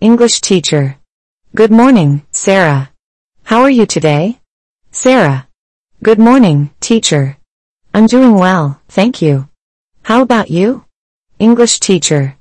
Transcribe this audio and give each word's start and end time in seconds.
English 0.00 0.42
teacher. 0.42 0.98
Good 1.54 1.70
morning, 1.70 2.26
Sarah. 2.30 2.90
How 3.44 3.62
are 3.62 3.70
you 3.70 3.86
today? 3.86 4.40
Sarah. 4.90 5.48
Good 6.02 6.18
morning, 6.18 6.68
teacher. 6.80 7.38
I'm 7.94 8.06
doing 8.06 8.34
well, 8.34 8.78
thank 8.88 9.22
you. 9.22 9.48
How 10.02 10.20
about 10.20 10.50
you? 10.50 10.84
English 11.38 11.80
teacher. 11.80 12.36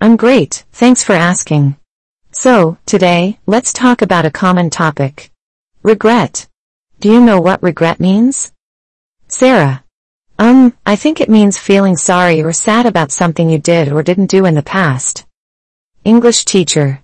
I'm 0.00 0.16
great, 0.16 0.64
thanks 0.72 1.04
for 1.04 1.12
asking. 1.12 1.76
So, 2.32 2.78
today, 2.86 3.38
let's 3.44 3.74
talk 3.74 4.00
about 4.00 4.24
a 4.24 4.30
common 4.30 4.70
topic. 4.70 5.30
Regret. 5.82 6.48
Do 7.00 7.12
you 7.12 7.20
know 7.20 7.38
what 7.38 7.62
regret 7.62 8.00
means? 8.00 8.50
Sarah. 9.28 9.84
Um, 10.38 10.72
I 10.86 10.96
think 10.96 11.20
it 11.20 11.28
means 11.28 11.58
feeling 11.58 11.98
sorry 11.98 12.42
or 12.42 12.54
sad 12.54 12.86
about 12.86 13.12
something 13.12 13.50
you 13.50 13.58
did 13.58 13.92
or 13.92 14.02
didn't 14.02 14.30
do 14.30 14.46
in 14.46 14.54
the 14.54 14.62
past. 14.62 15.26
English 16.04 16.44
teacher. 16.44 17.00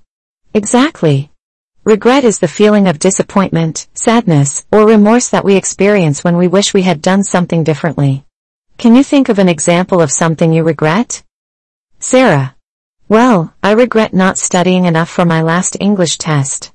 Exactly. 0.53 1.31
Regret 1.85 2.23
is 2.23 2.39
the 2.39 2.47
feeling 2.47 2.87
of 2.87 2.99
disappointment, 2.99 3.89
sadness, 3.95 4.67
or 4.71 4.87
remorse 4.87 5.31
that 5.31 5.43
we 5.43 5.57
experience 5.57 6.23
when 6.23 6.37
we 6.37 6.47
wish 6.49 6.75
we 6.75 6.83
had 6.83 7.01
done 7.01 7.25
something 7.25 7.65
differently. 7.65 8.27
Can 8.77 8.95
you 8.95 9.03
think 9.03 9.31
of 9.31 9.39
an 9.39 9.49
example 9.49 10.03
of 10.03 10.13
something 10.13 10.53
you 10.53 10.65
regret? 10.65 11.23
Sarah. 11.99 12.55
Well, 13.09 13.55
I 13.63 13.73
regret 13.73 14.13
not 14.13 14.37
studying 14.37 14.85
enough 14.85 15.09
for 15.09 15.25
my 15.25 15.41
last 15.41 15.79
English 15.81 16.19
test. 16.19 16.71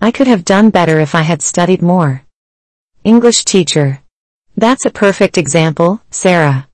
I 0.00 0.12
could 0.12 0.28
have 0.28 0.44
done 0.44 0.70
better 0.70 1.00
if 1.00 1.16
I 1.16 1.22
had 1.22 1.42
studied 1.42 1.82
more. 1.82 2.22
English 3.02 3.44
teacher. 3.44 4.00
That's 4.56 4.86
a 4.86 4.90
perfect 4.90 5.36
example, 5.38 6.00
Sarah. 6.12 6.68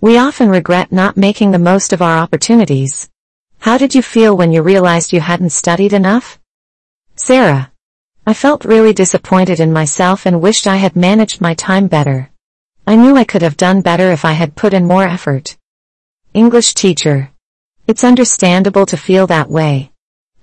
We 0.00 0.16
often 0.16 0.48
regret 0.48 0.92
not 0.92 1.16
making 1.16 1.50
the 1.50 1.58
most 1.58 1.92
of 1.92 2.00
our 2.00 2.18
opportunities. 2.18 3.10
How 3.64 3.78
did 3.78 3.94
you 3.94 4.02
feel 4.02 4.36
when 4.36 4.52
you 4.52 4.60
realized 4.60 5.14
you 5.14 5.22
hadn't 5.22 5.48
studied 5.48 5.94
enough? 5.94 6.38
Sarah. 7.16 7.72
I 8.26 8.34
felt 8.34 8.66
really 8.66 8.92
disappointed 8.92 9.58
in 9.58 9.72
myself 9.72 10.26
and 10.26 10.42
wished 10.42 10.66
I 10.66 10.76
had 10.76 10.94
managed 10.94 11.40
my 11.40 11.54
time 11.54 11.86
better. 11.86 12.30
I 12.86 12.96
knew 12.96 13.16
I 13.16 13.24
could 13.24 13.40
have 13.40 13.56
done 13.56 13.80
better 13.80 14.12
if 14.12 14.26
I 14.26 14.32
had 14.32 14.54
put 14.54 14.74
in 14.74 14.86
more 14.86 15.04
effort. 15.04 15.56
English 16.34 16.74
teacher. 16.74 17.30
It's 17.86 18.04
understandable 18.04 18.84
to 18.84 18.98
feel 18.98 19.26
that 19.28 19.48
way. 19.48 19.92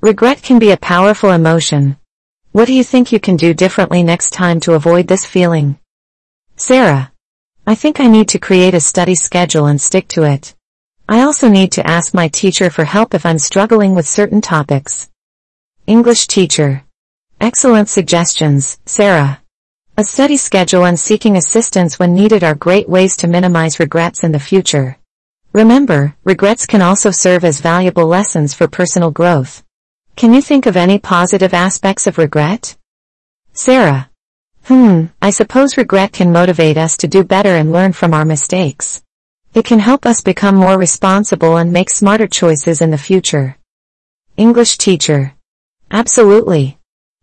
Regret 0.01 0.41
can 0.41 0.57
be 0.57 0.71
a 0.71 0.85
powerful 0.91 1.29
emotion. 1.29 1.97
What 2.53 2.65
do 2.65 2.73
you 2.73 2.83
think 2.83 3.11
you 3.11 3.19
can 3.19 3.37
do 3.37 3.53
differently 3.53 4.01
next 4.01 4.31
time 4.31 4.59
to 4.61 4.73
avoid 4.73 5.05
this 5.05 5.27
feeling? 5.27 5.77
Sarah. 6.55 7.11
I 7.67 7.75
think 7.75 7.99
I 7.99 8.07
need 8.07 8.29
to 8.29 8.39
create 8.39 8.73
a 8.73 8.79
study 8.79 9.13
schedule 9.13 9.67
and 9.67 9.79
stick 9.79 10.07
to 10.07 10.23
it. 10.23 10.55
I 11.09 11.21
also 11.21 11.49
need 11.49 11.71
to 11.73 11.87
ask 11.87 12.13
my 12.13 12.27
teacher 12.27 12.69
for 12.69 12.85
help 12.85 13.13
if 13.13 13.25
I'm 13.25 13.39
struggling 13.39 13.95
with 13.95 14.07
certain 14.07 14.41
topics. 14.41 15.09
English 15.87 16.27
teacher. 16.27 16.83
Excellent 17.39 17.89
suggestions, 17.89 18.79
Sarah. 18.85 19.41
A 19.97 20.03
study 20.03 20.37
schedule 20.37 20.85
and 20.85 20.99
seeking 20.99 21.35
assistance 21.35 21.99
when 21.99 22.13
needed 22.13 22.43
are 22.43 22.55
great 22.55 22.87
ways 22.87 23.17
to 23.17 23.27
minimize 23.27 23.79
regrets 23.79 24.23
in 24.23 24.31
the 24.31 24.39
future. 24.39 24.97
Remember, 25.53 26.15
regrets 26.23 26.65
can 26.65 26.81
also 26.81 27.11
serve 27.11 27.43
as 27.43 27.59
valuable 27.59 28.05
lessons 28.05 28.53
for 28.53 28.67
personal 28.67 29.11
growth. 29.11 29.63
Can 30.15 30.33
you 30.33 30.41
think 30.41 30.65
of 30.65 30.77
any 30.77 30.97
positive 30.97 31.53
aspects 31.53 32.07
of 32.07 32.17
regret? 32.17 32.77
Sarah. 33.53 34.09
Hmm, 34.63 35.07
I 35.21 35.31
suppose 35.31 35.75
regret 35.75 36.13
can 36.13 36.31
motivate 36.31 36.77
us 36.77 36.95
to 36.97 37.07
do 37.07 37.23
better 37.23 37.55
and 37.55 37.71
learn 37.71 37.91
from 37.91 38.13
our 38.13 38.23
mistakes. 38.23 39.01
It 39.53 39.65
can 39.65 39.79
help 39.79 40.05
us 40.05 40.21
become 40.21 40.55
more 40.55 40.77
responsible 40.77 41.57
and 41.57 41.73
make 41.73 41.89
smarter 41.89 42.25
choices 42.25 42.81
in 42.81 42.89
the 42.89 42.97
future. 42.97 43.57
English 44.37 44.77
teacher. 44.77 45.33
Absolutely. 45.91 46.77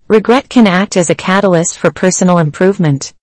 Regret 0.08 0.50
can 0.50 0.66
act 0.66 0.98
as 0.98 1.08
a 1.08 1.14
catalyst 1.14 1.78
for 1.78 1.90
personal 1.90 2.36
improvement. 2.36 3.14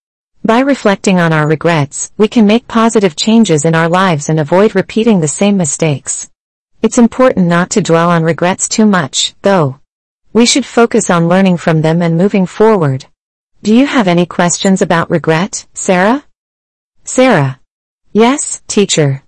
By 0.43 0.59
reflecting 0.59 1.19
on 1.19 1.33
our 1.33 1.47
regrets, 1.47 2.11
we 2.17 2.27
can 2.27 2.47
make 2.47 2.67
positive 2.67 3.15
changes 3.15 3.63
in 3.63 3.75
our 3.75 3.89
lives 3.89 4.27
and 4.27 4.39
avoid 4.39 4.73
repeating 4.73 5.19
the 5.19 5.27
same 5.27 5.55
mistakes. 5.55 6.31
It's 6.81 6.97
important 6.97 7.45
not 7.45 7.69
to 7.71 7.81
dwell 7.81 8.09
on 8.09 8.23
regrets 8.23 8.67
too 8.67 8.87
much, 8.87 9.35
though. 9.43 9.79
We 10.33 10.47
should 10.47 10.65
focus 10.65 11.11
on 11.11 11.27
learning 11.27 11.57
from 11.57 11.81
them 11.81 12.01
and 12.01 12.17
moving 12.17 12.47
forward. 12.47 13.05
Do 13.61 13.73
you 13.73 13.85
have 13.85 14.07
any 14.07 14.25
questions 14.25 14.81
about 14.81 15.11
regret, 15.11 15.67
Sarah? 15.73 16.23
Sarah. 17.03 17.59
Yes, 18.17 18.61
teacher. 18.69 19.23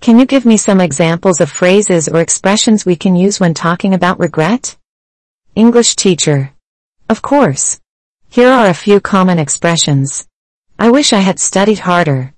Can 0.00 0.20
you 0.20 0.24
give 0.24 0.46
me 0.46 0.56
some 0.58 0.80
examples 0.80 1.40
of 1.40 1.50
phrases 1.50 2.06
or 2.06 2.20
expressions 2.20 2.86
we 2.86 2.94
can 2.94 3.16
use 3.16 3.40
when 3.40 3.52
talking 3.52 3.94
about 3.94 4.20
regret? 4.20 4.76
English 5.56 5.96
teacher. 5.96 6.52
Of 7.08 7.20
course. 7.20 7.80
Here 8.30 8.48
are 8.48 8.68
a 8.68 8.74
few 8.74 9.00
common 9.00 9.40
expressions. 9.40 10.28
I 10.78 10.88
wish 10.88 11.12
I 11.12 11.18
had 11.18 11.40
studied 11.40 11.80
harder. 11.80 12.32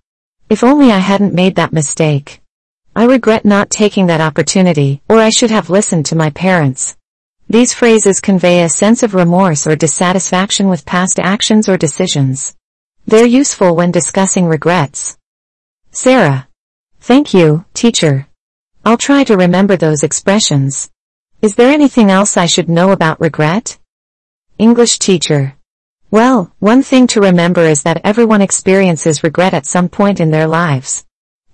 If 0.49 0.65
only 0.65 0.91
I 0.91 1.01
hadn't 1.01 1.35
made 1.35 1.57
that 1.57 1.75
mistake. 1.75 2.41
I 2.97 3.05
regret 3.05 3.45
not 3.45 3.69
taking 3.69 4.07
that 4.07 4.23
opportunity, 4.23 5.03
or 5.07 5.19
I 5.19 5.29
should 5.29 5.51
have 5.51 5.69
listened 5.69 6.07
to 6.07 6.17
my 6.17 6.31
parents. 6.31 6.97
These 7.51 7.75
phrases 7.75 8.21
convey 8.21 8.63
a 8.63 8.71
sense 8.71 9.03
of 9.03 9.15
remorse 9.15 9.67
or 9.67 9.77
dissatisfaction 9.77 10.71
with 10.71 10.87
past 10.87 11.21
actions 11.21 11.69
or 11.69 11.77
decisions. 11.77 12.57
They're 13.07 13.27
useful 13.27 13.77
when 13.77 13.91
discussing 13.91 14.47
regrets. 14.47 15.19
Sarah. 15.93 16.47
Thank 17.01 17.35
you, 17.35 17.65
teacher. 17.75 18.29
I'll 18.85 18.97
try 18.97 19.25
to 19.25 19.37
remember 19.37 19.77
those 19.77 20.05
expressions. 20.05 20.89
Is 21.43 21.57
there 21.57 21.73
anything 21.73 22.11
else 22.11 22.37
I 22.37 22.47
should 22.47 22.69
know 22.69 22.93
about 22.93 23.21
regret? 23.21 23.79
English 24.57 25.01
teacher. 25.01 25.57
Well, 26.11 26.53
one 26.61 26.83
thing 26.83 27.07
to 27.09 27.21
remember 27.21 27.63
is 27.63 27.83
that 27.83 28.01
everyone 28.05 28.41
experiences 28.41 29.25
regret 29.25 29.53
at 29.53 29.67
some 29.67 29.89
point 29.89 30.21
in 30.21 30.31
their 30.31 30.47
lives. 30.47 31.05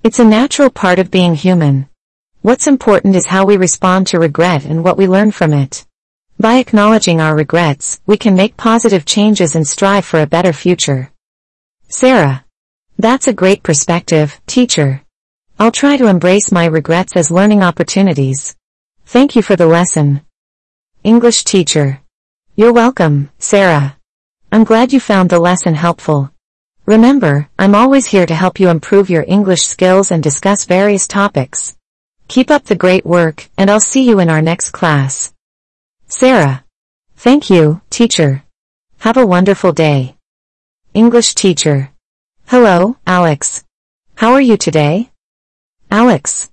It's 0.03 0.19
a 0.19 0.25
natural 0.25 0.71
part 0.71 0.99
of 0.99 1.11
being 1.11 1.35
human. 1.35 1.89
What's 2.43 2.67
important 2.67 3.17
is 3.17 3.27
how 3.27 3.47
we 3.47 3.57
respond 3.57 4.07
to 4.09 4.19
regret 4.19 4.65
and 4.65 4.85
what 4.85 4.99
we 4.99 5.09
learn 5.09 5.33
from 5.33 5.53
it. 5.53 5.87
By 6.39 6.57
acknowledging 6.57 7.21
our 7.21 7.35
regrets, 7.35 8.01
we 8.07 8.17
can 8.17 8.35
make 8.35 8.57
positive 8.57 9.07
changes 9.07 9.57
and 9.57 9.67
strive 9.67 10.05
for 10.05 10.21
a 10.21 10.27
better 10.27 10.53
future. 10.53 11.11
Sarah. 11.89 12.46
That's 12.99 13.29
a 13.29 13.35
great 13.35 13.63
perspective, 13.63 14.41
teacher. 14.47 15.03
I'll 15.59 15.71
try 15.71 15.99
to 15.99 16.07
embrace 16.07 16.51
my 16.51 16.65
regrets 16.65 17.15
as 17.15 17.31
learning 17.31 17.63
opportunities. 17.63 18.57
Thank 19.05 19.37
you 19.37 19.43
for 19.43 19.55
the 19.55 19.67
lesson. 19.67 20.23
English 21.05 21.45
teacher. 21.45 22.01
You're 22.55 22.73
welcome, 22.73 23.29
Sarah. 23.39 23.99
I'm 24.51 24.65
glad 24.65 24.95
you 24.95 25.01
found 25.01 25.29
the 25.29 25.39
lesson 25.39 25.75
helpful. 25.75 26.31
Remember, 26.87 27.51
I'm 27.59 27.75
always 27.75 28.07
here 28.07 28.25
to 28.25 28.35
help 28.35 28.59
you 28.59 28.71
improve 28.71 29.11
your 29.11 29.27
English 29.29 29.65
skills 29.65 30.11
and 30.11 30.23
discuss 30.23 30.65
various 30.65 31.07
topics. 31.07 31.77
Keep 32.29 32.51
up 32.51 32.65
the 32.65 32.77
great 32.77 33.05
work, 33.05 33.47
and 33.59 33.71
I'll 33.71 33.79
see 33.79 34.09
you 34.09 34.21
in 34.21 34.31
our 34.31 34.41
next 34.41 34.71
class. 34.71 35.35
Sarah. 36.09 36.65
Thank 37.17 37.51
you, 37.51 37.83
teacher. 37.91 38.43
Have 39.01 39.19
a 39.19 39.27
wonderful 39.27 39.73
day. 39.73 40.17
English 40.95 41.35
teacher. 41.35 41.91
Hello, 42.49 42.97
Alex. 43.09 43.65
How 44.15 44.31
are 44.35 44.41
you 44.41 44.57
today? 44.57 45.11
Alex. 45.91 46.49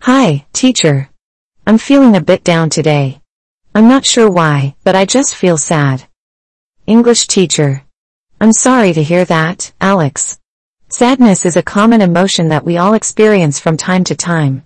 Hi, 0.00 0.46
teacher. 0.54 1.10
I'm 1.66 1.76
feeling 1.76 2.16
a 2.16 2.22
bit 2.22 2.44
down 2.44 2.70
today. 2.70 3.20
I'm 3.74 3.86
not 3.86 4.06
sure 4.06 4.30
why, 4.30 4.74
but 4.84 4.96
I 4.96 5.04
just 5.04 5.34
feel 5.34 5.58
sad. 5.58 6.04
English 6.86 7.26
teacher. 7.26 7.84
I'm 8.40 8.54
sorry 8.54 8.94
to 8.94 9.02
hear 9.02 9.26
that, 9.26 9.70
Alex. 9.82 10.38
Sadness 10.88 11.44
is 11.44 11.58
a 11.58 11.62
common 11.62 12.00
emotion 12.00 12.48
that 12.48 12.64
we 12.64 12.78
all 12.78 12.94
experience 12.94 13.60
from 13.60 13.76
time 13.76 14.04
to 14.04 14.14
time. 14.14 14.64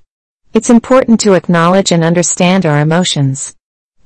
It's 0.55 0.71
important 0.71 1.19
to 1.23 1.33
acknowledge 1.33 1.91
and 1.91 2.05
understand 2.05 2.65
our 2.65 2.79
emotions. 2.79 3.57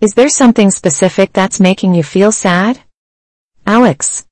Is 0.00 0.14
there 0.14 0.30
something 0.30 0.70
specific 0.70 1.34
that's 1.34 1.60
making 1.60 1.94
you 1.94 2.02
feel 2.02 2.32
sad? 2.32 2.80
Alex. 3.66 4.26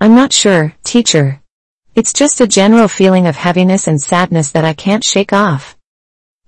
I'm 0.00 0.16
not 0.16 0.32
sure, 0.32 0.74
teacher. 0.82 1.40
It's 1.96 2.12
just 2.12 2.40
a 2.40 2.48
general 2.48 2.88
feeling 2.88 3.28
of 3.28 3.36
heaviness 3.36 3.86
and 3.86 4.02
sadness 4.02 4.50
that 4.50 4.64
I 4.64 4.72
can't 4.72 5.04
shake 5.04 5.32
off. 5.32 5.76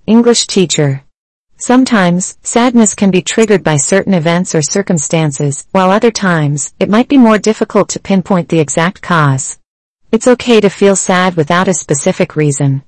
English 0.04 0.48
teacher. 0.48 1.04
Sometimes, 1.56 2.36
sadness 2.42 2.96
can 2.96 3.12
be 3.12 3.22
triggered 3.22 3.62
by 3.62 3.76
certain 3.76 4.12
events 4.12 4.56
or 4.56 4.60
circumstances, 4.60 5.68
while 5.70 5.92
other 5.92 6.10
times, 6.10 6.74
it 6.80 6.90
might 6.90 7.06
be 7.08 7.16
more 7.16 7.38
difficult 7.38 7.88
to 7.90 8.00
pinpoint 8.00 8.48
the 8.48 8.58
exact 8.58 9.02
cause. 9.02 9.60
It's 10.10 10.26
okay 10.26 10.60
to 10.60 10.68
feel 10.68 10.96
sad 10.96 11.36
without 11.36 11.68
a 11.68 11.74
specific 11.74 12.34
reason. 12.34 12.82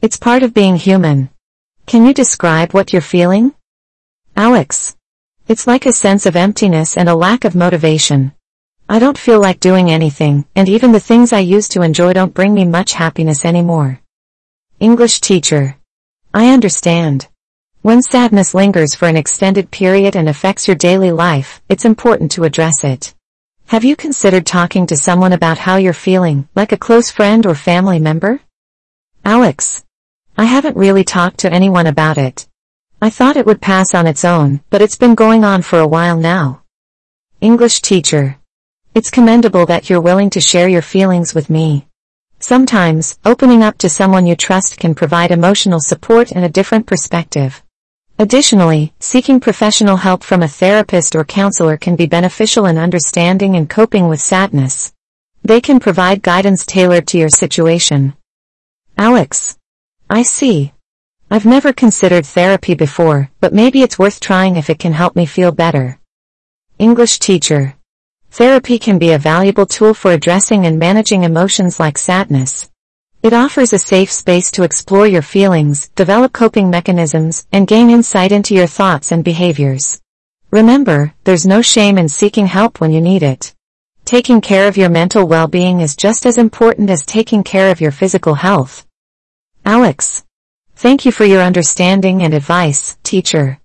It's 0.00 0.16
part 0.16 0.42
of 0.42 0.54
being 0.54 0.76
human. 0.76 1.28
Can 1.84 2.06
you 2.06 2.14
describe 2.14 2.72
what 2.72 2.90
you're 2.90 3.02
feeling? 3.02 3.52
Alex. 4.34 4.96
It's 5.46 5.66
like 5.66 5.84
a 5.84 5.92
sense 5.92 6.24
of 6.24 6.36
emptiness 6.36 6.96
and 6.96 7.10
a 7.10 7.14
lack 7.14 7.44
of 7.44 7.54
motivation. 7.54 8.32
I 8.90 8.98
don't 8.98 9.18
feel 9.18 9.38
like 9.38 9.60
doing 9.60 9.90
anything, 9.90 10.46
and 10.56 10.66
even 10.66 10.92
the 10.92 11.00
things 11.00 11.34
I 11.34 11.40
used 11.40 11.72
to 11.72 11.82
enjoy 11.82 12.14
don't 12.14 12.32
bring 12.32 12.54
me 12.54 12.64
much 12.64 12.94
happiness 12.94 13.44
anymore. 13.44 14.00
English 14.80 15.20
teacher. 15.20 15.76
I 16.32 16.54
understand. 16.54 17.28
When 17.82 18.00
sadness 18.00 18.54
lingers 18.54 18.94
for 18.94 19.06
an 19.06 19.16
extended 19.18 19.70
period 19.70 20.16
and 20.16 20.26
affects 20.26 20.66
your 20.66 20.74
daily 20.74 21.12
life, 21.12 21.60
it's 21.68 21.84
important 21.84 22.32
to 22.32 22.44
address 22.44 22.82
it. 22.82 23.14
Have 23.66 23.84
you 23.84 23.94
considered 23.94 24.46
talking 24.46 24.86
to 24.86 24.96
someone 24.96 25.34
about 25.34 25.58
how 25.58 25.76
you're 25.76 25.92
feeling, 25.92 26.48
like 26.56 26.72
a 26.72 26.78
close 26.78 27.10
friend 27.10 27.44
or 27.44 27.54
family 27.54 27.98
member? 27.98 28.40
Alex. 29.22 29.84
I 30.38 30.46
haven't 30.46 30.78
really 30.78 31.04
talked 31.04 31.40
to 31.40 31.52
anyone 31.52 31.86
about 31.86 32.16
it. 32.16 32.48
I 33.02 33.10
thought 33.10 33.36
it 33.36 33.44
would 33.44 33.60
pass 33.60 33.94
on 33.94 34.06
its 34.06 34.24
own, 34.24 34.62
but 34.70 34.80
it's 34.80 34.96
been 34.96 35.14
going 35.14 35.44
on 35.44 35.60
for 35.60 35.78
a 35.78 35.86
while 35.86 36.16
now. 36.16 36.62
English 37.42 37.82
teacher. 37.82 38.37
It's 38.98 39.10
commendable 39.10 39.64
that 39.66 39.88
you're 39.88 40.00
willing 40.00 40.28
to 40.30 40.40
share 40.40 40.68
your 40.68 40.82
feelings 40.82 41.32
with 41.32 41.48
me. 41.48 41.86
Sometimes, 42.40 43.16
opening 43.24 43.62
up 43.62 43.78
to 43.78 43.88
someone 43.88 44.26
you 44.26 44.34
trust 44.34 44.76
can 44.80 44.92
provide 44.92 45.30
emotional 45.30 45.78
support 45.78 46.32
and 46.32 46.44
a 46.44 46.48
different 46.48 46.84
perspective. 46.84 47.62
Additionally, 48.18 48.92
seeking 48.98 49.38
professional 49.38 49.98
help 49.98 50.24
from 50.24 50.42
a 50.42 50.48
therapist 50.48 51.14
or 51.14 51.24
counselor 51.24 51.76
can 51.76 51.94
be 51.94 52.06
beneficial 52.06 52.66
in 52.66 52.76
understanding 52.76 53.54
and 53.54 53.70
coping 53.70 54.08
with 54.08 54.20
sadness. 54.20 54.92
They 55.44 55.60
can 55.60 55.78
provide 55.78 56.20
guidance 56.20 56.66
tailored 56.66 57.06
to 57.06 57.18
your 57.18 57.28
situation. 57.28 58.16
Alex. 58.96 59.56
I 60.10 60.24
see. 60.24 60.72
I've 61.30 61.46
never 61.46 61.72
considered 61.72 62.26
therapy 62.26 62.74
before, 62.74 63.30
but 63.38 63.54
maybe 63.54 63.82
it's 63.82 63.96
worth 63.96 64.18
trying 64.18 64.56
if 64.56 64.68
it 64.68 64.80
can 64.80 64.94
help 64.94 65.14
me 65.14 65.24
feel 65.24 65.52
better. 65.52 66.00
English 66.80 67.20
teacher. 67.20 67.77
Therapy 68.30 68.78
can 68.78 68.98
be 68.98 69.12
a 69.12 69.18
valuable 69.18 69.66
tool 69.66 69.94
for 69.94 70.12
addressing 70.12 70.66
and 70.66 70.78
managing 70.78 71.24
emotions 71.24 71.80
like 71.80 71.98
sadness. 71.98 72.70
It 73.22 73.32
offers 73.32 73.72
a 73.72 73.78
safe 73.78 74.12
space 74.12 74.50
to 74.52 74.62
explore 74.62 75.06
your 75.06 75.22
feelings, 75.22 75.88
develop 75.96 76.32
coping 76.32 76.70
mechanisms, 76.70 77.46
and 77.50 77.66
gain 77.66 77.90
insight 77.90 78.30
into 78.30 78.54
your 78.54 78.68
thoughts 78.68 79.10
and 79.10 79.24
behaviors. 79.24 80.00
Remember, 80.52 81.12
there's 81.24 81.46
no 81.46 81.60
shame 81.60 81.98
in 81.98 82.08
seeking 82.08 82.46
help 82.46 82.80
when 82.80 82.92
you 82.92 83.00
need 83.00 83.22
it. 83.24 83.54
Taking 84.04 84.40
care 84.40 84.68
of 84.68 84.76
your 84.76 84.88
mental 84.88 85.26
well-being 85.26 85.80
is 85.80 85.96
just 85.96 86.24
as 86.24 86.38
important 86.38 86.90
as 86.90 87.04
taking 87.04 87.42
care 87.42 87.70
of 87.70 87.80
your 87.80 87.90
physical 87.90 88.34
health. 88.34 88.86
Alex. 89.64 90.24
Thank 90.76 91.04
you 91.04 91.10
for 91.10 91.24
your 91.24 91.42
understanding 91.42 92.22
and 92.22 92.32
advice, 92.32 92.96
teacher. 93.02 93.58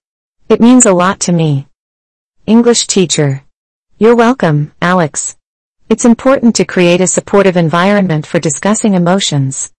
It 0.50 0.60
means 0.60 0.88
a 0.88 0.94
lot 0.94 1.20
to 1.22 1.32
me. 1.32 1.68
English 2.48 2.88
teacher. 2.88 3.43
You're 4.04 4.18
welcome, 4.18 4.74
Alex. 4.82 5.38
It's 5.88 6.04
important 6.04 6.58
to 6.58 6.66
create 6.66 7.00
a 7.00 7.08
supportive 7.08 7.56
environment 7.56 8.28
for 8.28 8.38
discussing 8.38 8.96
emotions. 8.96 9.72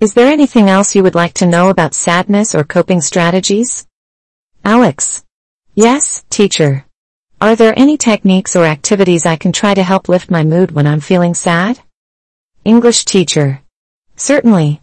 Is 0.00 0.12
there 0.12 0.30
anything 0.30 0.68
else 0.68 0.94
you 0.94 1.02
would 1.02 1.14
like 1.14 1.32
to 1.36 1.46
know 1.46 1.70
about 1.70 1.94
sadness 1.94 2.54
or 2.54 2.62
coping 2.62 3.00
strategies? 3.00 3.86
Alex. 4.66 5.24
Yes, 5.74 6.26
teacher. 6.28 6.84
Are 7.40 7.56
there 7.56 7.72
any 7.74 7.96
techniques 7.96 8.54
or 8.54 8.66
activities 8.66 9.24
I 9.24 9.36
can 9.36 9.50
try 9.50 9.72
to 9.72 9.82
help 9.82 10.10
lift 10.10 10.30
my 10.30 10.44
mood 10.44 10.72
when 10.72 10.86
I'm 10.86 11.00
feeling 11.00 11.32
sad? 11.32 11.80
English 12.66 13.06
teacher. 13.06 13.62
Certainly. 14.14 14.82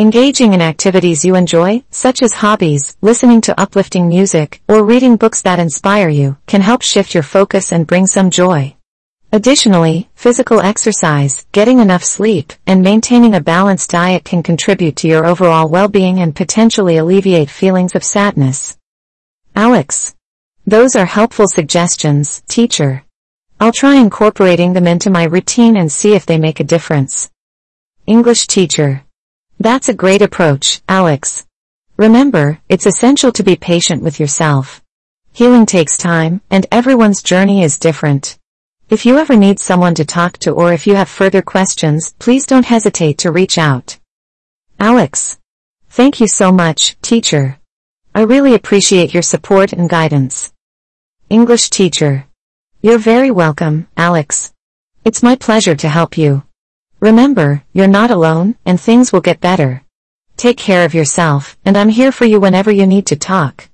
Engaging 0.00 0.54
in 0.54 0.62
activities 0.62 1.26
you 1.26 1.34
enjoy, 1.34 1.82
such 1.90 2.22
as 2.22 2.32
hobbies, 2.32 2.96
listening 3.02 3.42
to 3.42 3.60
uplifting 3.60 4.08
music, 4.08 4.62
or 4.66 4.82
reading 4.82 5.16
books 5.16 5.42
that 5.42 5.58
inspire 5.58 6.08
you, 6.08 6.38
can 6.46 6.62
help 6.62 6.80
shift 6.80 7.12
your 7.12 7.22
focus 7.22 7.70
and 7.70 7.86
bring 7.86 8.06
some 8.06 8.30
joy. 8.30 8.74
Additionally, 9.30 10.08
physical 10.14 10.62
exercise, 10.62 11.44
getting 11.52 11.80
enough 11.80 12.02
sleep, 12.02 12.54
and 12.66 12.82
maintaining 12.82 13.34
a 13.34 13.42
balanced 13.42 13.90
diet 13.90 14.24
can 14.24 14.42
contribute 14.42 14.96
to 14.96 15.06
your 15.06 15.26
overall 15.26 15.68
well-being 15.68 16.18
and 16.20 16.34
potentially 16.34 16.96
alleviate 16.96 17.50
feelings 17.50 17.94
of 17.94 18.02
sadness. 18.02 18.78
Alex. 19.54 20.14
Those 20.66 20.96
are 20.96 21.04
helpful 21.04 21.46
suggestions, 21.46 22.42
teacher. 22.48 23.04
I'll 23.60 23.70
try 23.70 23.96
incorporating 23.96 24.72
them 24.72 24.86
into 24.86 25.10
my 25.10 25.24
routine 25.24 25.76
and 25.76 25.92
see 25.92 26.14
if 26.14 26.24
they 26.24 26.38
make 26.38 26.58
a 26.58 26.64
difference. 26.64 27.30
English 28.06 28.46
teacher. 28.46 29.04
That's 29.62 29.90
a 29.90 29.94
great 29.94 30.22
approach, 30.22 30.80
Alex. 30.88 31.44
Remember, 31.98 32.58
it's 32.70 32.86
essential 32.86 33.30
to 33.32 33.42
be 33.42 33.56
patient 33.56 34.02
with 34.02 34.18
yourself. 34.18 34.82
Healing 35.34 35.66
takes 35.66 35.98
time, 35.98 36.40
and 36.50 36.64
everyone's 36.72 37.22
journey 37.22 37.62
is 37.62 37.78
different. 37.78 38.38
If 38.88 39.04
you 39.04 39.18
ever 39.18 39.36
need 39.36 39.60
someone 39.60 39.94
to 39.96 40.06
talk 40.06 40.38
to 40.38 40.52
or 40.52 40.72
if 40.72 40.86
you 40.86 40.94
have 40.94 41.10
further 41.10 41.42
questions, 41.42 42.14
please 42.18 42.46
don't 42.46 42.64
hesitate 42.64 43.18
to 43.18 43.30
reach 43.30 43.58
out. 43.58 43.98
Alex. 44.78 45.38
Thank 45.90 46.20
you 46.20 46.26
so 46.26 46.50
much, 46.50 46.96
teacher. 47.02 47.58
I 48.14 48.22
really 48.22 48.54
appreciate 48.54 49.12
your 49.12 49.22
support 49.22 49.74
and 49.74 49.90
guidance. 49.90 50.54
English 51.28 51.68
teacher. 51.68 52.24
You're 52.80 52.98
very 52.98 53.30
welcome, 53.30 53.88
Alex. 53.94 54.54
It's 55.04 55.22
my 55.22 55.36
pleasure 55.36 55.74
to 55.76 55.88
help 55.90 56.16
you. 56.16 56.44
Remember, 57.00 57.64
you're 57.72 57.86
not 57.86 58.10
alone, 58.10 58.56
and 58.66 58.78
things 58.78 59.10
will 59.10 59.22
get 59.22 59.40
better. 59.40 59.82
Take 60.36 60.58
care 60.58 60.84
of 60.84 60.92
yourself, 60.92 61.56
and 61.64 61.76
I'm 61.76 61.88
here 61.88 62.12
for 62.12 62.26
you 62.26 62.38
whenever 62.38 62.70
you 62.70 62.86
need 62.86 63.06
to 63.06 63.16
talk. 63.16 63.70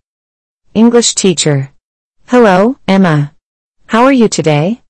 English 0.74 1.16
teacher. 1.16 1.72
Hello, 2.26 2.78
Emma. 2.86 3.34
How 3.86 4.04
are 4.04 4.12
you 4.12 4.28
today? 4.28 4.82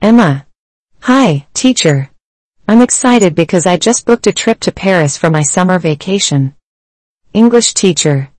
Emma. 0.00 0.46
Hi, 1.00 1.46
teacher. 1.54 2.10
I'm 2.68 2.82
excited 2.82 3.34
because 3.34 3.66
I 3.66 3.76
just 3.78 4.06
booked 4.06 4.28
a 4.28 4.32
trip 4.32 4.60
to 4.60 4.70
Paris 4.70 5.16
for 5.16 5.28
my 5.28 5.42
summer 5.42 5.80
vacation. 5.80 6.54
English 7.32 7.74
teacher. 7.74 8.30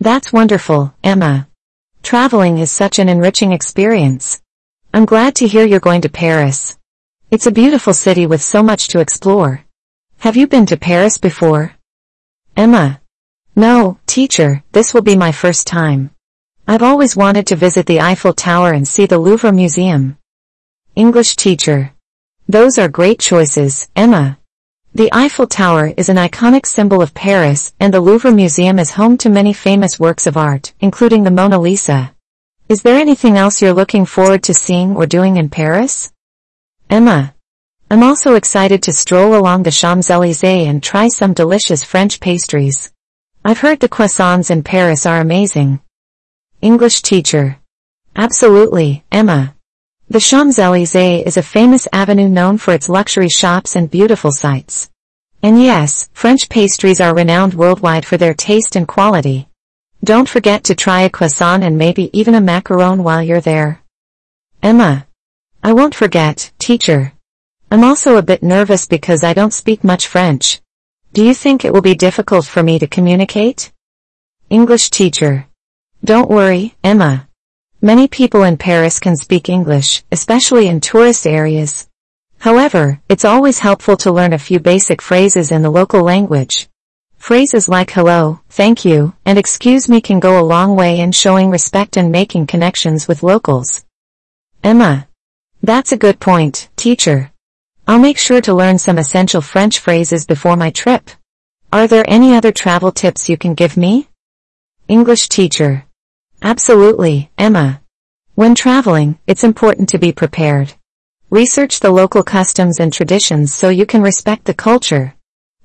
That's 0.00 0.32
wonderful, 0.32 0.94
Emma. 1.04 1.48
Traveling 2.02 2.56
is 2.56 2.72
such 2.72 2.98
an 2.98 3.10
enriching 3.10 3.52
experience. 3.52 4.40
I'm 4.94 5.04
glad 5.04 5.34
to 5.36 5.46
hear 5.46 5.66
you're 5.66 5.80
going 5.80 6.00
to 6.00 6.08
Paris. 6.08 6.78
It's 7.32 7.46
a 7.46 7.52
beautiful 7.52 7.94
city 7.94 8.26
with 8.26 8.42
so 8.42 8.60
much 8.60 8.88
to 8.88 8.98
explore. 8.98 9.64
Have 10.18 10.36
you 10.36 10.48
been 10.48 10.66
to 10.66 10.76
Paris 10.76 11.16
before? 11.16 11.74
Emma. 12.56 13.00
No, 13.54 14.00
teacher, 14.06 14.64
this 14.72 14.92
will 14.92 15.02
be 15.02 15.14
my 15.14 15.30
first 15.30 15.64
time. 15.64 16.10
I've 16.66 16.82
always 16.82 17.14
wanted 17.14 17.46
to 17.46 17.54
visit 17.54 17.86
the 17.86 18.00
Eiffel 18.00 18.32
Tower 18.32 18.72
and 18.72 18.86
see 18.86 19.06
the 19.06 19.20
Louvre 19.20 19.52
Museum. 19.52 20.18
English 20.96 21.36
teacher. 21.36 21.92
Those 22.48 22.78
are 22.78 22.88
great 22.88 23.20
choices, 23.20 23.88
Emma. 23.94 24.40
The 24.92 25.10
Eiffel 25.12 25.46
Tower 25.46 25.92
is 25.96 26.08
an 26.08 26.16
iconic 26.16 26.66
symbol 26.66 27.00
of 27.00 27.14
Paris, 27.14 27.72
and 27.78 27.94
the 27.94 28.00
Louvre 28.00 28.32
Museum 28.32 28.80
is 28.80 28.90
home 28.90 29.16
to 29.18 29.28
many 29.30 29.52
famous 29.52 30.00
works 30.00 30.26
of 30.26 30.36
art, 30.36 30.72
including 30.80 31.22
the 31.22 31.30
Mona 31.30 31.60
Lisa. 31.60 32.12
Is 32.68 32.82
there 32.82 32.98
anything 32.98 33.36
else 33.36 33.62
you're 33.62 33.72
looking 33.72 34.04
forward 34.04 34.42
to 34.42 34.52
seeing 34.52 34.96
or 34.96 35.06
doing 35.06 35.36
in 35.36 35.48
Paris? 35.48 36.09
Emma. 36.90 37.32
I'm 37.88 38.02
also 38.02 38.34
excited 38.34 38.82
to 38.82 38.92
stroll 38.92 39.36
along 39.36 39.62
the 39.62 39.70
Champs-Élysées 39.70 40.66
and 40.66 40.82
try 40.82 41.06
some 41.06 41.32
delicious 41.32 41.84
French 41.84 42.18
pastries. 42.18 42.92
I've 43.44 43.60
heard 43.60 43.78
the 43.78 43.88
croissants 43.88 44.50
in 44.50 44.64
Paris 44.64 45.06
are 45.06 45.20
amazing. 45.20 45.78
English 46.60 47.02
teacher. 47.02 47.60
Absolutely, 48.16 49.04
Emma. 49.12 49.54
The 50.08 50.18
Champs-Élysées 50.18 51.24
is 51.24 51.36
a 51.36 51.44
famous 51.44 51.86
avenue 51.92 52.28
known 52.28 52.58
for 52.58 52.74
its 52.74 52.88
luxury 52.88 53.28
shops 53.28 53.76
and 53.76 53.88
beautiful 53.88 54.32
sights. 54.32 54.90
And 55.44 55.62
yes, 55.62 56.10
French 56.12 56.48
pastries 56.48 57.00
are 57.00 57.14
renowned 57.14 57.54
worldwide 57.54 58.04
for 58.04 58.16
their 58.16 58.34
taste 58.34 58.74
and 58.74 58.88
quality. 58.88 59.48
Don't 60.02 60.28
forget 60.28 60.64
to 60.64 60.74
try 60.74 61.02
a 61.02 61.10
croissant 61.10 61.62
and 61.62 61.78
maybe 61.78 62.10
even 62.12 62.34
a 62.34 62.40
macaron 62.40 63.04
while 63.04 63.22
you're 63.22 63.40
there. 63.40 63.80
Emma. 64.60 65.06
I 65.62 65.74
won't 65.74 65.94
forget, 65.94 66.50
teacher. 66.58 67.12
I'm 67.70 67.84
also 67.84 68.16
a 68.16 68.22
bit 68.22 68.42
nervous 68.42 68.86
because 68.86 69.22
I 69.22 69.34
don't 69.34 69.52
speak 69.52 69.84
much 69.84 70.06
French. 70.06 70.62
Do 71.12 71.22
you 71.22 71.34
think 71.34 71.64
it 71.64 71.72
will 71.72 71.82
be 71.82 71.94
difficult 71.94 72.46
for 72.46 72.62
me 72.62 72.78
to 72.78 72.86
communicate? 72.86 73.70
English 74.48 74.88
teacher. 74.88 75.46
Don't 76.02 76.30
worry, 76.30 76.76
Emma. 76.82 77.28
Many 77.82 78.08
people 78.08 78.42
in 78.44 78.56
Paris 78.56 78.98
can 78.98 79.18
speak 79.18 79.50
English, 79.50 80.02
especially 80.10 80.66
in 80.66 80.80
tourist 80.80 81.26
areas. 81.26 81.88
However, 82.38 83.02
it's 83.10 83.26
always 83.26 83.58
helpful 83.58 83.98
to 83.98 84.12
learn 84.12 84.32
a 84.32 84.38
few 84.38 84.60
basic 84.60 85.02
phrases 85.02 85.52
in 85.52 85.60
the 85.60 85.70
local 85.70 86.02
language. 86.02 86.70
Phrases 87.18 87.68
like 87.68 87.90
hello, 87.90 88.40
thank 88.48 88.86
you, 88.86 89.12
and 89.26 89.38
excuse 89.38 89.90
me 89.90 90.00
can 90.00 90.20
go 90.20 90.40
a 90.40 90.50
long 90.54 90.74
way 90.74 91.00
in 91.00 91.12
showing 91.12 91.50
respect 91.50 91.98
and 91.98 92.10
making 92.10 92.46
connections 92.46 93.06
with 93.06 93.22
locals. 93.22 93.84
Emma. 94.64 95.06
That's 95.62 95.92
a 95.92 95.98
good 95.98 96.20
point, 96.20 96.70
teacher. 96.76 97.32
I'll 97.86 97.98
make 97.98 98.16
sure 98.16 98.40
to 98.40 98.54
learn 98.54 98.78
some 98.78 98.96
essential 98.96 99.42
French 99.42 99.78
phrases 99.78 100.24
before 100.24 100.56
my 100.56 100.70
trip. 100.70 101.10
Are 101.70 101.86
there 101.86 102.04
any 102.08 102.34
other 102.34 102.50
travel 102.50 102.90
tips 102.92 103.28
you 103.28 103.36
can 103.36 103.52
give 103.52 103.76
me? 103.76 104.08
English 104.88 105.28
teacher. 105.28 105.84
Absolutely, 106.42 107.30
Emma. 107.36 107.82
When 108.34 108.54
traveling, 108.54 109.18
it's 109.26 109.44
important 109.44 109.90
to 109.90 109.98
be 109.98 110.12
prepared. 110.12 110.72
Research 111.28 111.80
the 111.80 111.90
local 111.90 112.22
customs 112.22 112.80
and 112.80 112.90
traditions 112.90 113.54
so 113.54 113.68
you 113.68 113.84
can 113.84 114.00
respect 114.00 114.46
the 114.46 114.54
culture. 114.54 115.14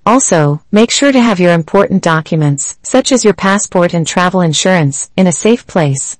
Also, 0.05 0.61
make 0.71 0.91
sure 0.91 1.13
to 1.13 1.21
have 1.21 1.39
your 1.39 1.53
important 1.53 2.03
documents, 2.03 2.77
such 2.83 3.13
as 3.13 3.23
your 3.23 3.33
passport 3.33 3.93
and 3.93 4.05
travel 4.05 4.41
insurance, 4.41 5.09
in 5.15 5.25
a 5.25 5.31
safe 5.31 5.65
place. 5.65 6.17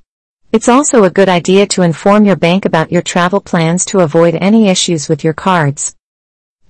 It's 0.56 0.70
also 0.70 1.04
a 1.04 1.10
good 1.10 1.28
idea 1.28 1.68
to 1.68 1.82
inform 1.82 2.24
your 2.24 2.38
bank 2.38 2.64
about 2.64 2.90
your 2.90 3.02
travel 3.02 3.42
plans 3.42 3.84
to 3.88 4.00
avoid 4.00 4.36
any 4.36 4.70
issues 4.70 5.10
with 5.10 5.22
your 5.22 5.34
cards. 5.34 5.98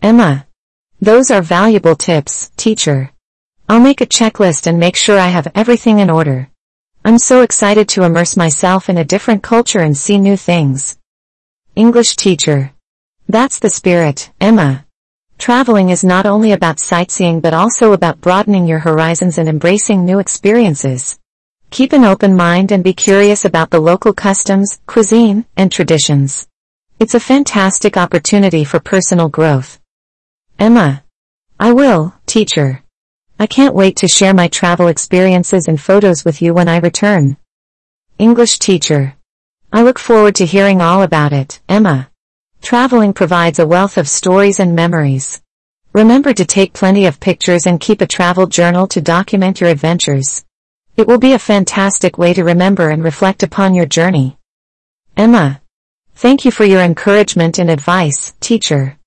Emma. 0.01 0.47
Those 0.99 1.29
are 1.29 1.43
valuable 1.43 1.95
tips, 1.95 2.49
teacher. 2.57 3.11
I'll 3.69 3.79
make 3.79 4.01
a 4.01 4.07
checklist 4.07 4.65
and 4.65 4.79
make 4.79 4.95
sure 4.95 5.19
I 5.19 5.27
have 5.27 5.51
everything 5.53 5.99
in 5.99 6.09
order. 6.09 6.49
I'm 7.03 7.19
so 7.19 7.43
excited 7.43 7.87
to 7.89 8.01
immerse 8.01 8.35
myself 8.35 8.89
in 8.89 8.97
a 8.97 9.05
different 9.05 9.43
culture 9.43 9.81
and 9.81 9.95
see 9.95 10.17
new 10.17 10.35
things. 10.35 10.97
English 11.75 12.15
teacher. 12.15 12.73
That's 13.29 13.59
the 13.59 13.69
spirit, 13.69 14.31
Emma. 14.41 14.87
Traveling 15.37 15.91
is 15.91 16.03
not 16.03 16.25
only 16.25 16.53
about 16.53 16.79
sightseeing 16.79 17.39
but 17.39 17.53
also 17.53 17.93
about 17.93 18.19
broadening 18.19 18.65
your 18.65 18.79
horizons 18.79 19.37
and 19.37 19.47
embracing 19.47 20.05
new 20.05 20.17
experiences. 20.17 21.19
Keep 21.75 21.91
an 21.91 22.05
open 22.05 22.37
mind 22.37 22.71
and 22.71 22.85
be 22.85 22.93
curious 22.93 23.43
about 23.43 23.69
the 23.69 23.81
local 23.81 24.13
customs, 24.13 24.79
cuisine, 24.85 25.43
and 25.57 25.69
traditions. 25.69 26.47
It's 26.99 27.15
a 27.15 27.19
fantastic 27.19 27.97
opportunity 27.97 28.63
for 28.63 28.79
personal 28.79 29.27
growth. 29.27 29.81
Emma. 30.57 31.03
I 31.59 31.73
will, 31.73 32.13
teacher. 32.25 32.81
I 33.37 33.45
can't 33.45 33.75
wait 33.75 33.97
to 33.97 34.07
share 34.07 34.33
my 34.33 34.47
travel 34.47 34.87
experiences 34.87 35.67
and 35.67 35.77
photos 35.77 36.23
with 36.23 36.41
you 36.41 36.53
when 36.53 36.69
I 36.69 36.77
return. 36.77 37.35
English 38.17 38.59
teacher. 38.59 39.17
I 39.73 39.83
look 39.83 39.99
forward 39.99 40.35
to 40.35 40.45
hearing 40.45 40.79
all 40.79 41.03
about 41.03 41.33
it, 41.33 41.59
Emma. 41.67 42.09
Traveling 42.61 43.11
provides 43.11 43.59
a 43.59 43.67
wealth 43.67 43.97
of 43.97 44.07
stories 44.07 44.61
and 44.61 44.77
memories. 44.77 45.41
Remember 45.91 46.33
to 46.33 46.45
take 46.45 46.71
plenty 46.71 47.05
of 47.05 47.19
pictures 47.19 47.67
and 47.67 47.81
keep 47.81 47.99
a 47.99 48.07
travel 48.07 48.47
journal 48.47 48.87
to 48.87 49.01
document 49.01 49.59
your 49.59 49.69
adventures. 49.69 50.45
It 50.97 51.07
will 51.07 51.17
be 51.17 51.33
a 51.33 51.39
fantastic 51.39 52.17
way 52.17 52.33
to 52.33 52.45
remember 52.45 52.89
and 52.89 53.03
reflect 53.03 53.43
upon 53.43 53.73
your 53.73 53.85
journey. 53.85 54.37
Emma. 55.17 55.61
Thank 56.15 56.45
you 56.45 56.51
for 56.51 56.63
your 56.63 56.81
encouragement 56.81 57.59
and 57.59 57.69
advice, 57.69 58.33
teacher. 58.39 58.97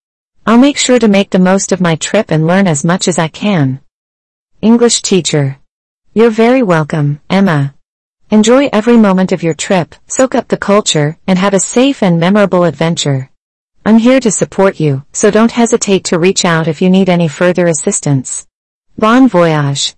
I'll 0.47 0.59
make 0.59 0.77
sure 0.77 0.99
to 0.99 1.09
make 1.09 1.31
the 1.31 1.39
most 1.39 1.73
of 1.73 1.81
my 1.81 1.97
trip 1.97 2.31
and 2.31 2.47
learn 2.47 2.67
as 2.67 2.85
much 2.85 3.09
as 3.09 3.19
I 3.19 3.29
can. 3.29 3.81
English 4.61 5.01
teacher. 5.01 5.59
You're 6.13 6.31
very 6.31 6.63
welcome, 6.63 7.21
Emma. 7.31 7.75
Enjoy 8.31 8.69
every 8.71 8.99
moment 8.99 9.33
of 9.33 9.43
your 9.43 9.55
trip, 9.55 9.95
soak 10.09 10.35
up 10.35 10.49
the 10.49 10.59
culture, 10.59 11.17
and 11.27 11.39
have 11.39 11.55
a 11.55 11.61
safe 11.61 12.03
and 12.03 12.21
memorable 12.21 12.65
adventure. 12.65 13.31
I'm 13.87 13.97
here 13.97 14.21
to 14.21 14.31
support 14.31 14.79
you, 14.79 15.05
so 15.15 15.31
don't 15.31 15.53
hesitate 15.53 16.05
to 16.05 16.19
reach 16.19 16.45
out 16.45 16.69
if 16.69 16.83
you 16.83 16.91
need 16.91 17.09
any 17.09 17.29
further 17.29 17.67
assistance. 17.67 18.47
Bon 18.99 19.27
voyage. 19.27 19.95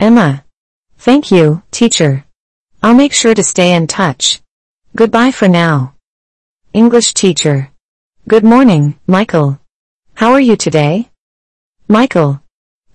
Emma. 0.00 0.44
Thank 1.04 1.30
you, 1.30 1.62
teacher. 1.70 2.24
I'll 2.82 2.94
make 2.94 3.12
sure 3.12 3.34
to 3.34 3.42
stay 3.42 3.74
in 3.74 3.86
touch. 3.86 4.40
Goodbye 4.96 5.32
for 5.32 5.48
now. 5.48 5.96
English 6.72 7.12
teacher. 7.12 7.70
Good 8.26 8.42
morning, 8.42 8.98
Michael. 9.06 9.60
How 10.14 10.32
are 10.32 10.40
you 10.40 10.56
today? 10.56 11.10
Michael. 11.88 12.40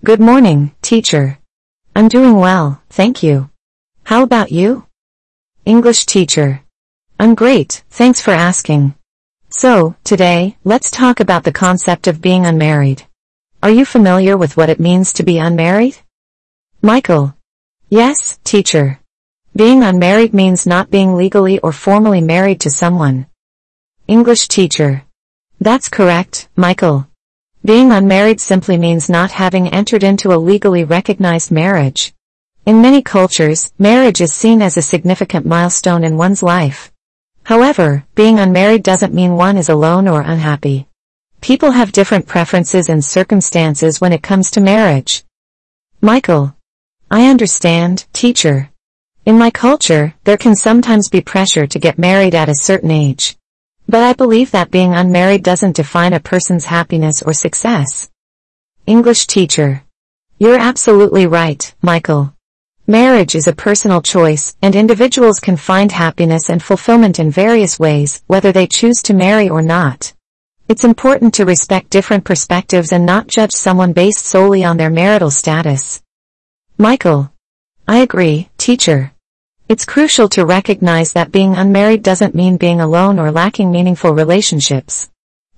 Good 0.02 0.18
morning, 0.18 0.74
teacher. 0.82 1.38
I'm 1.94 2.08
doing 2.08 2.34
well, 2.34 2.82
thank 2.90 3.22
you. 3.22 3.48
How 4.02 4.24
about 4.24 4.50
you? 4.50 4.86
English 5.64 6.04
teacher. 6.04 6.62
I'm 7.20 7.36
great, 7.36 7.84
thanks 7.90 8.20
for 8.20 8.32
asking. 8.32 8.96
So, 9.50 9.94
today, 10.02 10.56
let's 10.64 10.90
talk 10.90 11.20
about 11.20 11.44
the 11.44 11.52
concept 11.52 12.08
of 12.08 12.20
being 12.20 12.44
unmarried. 12.44 13.04
Are 13.62 13.70
you 13.70 13.84
familiar 13.84 14.36
with 14.36 14.56
what 14.56 14.68
it 14.68 14.80
means 14.80 15.12
to 15.12 15.22
be 15.22 15.38
unmarried? 15.38 15.96
Michael. 16.82 17.36
Yes, 17.92 18.38
teacher. 18.44 19.00
Being 19.56 19.82
unmarried 19.82 20.32
means 20.32 20.64
not 20.64 20.92
being 20.92 21.16
legally 21.16 21.58
or 21.58 21.72
formally 21.72 22.20
married 22.20 22.60
to 22.60 22.70
someone. 22.70 23.26
English 24.06 24.46
teacher. 24.46 25.02
That's 25.60 25.88
correct, 25.88 26.48
Michael. 26.54 27.08
Being 27.64 27.90
unmarried 27.90 28.40
simply 28.40 28.78
means 28.78 29.10
not 29.10 29.32
having 29.32 29.66
entered 29.66 30.04
into 30.04 30.32
a 30.32 30.38
legally 30.38 30.84
recognized 30.84 31.50
marriage. 31.50 32.14
In 32.64 32.80
many 32.80 33.02
cultures, 33.02 33.72
marriage 33.76 34.20
is 34.20 34.32
seen 34.32 34.62
as 34.62 34.76
a 34.76 34.82
significant 34.82 35.44
milestone 35.44 36.04
in 36.04 36.16
one's 36.16 36.44
life. 36.44 36.92
However, 37.42 38.04
being 38.14 38.38
unmarried 38.38 38.84
doesn't 38.84 39.12
mean 39.12 39.34
one 39.34 39.56
is 39.56 39.68
alone 39.68 40.06
or 40.06 40.20
unhappy. 40.20 40.86
People 41.40 41.72
have 41.72 41.90
different 41.90 42.28
preferences 42.28 42.88
and 42.88 43.04
circumstances 43.04 44.00
when 44.00 44.12
it 44.12 44.22
comes 44.22 44.52
to 44.52 44.60
marriage. 44.60 45.24
Michael. 46.00 46.54
I 47.12 47.26
understand, 47.28 48.06
teacher. 48.12 48.70
In 49.26 49.36
my 49.36 49.50
culture, 49.50 50.14
there 50.22 50.36
can 50.36 50.54
sometimes 50.54 51.08
be 51.08 51.20
pressure 51.20 51.66
to 51.66 51.78
get 51.80 51.98
married 51.98 52.36
at 52.36 52.48
a 52.48 52.54
certain 52.54 52.92
age. 52.92 53.36
But 53.88 54.04
I 54.04 54.12
believe 54.12 54.52
that 54.52 54.70
being 54.70 54.94
unmarried 54.94 55.42
doesn't 55.42 55.74
define 55.74 56.12
a 56.12 56.20
person's 56.20 56.66
happiness 56.66 57.20
or 57.20 57.32
success. 57.32 58.08
English 58.86 59.26
teacher. 59.26 59.82
You're 60.38 60.60
absolutely 60.60 61.26
right, 61.26 61.74
Michael. 61.82 62.32
Marriage 62.86 63.34
is 63.34 63.48
a 63.48 63.52
personal 63.52 64.02
choice, 64.02 64.56
and 64.62 64.76
individuals 64.76 65.40
can 65.40 65.56
find 65.56 65.90
happiness 65.90 66.48
and 66.48 66.62
fulfillment 66.62 67.18
in 67.18 67.32
various 67.32 67.76
ways, 67.76 68.22
whether 68.28 68.52
they 68.52 68.68
choose 68.68 69.02
to 69.02 69.14
marry 69.14 69.48
or 69.48 69.62
not. 69.62 70.12
It's 70.68 70.84
important 70.84 71.34
to 71.34 71.44
respect 71.44 71.90
different 71.90 72.24
perspectives 72.24 72.92
and 72.92 73.04
not 73.04 73.26
judge 73.26 73.50
someone 73.50 73.92
based 73.92 74.24
solely 74.24 74.62
on 74.62 74.76
their 74.76 74.90
marital 74.90 75.32
status. 75.32 76.00
Michael. 76.80 77.30
I 77.86 77.98
agree, 77.98 78.48
teacher. 78.56 79.12
It's 79.68 79.84
crucial 79.84 80.30
to 80.30 80.46
recognize 80.46 81.12
that 81.12 81.30
being 81.30 81.54
unmarried 81.54 82.02
doesn't 82.02 82.34
mean 82.34 82.56
being 82.56 82.80
alone 82.80 83.18
or 83.18 83.30
lacking 83.30 83.70
meaningful 83.70 84.14
relationships. 84.14 85.10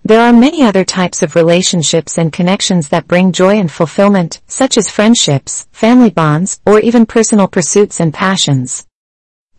There 0.05 0.21
are 0.21 0.33
many 0.33 0.65
other 0.65 0.85
types 0.85 1.23
of 1.23 1.37
relationships 1.37 2.19
and 2.19 2.33
connections 2.33 2.89
that 2.89 3.07
bring 3.07 3.31
joy 3.31 3.61
and 3.61 3.71
fulfillment, 3.71 4.41
such 4.49 4.77
as 4.77 4.91
friendships, 4.91 5.69
family 5.71 6.11
bonds, 6.11 6.61
or 6.67 6.81
even 6.81 7.07
personal 7.07 7.47
pursuits 7.47 8.01
and 8.01 8.13
passions. 8.13 8.85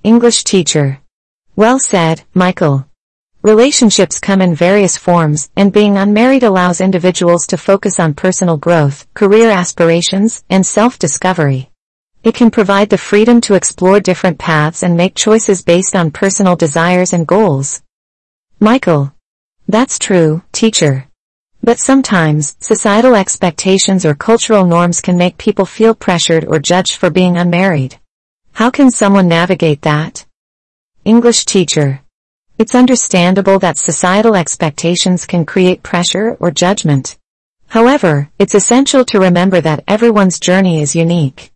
English 0.04 0.44
teacher. 0.44 1.00
Well 1.56 1.80
said, 1.80 2.24
Michael. 2.34 2.90
Relationships 3.44 4.22
come 4.22 4.42
in 4.42 4.56
various 4.56 4.96
forms, 4.96 5.50
and 5.58 5.74
being 5.74 5.98
unmarried 5.98 6.44
allows 6.44 6.80
individuals 6.80 7.46
to 7.48 7.58
focus 7.58 8.00
on 8.00 8.14
personal 8.14 8.56
growth, 8.56 9.06
career 9.16 9.50
aspirations, 9.50 10.46
and 10.50 10.66
self-discovery. 10.66 11.70
It 12.24 12.36
can 12.36 12.50
provide 12.50 12.90
the 12.90 12.98
freedom 12.98 13.42
to 13.42 13.56
explore 13.56 14.00
different 14.00 14.40
paths 14.40 14.82
and 14.82 14.96
make 14.96 15.14
choices 15.14 15.62
based 15.62 15.94
on 15.94 16.10
personal 16.12 16.56
desires 16.56 17.12
and 17.12 17.28
goals. 17.28 17.82
Michael. 18.62 19.14
That's 19.68 20.00
true, 20.00 20.42
teacher. 20.54 21.10
But 21.62 21.80
sometimes, 21.80 22.56
societal 22.62 23.14
expectations 23.14 24.06
or 24.06 24.16
cultural 24.16 24.64
norms 24.66 25.02
can 25.02 25.18
make 25.18 25.38
people 25.38 25.66
feel 25.66 25.94
pressured 25.94 26.46
or 26.46 26.60
judged 26.60 26.96
for 26.96 27.10
being 27.10 27.36
unmarried. 27.36 28.00
How 28.54 28.70
can 28.70 28.90
someone 28.90 29.28
navigate 29.28 29.82
that? 29.82 30.26
English 31.04 31.44
teacher. 31.44 32.03
It's 32.60 32.76
understandable 32.76 33.58
that 33.60 33.80
societal 33.80 34.36
expectations 34.36 35.26
can 35.26 35.44
create 35.44 35.82
pressure 35.82 36.38
or 36.40 36.52
judgment. 36.52 37.18
However, 37.68 38.30
it's 38.38 38.54
essential 38.54 39.04
to 39.06 39.20
remember 39.20 39.60
that 39.62 39.84
everyone's 39.88 40.40
journey 40.40 40.82
is 40.82 40.96
unique. 40.96 41.52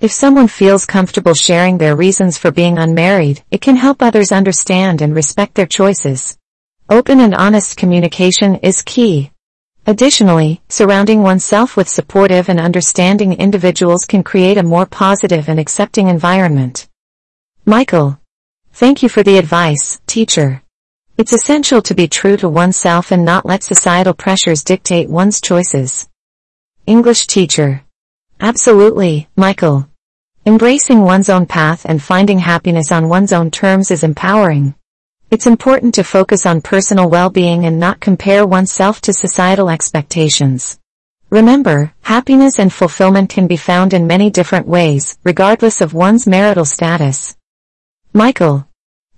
If 0.00 0.10
someone 0.10 0.48
feels 0.48 0.86
comfortable 0.86 1.34
sharing 1.34 1.78
their 1.78 1.94
reasons 1.94 2.36
for 2.36 2.50
being 2.50 2.78
unmarried, 2.78 3.44
it 3.52 3.60
can 3.60 3.76
help 3.76 4.02
others 4.02 4.32
understand 4.32 5.00
and 5.00 5.14
respect 5.14 5.54
their 5.54 5.66
choices. 5.66 6.36
Open 6.88 7.20
and 7.20 7.34
honest 7.34 7.76
communication 7.76 8.56
is 8.56 8.82
key. 8.82 9.30
Additionally, 9.86 10.62
surrounding 10.68 11.22
oneself 11.22 11.76
with 11.76 11.88
supportive 11.88 12.48
and 12.48 12.58
understanding 12.58 13.34
individuals 13.34 14.04
can 14.04 14.24
create 14.24 14.58
a 14.58 14.62
more 14.62 14.86
positive 14.86 15.48
and 15.48 15.60
accepting 15.60 16.08
environment. 16.08 16.88
Michael. 17.64 18.19
Thank 18.72 19.02
you 19.02 19.08
for 19.08 19.22
the 19.22 19.36
advice, 19.36 20.00
teacher. 20.06 20.62
It's 21.18 21.32
essential 21.32 21.82
to 21.82 21.94
be 21.94 22.08
true 22.08 22.36
to 22.38 22.48
oneself 22.48 23.10
and 23.10 23.24
not 23.24 23.44
let 23.44 23.62
societal 23.62 24.14
pressures 24.14 24.64
dictate 24.64 25.10
one's 25.10 25.40
choices. 25.40 26.08
English 26.86 27.26
teacher. 27.26 27.82
Absolutely, 28.40 29.28
Michael. 29.36 29.86
Embracing 30.46 31.02
one's 31.02 31.28
own 31.28 31.44
path 31.44 31.84
and 31.84 32.02
finding 32.02 32.38
happiness 32.38 32.90
on 32.90 33.10
one's 33.10 33.32
own 33.32 33.50
terms 33.50 33.90
is 33.90 34.02
empowering. 34.02 34.74
It's 35.30 35.46
important 35.46 35.94
to 35.96 36.02
focus 36.02 36.46
on 36.46 36.62
personal 36.62 37.10
well-being 37.10 37.66
and 37.66 37.78
not 37.78 38.00
compare 38.00 38.46
oneself 38.46 39.02
to 39.02 39.12
societal 39.12 39.68
expectations. 39.68 40.78
Remember, 41.28 41.92
happiness 42.00 42.58
and 42.58 42.72
fulfillment 42.72 43.28
can 43.28 43.46
be 43.46 43.58
found 43.58 43.92
in 43.92 44.06
many 44.06 44.30
different 44.30 44.66
ways, 44.66 45.18
regardless 45.22 45.80
of 45.82 45.92
one's 45.92 46.26
marital 46.26 46.64
status. 46.64 47.36
Michael. 48.12 48.66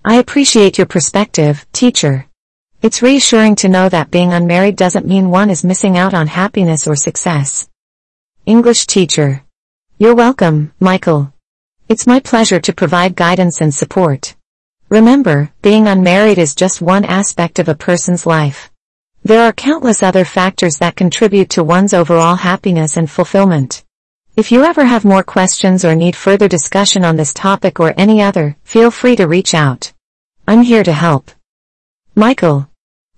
I 0.04 0.16
appreciate 0.16 0.76
your 0.76 0.86
perspective, 0.86 1.66
teacher. 1.72 2.26
It's 2.82 3.00
reassuring 3.00 3.56
to 3.56 3.70
know 3.70 3.88
that 3.88 4.10
being 4.10 4.34
unmarried 4.34 4.76
doesn't 4.76 5.06
mean 5.06 5.30
one 5.30 5.48
is 5.48 5.64
missing 5.64 5.96
out 5.96 6.12
on 6.12 6.26
happiness 6.26 6.86
or 6.86 6.94
success. 6.94 7.70
English 8.44 8.86
teacher. 8.86 9.44
You're 9.96 10.14
welcome, 10.14 10.74
Michael. 10.78 11.32
It's 11.88 12.06
my 12.06 12.20
pleasure 12.20 12.60
to 12.60 12.74
provide 12.74 13.16
guidance 13.16 13.62
and 13.62 13.74
support. 13.74 14.36
Remember, 14.90 15.50
being 15.62 15.88
unmarried 15.88 16.36
is 16.36 16.54
just 16.54 16.82
one 16.82 17.06
aspect 17.06 17.58
of 17.58 17.70
a 17.70 17.74
person's 17.74 18.26
life. 18.26 18.70
There 19.24 19.42
are 19.42 19.54
countless 19.54 20.02
other 20.02 20.26
factors 20.26 20.76
that 20.80 20.96
contribute 20.96 21.48
to 21.50 21.64
one's 21.64 21.94
overall 21.94 22.36
happiness 22.36 22.98
and 22.98 23.10
fulfillment. 23.10 23.84
If 24.34 24.50
you 24.50 24.64
ever 24.64 24.86
have 24.86 25.04
more 25.04 25.22
questions 25.22 25.84
or 25.84 25.94
need 25.94 26.16
further 26.16 26.48
discussion 26.48 27.04
on 27.04 27.16
this 27.16 27.34
topic 27.34 27.78
or 27.78 27.92
any 27.98 28.22
other, 28.22 28.56
feel 28.64 28.90
free 28.90 29.14
to 29.16 29.28
reach 29.28 29.52
out. 29.52 29.92
I'm 30.48 30.62
here 30.62 30.82
to 30.84 30.92
help. 30.92 31.30
Michael. 32.14 32.70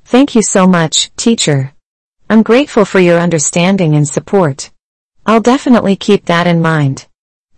Thank 0.04 0.34
you 0.34 0.42
so 0.42 0.66
much, 0.66 1.14
teacher. 1.14 1.72
I'm 2.28 2.42
grateful 2.42 2.84
for 2.84 2.98
your 2.98 3.20
understanding 3.20 3.94
and 3.94 4.08
support. 4.08 4.72
I'll 5.24 5.40
definitely 5.40 5.94
keep 5.94 6.24
that 6.24 6.48
in 6.48 6.60
mind. 6.60 7.06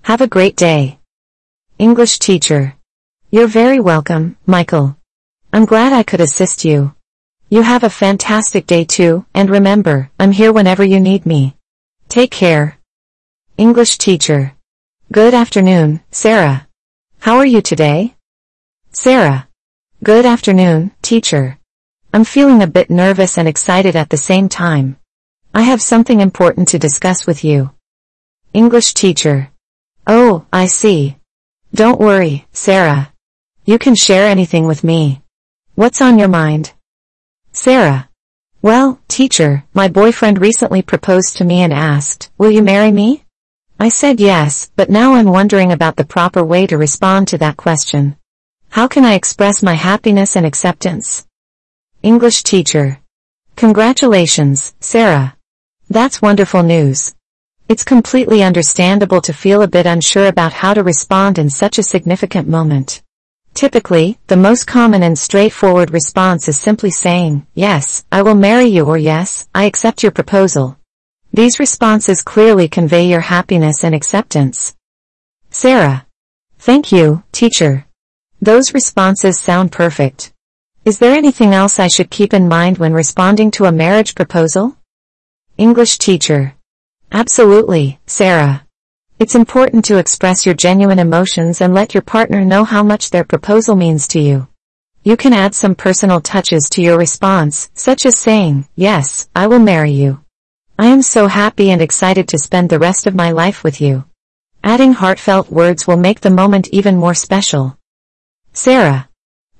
Have 0.02 0.20
a 0.20 0.28
great 0.28 0.56
day. 0.56 0.98
English 1.78 2.18
teacher. 2.18 2.74
You're 3.30 3.48
very 3.48 3.80
welcome, 3.80 4.36
Michael. 4.44 4.98
I'm 5.50 5.64
glad 5.64 5.94
I 5.94 6.02
could 6.02 6.20
assist 6.20 6.66
you. 6.66 6.94
You 7.48 7.62
have 7.62 7.84
a 7.84 7.90
fantastic 8.04 8.66
day 8.66 8.84
too, 8.84 9.24
and 9.32 9.48
remember, 9.48 10.10
I'm 10.20 10.32
here 10.32 10.52
whenever 10.52 10.84
you 10.84 11.00
need 11.00 11.24
me. 11.24 11.56
Take 12.10 12.30
care. 12.30 12.75
English 13.58 13.96
teacher. 13.96 14.52
Good 15.10 15.32
afternoon, 15.32 16.00
Sarah. 16.10 16.68
How 17.20 17.38
are 17.38 17.46
you 17.46 17.62
today? 17.62 18.14
Sarah. 18.92 19.48
Good 20.04 20.26
afternoon, 20.26 20.90
teacher. 21.00 21.58
I'm 22.12 22.24
feeling 22.24 22.62
a 22.62 22.66
bit 22.66 22.90
nervous 22.90 23.38
and 23.38 23.48
excited 23.48 23.96
at 23.96 24.10
the 24.10 24.18
same 24.18 24.50
time. 24.50 24.98
I 25.54 25.62
have 25.62 25.80
something 25.80 26.20
important 26.20 26.68
to 26.68 26.78
discuss 26.78 27.26
with 27.26 27.44
you. 27.44 27.70
English 28.52 28.92
teacher. 28.92 29.50
Oh, 30.06 30.44
I 30.52 30.66
see. 30.66 31.16
Don't 31.72 31.98
worry, 31.98 32.46
Sarah. 32.52 33.10
You 33.64 33.78
can 33.78 33.94
share 33.94 34.28
anything 34.28 34.66
with 34.66 34.84
me. 34.84 35.22
What's 35.76 36.02
on 36.02 36.18
your 36.18 36.28
mind? 36.28 36.74
Sarah. 37.52 38.10
Well, 38.60 39.00
teacher, 39.08 39.64
my 39.72 39.88
boyfriend 39.88 40.42
recently 40.42 40.82
proposed 40.82 41.38
to 41.38 41.44
me 41.44 41.62
and 41.62 41.72
asked, 41.72 42.28
will 42.36 42.50
you 42.50 42.60
marry 42.62 42.92
me? 42.92 43.22
I 43.78 43.90
said 43.90 44.20
yes, 44.20 44.70
but 44.74 44.88
now 44.88 45.12
I'm 45.14 45.26
wondering 45.26 45.70
about 45.70 45.96
the 45.96 46.04
proper 46.04 46.42
way 46.42 46.66
to 46.66 46.78
respond 46.78 47.28
to 47.28 47.38
that 47.38 47.58
question. 47.58 48.16
How 48.70 48.88
can 48.88 49.04
I 49.04 49.12
express 49.12 49.62
my 49.62 49.74
happiness 49.74 50.34
and 50.34 50.46
acceptance? 50.46 51.26
English 52.02 52.42
teacher. 52.42 53.00
Congratulations, 53.54 54.74
Sarah. 54.80 55.36
That's 55.90 56.22
wonderful 56.22 56.62
news. 56.62 57.14
It's 57.68 57.84
completely 57.84 58.42
understandable 58.42 59.20
to 59.20 59.34
feel 59.34 59.60
a 59.60 59.68
bit 59.68 59.84
unsure 59.84 60.28
about 60.28 60.54
how 60.54 60.72
to 60.72 60.82
respond 60.82 61.38
in 61.38 61.50
such 61.50 61.78
a 61.78 61.82
significant 61.82 62.48
moment. 62.48 63.02
Typically, 63.52 64.18
the 64.28 64.38
most 64.38 64.66
common 64.66 65.02
and 65.02 65.18
straightforward 65.18 65.90
response 65.90 66.48
is 66.48 66.58
simply 66.58 66.90
saying, 66.90 67.46
yes, 67.54 68.06
I 68.10 68.22
will 68.22 68.34
marry 68.34 68.66
you 68.66 68.86
or 68.86 68.96
yes, 68.96 69.48
I 69.54 69.64
accept 69.64 70.02
your 70.02 70.12
proposal. 70.12 70.78
These 71.36 71.60
responses 71.60 72.22
clearly 72.22 72.66
convey 72.66 73.10
your 73.10 73.20
happiness 73.20 73.84
and 73.84 73.94
acceptance. 73.94 74.74
Sarah. 75.50 76.06
Thank 76.58 76.90
you, 76.90 77.24
teacher. 77.30 77.84
Those 78.40 78.72
responses 78.72 79.38
sound 79.38 79.70
perfect. 79.70 80.32
Is 80.86 80.98
there 80.98 81.14
anything 81.14 81.52
else 81.52 81.78
I 81.78 81.88
should 81.88 82.08
keep 82.08 82.32
in 82.32 82.48
mind 82.48 82.78
when 82.78 82.94
responding 82.94 83.50
to 83.50 83.66
a 83.66 83.70
marriage 83.70 84.14
proposal? 84.14 84.78
English 85.58 85.98
teacher. 85.98 86.54
Absolutely, 87.12 88.00
Sarah. 88.06 88.64
It's 89.18 89.34
important 89.34 89.84
to 89.84 89.98
express 89.98 90.46
your 90.46 90.54
genuine 90.54 90.98
emotions 90.98 91.60
and 91.60 91.74
let 91.74 91.92
your 91.92 92.02
partner 92.02 92.46
know 92.46 92.64
how 92.64 92.82
much 92.82 93.10
their 93.10 93.24
proposal 93.24 93.76
means 93.76 94.08
to 94.08 94.20
you. 94.20 94.48
You 95.04 95.18
can 95.18 95.34
add 95.34 95.54
some 95.54 95.74
personal 95.74 96.22
touches 96.22 96.70
to 96.70 96.80
your 96.80 96.96
response, 96.96 97.70
such 97.74 98.06
as 98.06 98.16
saying, 98.16 98.68
yes, 98.74 99.28
I 99.36 99.48
will 99.48 99.58
marry 99.58 99.92
you. 99.92 100.22
I 100.78 100.88
am 100.88 101.00
so 101.00 101.26
happy 101.26 101.70
and 101.70 101.80
excited 101.80 102.28
to 102.28 102.38
spend 102.38 102.68
the 102.68 102.78
rest 102.78 103.06
of 103.06 103.14
my 103.14 103.30
life 103.30 103.64
with 103.64 103.80
you. 103.80 104.04
Adding 104.62 104.92
heartfelt 104.92 105.50
words 105.50 105.86
will 105.86 105.96
make 105.96 106.20
the 106.20 106.28
moment 106.28 106.68
even 106.68 106.98
more 106.98 107.14
special. 107.14 107.78
Sarah. 108.52 109.08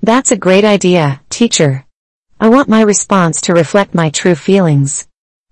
That's 0.03 0.31
a 0.31 0.37
great 0.37 0.65
idea, 0.65 1.23
teacher. 1.31 1.87
I 2.39 2.51
want 2.51 2.69
my 2.69 2.83
response 2.83 3.41
to 3.43 3.55
reflect 3.55 3.95
my 3.95 4.11
true 4.11 4.35
feelings. 4.35 5.09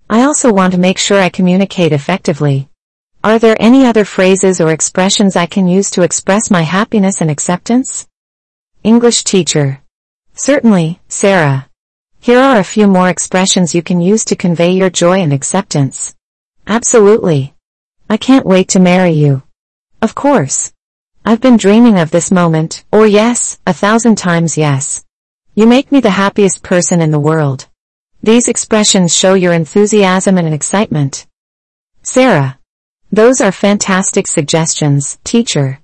I 0.07 0.21
also 0.21 0.53
want 0.53 0.73
to 0.73 0.79
make 0.79 0.99
sure 0.99 1.19
I 1.19 1.29
communicate 1.29 1.93
effectively. 1.93 2.69
Are 3.23 3.39
there 3.39 3.57
any 3.59 3.87
other 3.87 4.05
phrases 4.05 4.61
or 4.61 4.71
expressions 4.71 5.35
I 5.35 5.47
can 5.47 5.67
use 5.67 5.89
to 5.91 6.03
express 6.03 6.51
my 6.51 6.61
happiness 6.61 7.21
and 7.21 7.31
acceptance? 7.31 8.07
English 8.83 9.23
teacher. 9.23 9.81
Certainly, 10.35 10.99
Sarah. 11.07 11.67
Here 12.25 12.39
are 12.39 12.57
a 12.57 12.63
few 12.63 12.87
more 12.87 13.07
expressions 13.07 13.75
you 13.75 13.83
can 13.83 14.01
use 14.01 14.25
to 14.25 14.35
convey 14.35 14.71
your 14.71 14.89
joy 14.89 15.21
and 15.21 15.31
acceptance. 15.31 16.15
Absolutely. 16.65 17.53
I 18.09 18.17
can't 18.17 18.47
wait 18.47 18.69
to 18.69 18.79
marry 18.79 19.11
you. 19.11 19.43
Of 20.01 20.15
course. 20.15 20.73
I've 21.23 21.39
been 21.39 21.55
dreaming 21.55 21.99
of 21.99 22.09
this 22.09 22.31
moment, 22.31 22.83
or 22.91 23.05
yes, 23.05 23.59
a 23.67 23.73
thousand 23.73 24.15
times 24.15 24.57
yes. 24.57 25.05
You 25.53 25.67
make 25.67 25.91
me 25.91 25.99
the 25.99 26.17
happiest 26.23 26.63
person 26.63 26.99
in 26.99 27.11
the 27.11 27.19
world. 27.19 27.67
These 28.23 28.47
expressions 28.47 29.15
show 29.15 29.35
your 29.35 29.53
enthusiasm 29.53 30.39
and 30.39 30.51
excitement. 30.51 31.27
Sarah. 32.01 32.57
Those 33.11 33.39
are 33.39 33.51
fantastic 33.51 34.25
suggestions, 34.25 35.19
teacher. 35.23 35.79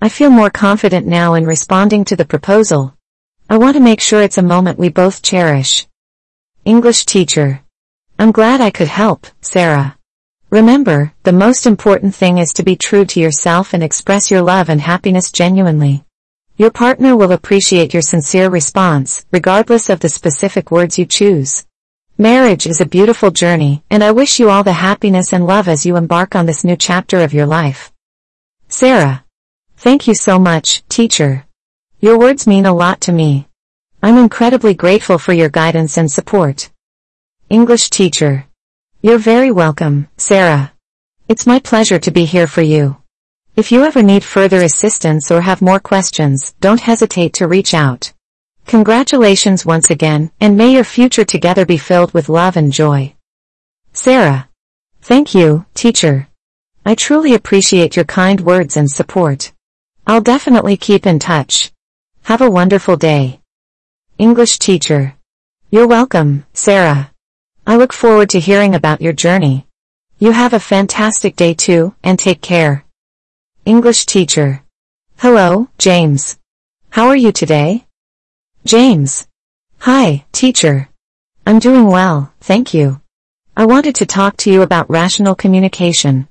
I 0.00 0.08
feel 0.08 0.30
more 0.30 0.50
confident 0.50 1.08
now 1.08 1.34
in 1.34 1.46
responding 1.46 2.04
to 2.04 2.14
the 2.14 2.24
proposal. 2.24 2.94
I 3.52 3.58
want 3.58 3.74
to 3.74 3.82
make 3.82 4.00
sure 4.00 4.22
it's 4.22 4.38
a 4.38 4.42
moment 4.42 4.78
we 4.78 4.90
both 4.90 5.22
cherish. 5.22 5.88
English 6.64 7.04
teacher. 7.04 7.62
I'm 8.16 8.30
glad 8.30 8.60
I 8.60 8.70
could 8.70 8.86
help, 8.86 9.26
Sarah. 9.40 9.98
Remember, 10.50 11.12
the 11.24 11.32
most 11.32 11.66
important 11.66 12.14
thing 12.14 12.38
is 12.38 12.52
to 12.52 12.62
be 12.62 12.76
true 12.76 13.04
to 13.06 13.18
yourself 13.18 13.74
and 13.74 13.82
express 13.82 14.30
your 14.30 14.40
love 14.40 14.68
and 14.68 14.80
happiness 14.80 15.32
genuinely. 15.32 16.04
Your 16.58 16.70
partner 16.70 17.16
will 17.16 17.32
appreciate 17.32 17.92
your 17.92 18.02
sincere 18.02 18.48
response, 18.48 19.26
regardless 19.32 19.90
of 19.90 19.98
the 19.98 20.08
specific 20.08 20.70
words 20.70 20.96
you 20.96 21.04
choose. 21.04 21.66
Marriage 22.16 22.68
is 22.68 22.80
a 22.80 22.86
beautiful 22.86 23.32
journey, 23.32 23.82
and 23.90 24.04
I 24.04 24.12
wish 24.12 24.38
you 24.38 24.48
all 24.48 24.62
the 24.62 24.74
happiness 24.74 25.32
and 25.32 25.44
love 25.44 25.66
as 25.66 25.84
you 25.84 25.96
embark 25.96 26.36
on 26.36 26.46
this 26.46 26.62
new 26.62 26.76
chapter 26.76 27.18
of 27.18 27.34
your 27.34 27.46
life. 27.46 27.90
Sarah. 28.68 29.24
Thank 29.76 30.06
you 30.06 30.14
so 30.14 30.38
much, 30.38 30.86
teacher. 30.88 31.46
Your 32.02 32.18
words 32.18 32.46
mean 32.46 32.64
a 32.64 32.72
lot 32.72 33.02
to 33.02 33.12
me. 33.12 33.46
I'm 34.02 34.16
incredibly 34.16 34.72
grateful 34.72 35.18
for 35.18 35.34
your 35.34 35.50
guidance 35.50 35.98
and 35.98 36.10
support. 36.10 36.70
English 37.50 37.90
teacher. 37.90 38.46
You're 39.02 39.18
very 39.18 39.50
welcome, 39.50 40.08
Sarah. 40.16 40.72
It's 41.28 41.46
my 41.46 41.58
pleasure 41.58 41.98
to 41.98 42.10
be 42.10 42.24
here 42.24 42.46
for 42.46 42.62
you. 42.62 42.96
If 43.54 43.70
you 43.70 43.84
ever 43.84 44.02
need 44.02 44.24
further 44.24 44.62
assistance 44.62 45.30
or 45.30 45.42
have 45.42 45.60
more 45.60 45.78
questions, 45.78 46.54
don't 46.58 46.80
hesitate 46.80 47.34
to 47.34 47.46
reach 47.46 47.74
out. 47.74 48.14
Congratulations 48.64 49.66
once 49.66 49.90
again, 49.90 50.30
and 50.40 50.56
may 50.56 50.72
your 50.72 50.84
future 50.84 51.26
together 51.26 51.66
be 51.66 51.76
filled 51.76 52.14
with 52.14 52.30
love 52.30 52.56
and 52.56 52.72
joy. 52.72 53.14
Sarah. 53.92 54.48
Thank 55.02 55.34
you, 55.34 55.66
teacher. 55.74 56.28
I 56.86 56.94
truly 56.94 57.34
appreciate 57.34 57.94
your 57.94 58.06
kind 58.06 58.40
words 58.40 58.78
and 58.78 58.90
support. 58.90 59.52
I'll 60.06 60.22
definitely 60.22 60.78
keep 60.78 61.04
in 61.04 61.18
touch. 61.18 61.72
Have 62.24 62.42
a 62.42 62.50
wonderful 62.50 62.96
day. 62.96 63.40
English 64.18 64.58
teacher. 64.58 65.16
You're 65.70 65.86
welcome, 65.86 66.44
Sarah. 66.52 67.10
I 67.66 67.76
look 67.76 67.92
forward 67.92 68.30
to 68.30 68.40
hearing 68.40 68.74
about 68.74 69.00
your 69.00 69.12
journey. 69.12 69.66
You 70.18 70.32
have 70.32 70.52
a 70.52 70.60
fantastic 70.60 71.36
day 71.36 71.54
too, 71.54 71.94
and 72.02 72.18
take 72.18 72.40
care. 72.40 72.84
English 73.64 74.06
teacher. 74.06 74.62
Hello, 75.18 75.68
James. 75.78 76.38
How 76.90 77.08
are 77.08 77.16
you 77.16 77.32
today? 77.32 77.86
James. 78.64 79.26
Hi, 79.78 80.24
teacher. 80.32 80.88
I'm 81.46 81.58
doing 81.58 81.86
well, 81.86 82.32
thank 82.40 82.74
you. 82.74 83.00
I 83.56 83.66
wanted 83.66 83.94
to 83.96 84.06
talk 84.06 84.36
to 84.38 84.50
you 84.50 84.62
about 84.62 84.90
rational 84.90 85.34
communication. 85.34 86.28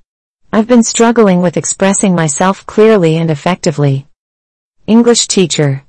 I've 0.51 0.67
been 0.67 0.83
struggling 0.83 1.41
with 1.41 1.57
expressing 1.57 2.15
myself 2.15 2.65
clearly 2.65 3.17
and 3.17 3.29
effectively. 3.29 4.08
English 4.89 5.27
teacher. 5.27 5.83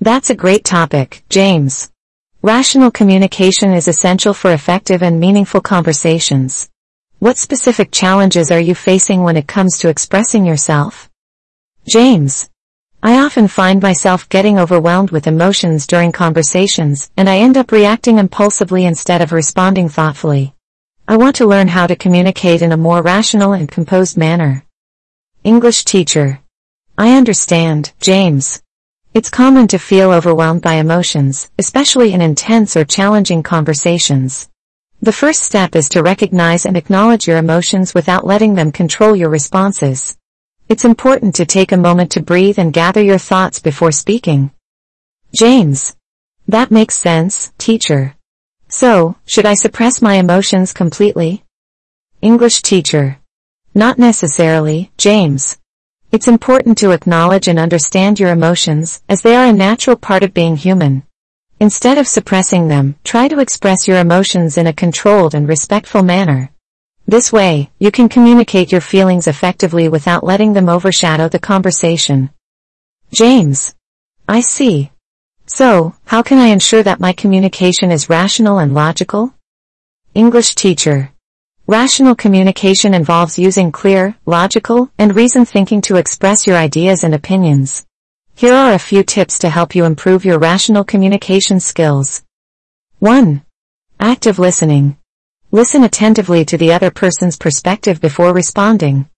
That's 0.00 0.30
a 0.30 0.34
great 0.34 0.64
topic, 0.64 1.22
James. 1.28 1.88
Rational 2.42 2.90
communication 2.90 3.72
is 3.72 3.86
essential 3.86 4.34
for 4.34 4.52
effective 4.52 5.04
and 5.04 5.20
meaningful 5.20 5.60
conversations. 5.60 6.68
What 7.20 7.38
specific 7.38 7.92
challenges 7.92 8.50
are 8.50 8.58
you 8.58 8.74
facing 8.74 9.22
when 9.22 9.36
it 9.36 9.46
comes 9.46 9.78
to 9.78 9.88
expressing 9.88 10.44
yourself? 10.44 11.08
James. 11.88 12.50
I 13.04 13.20
often 13.20 13.46
find 13.46 13.80
myself 13.80 14.28
getting 14.28 14.58
overwhelmed 14.58 15.12
with 15.12 15.28
emotions 15.28 15.86
during 15.86 16.10
conversations, 16.10 17.08
and 17.16 17.30
I 17.30 17.38
end 17.38 17.56
up 17.56 17.70
reacting 17.70 18.18
impulsively 18.18 18.84
instead 18.84 19.22
of 19.22 19.30
responding 19.30 19.88
thoughtfully. 19.88 20.56
I 21.06 21.16
want 21.18 21.36
to 21.36 21.46
learn 21.46 21.68
how 21.68 21.86
to 21.86 21.94
communicate 21.94 22.62
in 22.62 22.72
a 22.72 22.76
more 22.76 23.00
rational 23.00 23.52
and 23.52 23.70
composed 23.70 24.16
manner. 24.16 24.64
English 25.44 25.84
teacher. 25.84 26.40
I 27.00 27.16
understand, 27.16 27.94
James. 27.98 28.60
It's 29.14 29.30
common 29.30 29.68
to 29.68 29.78
feel 29.78 30.10
overwhelmed 30.10 30.60
by 30.60 30.74
emotions, 30.74 31.50
especially 31.58 32.12
in 32.12 32.20
intense 32.20 32.76
or 32.76 32.84
challenging 32.84 33.42
conversations. 33.42 34.50
The 35.00 35.10
first 35.10 35.42
step 35.42 35.74
is 35.74 35.88
to 35.88 36.02
recognize 36.02 36.66
and 36.66 36.76
acknowledge 36.76 37.26
your 37.26 37.38
emotions 37.38 37.94
without 37.94 38.26
letting 38.26 38.54
them 38.54 38.70
control 38.70 39.16
your 39.16 39.30
responses. 39.30 40.18
It's 40.68 40.84
important 40.84 41.34
to 41.36 41.46
take 41.46 41.72
a 41.72 41.78
moment 41.78 42.12
to 42.12 42.22
breathe 42.22 42.58
and 42.58 42.70
gather 42.70 43.02
your 43.02 43.16
thoughts 43.16 43.60
before 43.60 43.92
speaking. 43.92 44.50
James. 45.34 45.96
That 46.48 46.70
makes 46.70 46.96
sense, 46.96 47.50
teacher. 47.56 48.14
So, 48.68 49.16
should 49.24 49.46
I 49.46 49.54
suppress 49.54 50.02
my 50.02 50.16
emotions 50.16 50.74
completely? 50.74 51.44
English 52.20 52.60
teacher. 52.60 53.20
Not 53.74 53.98
necessarily, 53.98 54.92
James. 54.98 55.59
It's 56.12 56.26
important 56.26 56.76
to 56.78 56.90
acknowledge 56.90 57.46
and 57.46 57.56
understand 57.56 58.18
your 58.18 58.30
emotions, 58.30 59.00
as 59.08 59.22
they 59.22 59.36
are 59.36 59.46
a 59.46 59.52
natural 59.52 59.94
part 59.94 60.24
of 60.24 60.34
being 60.34 60.56
human. 60.56 61.04
Instead 61.60 61.98
of 61.98 62.08
suppressing 62.08 62.66
them, 62.66 62.96
try 63.04 63.28
to 63.28 63.38
express 63.38 63.86
your 63.86 63.98
emotions 63.98 64.58
in 64.58 64.66
a 64.66 64.72
controlled 64.72 65.36
and 65.36 65.46
respectful 65.46 66.02
manner. 66.02 66.50
This 67.06 67.32
way, 67.32 67.70
you 67.78 67.92
can 67.92 68.08
communicate 68.08 68.72
your 68.72 68.80
feelings 68.80 69.28
effectively 69.28 69.88
without 69.88 70.24
letting 70.24 70.52
them 70.52 70.68
overshadow 70.68 71.28
the 71.28 71.38
conversation. 71.38 72.30
James. 73.12 73.76
I 74.28 74.40
see. 74.40 74.90
So, 75.46 75.94
how 76.06 76.22
can 76.22 76.38
I 76.38 76.48
ensure 76.48 76.82
that 76.82 76.98
my 76.98 77.12
communication 77.12 77.92
is 77.92 78.10
rational 78.10 78.58
and 78.58 78.74
logical? 78.74 79.32
English 80.12 80.56
teacher. 80.56 81.12
Rational 81.70 82.16
communication 82.16 82.94
involves 82.94 83.38
using 83.38 83.70
clear, 83.70 84.16
logical, 84.26 84.90
and 84.98 85.14
reasoned 85.14 85.48
thinking 85.48 85.80
to 85.82 85.94
express 85.94 86.44
your 86.44 86.56
ideas 86.56 87.04
and 87.04 87.14
opinions. 87.14 87.86
Here 88.34 88.54
are 88.54 88.72
a 88.72 88.78
few 88.80 89.04
tips 89.04 89.38
to 89.38 89.50
help 89.50 89.76
you 89.76 89.84
improve 89.84 90.24
your 90.24 90.40
rational 90.40 90.82
communication 90.82 91.60
skills. 91.60 92.24
1. 92.98 93.42
Active 94.00 94.40
listening. 94.40 94.96
Listen 95.52 95.84
attentively 95.84 96.44
to 96.46 96.58
the 96.58 96.72
other 96.72 96.90
person's 96.90 97.38
perspective 97.38 98.00
before 98.00 98.34
responding. 98.34 99.08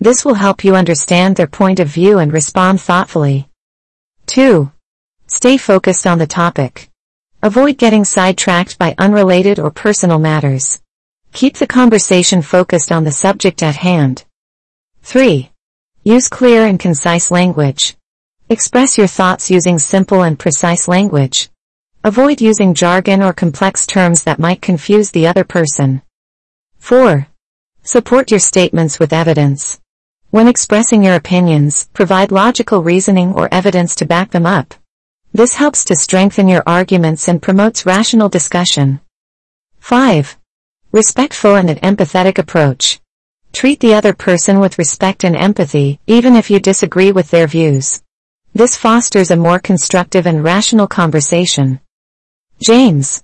This 0.00 0.24
will 0.24 0.32
help 0.32 0.64
you 0.64 0.76
understand 0.76 1.36
their 1.36 1.46
point 1.46 1.78
of 1.78 1.88
view 1.88 2.20
and 2.20 2.32
respond 2.32 2.80
thoughtfully. 2.80 3.50
2. 4.28 4.72
Stay 5.26 5.58
focused 5.58 6.06
on 6.06 6.18
the 6.18 6.26
topic. 6.26 6.88
Avoid 7.42 7.76
getting 7.76 8.06
sidetracked 8.06 8.78
by 8.78 8.94
unrelated 8.96 9.58
or 9.58 9.70
personal 9.70 10.18
matters. 10.18 10.80
Keep 11.32 11.56
the 11.56 11.66
conversation 11.66 12.42
focused 12.42 12.90
on 12.90 13.04
the 13.04 13.12
subject 13.12 13.62
at 13.62 13.76
hand. 13.76 14.24
3. 15.02 15.50
Use 16.02 16.28
clear 16.28 16.66
and 16.66 16.80
concise 16.80 17.30
language. 17.30 17.96
Express 18.48 18.96
your 18.96 19.06
thoughts 19.06 19.50
using 19.50 19.78
simple 19.78 20.22
and 20.22 20.38
precise 20.38 20.88
language. 20.88 21.50
Avoid 22.02 22.40
using 22.40 22.74
jargon 22.74 23.22
or 23.22 23.32
complex 23.32 23.86
terms 23.86 24.22
that 24.22 24.38
might 24.38 24.62
confuse 24.62 25.10
the 25.10 25.26
other 25.26 25.44
person. 25.44 26.02
4. 26.78 27.26
Support 27.82 28.30
your 28.30 28.40
statements 28.40 28.98
with 28.98 29.12
evidence. 29.12 29.80
When 30.30 30.48
expressing 30.48 31.02
your 31.02 31.14
opinions, 31.14 31.88
provide 31.92 32.32
logical 32.32 32.82
reasoning 32.82 33.32
or 33.32 33.52
evidence 33.52 33.94
to 33.96 34.06
back 34.06 34.30
them 34.30 34.46
up. 34.46 34.74
This 35.32 35.54
helps 35.54 35.84
to 35.86 35.96
strengthen 35.96 36.48
your 36.48 36.62
arguments 36.66 37.28
and 37.28 37.42
promotes 37.42 37.84
rational 37.84 38.28
discussion. 38.28 39.00
5. 39.80 40.38
Respectful 40.90 41.56
and 41.56 41.68
an 41.68 41.76
empathetic 41.80 42.38
approach. 42.38 42.98
Treat 43.52 43.78
the 43.80 43.92
other 43.92 44.14
person 44.14 44.58
with 44.58 44.78
respect 44.78 45.22
and 45.22 45.36
empathy, 45.36 46.00
even 46.06 46.34
if 46.34 46.50
you 46.50 46.58
disagree 46.58 47.12
with 47.12 47.30
their 47.30 47.46
views. 47.46 48.02
This 48.54 48.74
fosters 48.74 49.30
a 49.30 49.36
more 49.36 49.58
constructive 49.58 50.26
and 50.26 50.42
rational 50.42 50.86
conversation. 50.86 51.80
James. 52.58 53.22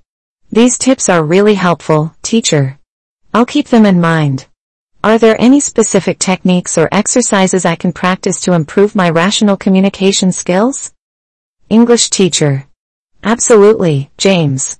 These 0.52 0.76
tips 0.76 1.08
are 1.08 1.24
really 1.24 1.54
helpful, 1.54 2.14
teacher. 2.20 2.78
I'll 3.32 3.46
keep 3.46 3.68
them 3.68 3.86
in 3.86 3.98
mind. 3.98 4.46
Are 5.02 5.16
there 5.16 5.40
any 5.40 5.58
specific 5.58 6.18
techniques 6.18 6.76
or 6.76 6.90
exercises 6.92 7.64
I 7.64 7.76
can 7.76 7.94
practice 7.94 8.40
to 8.42 8.52
improve 8.52 8.94
my 8.94 9.08
rational 9.08 9.56
communication 9.56 10.32
skills? 10.32 10.92
English 11.70 12.10
teacher. 12.10 12.66
Absolutely, 13.22 14.10
James. 14.18 14.78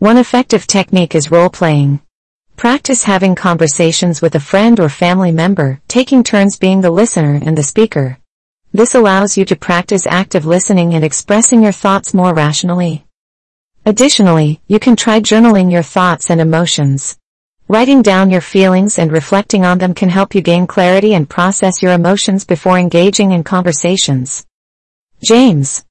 One 0.00 0.16
effective 0.16 0.66
technique 0.66 1.14
is 1.14 1.30
role-playing. 1.30 2.00
Practice 2.56 3.02
having 3.02 3.34
conversations 3.34 4.22
with 4.22 4.34
a 4.36 4.40
friend 4.40 4.78
or 4.80 4.88
family 4.88 5.32
member, 5.32 5.80
taking 5.88 6.22
turns 6.22 6.56
being 6.56 6.80
the 6.80 6.90
listener 6.90 7.40
and 7.44 7.58
the 7.58 7.62
speaker. 7.62 8.18
This 8.72 8.94
allows 8.94 9.36
you 9.36 9.44
to 9.46 9.56
practice 9.56 10.06
active 10.06 10.46
listening 10.46 10.94
and 10.94 11.04
expressing 11.04 11.62
your 11.62 11.72
thoughts 11.72 12.14
more 12.14 12.32
rationally. 12.32 13.04
Additionally, 13.84 14.60
you 14.66 14.78
can 14.78 14.96
try 14.96 15.20
journaling 15.20 15.70
your 15.70 15.82
thoughts 15.82 16.30
and 16.30 16.40
emotions. 16.40 17.18
Writing 17.68 18.02
down 18.02 18.30
your 18.30 18.40
feelings 18.40 18.98
and 18.98 19.12
reflecting 19.12 19.64
on 19.64 19.78
them 19.78 19.92
can 19.92 20.08
help 20.08 20.34
you 20.34 20.40
gain 20.40 20.66
clarity 20.66 21.14
and 21.14 21.28
process 21.28 21.82
your 21.82 21.92
emotions 21.92 22.44
before 22.44 22.78
engaging 22.78 23.32
in 23.32 23.44
conversations. 23.44 24.46
James. 25.22 25.84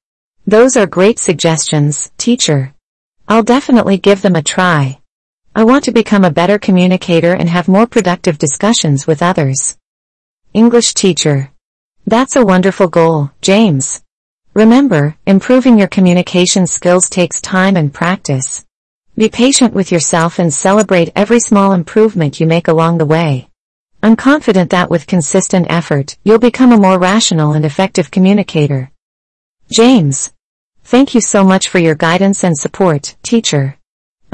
Those 0.46 0.76
are 0.76 0.86
great 0.86 1.18
suggestions, 1.18 2.10
teacher. 2.18 2.74
I'll 3.28 3.42
definitely 3.42 3.98
give 3.98 4.22
them 4.22 4.34
a 4.34 4.42
try. 4.42 4.98
I 5.56 5.62
want 5.62 5.84
to 5.84 5.92
become 5.92 6.24
a 6.24 6.32
better 6.32 6.58
communicator 6.58 7.32
and 7.32 7.48
have 7.48 7.68
more 7.68 7.86
productive 7.86 8.38
discussions 8.38 9.06
with 9.06 9.22
others. 9.22 9.78
English 10.52 10.94
teacher. 10.94 11.52
That's 12.08 12.34
a 12.34 12.44
wonderful 12.44 12.88
goal, 12.88 13.30
James. 13.40 14.02
Remember, 14.54 15.16
improving 15.26 15.78
your 15.78 15.86
communication 15.86 16.66
skills 16.66 17.08
takes 17.08 17.40
time 17.40 17.76
and 17.76 17.94
practice. 17.94 18.66
Be 19.16 19.28
patient 19.28 19.74
with 19.74 19.92
yourself 19.92 20.40
and 20.40 20.52
celebrate 20.52 21.12
every 21.14 21.38
small 21.38 21.70
improvement 21.70 22.40
you 22.40 22.48
make 22.48 22.66
along 22.66 22.98
the 22.98 23.06
way. 23.06 23.48
I'm 24.02 24.16
confident 24.16 24.70
that 24.70 24.90
with 24.90 25.06
consistent 25.06 25.68
effort, 25.70 26.16
you'll 26.24 26.40
become 26.40 26.72
a 26.72 26.76
more 26.76 26.98
rational 26.98 27.52
and 27.52 27.64
effective 27.64 28.10
communicator. 28.10 28.90
James. 29.70 30.32
Thank 30.82 31.14
you 31.14 31.20
so 31.20 31.44
much 31.44 31.68
for 31.68 31.78
your 31.78 31.94
guidance 31.94 32.42
and 32.42 32.58
support, 32.58 33.14
teacher. 33.22 33.78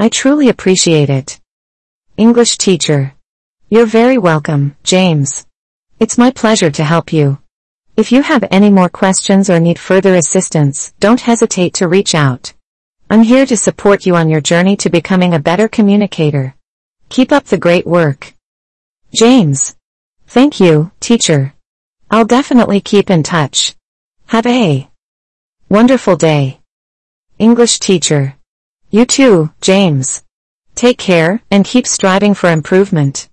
I 0.01 0.09
truly 0.09 0.49
appreciate 0.49 1.11
it. 1.11 1.39
English 2.17 2.57
teacher. 2.57 3.13
You're 3.69 3.85
very 3.85 4.17
welcome, 4.17 4.75
James. 4.81 5.45
It's 5.99 6.17
my 6.17 6.31
pleasure 6.31 6.71
to 6.71 6.83
help 6.83 7.13
you. 7.13 7.37
If 7.95 8.11
you 8.11 8.23
have 8.23 8.43
any 8.49 8.71
more 8.71 8.89
questions 8.89 9.47
or 9.47 9.59
need 9.59 9.77
further 9.77 10.15
assistance, 10.15 10.91
don't 10.99 11.21
hesitate 11.21 11.75
to 11.75 11.87
reach 11.87 12.15
out. 12.15 12.51
I'm 13.11 13.21
here 13.21 13.45
to 13.45 13.55
support 13.55 14.07
you 14.07 14.15
on 14.15 14.27
your 14.27 14.41
journey 14.41 14.75
to 14.77 14.89
becoming 14.89 15.35
a 15.35 15.45
better 15.49 15.67
communicator. 15.67 16.55
Keep 17.09 17.31
up 17.31 17.45
the 17.45 17.59
great 17.59 17.85
work. 17.85 18.33
James. 19.13 19.75
Thank 20.25 20.59
you, 20.59 20.89
teacher. 20.99 21.53
I'll 22.09 22.25
definitely 22.25 22.81
keep 22.81 23.11
in 23.11 23.21
touch. 23.21 23.75
Have 24.25 24.47
a 24.47 24.89
wonderful 25.69 26.15
day. 26.15 26.59
English 27.37 27.77
teacher. 27.77 28.35
You 28.93 29.05
too, 29.05 29.53
James. 29.61 30.21
Take 30.75 30.97
care, 30.97 31.41
and 31.49 31.63
keep 31.63 31.87
striving 31.87 32.33
for 32.33 32.51
improvement. 32.51 33.29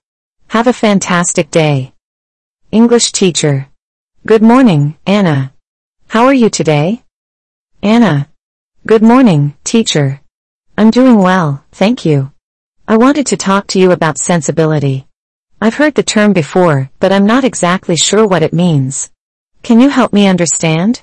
Have 0.50 0.68
a 0.68 0.72
fantastic 0.72 1.50
day. 1.50 1.94
English 2.70 3.10
teacher. 3.10 3.66
Good 4.24 4.40
morning, 4.40 4.96
Anna. 5.04 5.52
How 6.06 6.26
are 6.26 6.32
you 6.32 6.48
today? 6.48 7.02
Anna. 7.82 8.28
Good 8.86 9.02
morning, 9.02 9.56
teacher. 9.64 10.20
I'm 10.76 10.92
doing 10.92 11.18
well, 11.18 11.64
thank 11.72 12.04
you. 12.04 12.30
I 12.86 12.96
wanted 12.96 13.26
to 13.26 13.36
talk 13.36 13.66
to 13.68 13.80
you 13.80 13.90
about 13.90 14.18
sensibility. 14.18 15.08
I've 15.60 15.74
heard 15.74 15.96
the 15.96 16.04
term 16.04 16.32
before, 16.34 16.88
but 17.00 17.10
I'm 17.10 17.26
not 17.26 17.42
exactly 17.42 17.96
sure 17.96 18.24
what 18.24 18.44
it 18.44 18.52
means. 18.52 19.10
Can 19.64 19.80
you 19.80 19.88
help 19.88 20.12
me 20.12 20.28
understand? 20.28 21.02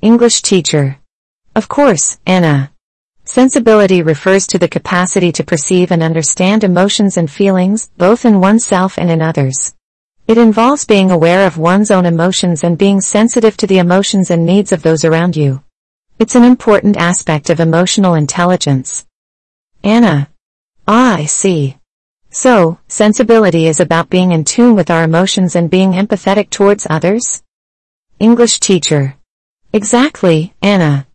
English 0.00 0.40
teacher. 0.40 0.98
Of 1.54 1.68
course, 1.68 2.18
Anna. 2.24 2.70
Sensibility 3.28 4.02
refers 4.02 4.46
to 4.46 4.56
the 4.56 4.68
capacity 4.68 5.32
to 5.32 5.42
perceive 5.42 5.90
and 5.90 6.00
understand 6.00 6.62
emotions 6.62 7.16
and 7.16 7.28
feelings, 7.28 7.90
both 7.98 8.24
in 8.24 8.40
oneself 8.40 8.98
and 8.98 9.10
in 9.10 9.20
others. 9.20 9.74
It 10.28 10.38
involves 10.38 10.84
being 10.84 11.10
aware 11.10 11.44
of 11.44 11.58
one's 11.58 11.90
own 11.90 12.06
emotions 12.06 12.62
and 12.62 12.78
being 12.78 13.00
sensitive 13.00 13.56
to 13.56 13.66
the 13.66 13.78
emotions 13.78 14.30
and 14.30 14.46
needs 14.46 14.70
of 14.70 14.82
those 14.82 15.04
around 15.04 15.36
you. 15.36 15.64
It's 16.20 16.36
an 16.36 16.44
important 16.44 16.96
aspect 16.96 17.50
of 17.50 17.58
emotional 17.58 18.14
intelligence. 18.14 19.04
Anna. 19.82 20.30
Ah, 20.86 21.16
I 21.16 21.24
see. 21.24 21.78
So, 22.30 22.78
sensibility 22.86 23.66
is 23.66 23.80
about 23.80 24.08
being 24.08 24.30
in 24.30 24.44
tune 24.44 24.76
with 24.76 24.88
our 24.88 25.02
emotions 25.02 25.56
and 25.56 25.68
being 25.68 25.94
empathetic 25.94 26.48
towards 26.50 26.86
others? 26.88 27.42
English 28.20 28.60
teacher. 28.60 29.16
Exactly, 29.72 30.54
Anna. 30.62 31.08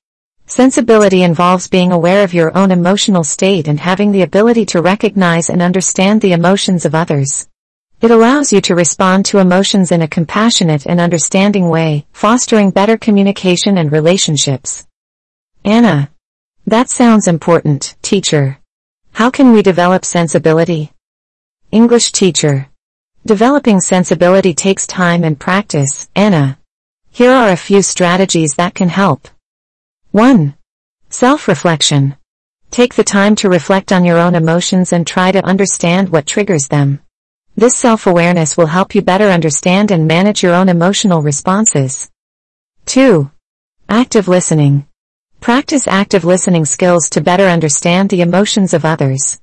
Sensibility 0.51 1.23
involves 1.23 1.69
being 1.69 1.93
aware 1.93 2.25
of 2.25 2.33
your 2.33 2.53
own 2.57 2.71
emotional 2.71 3.23
state 3.23 3.69
and 3.69 3.79
having 3.79 4.11
the 4.11 4.23
ability 4.23 4.65
to 4.65 4.81
recognize 4.81 5.49
and 5.49 5.61
understand 5.61 6.19
the 6.19 6.33
emotions 6.33 6.83
of 6.83 6.93
others. 6.93 7.47
It 8.01 8.11
allows 8.11 8.51
you 8.51 8.59
to 8.59 8.75
respond 8.75 9.23
to 9.27 9.37
emotions 9.37 9.93
in 9.93 10.01
a 10.01 10.09
compassionate 10.09 10.85
and 10.85 10.99
understanding 10.99 11.69
way, 11.69 12.05
fostering 12.11 12.69
better 12.69 12.97
communication 12.97 13.77
and 13.77 13.93
relationships. 13.93 14.85
Anna. 15.63 16.11
That 16.67 16.89
sounds 16.89 17.29
important, 17.29 17.95
teacher. 18.01 18.59
How 19.13 19.29
can 19.29 19.53
we 19.53 19.61
develop 19.61 20.03
sensibility? 20.03 20.91
English 21.71 22.11
teacher. 22.11 22.67
Developing 23.25 23.79
sensibility 23.79 24.53
takes 24.53 24.85
time 24.85 25.23
and 25.23 25.39
practice, 25.39 26.09
Anna. 26.13 26.59
Here 27.09 27.31
are 27.31 27.51
a 27.51 27.55
few 27.55 27.81
strategies 27.81 28.55
that 28.55 28.75
can 28.75 28.89
help. 28.89 29.29
1. 30.12 30.54
Self-reflection. 31.08 32.17
Take 32.69 32.95
the 32.95 33.04
time 33.04 33.34
to 33.36 33.47
reflect 33.47 33.93
on 33.93 34.04
your 34.04 34.17
own 34.17 34.36
emotions 34.36 34.91
and 34.91 35.08
try 35.08 35.32
to 35.32 35.45
understand 35.45 36.10
what 36.10 36.26
triggers 36.26 36.67
them. 36.67 37.00
This 37.56 37.78
self-awareness 37.78 38.58
will 38.58 38.65
help 38.65 38.93
you 38.93 39.02
better 39.02 39.30
understand 39.30 39.89
and 39.89 40.10
manage 40.10 40.43
your 40.43 40.54
own 40.54 40.67
emotional 40.67 41.21
responses. 41.21 42.12
2. 42.88 43.32
Active 43.88 44.28
listening. 44.28 44.86
Practice 45.39 45.88
active 45.88 46.26
listening 46.26 46.65
skills 46.65 47.10
to 47.12 47.21
better 47.21 47.45
understand 47.45 48.10
the 48.10 48.19
emotions 48.19 48.74
of 48.74 48.84
others. 48.84 49.39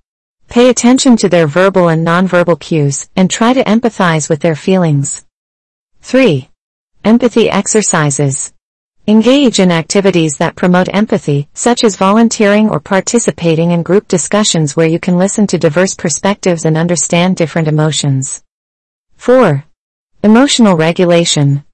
Pay 0.51 0.69
attention 0.69 1.17
to 1.17 1.31
their 1.31 1.47
verbal 1.47 1.89
and 1.89 2.07
nonverbal 2.07 2.61
cues 2.61 3.09
and 3.17 3.31
try 3.31 3.55
to 3.55 3.65
empathize 3.65 4.29
with 4.29 4.41
their 4.41 4.55
feelings. 4.55 5.25
3. 6.03 6.51
Empathy 7.05 7.49
exercises. 7.49 8.53
Engage 9.09 9.59
in 9.59 9.73
activities 9.73 10.37
that 10.37 10.55
promote 10.55 10.94
empathy, 10.94 11.49
such 11.55 11.83
as 11.83 11.97
volunteering 11.97 12.68
or 12.68 12.79
participating 12.79 13.71
in 13.71 13.83
group 13.83 14.07
discussions 14.07 14.77
where 14.77 14.87
you 14.87 15.01
can 15.01 15.16
listen 15.16 15.47
to 15.47 15.57
diverse 15.57 15.94
perspectives 15.94 16.66
and 16.66 16.77
understand 16.77 17.35
different 17.35 17.68
emotions. 17.68 18.44
4. 19.16 19.64
Emotional 20.23 20.77
regulation. 20.77 21.64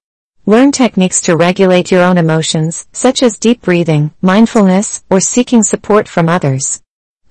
Learn 0.47 0.71
techniques 0.71 1.21
to 1.23 1.37
regulate 1.37 1.91
your 1.91 2.05
own 2.05 2.19
emotions, 2.19 2.87
such 2.93 3.21
as 3.21 3.37
deep 3.37 3.63
breathing, 3.63 4.13
mindfulness, 4.23 5.03
or 5.11 5.19
seeking 5.19 5.65
support 5.65 6.07
from 6.07 6.29
others. 6.29 6.83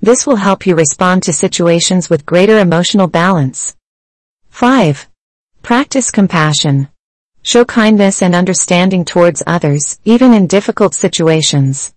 This 0.01 0.27
will 0.27 0.35
help 0.35 0.67
you 0.67 0.75
respond 0.75 1.23
to 1.23 1.31
situations 1.31 2.09
with 2.09 2.25
greater 2.25 2.59
emotional 2.59 3.07
balance. 3.07 3.73
5. 4.49 5.07
Practice 5.61 6.11
compassion. 6.11 6.89
Show 7.45 7.65
kindness 7.65 8.21
and 8.21 8.33
understanding 8.33 9.03
towards 9.03 9.43
others, 9.45 9.99
even 10.05 10.33
in 10.33 10.47
difficult 10.47 10.93
situations. 10.95 11.93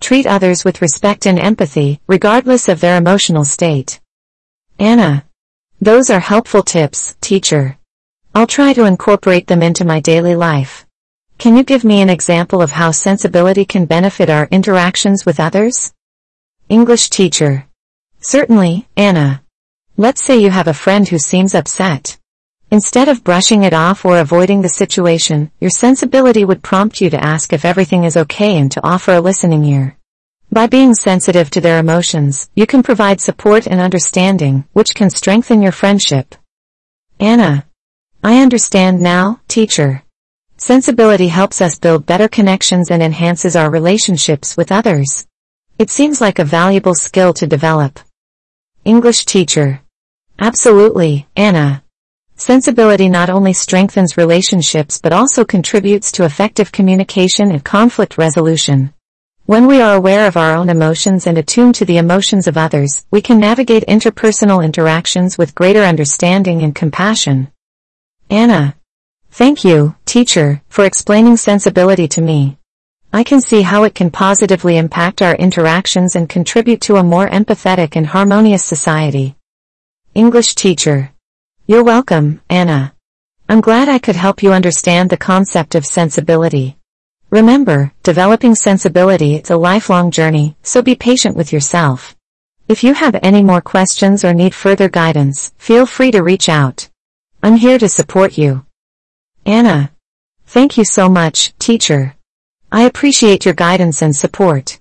Treat 0.00 0.26
others 0.26 0.64
with 0.64 0.82
respect 0.82 1.24
and 1.24 1.38
empathy, 1.38 2.00
regardless 2.08 2.68
of 2.68 2.80
their 2.80 2.96
emotional 2.96 3.44
state. 3.44 4.00
Anna. 4.76 5.24
Those 5.80 6.10
are 6.10 6.18
helpful 6.18 6.64
tips, 6.64 7.16
teacher. 7.20 7.78
I'll 8.34 8.48
try 8.48 8.72
to 8.72 8.86
incorporate 8.86 9.46
them 9.46 9.62
into 9.62 9.84
my 9.84 10.00
daily 10.00 10.34
life. 10.34 10.84
Can 11.38 11.56
you 11.56 11.62
give 11.62 11.84
me 11.84 12.00
an 12.00 12.10
example 12.10 12.60
of 12.60 12.72
how 12.72 12.90
sensibility 12.90 13.64
can 13.64 13.86
benefit 13.86 14.28
our 14.28 14.48
interactions 14.50 15.24
with 15.24 15.38
others? 15.38 15.92
English 16.68 17.10
teacher. 17.10 17.68
Certainly, 18.18 18.88
Anna. 18.96 19.44
Let's 19.96 20.24
say 20.24 20.38
you 20.38 20.50
have 20.50 20.66
a 20.66 20.74
friend 20.74 21.06
who 21.06 21.20
seems 21.20 21.54
upset. 21.54 22.17
Instead 22.70 23.08
of 23.08 23.24
brushing 23.24 23.64
it 23.64 23.72
off 23.72 24.04
or 24.04 24.18
avoiding 24.18 24.60
the 24.60 24.68
situation, 24.68 25.50
your 25.58 25.70
sensibility 25.70 26.44
would 26.44 26.62
prompt 26.62 27.00
you 27.00 27.08
to 27.08 27.24
ask 27.24 27.54
if 27.54 27.64
everything 27.64 28.04
is 28.04 28.16
okay 28.16 28.58
and 28.58 28.70
to 28.70 28.86
offer 28.86 29.14
a 29.14 29.20
listening 29.22 29.64
ear. 29.64 29.96
By 30.52 30.66
being 30.66 30.94
sensitive 30.94 31.48
to 31.50 31.62
their 31.62 31.78
emotions, 31.78 32.50
you 32.54 32.66
can 32.66 32.82
provide 32.82 33.22
support 33.22 33.66
and 33.66 33.80
understanding, 33.80 34.66
which 34.74 34.94
can 34.94 35.08
strengthen 35.08 35.62
your 35.62 35.72
friendship. 35.72 36.34
Anna. 37.18 37.64
I 38.22 38.42
understand 38.42 39.00
now, 39.00 39.40
teacher. 39.48 40.02
Sensibility 40.58 41.28
helps 41.28 41.62
us 41.62 41.78
build 41.78 42.04
better 42.04 42.28
connections 42.28 42.90
and 42.90 43.02
enhances 43.02 43.56
our 43.56 43.70
relationships 43.70 44.58
with 44.58 44.72
others. 44.72 45.26
It 45.78 45.88
seems 45.88 46.20
like 46.20 46.38
a 46.38 46.44
valuable 46.44 46.94
skill 46.94 47.32
to 47.34 47.46
develop. 47.46 48.00
English 48.84 49.24
teacher. 49.24 49.80
Absolutely, 50.38 51.28
Anna. 51.34 51.82
Sensibility 52.40 53.08
not 53.08 53.30
only 53.30 53.52
strengthens 53.52 54.16
relationships 54.16 55.00
but 55.02 55.12
also 55.12 55.44
contributes 55.44 56.12
to 56.12 56.24
effective 56.24 56.70
communication 56.70 57.50
and 57.50 57.64
conflict 57.64 58.16
resolution. 58.16 58.94
When 59.46 59.66
we 59.66 59.80
are 59.80 59.96
aware 59.96 60.28
of 60.28 60.36
our 60.36 60.54
own 60.54 60.68
emotions 60.68 61.26
and 61.26 61.36
attuned 61.36 61.74
to 61.74 61.84
the 61.84 61.96
emotions 61.96 62.46
of 62.46 62.56
others, 62.56 63.04
we 63.10 63.20
can 63.20 63.40
navigate 63.40 63.88
interpersonal 63.88 64.64
interactions 64.64 65.36
with 65.36 65.56
greater 65.56 65.82
understanding 65.82 66.62
and 66.62 66.72
compassion. 66.72 67.50
Anna. 68.30 68.76
Thank 69.32 69.64
you, 69.64 69.96
teacher, 70.06 70.62
for 70.68 70.84
explaining 70.84 71.38
sensibility 71.38 72.06
to 72.06 72.22
me. 72.22 72.56
I 73.12 73.24
can 73.24 73.40
see 73.40 73.62
how 73.62 73.82
it 73.82 73.96
can 73.96 74.12
positively 74.12 74.76
impact 74.76 75.22
our 75.22 75.34
interactions 75.34 76.14
and 76.14 76.28
contribute 76.28 76.82
to 76.82 76.98
a 76.98 77.02
more 77.02 77.28
empathetic 77.28 77.96
and 77.96 78.06
harmonious 78.06 78.62
society. 78.62 79.34
English 80.14 80.54
teacher. 80.54 81.10
You're 81.70 81.84
welcome, 81.84 82.40
Anna. 82.48 82.94
I'm 83.46 83.60
glad 83.60 83.90
I 83.90 83.98
could 83.98 84.16
help 84.16 84.42
you 84.42 84.54
understand 84.54 85.10
the 85.10 85.18
concept 85.18 85.74
of 85.74 85.84
sensibility. 85.84 86.78
Remember, 87.28 87.92
developing 88.02 88.54
sensibility 88.54 89.34
is 89.34 89.50
a 89.50 89.58
lifelong 89.58 90.10
journey, 90.10 90.56
so 90.62 90.80
be 90.80 90.94
patient 90.94 91.36
with 91.36 91.52
yourself. 91.52 92.16
If 92.68 92.82
you 92.82 92.94
have 92.94 93.20
any 93.22 93.42
more 93.42 93.60
questions 93.60 94.24
or 94.24 94.32
need 94.32 94.54
further 94.54 94.88
guidance, 94.88 95.52
feel 95.58 95.84
free 95.84 96.10
to 96.12 96.22
reach 96.22 96.48
out. 96.48 96.88
I'm 97.42 97.56
here 97.56 97.78
to 97.78 97.88
support 97.90 98.38
you. 98.38 98.64
Anna. 99.44 99.90
Thank 100.46 100.78
you 100.78 100.86
so 100.86 101.10
much, 101.10 101.52
teacher. 101.58 102.16
I 102.72 102.84
appreciate 102.84 103.44
your 103.44 103.52
guidance 103.52 104.00
and 104.00 104.16
support. 104.16 104.80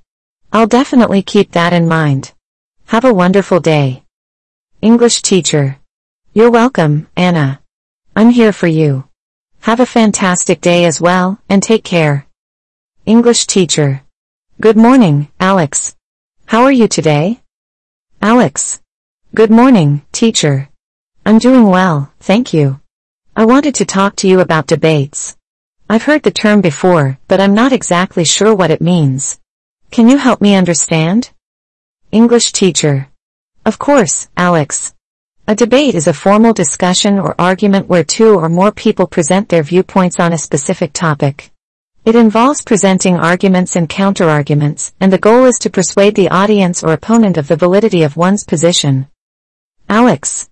I'll 0.53 0.67
definitely 0.67 1.21
keep 1.21 1.51
that 1.51 1.73
in 1.73 1.85
mind. 1.85 2.31
Have 2.85 3.03
a 3.03 3.13
wonderful 3.13 3.59
day. 3.59 4.05
English 4.81 5.21
teacher. 5.21 5.79
You're 6.37 6.51
welcome, 6.51 7.07
Anna. 7.17 7.61
I'm 8.15 8.29
here 8.29 8.53
for 8.53 8.67
you. 8.67 9.05
Have 9.61 9.79
a 9.79 9.87
fantastic 9.87 10.61
day 10.61 10.85
as 10.85 11.01
well, 11.01 11.39
and 11.49 11.63
take 11.63 11.83
care. 11.83 12.27
English 13.07 13.47
teacher. 13.47 14.03
Good 14.61 14.77
morning, 14.77 15.29
Alex. 15.39 15.95
How 16.45 16.61
are 16.61 16.71
you 16.71 16.87
today? 16.87 17.41
Alex. 18.21 18.79
Good 19.33 19.49
morning, 19.49 20.03
teacher. 20.11 20.69
I'm 21.25 21.39
doing 21.39 21.65
well, 21.65 22.13
thank 22.19 22.53
you. 22.53 22.81
I 23.35 23.45
wanted 23.45 23.73
to 23.73 23.85
talk 23.85 24.15
to 24.17 24.27
you 24.27 24.39
about 24.39 24.67
debates. 24.67 25.35
I've 25.89 26.03
heard 26.03 26.21
the 26.21 26.29
term 26.29 26.61
before, 26.61 27.17
but 27.27 27.41
I'm 27.41 27.55
not 27.55 27.73
exactly 27.73 28.25
sure 28.25 28.53
what 28.53 28.69
it 28.69 28.79
means. 28.79 29.39
Can 29.89 30.07
you 30.07 30.17
help 30.17 30.39
me 30.39 30.53
understand? 30.53 31.31
English 32.11 32.51
teacher. 32.51 33.07
Of 33.65 33.79
course, 33.79 34.27
Alex. 34.37 34.93
A 35.49 35.55
debate 35.55 35.95
is 35.95 36.07
a 36.07 36.13
formal 36.13 36.51
discussion 36.51 37.17
or 37.17 37.33
argument 37.39 37.87
where 37.87 38.03
two 38.03 38.33
or 38.37 38.49
more 38.49 38.69
people 38.69 39.07
present 39.07 39.47
their 39.47 39.63
viewpoints 39.63 40.19
on 40.19 40.33
a 40.33 40.37
specific 40.37 40.91
topic. 40.91 41.51
It 42.03 42.17
involves 42.17 42.61
presenting 42.61 43.15
arguments 43.15 43.77
and 43.77 43.87
counterarguments, 43.87 44.91
and 44.99 45.11
the 45.11 45.17
goal 45.17 45.45
is 45.45 45.57
to 45.59 45.69
persuade 45.69 46.15
the 46.15 46.27
audience 46.27 46.83
or 46.83 46.91
opponent 46.91 47.37
of 47.37 47.47
the 47.47 47.55
validity 47.55 48.03
of 48.03 48.17
one's 48.17 48.43
position. 48.43 49.07
Alex. 49.87 50.49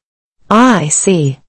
Ah, 0.49 0.77
I 0.77 0.87
see. 0.87 1.39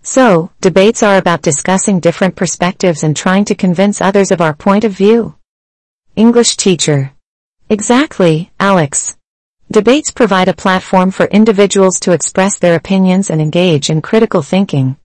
So, 0.00 0.50
debates 0.62 1.02
are 1.02 1.18
about 1.18 1.42
discussing 1.42 2.00
different 2.00 2.36
perspectives 2.36 3.02
and 3.02 3.14
trying 3.14 3.44
to 3.44 3.54
convince 3.54 4.00
others 4.00 4.30
of 4.30 4.40
our 4.40 4.54
point 4.54 4.84
of 4.84 4.92
view. 4.92 5.34
English 6.16 6.56
teacher. 6.56 7.12
Exactly, 7.68 8.50
Alex. 8.58 9.14
Debates 9.70 10.10
provide 10.10 10.48
a 10.48 10.54
platform 10.54 11.10
for 11.10 11.26
individuals 11.26 11.98
to 12.00 12.12
express 12.12 12.58
their 12.58 12.74
opinions 12.74 13.30
and 13.30 13.40
engage 13.40 13.88
in 13.88 14.02
critical 14.02 14.42
thinking. 14.42 14.96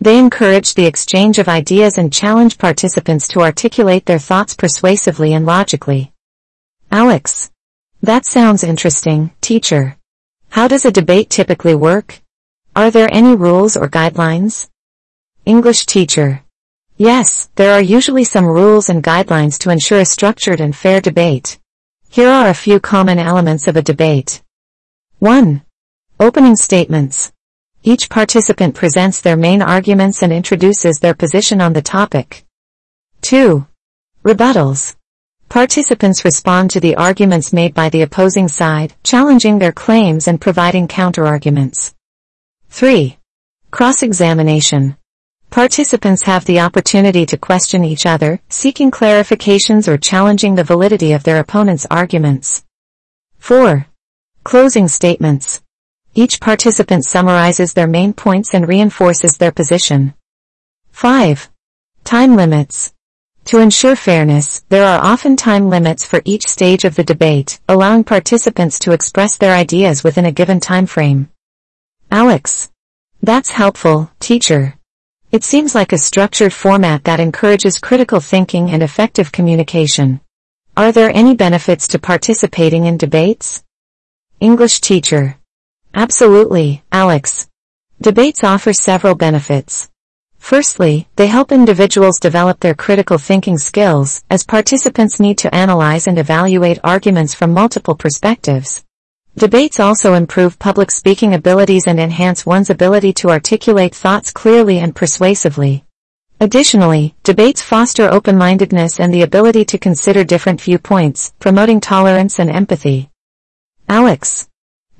They 0.00 0.18
encourage 0.18 0.74
the 0.74 0.86
exchange 0.86 1.38
of 1.38 1.48
ideas 1.48 1.96
and 1.96 2.12
challenge 2.12 2.58
participants 2.58 3.26
to 3.28 3.40
articulate 3.40 4.04
their 4.04 4.18
thoughts 4.18 4.54
persuasively 4.54 5.32
and 5.32 5.46
logically. 5.46 6.12
Alex. 6.90 7.50
That 8.02 8.26
sounds 8.26 8.64
interesting, 8.64 9.30
teacher. 9.40 9.96
How 10.50 10.68
does 10.68 10.84
a 10.84 10.92
debate 10.92 11.30
typically 11.30 11.74
work? 11.74 12.20
Are 12.76 12.90
there 12.90 13.08
any 13.12 13.34
rules 13.34 13.76
or 13.76 13.88
guidelines? 13.88 14.68
English 15.46 15.86
teacher. 15.86 16.42
Yes, 16.98 17.48
there 17.54 17.72
are 17.72 17.80
usually 17.80 18.24
some 18.24 18.44
rules 18.44 18.88
and 18.88 19.02
guidelines 19.02 19.58
to 19.60 19.70
ensure 19.70 20.00
a 20.00 20.04
structured 20.04 20.60
and 20.60 20.76
fair 20.76 21.00
debate. 21.00 21.58
Here 22.12 22.28
are 22.28 22.48
a 22.48 22.52
few 22.52 22.78
common 22.78 23.18
elements 23.18 23.66
of 23.66 23.76
a 23.78 23.80
debate. 23.80 24.42
1. 25.20 25.62
Opening 26.20 26.56
statements. 26.56 27.32
Each 27.82 28.10
participant 28.10 28.74
presents 28.74 29.22
their 29.22 29.34
main 29.34 29.62
arguments 29.62 30.22
and 30.22 30.30
introduces 30.30 30.98
their 30.98 31.14
position 31.14 31.62
on 31.62 31.72
the 31.72 31.80
topic. 31.80 32.44
2. 33.22 33.66
Rebuttals. 34.24 34.94
Participants 35.48 36.22
respond 36.22 36.70
to 36.72 36.80
the 36.80 36.96
arguments 36.96 37.50
made 37.50 37.72
by 37.72 37.88
the 37.88 38.02
opposing 38.02 38.46
side, 38.46 38.92
challenging 39.02 39.58
their 39.58 39.72
claims 39.72 40.28
and 40.28 40.38
providing 40.38 40.88
counterarguments. 40.88 41.94
3. 42.68 43.16
Cross-examination. 43.70 44.98
Participants 45.52 46.22
have 46.22 46.46
the 46.46 46.60
opportunity 46.60 47.26
to 47.26 47.36
question 47.36 47.84
each 47.84 48.06
other, 48.06 48.40
seeking 48.48 48.90
clarifications 48.90 49.86
or 49.86 49.98
challenging 49.98 50.54
the 50.54 50.64
validity 50.64 51.12
of 51.12 51.24
their 51.24 51.38
opponent's 51.38 51.86
arguments. 51.90 52.64
4. 53.38 53.86
Closing 54.44 54.88
statements. 54.88 55.60
Each 56.14 56.40
participant 56.40 57.04
summarizes 57.04 57.74
their 57.74 57.86
main 57.86 58.14
points 58.14 58.54
and 58.54 58.66
reinforces 58.66 59.36
their 59.36 59.52
position. 59.52 60.14
5. 60.92 61.50
Time 62.02 62.34
limits. 62.34 62.94
To 63.44 63.58
ensure 63.58 63.94
fairness, 63.94 64.64
there 64.70 64.86
are 64.86 65.04
often 65.04 65.36
time 65.36 65.68
limits 65.68 66.06
for 66.06 66.22
each 66.24 66.46
stage 66.46 66.86
of 66.86 66.94
the 66.94 67.04
debate, 67.04 67.60
allowing 67.68 68.04
participants 68.04 68.78
to 68.78 68.92
express 68.92 69.36
their 69.36 69.54
ideas 69.54 70.02
within 70.02 70.24
a 70.24 70.32
given 70.32 70.60
time 70.60 70.86
frame. 70.86 71.28
Alex. 72.10 72.70
That's 73.22 73.50
helpful, 73.50 74.10
teacher. 74.18 74.78
It 75.32 75.44
seems 75.44 75.74
like 75.74 75.94
a 75.94 75.98
structured 75.98 76.52
format 76.52 77.04
that 77.04 77.18
encourages 77.18 77.78
critical 77.78 78.20
thinking 78.20 78.70
and 78.70 78.82
effective 78.82 79.32
communication. 79.32 80.20
Are 80.76 80.92
there 80.92 81.10
any 81.16 81.34
benefits 81.34 81.88
to 81.88 81.98
participating 81.98 82.84
in 82.84 82.98
debates? 82.98 83.64
English 84.40 84.82
teacher. 84.82 85.38
Absolutely, 85.94 86.82
Alex. 86.92 87.48
Debates 88.02 88.44
offer 88.44 88.74
several 88.74 89.14
benefits. 89.14 89.88
Firstly, 90.36 91.08
they 91.16 91.28
help 91.28 91.50
individuals 91.50 92.20
develop 92.20 92.60
their 92.60 92.74
critical 92.74 93.16
thinking 93.16 93.56
skills, 93.56 94.22
as 94.28 94.44
participants 94.44 95.18
need 95.18 95.38
to 95.38 95.54
analyze 95.54 96.08
and 96.08 96.18
evaluate 96.18 96.78
arguments 96.84 97.32
from 97.32 97.54
multiple 97.54 97.94
perspectives. 97.94 98.84
Debates 99.36 99.80
also 99.80 100.12
improve 100.12 100.58
public 100.58 100.90
speaking 100.90 101.34
abilities 101.34 101.86
and 101.86 101.98
enhance 101.98 102.44
one's 102.44 102.68
ability 102.68 103.14
to 103.14 103.30
articulate 103.30 103.94
thoughts 103.94 104.30
clearly 104.30 104.78
and 104.78 104.94
persuasively. 104.94 105.84
Additionally, 106.38 107.14
debates 107.22 107.62
foster 107.62 108.10
open-mindedness 108.10 109.00
and 109.00 109.12
the 109.12 109.22
ability 109.22 109.64
to 109.64 109.78
consider 109.78 110.22
different 110.22 110.60
viewpoints, 110.60 111.32
promoting 111.38 111.80
tolerance 111.80 112.38
and 112.38 112.50
empathy. 112.50 113.10
Alex. 113.88 114.48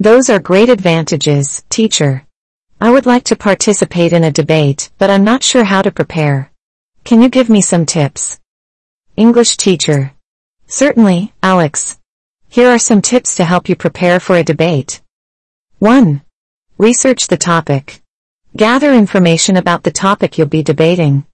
Those 0.00 0.30
are 0.30 0.38
great 0.38 0.68
advantages, 0.68 1.64
teacher. 1.68 2.26
I 2.80 2.90
would 2.90 3.06
like 3.06 3.24
to 3.24 3.36
participate 3.36 4.12
in 4.12 4.24
a 4.24 4.32
debate, 4.32 4.90
but 4.98 5.10
I'm 5.10 5.24
not 5.24 5.42
sure 5.42 5.64
how 5.64 5.82
to 5.82 5.90
prepare. 5.90 6.50
Can 7.04 7.20
you 7.20 7.28
give 7.28 7.48
me 7.48 7.60
some 7.60 7.86
tips? 7.86 8.40
English 9.16 9.56
teacher. 9.56 10.12
Certainly, 10.66 11.32
Alex. 11.42 11.98
Here 12.52 12.68
are 12.68 12.78
some 12.78 13.00
tips 13.00 13.36
to 13.36 13.46
help 13.46 13.70
you 13.70 13.76
prepare 13.76 14.20
for 14.20 14.36
a 14.36 14.44
debate. 14.44 15.00
1. 15.78 16.20
Research 16.76 17.28
the 17.28 17.38
topic. 17.38 18.02
Gather 18.54 18.92
information 18.92 19.56
about 19.56 19.84
the 19.84 19.90
topic 19.90 20.36
you'll 20.36 20.48
be 20.48 20.62
debating. 20.62 21.24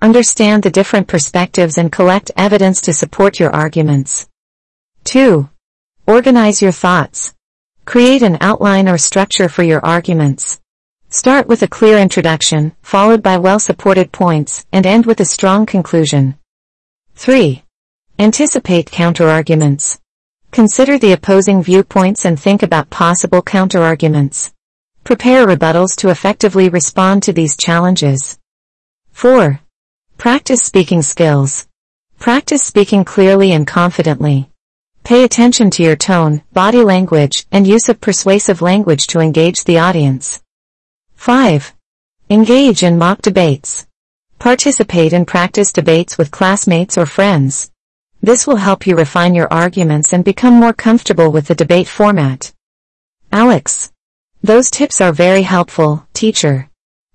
Understand 0.00 0.62
the 0.62 0.70
different 0.70 1.08
perspectives 1.08 1.76
and 1.76 1.92
collect 1.92 2.30
evidence 2.38 2.80
to 2.80 2.94
support 2.94 3.38
your 3.38 3.50
arguments. 3.50 4.30
2. 5.04 5.46
Organize 6.06 6.62
your 6.62 6.72
thoughts. 6.72 7.34
Create 7.84 8.22
an 8.22 8.38
outline 8.40 8.88
or 8.88 8.96
structure 8.96 9.50
for 9.50 9.62
your 9.62 9.84
arguments. 9.84 10.58
Start 11.10 11.48
with 11.48 11.62
a 11.62 11.68
clear 11.68 11.98
introduction, 11.98 12.72
followed 12.80 13.22
by 13.22 13.36
well-supported 13.36 14.10
points, 14.10 14.64
and 14.72 14.86
end 14.86 15.04
with 15.04 15.20
a 15.20 15.26
strong 15.26 15.66
conclusion. 15.66 16.38
3. 17.14 17.62
Anticipate 18.18 18.90
counterarguments. 18.90 19.98
Consider 20.52 20.98
the 20.98 21.12
opposing 21.12 21.62
viewpoints 21.62 22.26
and 22.26 22.38
think 22.38 22.62
about 22.62 22.90
possible 22.90 23.40
counterarguments. 23.40 24.52
Prepare 25.02 25.46
rebuttals 25.46 25.96
to 25.96 26.10
effectively 26.10 26.68
respond 26.68 27.22
to 27.22 27.32
these 27.32 27.56
challenges. 27.56 28.38
4. 29.12 29.60
Practice 30.18 30.62
speaking 30.62 31.00
skills. 31.00 31.66
Practice 32.18 32.62
speaking 32.62 33.02
clearly 33.02 33.52
and 33.52 33.66
confidently. 33.66 34.50
Pay 35.04 35.24
attention 35.24 35.70
to 35.70 35.82
your 35.82 35.96
tone, 35.96 36.42
body 36.52 36.84
language, 36.84 37.46
and 37.50 37.66
use 37.66 37.88
of 37.88 38.02
persuasive 38.02 38.60
language 38.60 39.06
to 39.06 39.20
engage 39.20 39.64
the 39.64 39.78
audience. 39.78 40.42
5. 41.14 41.72
Engage 42.28 42.82
in 42.82 42.98
mock 42.98 43.22
debates. 43.22 43.86
Participate 44.38 45.14
in 45.14 45.24
practice 45.24 45.72
debates 45.72 46.18
with 46.18 46.30
classmates 46.30 46.98
or 46.98 47.06
friends. 47.06 47.71
This 48.24 48.46
will 48.46 48.56
help 48.56 48.86
you 48.86 48.94
refine 48.94 49.34
your 49.34 49.52
arguments 49.52 50.12
and 50.12 50.24
become 50.24 50.54
more 50.54 50.72
comfortable 50.72 51.32
with 51.32 51.48
the 51.48 51.56
debate 51.56 51.88
format. 51.88 52.52
Alex. 53.32 53.90
Those 54.44 54.70
tips 54.70 55.00
are 55.00 55.10
very 55.12 55.42
helpful, 55.42 56.06
teacher. 56.14 56.68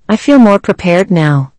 I 0.09 0.17
feel 0.17 0.37
more 0.37 0.59
prepared 0.59 1.09
now. 1.09 1.53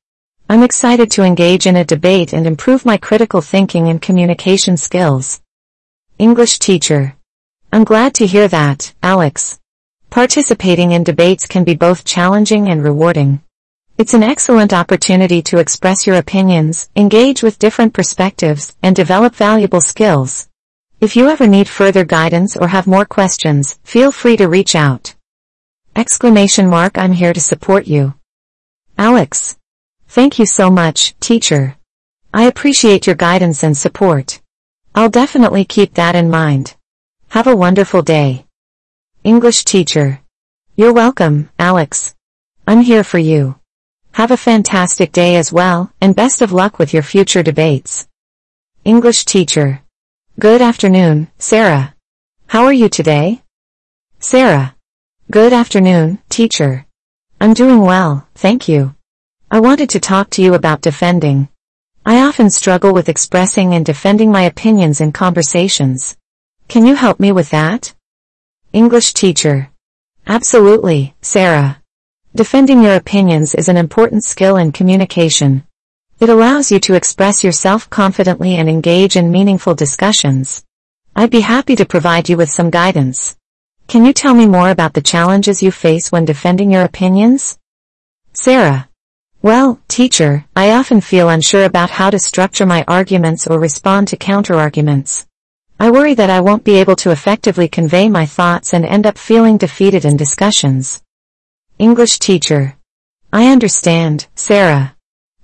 I'm 0.51 0.63
excited 0.63 1.11
to 1.13 1.23
engage 1.23 1.67
in 1.67 1.77
a 1.77 1.85
debate 1.85 2.35
and 2.35 2.47
improve 2.47 2.85
my 2.85 2.99
critical 2.99 3.41
thinking 3.41 3.89
and 3.89 4.03
communication 4.03 4.77
skills. 4.77 5.41
English 6.19 6.59
teacher. 6.59 7.17
I'm 7.73 7.85
glad 7.85 8.13
to 8.17 8.27
hear 8.27 8.49
that, 8.49 8.93
Alex. 9.03 9.59
Participating 10.11 10.93
in 10.93 11.05
debates 11.05 11.47
can 11.47 11.65
be 11.65 11.75
both 11.75 12.05
challenging 12.05 12.69
and 12.69 12.85
rewarding. 12.85 13.41
It's 13.99 14.15
an 14.15 14.23
excellent 14.23 14.73
opportunity 14.73 15.43
to 15.43 15.59
express 15.59 16.07
your 16.07 16.15
opinions, 16.15 16.89
engage 16.95 17.43
with 17.43 17.59
different 17.59 17.93
perspectives, 17.95 18.77
and 18.81 18.95
develop 18.95 19.35
valuable 19.35 19.81
skills. 19.81 20.49
If 21.01 21.17
you 21.17 21.29
ever 21.29 21.49
need 21.49 21.69
further 21.69 22.05
guidance 22.05 22.57
or 22.57 22.69
have 22.69 22.87
more 22.87 23.05
questions, 23.05 23.81
feel 23.83 24.13
free 24.13 24.37
to 24.37 24.47
reach 24.47 24.77
out. 24.77 25.17
Exclamation 25.97 26.69
mark 26.69 26.97
I'm 26.97 27.11
here 27.11 27.33
to 27.33 27.41
support 27.41 27.89
you. 27.89 28.15
Alex. 28.97 29.59
Thank 30.07 30.39
you 30.39 30.47
so 30.47 30.71
much, 30.71 31.19
teacher. 31.19 31.77
I 32.33 32.45
appreciate 32.45 33.09
your 33.09 33.17
guidance 33.17 33.65
and 33.65 33.77
support. 33.77 34.41
I'll 34.95 35.11
definitely 35.11 35.65
keep 35.65 35.95
that 35.95 36.15
in 36.15 36.31
mind. 36.31 36.77
Have 37.31 37.49
a 37.49 37.57
wonderful 37.57 38.03
day. 38.03 38.47
English 39.25 39.65
teacher. 39.65 40.21
You're 40.77 40.93
welcome, 40.93 41.51
Alex. 41.59 42.15
I'm 42.65 42.83
here 42.83 43.03
for 43.03 43.19
you. 43.19 43.58
Have 44.19 44.33
a 44.33 44.37
fantastic 44.37 45.13
day 45.13 45.37
as 45.37 45.53
well, 45.53 45.93
and 46.01 46.17
best 46.17 46.43
of 46.43 46.51
luck 46.51 46.81
with 46.81 46.93
your 46.93 47.05
future 47.05 47.45
debates. 47.45 48.09
English 48.85 49.25
teacher. 49.25 49.85
Good 50.41 50.61
afternoon, 50.61 51.29
Sarah. 51.39 51.95
How 52.49 52.65
are 52.65 52.73
you 52.73 52.89
today? 52.89 53.43
Sarah. 54.19 54.75
Good 55.31 55.53
afternoon, 55.53 56.19
teacher. 56.29 56.85
I'm 57.41 57.55
doing 57.55 57.81
well, 57.81 58.27
thank 58.35 58.67
you. 58.67 58.97
I 59.53 59.61
wanted 59.61 59.89
to 59.91 60.01
talk 60.01 60.31
to 60.31 60.43
you 60.43 60.55
about 60.55 60.81
defending. 60.81 61.47
I 62.05 62.19
often 62.27 62.51
struggle 62.51 62.93
with 62.93 63.09
expressing 63.09 63.73
and 63.73 63.87
defending 63.87 64.33
my 64.33 64.43
opinions 64.43 65.01
in 65.01 65.13
conversations. 65.13 66.17
Can 66.67 66.85
you 66.85 66.97
help 66.97 67.21
me 67.21 67.31
with 67.31 67.51
that? 67.51 67.95
English 68.73 69.13
teacher. 69.15 69.71
Absolutely, 70.27 71.15
Sarah. 71.23 71.81
Defending 72.35 72.83
your 72.83 72.95
opinions 72.95 73.55
is 73.55 73.69
an 73.69 73.79
important 73.79 74.23
skill 74.23 74.59
in 74.59 74.71
communication. 74.71 75.65
It 76.21 76.29
allows 76.29 76.71
you 76.71 76.79
to 76.81 76.95
express 76.95 77.43
yourself 77.43 77.89
confidently 77.89 78.57
and 78.57 78.69
engage 78.69 79.17
in 79.17 79.33
meaningful 79.33 79.75
discussions. 79.75 80.63
I'd 81.17 81.31
be 81.31 81.41
happy 81.41 81.75
to 81.77 81.87
provide 81.87 82.29
you 82.29 82.37
with 82.37 82.51
some 82.51 82.69
guidance. 82.69 83.37
Can 83.87 84.05
you 84.05 84.13
tell 84.13 84.35
me 84.35 84.47
more 84.47 84.69
about 84.69 84.93
the 84.93 85.01
challenges 85.01 85.63
you 85.63 85.71
face 85.71 86.13
when 86.13 86.27
defending 86.27 86.71
your 86.71 86.83
opinions? 86.83 87.59
Sarah. 88.35 88.91
Well, 89.41 89.81
teacher, 89.89 90.45
I 90.55 90.73
often 90.73 91.01
feel 91.01 91.31
unsure 91.31 91.65
about 91.65 91.91
how 91.91 92.11
to 92.11 92.19
structure 92.19 92.67
my 92.67 92.85
arguments 92.87 93.47
or 93.47 93.59
respond 93.59 94.07
to 94.09 94.19
counterarguments. 94.19 95.25
I 95.81 95.91
worry 95.91 96.13
that 96.13 96.29
I 96.29 96.41
won't 96.41 96.63
be 96.63 96.77
able 96.77 96.97
to 96.97 97.11
effectively 97.11 97.69
convey 97.69 98.11
my 98.11 98.27
thoughts 98.27 98.75
and 98.75 98.85
end 98.85 99.07
up 99.07 99.17
feeling 99.17 99.57
defeated 99.57 100.05
in 100.05 100.19
discussions. 100.19 101.03
English 101.79 102.19
teacher. 102.19 102.77
I 103.33 103.53
understand, 103.53 104.27
Sarah. 104.35 104.97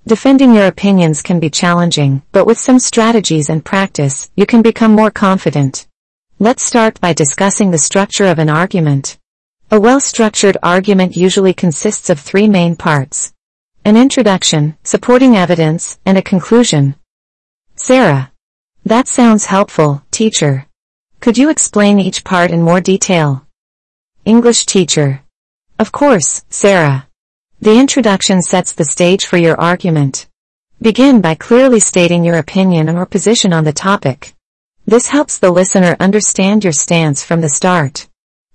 Defending 0.05 0.53
your 0.53 0.67
opinions 0.67 1.21
can 1.21 1.39
be 1.39 1.49
challenging, 1.49 2.23
but 2.33 2.45
with 2.45 2.59
some 2.59 2.77
strategies 2.77 3.49
and 3.49 3.63
practice, 3.63 4.29
you 4.35 4.45
can 4.45 4.61
become 4.61 4.91
more 4.91 5.11
confident. 5.11 5.87
Let's 6.37 6.61
start 6.61 6.99
by 6.99 7.13
discussing 7.13 7.71
the 7.71 7.77
structure 7.77 8.25
of 8.25 8.39
an 8.39 8.49
argument. 8.49 9.17
A 9.71 9.79
well-structured 9.79 10.57
argument 10.61 11.15
usually 11.15 11.53
consists 11.53 12.09
of 12.09 12.19
three 12.19 12.49
main 12.49 12.75
parts. 12.75 13.31
An 13.85 13.95
introduction, 13.95 14.75
supporting 14.83 15.37
evidence, 15.37 15.97
and 16.05 16.17
a 16.17 16.21
conclusion. 16.21 16.95
Sarah. 17.77 18.33
That 18.83 19.07
sounds 19.07 19.45
helpful, 19.45 20.03
teacher. 20.11 20.65
Could 21.21 21.37
you 21.37 21.49
explain 21.49 21.97
each 21.97 22.25
part 22.25 22.51
in 22.51 22.61
more 22.61 22.81
detail? 22.81 23.47
English 24.25 24.65
teacher. 24.65 25.21
Of 25.77 25.91
course, 25.91 26.45
Sarah. 26.49 27.07
The 27.59 27.77
introduction 27.77 28.41
sets 28.41 28.71
the 28.71 28.85
stage 28.85 29.25
for 29.25 29.35
your 29.35 29.59
argument. 29.59 30.27
Begin 30.81 31.19
by 31.19 31.35
clearly 31.35 31.81
stating 31.81 32.23
your 32.23 32.37
opinion 32.37 32.89
or 32.89 33.05
position 33.05 33.51
on 33.51 33.65
the 33.65 33.73
topic. 33.73 34.33
This 34.85 35.07
helps 35.07 35.37
the 35.37 35.51
listener 35.51 35.97
understand 35.99 36.63
your 36.63 36.71
stance 36.71 37.23
from 37.23 37.41
the 37.41 37.49
start. 37.49 38.07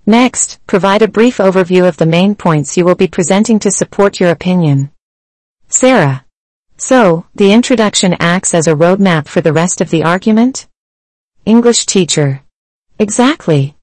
Next, 0.06 0.60
provide 0.66 1.02
a 1.02 1.08
brief 1.08 1.36
overview 1.36 1.86
of 1.86 1.98
the 1.98 2.06
main 2.06 2.34
points 2.34 2.76
you 2.76 2.86
will 2.86 2.94
be 2.94 3.08
presenting 3.08 3.58
to 3.60 3.70
support 3.70 4.18
your 4.18 4.30
opinion. 4.30 4.90
Sarah. 5.68 6.24
So, 6.78 7.26
the 7.34 7.52
introduction 7.52 8.16
acts 8.18 8.54
as 8.54 8.66
a 8.66 8.74
roadmap 8.74 9.28
for 9.28 9.42
the 9.42 9.52
rest 9.52 9.82
of 9.82 9.90
the 9.90 10.04
argument? 10.04 10.68
English 11.44 11.84
teacher. 11.84 12.42
Exactly. 12.98 13.76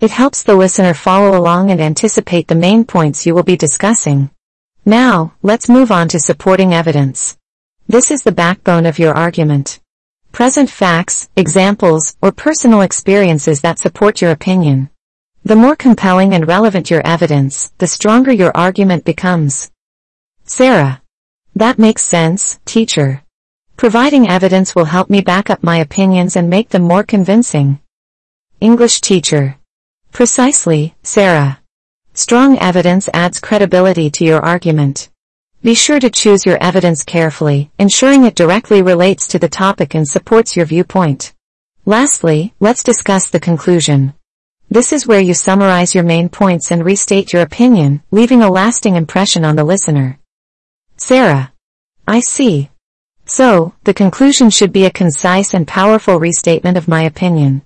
It 0.00 0.10
helps 0.10 0.42
the 0.42 0.56
listener 0.56 0.94
follow 0.94 1.38
along 1.38 1.70
and 1.70 1.78
anticipate 1.78 2.48
the 2.48 2.54
main 2.54 2.86
points 2.86 3.26
you 3.26 3.34
will 3.34 3.42
be 3.42 3.56
discussing. 3.56 4.30
Now, 4.86 5.34
let's 5.42 5.68
move 5.68 5.92
on 5.92 6.08
to 6.08 6.18
supporting 6.18 6.72
evidence. 6.72 7.36
This 7.86 8.10
is 8.10 8.22
the 8.22 8.32
backbone 8.32 8.86
of 8.86 8.98
your 8.98 9.12
argument. 9.12 9.78
Present 10.32 10.70
facts, 10.70 11.28
examples, 11.36 12.16
or 12.22 12.32
personal 12.32 12.80
experiences 12.80 13.60
that 13.60 13.78
support 13.78 14.22
your 14.22 14.30
opinion. 14.30 14.88
The 15.44 15.56
more 15.56 15.76
compelling 15.76 16.32
and 16.32 16.48
relevant 16.48 16.90
your 16.90 17.06
evidence, 17.06 17.70
the 17.76 17.86
stronger 17.86 18.32
your 18.32 18.56
argument 18.56 19.04
becomes. 19.04 19.70
Sarah. 20.44 21.02
That 21.54 21.78
makes 21.78 22.02
sense, 22.02 22.58
teacher. 22.64 23.22
Providing 23.76 24.30
evidence 24.30 24.74
will 24.74 24.86
help 24.86 25.10
me 25.10 25.20
back 25.20 25.50
up 25.50 25.62
my 25.62 25.76
opinions 25.76 26.36
and 26.36 26.48
make 26.48 26.70
them 26.70 26.82
more 26.82 27.02
convincing. 27.02 27.80
English 28.62 29.02
teacher. 29.02 29.59
Precisely, 30.12 30.94
Sarah. 31.02 31.60
Strong 32.14 32.58
evidence 32.58 33.08
adds 33.14 33.40
credibility 33.40 34.10
to 34.10 34.24
your 34.24 34.44
argument. 34.44 35.08
Be 35.62 35.74
sure 35.74 36.00
to 36.00 36.10
choose 36.10 36.44
your 36.44 36.56
evidence 36.62 37.04
carefully, 37.04 37.70
ensuring 37.78 38.24
it 38.24 38.34
directly 38.34 38.82
relates 38.82 39.26
to 39.28 39.38
the 39.38 39.48
topic 39.48 39.94
and 39.94 40.08
supports 40.08 40.56
your 40.56 40.66
viewpoint. 40.66 41.32
Lastly, 41.84 42.54
let's 42.60 42.82
discuss 42.82 43.28
the 43.30 43.40
conclusion. 43.40 44.14
This 44.70 44.92
is 44.92 45.06
where 45.06 45.20
you 45.20 45.34
summarize 45.34 45.94
your 45.94 46.04
main 46.04 46.28
points 46.28 46.70
and 46.70 46.84
restate 46.84 47.32
your 47.32 47.42
opinion, 47.42 48.02
leaving 48.10 48.42
a 48.42 48.50
lasting 48.50 48.96
impression 48.96 49.44
on 49.44 49.56
the 49.56 49.64
listener. 49.64 50.18
Sarah. 50.96 51.52
I 52.06 52.20
see. 52.20 52.70
So, 53.24 53.74
the 53.84 53.94
conclusion 53.94 54.50
should 54.50 54.72
be 54.72 54.84
a 54.84 54.90
concise 54.90 55.54
and 55.54 55.66
powerful 55.66 56.18
restatement 56.18 56.76
of 56.76 56.88
my 56.88 57.02
opinion. 57.02 57.62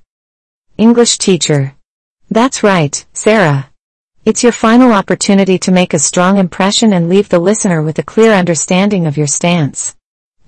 English 0.78 1.18
teacher. 1.18 1.73
That's 2.35 2.64
right, 2.64 3.07
Sarah. 3.12 3.70
It's 4.24 4.43
your 4.43 4.51
final 4.51 4.91
opportunity 4.91 5.57
to 5.59 5.70
make 5.70 5.95
a 5.95 6.01
strong 6.01 6.39
impression 6.39 6.93
and 6.93 7.09
leave 7.09 7.28
the 7.28 7.39
listener 7.39 7.80
with 7.80 8.01
a 8.01 8.03
clear 8.03 8.32
understanding 8.32 9.07
of 9.07 9.16
your 9.16 9.28
stance. 9.28 9.95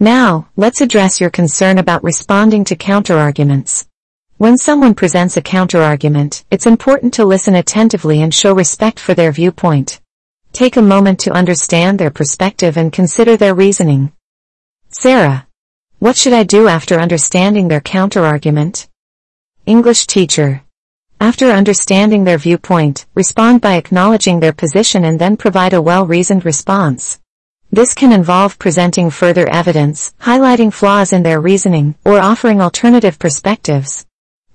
Now, 0.01 0.49
let's 0.57 0.81
address 0.81 1.21
your 1.21 1.31
concern 1.31 1.79
about 1.79 2.03
responding 2.03 2.65
to 2.65 2.75
counterarguments. 2.75 3.87
When 4.37 4.59
someone 4.59 4.97
presents 4.97 5.37
a 5.37 5.43
counterargument, 5.43 6.43
it's 6.51 6.67
important 6.67 7.15
to 7.15 7.25
listen 7.25 7.55
attentively 7.55 8.21
and 8.21 8.35
show 8.35 8.53
respect 8.53 8.99
for 8.99 9.15
their 9.15 9.31
viewpoint. 9.31 10.01
Take 10.53 10.77
a 10.77 10.83
moment 10.83 11.21
to 11.21 11.31
understand 11.31 12.01
their 12.01 12.11
perspective 12.11 12.77
and 12.77 12.93
consider 12.93 13.37
their 13.37 13.55
reasoning. 13.55 14.11
Sarah. 14.89 15.47
What 16.01 16.17
should 16.17 16.33
I 16.33 16.43
do 16.43 16.67
after 16.67 16.99
understanding 16.99 17.69
their 17.69 17.81
counterargument? 17.81 18.89
English 19.67 20.09
teacher. 20.09 20.65
After 21.21 21.51
understanding 21.51 22.25
their 22.25 22.37
viewpoint, 22.37 23.07
respond 23.15 23.63
by 23.63 23.77
acknowledging 23.77 24.41
their 24.41 24.53
position 24.53 25.05
and 25.05 25.19
then 25.19 25.39
provide 25.39 25.73
a 25.73 25.81
well-reasoned 25.81 26.45
response. 26.45 27.21
This 27.73 27.95
can 27.95 28.13
involve 28.13 28.59
presenting 28.59 29.11
further 29.11 29.49
evidence, 29.49 30.15
highlighting 30.21 30.73
flaws 30.73 31.15
in 31.15 31.23
their 31.23 31.41
reasoning, 31.41 31.95
or 32.05 32.21
offering 32.21 32.61
alternative 32.61 33.19
perspectives. 33.19 34.07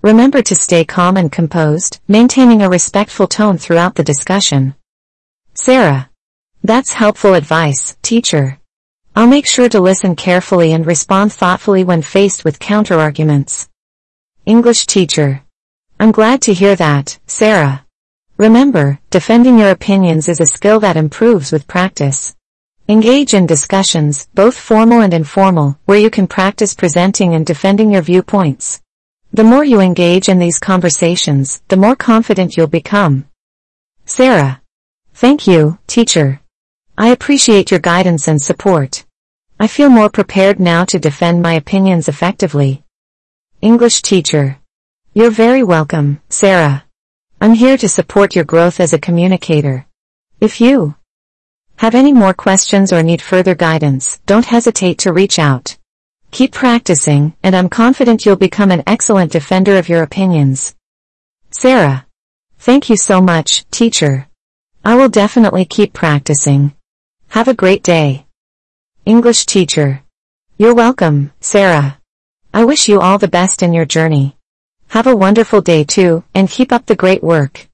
Remember 0.04 0.42
to 0.44 0.56
stay 0.56 0.86
calm 0.86 1.18
and 1.18 1.32
composed, 1.32 2.00
maintaining 2.08 2.62
a 2.62 2.70
respectful 2.70 3.28
tone 3.28 3.58
throughout 3.58 3.96
the 3.96 4.04
discussion. 4.04 4.76
Sarah. 5.56 6.10
That's 6.64 6.94
helpful 6.94 7.34
advice, 7.34 7.98
teacher. 8.04 8.60
I'll 9.16 9.28
make 9.28 9.48
sure 9.48 9.68
to 9.68 9.82
listen 9.82 10.16
carefully 10.16 10.74
and 10.74 10.86
respond 10.86 11.34
thoughtfully 11.34 11.84
when 11.84 12.04
faced 12.04 12.46
with 12.46 12.60
counterarguments. 12.60 13.68
English 14.46 14.86
teacher. 14.86 15.44
I'm 16.02 16.12
glad 16.12 16.42
to 16.42 16.54
hear 16.56 16.76
that, 16.78 17.20
Sarah. 17.28 17.86
Remember, 18.38 19.00
defending 19.12 19.60
your 19.60 19.70
opinions 19.70 20.28
is 20.28 20.40
a 20.40 20.48
skill 20.48 20.80
that 20.80 20.98
improves 20.98 21.52
with 21.52 21.68
practice. 21.68 22.36
Engage 22.90 23.36
in 23.36 23.46
discussions, 23.46 24.28
both 24.34 24.58
formal 24.58 25.02
and 25.02 25.14
informal, 25.14 25.78
where 25.86 26.00
you 26.00 26.10
can 26.10 26.26
practice 26.26 26.74
presenting 26.74 27.36
and 27.36 27.46
defending 27.46 27.92
your 27.92 28.02
viewpoints. 28.02 28.82
The 29.32 29.44
more 29.44 29.64
you 29.64 29.80
engage 29.80 30.28
in 30.28 30.40
these 30.40 30.58
conversations, 30.58 31.62
the 31.68 31.78
more 31.78 31.96
confident 31.96 32.58
you'll 32.58 32.66
become. 32.66 33.28
Sarah. 34.06 34.60
Thank 35.14 35.46
you, 35.46 35.78
teacher. 35.86 36.42
I 36.98 37.10
appreciate 37.10 37.70
your 37.70 37.80
guidance 37.80 38.28
and 38.28 38.42
support. 38.42 39.06
I 39.60 39.68
feel 39.68 39.90
more 39.90 40.10
prepared 40.10 40.60
now 40.60 40.84
to 40.86 40.98
defend 40.98 41.44
my 41.44 41.54
opinions 41.54 42.08
effectively. 42.08 42.82
English 43.62 44.02
teacher. 44.02 44.58
You're 45.14 45.30
very 45.30 45.62
welcome, 45.62 46.22
Sarah. 46.30 46.86
I'm 47.42 47.54
here 47.54 47.76
to 47.76 47.90
support 47.90 48.34
your 48.34 48.46
growth 48.46 48.80
as 48.80 48.94
a 48.94 48.98
communicator. 48.98 49.86
If 50.40 50.62
you 50.62 50.96
have 51.76 51.96
any 51.96 52.14
more 52.14 52.34
questions 52.34 52.94
or 52.94 53.04
need 53.04 53.22
further 53.22 53.54
guidance, 53.54 54.22
don't 54.26 54.46
hesitate 54.46 55.00
to 55.00 55.12
reach 55.12 55.38
out. 55.38 55.78
Keep 56.32 56.54
practicing, 56.54 57.34
and 57.44 57.58
I'm 57.58 57.68
confident 57.68 58.26
you'll 58.26 58.38
become 58.38 58.72
an 58.72 58.84
excellent 58.88 59.34
defender 59.34 59.78
of 59.78 59.90
your 59.90 60.02
opinions. 60.02 60.76
Sarah. 61.50 62.06
Thank 62.60 62.90
you 62.90 62.96
so 62.96 63.20
much, 63.20 63.70
teacher. 63.70 64.30
I 64.86 64.96
will 64.96 65.10
definitely 65.10 65.66
keep 65.66 65.92
practicing. 65.92 66.74
Have 67.28 67.50
a 67.50 67.54
great 67.54 67.84
day. 67.84 68.28
English 69.06 69.46
teacher. 69.46 70.04
You're 70.58 70.74
welcome, 70.74 71.34
Sarah. 71.42 72.00
I 72.54 72.64
wish 72.64 72.88
you 72.88 73.02
all 73.02 73.18
the 73.18 73.28
best 73.28 73.62
in 73.62 73.74
your 73.74 73.86
journey. 73.86 74.38
Have 74.92 75.08
a 75.08 75.16
wonderful 75.16 75.62
day 75.62 75.86
too, 75.86 76.26
and 76.36 76.50
keep 76.50 76.74
up 76.74 76.86
the 76.86 76.98
great 76.98 77.24
work. 77.24 77.66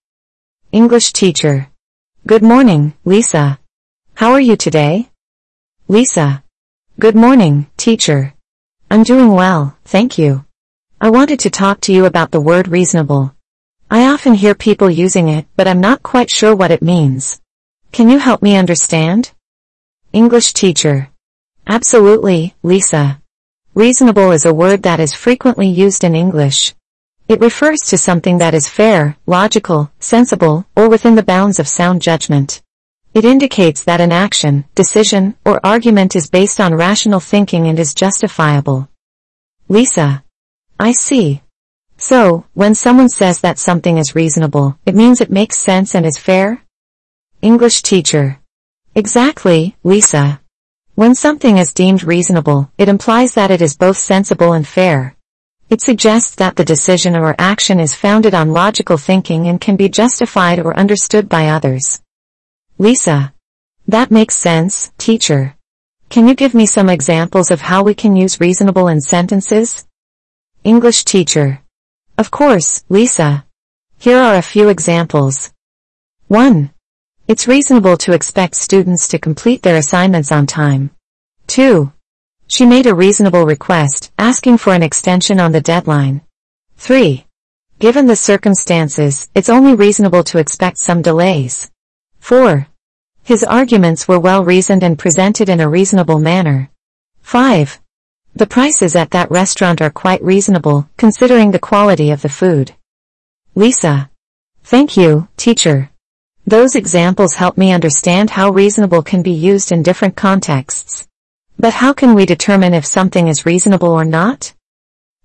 English 0.71 1.13
teacher. 1.13 1.67
Good 2.27 2.43
morning, 2.43 2.93
Lisa. 3.05 3.57
How 4.13 4.33
are 4.33 4.39
you 4.39 4.55
today? 4.55 5.09
Lisa. 5.87 6.43
Good 6.99 7.15
morning, 7.15 7.65
teacher. 7.75 8.35
I'm 8.91 9.01
doing 9.01 9.31
well, 9.31 9.75
thank 9.83 10.19
you. 10.19 10.45
I 11.01 11.09
wanted 11.09 11.39
to 11.39 11.49
talk 11.49 11.81
to 11.81 11.91
you 11.91 12.05
about 12.05 12.29
the 12.29 12.39
word 12.39 12.67
reasonable. 12.67 13.33
I 13.89 14.05
often 14.05 14.35
hear 14.35 14.53
people 14.53 14.87
using 14.87 15.27
it, 15.27 15.47
but 15.55 15.67
I'm 15.67 15.81
not 15.81 16.03
quite 16.03 16.29
sure 16.29 16.55
what 16.55 16.69
it 16.69 16.83
means. 16.83 17.41
Can 17.91 18.11
you 18.11 18.19
help 18.19 18.43
me 18.43 18.55
understand? 18.55 19.31
English 20.13 20.53
teacher. 20.53 21.09
Absolutely, 21.65 22.53
Lisa. 22.61 23.19
Reasonable 23.73 24.29
is 24.29 24.45
a 24.45 24.53
word 24.53 24.83
that 24.83 24.99
is 24.99 25.13
frequently 25.13 25.67
used 25.67 26.03
in 26.03 26.13
English. 26.13 26.75
It 27.27 27.41
refers 27.41 27.79
to 27.87 27.97
something 27.97 28.37
that 28.37 28.53
is 28.53 28.69
fair, 28.69 29.17
logical, 29.25 29.91
sensible, 29.99 30.65
or 30.77 30.87
within 30.87 31.15
the 31.15 31.23
bounds 31.23 31.59
of 31.59 31.67
sound 31.67 32.01
judgment. 32.01 32.61
It 33.13 33.25
indicates 33.25 33.83
that 33.83 33.99
an 33.99 34.13
action, 34.13 34.63
decision, 34.75 35.35
or 35.45 35.59
argument 35.61 36.15
is 36.15 36.29
based 36.29 36.61
on 36.61 36.73
rational 36.73 37.19
thinking 37.19 37.67
and 37.67 37.77
is 37.79 37.93
justifiable. 37.93 38.87
Lisa. 39.67 40.23
I 40.79 40.93
see. 40.93 41.41
So, 41.97 42.45
when 42.53 42.75
someone 42.75 43.09
says 43.09 43.41
that 43.41 43.59
something 43.59 43.97
is 43.97 44.15
reasonable, 44.15 44.77
it 44.85 44.95
means 44.95 45.19
it 45.19 45.29
makes 45.29 45.57
sense 45.57 45.95
and 45.95 46.05
is 46.05 46.17
fair? 46.17 46.63
English 47.41 47.81
teacher. 47.81 48.39
Exactly, 48.95 49.75
Lisa. 49.83 50.39
When 50.95 51.13
something 51.13 51.57
is 51.57 51.73
deemed 51.73 52.05
reasonable, 52.05 52.71
it 52.77 52.87
implies 52.87 53.33
that 53.33 53.51
it 53.51 53.61
is 53.61 53.75
both 53.75 53.97
sensible 53.97 54.53
and 54.53 54.65
fair. 54.65 55.16
It 55.69 55.81
suggests 55.81 56.35
that 56.35 56.55
the 56.55 56.63
decision 56.63 57.15
or 57.15 57.35
action 57.37 57.79
is 57.81 57.93
founded 57.93 58.33
on 58.33 58.53
logical 58.53 58.97
thinking 58.97 59.47
and 59.47 59.59
can 59.59 59.75
be 59.75 59.89
justified 59.89 60.59
or 60.59 60.77
understood 60.77 61.27
by 61.27 61.49
others. 61.49 62.01
Lisa. 62.77 63.33
That 63.85 64.09
makes 64.09 64.35
sense, 64.35 64.91
teacher. 64.97 65.55
Can 66.09 66.25
you 66.25 66.35
give 66.35 66.53
me 66.53 66.65
some 66.65 66.89
examples 66.89 67.51
of 67.51 67.59
how 67.59 67.83
we 67.83 67.93
can 67.93 68.15
use 68.15 68.39
reasonable 68.39 68.87
in 68.87 69.01
sentences? 69.01 69.85
English 70.63 71.03
teacher. 71.03 71.61
Of 72.17 72.31
course, 72.31 72.85
Lisa. 72.87 73.45
Here 73.99 74.19
are 74.19 74.35
a 74.35 74.41
few 74.41 74.69
examples. 74.69 75.51
1. 76.29 76.71
It's 77.27 77.47
reasonable 77.47 77.97
to 77.97 78.13
expect 78.13 78.55
students 78.55 79.09
to 79.09 79.19
complete 79.19 79.63
their 79.63 79.75
assignments 79.75 80.31
on 80.31 80.45
time. 80.45 80.91
2. 81.47 81.91
She 82.47 82.65
made 82.65 82.87
a 82.87 82.95
reasonable 82.95 83.45
request, 83.45 84.11
asking 84.17 84.57
for 84.57 84.73
an 84.73 84.81
extension 84.81 85.39
on 85.39 85.51
the 85.51 85.61
deadline. 85.61 86.21
3. 86.77 87.25
Given 87.79 88.07
the 88.07 88.15
circumstances, 88.15 89.29
it's 89.35 89.49
only 89.49 89.75
reasonable 89.75 90.23
to 90.23 90.37
expect 90.37 90.79
some 90.79 91.01
delays. 91.01 91.69
4. 92.19 92.67
His 93.23 93.43
arguments 93.43 94.07
were 94.07 94.19
well 94.19 94.45
reasoned 94.45 94.83
and 94.83 94.97
presented 94.97 95.49
in 95.49 95.59
a 95.59 95.67
reasonable 95.69 96.19
manner. 96.19 96.69
5. 97.21 97.79
The 98.35 98.47
prices 98.47 98.95
at 98.95 99.11
that 99.11 99.29
restaurant 99.29 99.81
are 99.81 99.89
quite 99.89 100.23
reasonable, 100.23 100.87
considering 100.95 101.51
the 101.51 101.59
quality 101.59 102.11
of 102.11 102.21
the 102.21 102.29
food. 102.29 102.73
Lisa. 103.55 104.09
Thank 104.63 104.95
you, 104.95 105.27
teacher. 105.37 105.89
Those 106.45 106.75
examples 106.75 107.33
help 107.33 107.57
me 107.57 107.73
understand 107.73 108.29
how 108.29 108.51
reasonable 108.51 109.01
can 109.01 109.21
be 109.21 109.31
used 109.31 109.71
in 109.71 109.83
different 109.83 110.15
contexts. 110.15 111.06
But 111.59 111.73
how 111.73 111.91
can 111.91 112.13
we 112.13 112.27
determine 112.27 112.75
if 112.75 112.85
something 112.85 113.27
is 113.27 113.45
reasonable 113.45 113.89
or 113.89 114.05
not? 114.05 114.53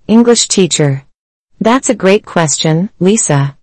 English 0.08 0.48
teacher. 0.48 1.04
That's 1.60 1.90
a 1.90 1.94
great 1.94 2.24
question, 2.24 2.88
Lisa. 2.98 3.58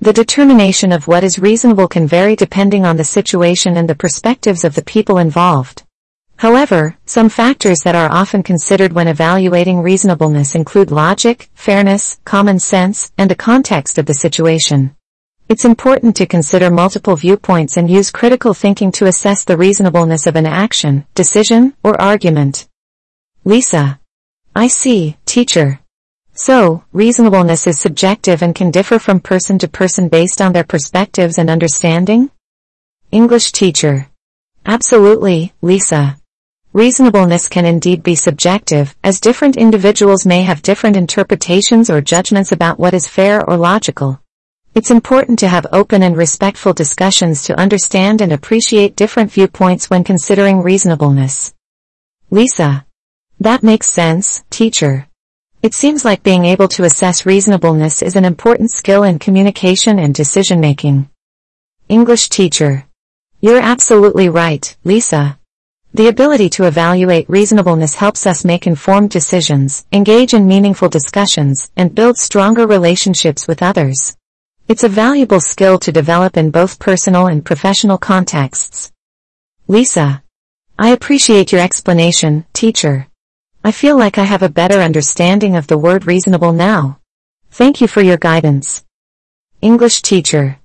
The 0.00 0.12
determination 0.12 0.92
of 0.92 1.08
what 1.08 1.24
is 1.24 1.40
reasonable 1.40 1.88
can 1.88 2.06
vary 2.06 2.36
depending 2.36 2.84
on 2.84 2.96
the 2.96 3.04
situation 3.04 3.76
and 3.76 3.88
the 3.88 3.96
perspectives 3.96 4.64
of 4.64 4.76
the 4.76 4.84
people 4.84 5.18
involved. 5.18 5.82
However, 6.36 6.96
some 7.06 7.28
factors 7.28 7.80
that 7.80 7.96
are 7.96 8.10
often 8.10 8.42
considered 8.42 8.92
when 8.92 9.08
evaluating 9.08 9.80
reasonableness 9.80 10.54
include 10.54 10.90
logic, 10.92 11.50
fairness, 11.54 12.20
common 12.24 12.58
sense, 12.60 13.12
and 13.18 13.30
the 13.30 13.34
context 13.34 13.98
of 13.98 14.06
the 14.06 14.14
situation. 14.14 14.96
It's 15.52 15.66
important 15.66 16.16
to 16.16 16.24
consider 16.24 16.70
multiple 16.70 17.14
viewpoints 17.14 17.76
and 17.76 17.90
use 17.90 18.10
critical 18.10 18.54
thinking 18.54 18.90
to 18.92 19.04
assess 19.04 19.44
the 19.44 19.58
reasonableness 19.58 20.26
of 20.26 20.34
an 20.34 20.46
action, 20.46 21.04
decision, 21.14 21.74
or 21.84 22.00
argument. 22.00 22.66
Lisa. 23.44 24.00
I 24.56 24.68
see, 24.68 25.18
teacher. 25.26 25.78
So, 26.32 26.84
reasonableness 26.94 27.66
is 27.66 27.78
subjective 27.78 28.40
and 28.40 28.54
can 28.54 28.70
differ 28.70 28.98
from 28.98 29.20
person 29.20 29.58
to 29.58 29.68
person 29.68 30.08
based 30.08 30.40
on 30.40 30.54
their 30.54 30.64
perspectives 30.64 31.36
and 31.36 31.50
understanding? 31.50 32.30
English 33.10 33.52
teacher. 33.52 34.08
Absolutely, 34.64 35.52
Lisa. 35.60 36.16
Reasonableness 36.72 37.50
can 37.50 37.66
indeed 37.66 38.02
be 38.02 38.14
subjective, 38.14 38.96
as 39.04 39.20
different 39.20 39.58
individuals 39.58 40.24
may 40.24 40.44
have 40.44 40.62
different 40.62 40.96
interpretations 40.96 41.90
or 41.90 42.00
judgments 42.00 42.52
about 42.52 42.78
what 42.78 42.94
is 42.94 43.06
fair 43.06 43.44
or 43.44 43.58
logical. 43.58 44.18
It's 44.74 44.90
important 44.90 45.38
to 45.40 45.48
have 45.48 45.66
open 45.70 46.02
and 46.02 46.16
respectful 46.16 46.72
discussions 46.72 47.42
to 47.44 47.60
understand 47.60 48.22
and 48.22 48.32
appreciate 48.32 48.96
different 48.96 49.30
viewpoints 49.30 49.90
when 49.90 50.02
considering 50.02 50.62
reasonableness. 50.62 51.52
Lisa. 52.30 52.86
That 53.38 53.62
makes 53.62 53.86
sense, 53.88 54.44
teacher. 54.48 55.06
It 55.60 55.74
seems 55.74 56.06
like 56.06 56.22
being 56.22 56.46
able 56.46 56.68
to 56.68 56.84
assess 56.84 57.26
reasonableness 57.26 58.00
is 58.00 58.16
an 58.16 58.24
important 58.24 58.70
skill 58.70 59.02
in 59.02 59.18
communication 59.18 59.98
and 59.98 60.14
decision 60.14 60.58
making. 60.58 61.10
English 61.90 62.30
teacher. 62.30 62.86
You're 63.42 63.60
absolutely 63.60 64.30
right, 64.30 64.74
Lisa. 64.84 65.38
The 65.92 66.08
ability 66.08 66.48
to 66.48 66.64
evaluate 66.64 67.28
reasonableness 67.28 67.96
helps 67.96 68.26
us 68.26 68.42
make 68.42 68.66
informed 68.66 69.10
decisions, 69.10 69.84
engage 69.92 70.32
in 70.32 70.48
meaningful 70.48 70.88
discussions, 70.88 71.70
and 71.76 71.94
build 71.94 72.16
stronger 72.16 72.66
relationships 72.66 73.46
with 73.46 73.62
others. 73.62 74.16
It's 74.72 74.84
a 74.84 74.88
valuable 75.06 75.38
skill 75.38 75.78
to 75.80 75.92
develop 75.92 76.38
in 76.38 76.50
both 76.50 76.78
personal 76.78 77.26
and 77.26 77.44
professional 77.44 77.98
contexts. 77.98 78.90
Lisa. 79.68 80.22
I 80.78 80.92
appreciate 80.92 81.52
your 81.52 81.60
explanation, 81.60 82.46
teacher. 82.54 83.06
I 83.62 83.70
feel 83.70 83.98
like 83.98 84.16
I 84.16 84.24
have 84.24 84.42
a 84.42 84.48
better 84.48 84.78
understanding 84.80 85.56
of 85.56 85.66
the 85.66 85.76
word 85.76 86.06
reasonable 86.06 86.54
now. 86.54 87.00
Thank 87.50 87.82
you 87.82 87.86
for 87.86 88.00
your 88.00 88.16
guidance. 88.16 88.82
English 89.60 90.00
teacher. 90.00 90.58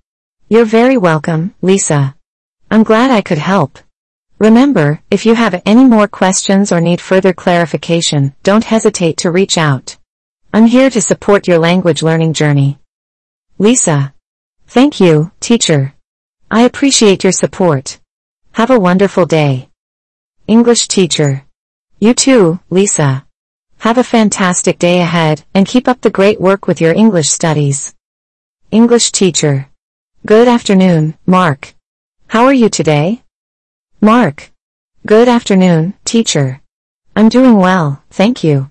You're 0.48 0.64
very 0.80 0.96
welcome, 0.96 1.54
Lisa. 1.62 2.16
I'm 2.72 2.84
glad 2.84 3.12
I 3.12 3.20
could 3.20 3.40
help. 3.40 3.78
Remember, 4.40 5.02
if 5.12 5.26
you 5.26 5.36
have 5.36 5.62
any 5.66 5.84
more 5.84 6.08
questions 6.08 6.72
or 6.72 6.80
need 6.80 7.02
further 7.02 7.34
clarification, 7.34 8.34
don't 8.44 8.64
hesitate 8.64 9.18
to 9.18 9.32
reach 9.32 9.58
out. 9.58 9.98
I'm 10.54 10.68
here 10.68 10.90
to 10.92 11.02
support 11.02 11.46
your 11.46 11.60
language 11.60 12.02
learning 12.02 12.32
journey. 12.32 12.80
Lisa. 13.60 14.14
Thank 14.68 15.00
you, 15.00 15.32
teacher. 15.40 15.96
I 16.52 16.62
appreciate 16.62 17.24
your 17.24 17.32
support. 17.32 18.00
Have 18.52 18.70
a 18.70 18.80
wonderful 18.80 19.26
day. 19.26 19.70
English 20.46 20.88
teacher. 20.88 21.44
You 22.00 22.14
too, 22.14 22.60
Lisa. 22.70 23.26
Have 23.80 23.98
a 23.98 24.04
fantastic 24.04 24.78
day 24.78 25.02
ahead, 25.02 25.44
and 25.56 25.68
keep 25.68 25.88
up 25.88 26.02
the 26.02 26.12
great 26.12 26.40
work 26.40 26.68
with 26.68 26.80
your 26.80 26.94
English 26.94 27.30
studies. 27.30 27.96
English 28.70 29.12
teacher. 29.12 29.70
Good 30.24 30.48
afternoon, 30.48 31.18
Mark. 31.26 31.74
How 32.28 32.46
are 32.46 32.54
you 32.54 32.70
today? 32.70 33.24
Mark. 34.00 34.52
Good 35.08 35.28
afternoon, 35.28 35.96
teacher. 36.06 36.62
I'm 37.16 37.30
doing 37.30 37.58
well, 37.58 38.04
thank 38.12 38.44
you. 38.44 38.70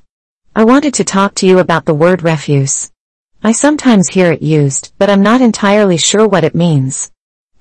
I 0.55 0.63
wanted 0.63 0.95
to 0.95 1.05
talk 1.05 1.35
to 1.37 1.47
you 1.47 1.59
about 1.59 1.87
the 1.87 1.95
word 1.95 2.23
refuse. 2.23 2.93
I 3.47 3.53
sometimes 3.53 4.09
hear 4.09 4.33
it 4.33 4.43
used, 4.43 4.93
but 4.99 5.09
I'm 5.09 5.23
not 5.23 5.41
entirely 5.41 5.99
sure 5.99 6.27
what 6.27 6.43
it 6.43 6.57
means. 6.57 7.13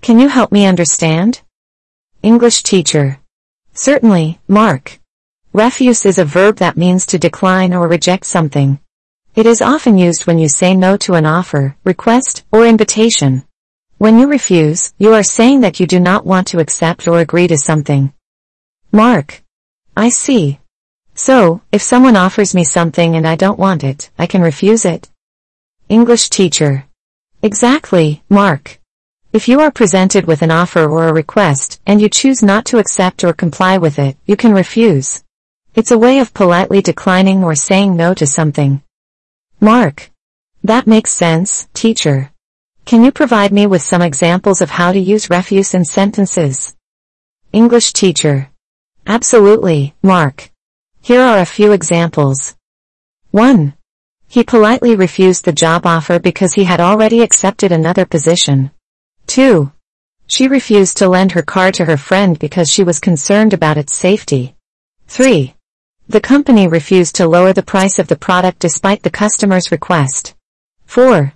Can 0.02 0.20
you 0.20 0.28
help 0.28 0.52
me 0.52 0.66
understand? 0.66 1.42
English 2.24 2.64
teacher. 2.64 3.20
Certainly, 3.74 4.40
Mark. 4.48 4.98
Refuse 5.54 6.04
is 6.08 6.18
a 6.18 6.26
verb 6.26 6.56
that 6.56 6.76
means 6.76 7.06
to 7.06 7.20
decline 7.20 7.72
or 7.72 7.88
reject 7.88 8.26
something. 8.26 8.80
It 9.36 9.46
is 9.46 9.62
often 9.62 10.00
used 10.00 10.26
when 10.26 10.40
you 10.40 10.50
say 10.50 10.76
no 10.76 10.98
to 10.98 11.14
an 11.14 11.28
offer, 11.28 11.76
request, 11.84 12.44
or 12.52 12.66
invitation. 12.66 13.44
When 14.00 14.18
you 14.18 14.26
refuse, 14.26 14.92
you 14.98 15.14
are 15.14 15.22
saying 15.22 15.62
that 15.62 15.80
you 15.80 15.86
do 15.86 16.00
not 16.00 16.26
want 16.26 16.48
to 16.48 16.58
accept 16.58 17.08
or 17.08 17.20
agree 17.20 17.48
to 17.50 17.60
something. 17.60 18.12
Mark. 18.92 19.44
I 19.96 20.10
see. 20.10 20.58
So, 21.14 21.62
if 21.72 21.84
someone 21.84 22.16
offers 22.16 22.56
me 22.56 22.64
something 22.64 23.16
and 23.16 23.28
I 23.28 23.36
don't 23.36 23.60
want 23.60 23.84
it, 23.84 24.10
I 24.18 24.26
can 24.26 24.42
refuse 24.42 24.84
it? 24.84 25.12
English 25.88 26.30
teacher. 26.30 26.86
Exactly, 27.44 28.24
Mark. 28.28 28.80
If 29.32 29.48
you 29.48 29.60
are 29.60 29.70
presented 29.70 30.26
with 30.26 30.42
an 30.42 30.50
offer 30.50 30.90
or 30.90 31.08
a 31.08 31.14
request, 31.14 31.80
and 31.86 32.02
you 32.02 32.10
choose 32.10 32.42
not 32.42 32.66
to 32.66 32.80
accept 32.80 33.24
or 33.24 33.34
comply 33.34 33.78
with 33.78 34.00
it, 34.00 34.18
you 34.26 34.36
can 34.36 34.52
refuse. 34.52 35.24
It's 35.76 35.92
a 35.92 35.98
way 35.98 36.18
of 36.18 36.34
politely 36.34 36.82
declining 36.82 37.44
or 37.44 37.54
saying 37.54 37.96
no 37.96 38.16
to 38.16 38.26
something. 38.26 38.82
Mark. 39.60 40.10
That 40.64 40.88
makes 40.88 41.12
sense, 41.12 41.68
teacher. 41.76 42.32
Can 42.86 43.04
you 43.04 43.12
provide 43.12 43.54
me 43.54 43.68
with 43.68 43.84
some 43.84 44.02
examples 44.02 44.62
of 44.62 44.72
how 44.72 44.92
to 44.92 45.00
use 45.00 45.30
refuse 45.30 45.76
in 45.76 45.86
sentences? 45.86 46.76
English 47.54 47.94
teacher. 47.94 48.50
Absolutely, 49.06 49.94
Mark. 50.02 50.50
Here 51.02 51.22
are 51.22 51.38
a 51.38 51.46
few 51.46 51.74
examples. 51.74 52.56
1. 53.30 53.75
He 54.36 54.44
politely 54.44 54.98
refused 54.98 55.46
the 55.46 55.54
job 55.54 55.86
offer 55.86 56.20
because 56.20 56.56
he 56.56 56.66
had 56.66 56.82
already 56.82 57.22
accepted 57.22 57.72
another 57.72 58.06
position. 58.06 58.70
2. 59.28 59.72
She 60.28 60.50
refused 60.50 60.98
to 60.98 61.08
lend 61.08 61.32
her 61.32 61.42
car 61.42 61.72
to 61.72 61.86
her 61.86 61.96
friend 61.96 62.38
because 62.38 62.70
she 62.70 62.84
was 62.84 63.00
concerned 63.00 63.54
about 63.54 63.78
its 63.78 63.96
safety. 63.96 64.58
3. 65.08 65.56
The 66.10 66.20
company 66.20 66.68
refused 66.68 67.16
to 67.16 67.30
lower 67.30 67.54
the 67.54 67.64
price 67.64 67.98
of 67.98 68.10
the 68.10 68.18
product 68.18 68.60
despite 68.60 69.04
the 69.04 69.10
customer's 69.10 69.72
request. 69.72 70.36
4. 70.86 71.34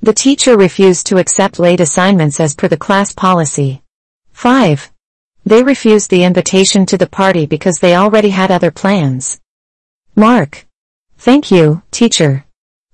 The 0.00 0.14
teacher 0.14 0.56
refused 0.56 1.06
to 1.06 1.18
accept 1.18 1.58
late 1.58 1.80
assignments 1.80 2.38
as 2.38 2.54
per 2.54 2.68
the 2.68 2.76
class 2.76 3.12
policy. 3.12 3.82
5. 4.34 4.92
They 5.44 5.64
refused 5.64 6.10
the 6.10 6.22
invitation 6.22 6.86
to 6.86 6.96
the 6.96 7.08
party 7.08 7.46
because 7.46 7.80
they 7.80 7.96
already 7.96 8.30
had 8.30 8.52
other 8.52 8.70
plans. 8.70 9.40
Mark. 10.14 10.64
Thank 11.18 11.50
you, 11.50 11.82
teacher. 11.90 12.44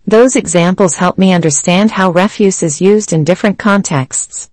Those 0.06 0.36
examples 0.36 0.96
help 0.96 1.18
me 1.18 1.32
understand 1.32 1.92
how 1.92 2.10
refuse 2.10 2.62
is 2.62 2.80
used 2.80 3.12
in 3.12 3.24
different 3.24 3.58
contexts. 3.58 4.50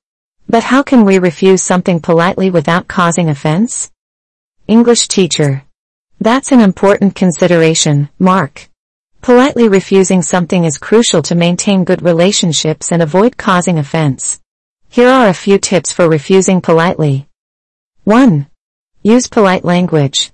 But 0.48 0.64
how 0.64 0.84
can 0.84 1.06
we 1.06 1.20
refuse 1.20 1.62
something 1.62 2.00
politely 2.00 2.50
without 2.50 2.88
causing 2.88 3.30
offense? 3.30 3.92
English 4.68 5.08
teacher. 5.08 5.64
That's 6.20 6.52
an 6.52 6.60
important 6.60 7.16
consideration, 7.16 8.10
Mark. 8.20 8.70
Politely 9.22 9.68
refusing 9.68 10.22
something 10.22 10.64
is 10.66 10.78
crucial 10.78 11.22
to 11.24 11.36
maintain 11.36 11.84
good 11.84 12.02
relationships 12.02 12.92
and 12.92 13.02
avoid 13.02 13.38
causing 13.38 13.78
offense. 13.78 14.40
Here 14.90 15.10
are 15.10 15.30
a 15.30 15.34
few 15.34 15.58
tips 15.58 15.92
for 15.92 16.10
refusing 16.10 16.62
politely. 16.62 17.28
1. 18.06 18.48
Use 19.04 19.28
polite 19.28 19.64
language. 19.64 20.32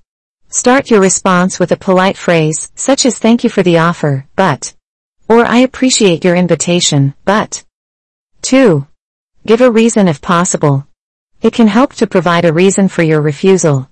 Start 0.55 0.89
your 0.89 1.01
response 1.01 1.59
with 1.59 1.73
a 1.73 1.75
polite 1.75 2.15
phrase, 2.15 2.71
such 2.75 3.05
as 3.05 3.19
thank 3.19 3.43
you 3.43 3.49
for 3.49 3.61
the 3.61 3.79
offer, 3.79 4.25
but, 4.37 4.73
or 5.27 5.43
I 5.43 5.57
appreciate 5.57 6.23
your 6.23 6.37
invitation, 6.37 7.13
but. 7.25 7.65
2. 8.43 8.87
Give 9.45 9.59
a 9.59 9.69
reason 9.69 10.07
if 10.07 10.21
possible. 10.21 10.87
It 11.41 11.51
can 11.51 11.67
help 11.67 11.93
to 11.95 12.07
provide 12.07 12.45
a 12.45 12.53
reason 12.53 12.87
for 12.87 13.03
your 13.03 13.19
refusal. 13.19 13.89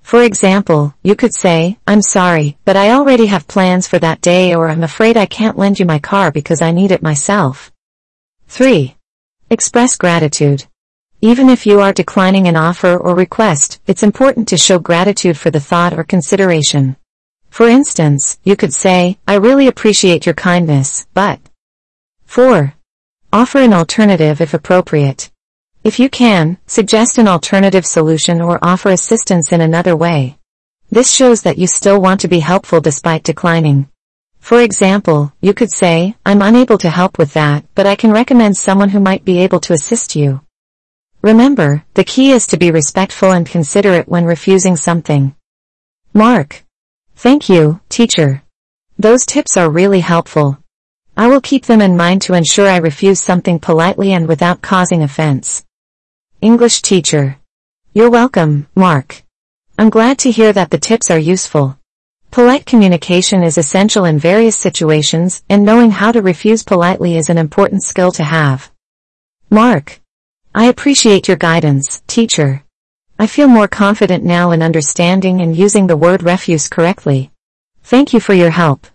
For 0.00 0.22
example, 0.22 0.94
you 1.02 1.16
could 1.16 1.34
say, 1.34 1.76
I'm 1.86 2.00
sorry, 2.00 2.56
but 2.64 2.78
I 2.78 2.92
already 2.92 3.26
have 3.26 3.46
plans 3.46 3.86
for 3.86 3.98
that 3.98 4.22
day 4.22 4.54
or 4.54 4.70
I'm 4.70 4.84
afraid 4.84 5.18
I 5.18 5.26
can't 5.26 5.58
lend 5.58 5.78
you 5.78 5.84
my 5.84 5.98
car 5.98 6.32
because 6.32 6.62
I 6.62 6.72
need 6.72 6.92
it 6.92 7.02
myself. 7.02 7.70
3. 8.48 8.96
Express 9.50 9.96
gratitude. 9.96 10.64
Even 11.22 11.48
if 11.48 11.66
you 11.66 11.80
are 11.80 11.94
declining 11.94 12.46
an 12.46 12.56
offer 12.56 12.94
or 12.94 13.14
request, 13.14 13.80
it's 13.86 14.02
important 14.02 14.46
to 14.48 14.58
show 14.58 14.78
gratitude 14.78 15.38
for 15.38 15.50
the 15.50 15.60
thought 15.60 15.94
or 15.94 16.04
consideration. 16.04 16.96
For 17.48 17.68
instance, 17.68 18.38
you 18.44 18.54
could 18.54 18.74
say, 18.74 19.18
I 19.26 19.36
really 19.36 19.66
appreciate 19.66 20.26
your 20.26 20.34
kindness, 20.34 21.06
but. 21.14 21.40
4. 22.26 22.74
Offer 23.32 23.58
an 23.60 23.72
alternative 23.72 24.42
if 24.42 24.52
appropriate. 24.52 25.30
If 25.82 25.98
you 25.98 26.10
can, 26.10 26.58
suggest 26.66 27.16
an 27.16 27.28
alternative 27.28 27.86
solution 27.86 28.42
or 28.42 28.58
offer 28.62 28.90
assistance 28.90 29.52
in 29.52 29.62
another 29.62 29.96
way. 29.96 30.36
This 30.90 31.10
shows 31.10 31.42
that 31.42 31.56
you 31.56 31.66
still 31.66 32.00
want 32.00 32.20
to 32.20 32.28
be 32.28 32.40
helpful 32.40 32.82
despite 32.82 33.22
declining. 33.22 33.88
For 34.38 34.60
example, 34.60 35.32
you 35.40 35.54
could 35.54 35.70
say, 35.70 36.14
I'm 36.26 36.42
unable 36.42 36.76
to 36.78 36.90
help 36.90 37.16
with 37.16 37.32
that, 37.32 37.64
but 37.74 37.86
I 37.86 37.94
can 37.94 38.12
recommend 38.12 38.56
someone 38.56 38.90
who 38.90 39.00
might 39.00 39.24
be 39.24 39.38
able 39.38 39.60
to 39.60 39.72
assist 39.72 40.14
you. 40.14 40.42
Remember, 41.26 41.82
the 41.94 42.04
key 42.04 42.30
is 42.30 42.46
to 42.46 42.56
be 42.56 42.70
respectful 42.70 43.32
and 43.32 43.44
considerate 43.44 44.06
when 44.06 44.26
refusing 44.26 44.76
something. 44.76 45.34
Mark. 46.14 46.62
Thank 47.16 47.48
you, 47.48 47.80
teacher. 47.88 48.44
Those 48.96 49.26
tips 49.26 49.56
are 49.56 49.68
really 49.68 49.98
helpful. 49.98 50.58
I 51.16 51.26
will 51.26 51.40
keep 51.40 51.66
them 51.66 51.80
in 51.80 51.96
mind 51.96 52.22
to 52.22 52.34
ensure 52.34 52.68
I 52.68 52.76
refuse 52.76 53.20
something 53.20 53.58
politely 53.58 54.12
and 54.12 54.28
without 54.28 54.62
causing 54.62 55.02
offense. 55.02 55.64
English 56.40 56.80
teacher. 56.82 57.38
You're 57.92 58.08
welcome, 58.08 58.68
Mark. 58.76 59.24
I'm 59.76 59.90
glad 59.90 60.18
to 60.18 60.30
hear 60.30 60.52
that 60.52 60.70
the 60.70 60.78
tips 60.78 61.10
are 61.10 61.18
useful. 61.18 61.76
Polite 62.30 62.66
communication 62.66 63.42
is 63.42 63.58
essential 63.58 64.04
in 64.04 64.20
various 64.20 64.56
situations, 64.56 65.42
and 65.50 65.64
knowing 65.64 65.90
how 65.90 66.12
to 66.12 66.22
refuse 66.22 66.62
politely 66.62 67.16
is 67.16 67.28
an 67.28 67.36
important 67.36 67.82
skill 67.82 68.12
to 68.12 68.22
have. 68.22 68.70
Mark. 69.50 70.00
I 70.58 70.68
appreciate 70.68 71.28
your 71.28 71.36
guidance, 71.36 72.02
teacher. 72.06 72.64
I 73.18 73.26
feel 73.26 73.46
more 73.46 73.68
confident 73.68 74.24
now 74.24 74.52
in 74.52 74.62
understanding 74.62 75.42
and 75.42 75.54
using 75.54 75.86
the 75.86 75.98
word 75.98 76.22
refuse 76.22 76.66
correctly. 76.70 77.30
Thank 77.82 78.14
you 78.14 78.20
for 78.20 78.32
your 78.32 78.48
help. 78.48 78.86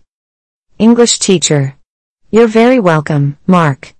English 0.80 1.20
teacher. 1.20 1.76
You're 2.32 2.48
very 2.48 2.80
welcome, 2.80 3.38
Mark. 3.46 3.94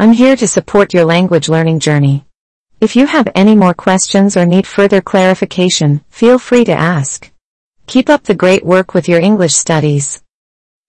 I'm 0.00 0.14
here 0.14 0.36
to 0.36 0.48
support 0.48 0.94
your 0.94 1.04
language 1.04 1.50
learning 1.50 1.80
journey. 1.80 2.24
If 2.80 2.96
you 2.96 3.04
have 3.04 3.28
any 3.34 3.54
more 3.54 3.74
questions 3.74 4.34
or 4.34 4.46
need 4.46 4.66
further 4.66 5.02
clarification, 5.02 6.00
feel 6.08 6.38
free 6.38 6.64
to 6.64 6.72
ask. 6.72 7.30
Keep 7.86 8.08
up 8.08 8.22
the 8.22 8.42
great 8.42 8.64
work 8.64 8.94
with 8.94 9.06
your 9.06 9.20
English 9.20 9.52
studies. 9.52 10.22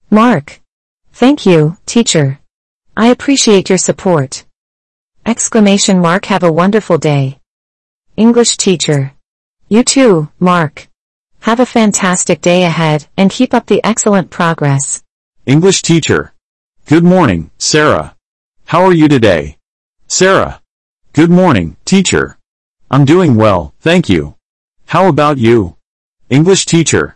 Mark. 0.10 0.62
Thank 1.12 1.46
you, 1.46 1.76
teacher. 1.86 2.40
I 2.96 3.08
appreciate 3.08 3.68
your 3.68 3.78
support. 3.78 4.46
Exclamation 5.26 6.00
mark 6.00 6.26
have 6.26 6.44
a 6.44 6.52
wonderful 6.52 6.98
day. 6.98 7.40
English 8.18 8.58
teacher. 8.58 9.14
You 9.70 9.82
too, 9.82 10.30
Mark. 10.38 10.90
Have 11.40 11.62
a 11.62 11.66
fantastic 11.66 12.42
day 12.42 12.64
ahead 12.64 13.08
and 13.16 13.32
keep 13.32 13.54
up 13.54 13.66
the 13.68 13.82
excellent 13.86 14.32
progress. 14.32 15.02
English 15.46 15.82
teacher. 15.82 16.34
Good 16.88 17.06
morning, 17.06 17.52
Sarah. 17.58 18.18
How 18.66 18.84
are 18.84 18.92
you 18.92 19.08
today? 19.08 19.56
Sarah. 20.08 20.62
Good 21.14 21.30
morning, 21.30 21.78
teacher. 21.86 22.38
I'm 22.92 23.06
doing 23.06 23.36
well, 23.36 23.74
thank 23.80 24.10
you. 24.10 24.36
How 24.88 25.08
about 25.08 25.38
you? 25.38 25.78
English 26.30 26.66
teacher. 26.66 27.16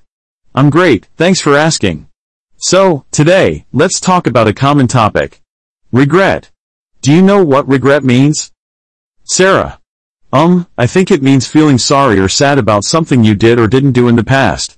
I'm 0.55 0.69
great, 0.69 1.07
thanks 1.17 1.41
for 1.41 1.57
asking. 1.57 2.07
So, 2.55 3.03
today, 3.11 3.65
let's 3.73 3.99
talk 3.99 4.27
about 4.27 4.47
a 4.47 4.53
common 4.53 4.87
topic. 4.87 5.41
Regret. 5.91 6.51
Do 7.07 7.13
you 7.13 7.21
know 7.21 7.41
what 7.41 7.69
regret 7.69 8.03
means? 8.03 8.51
Sarah. 9.23 9.79
Um, 10.33 10.67
I 10.77 10.87
think 10.87 11.09
it 11.09 11.23
means 11.23 11.47
feeling 11.47 11.77
sorry 11.77 12.19
or 12.19 12.27
sad 12.27 12.59
about 12.59 12.83
something 12.83 13.23
you 13.23 13.33
did 13.33 13.57
or 13.59 13.67
didn't 13.69 13.93
do 13.93 14.09
in 14.09 14.17
the 14.17 14.25
past. 14.25 14.77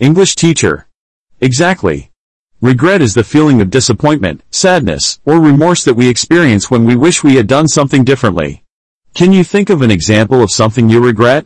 English 0.00 0.34
teacher. 0.34 0.88
Exactly. 1.42 2.10
Regret 2.62 3.02
is 3.02 3.12
the 3.12 3.22
feeling 3.22 3.60
of 3.60 3.68
disappointment, 3.68 4.42
sadness, 4.50 5.20
or 5.26 5.38
remorse 5.38 5.84
that 5.84 5.92
we 5.92 6.08
experience 6.08 6.70
when 6.70 6.86
we 6.86 6.96
wish 6.96 7.22
we 7.22 7.34
had 7.34 7.48
done 7.48 7.68
something 7.68 8.02
differently. 8.02 8.64
Can 9.12 9.34
you 9.34 9.44
think 9.44 9.68
of 9.68 9.82
an 9.82 9.90
example 9.90 10.42
of 10.42 10.50
something 10.50 10.88
you 10.88 11.04
regret? 11.04 11.44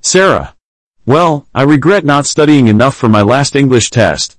Sarah. 0.00 0.56
Well, 1.04 1.46
I 1.54 1.64
regret 1.64 2.02
not 2.02 2.24
studying 2.24 2.66
enough 2.66 2.96
for 2.96 3.10
my 3.10 3.20
last 3.20 3.54
English 3.54 3.90
test. 3.90 4.38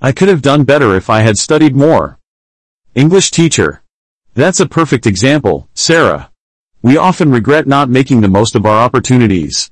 I 0.00 0.12
could 0.12 0.28
have 0.28 0.40
done 0.40 0.64
better 0.64 0.96
if 0.96 1.10
I 1.10 1.20
had 1.20 1.36
studied 1.36 1.76
more. 1.76 2.18
English 2.94 3.32
teacher. 3.32 3.79
That's 4.40 4.60
a 4.60 4.66
perfect 4.66 5.06
example, 5.06 5.68
Sarah. 5.74 6.30
We 6.80 6.96
often 6.96 7.30
regret 7.30 7.66
not 7.66 7.90
making 7.90 8.22
the 8.22 8.36
most 8.38 8.54
of 8.54 8.64
our 8.64 8.78
opportunities. 8.78 9.70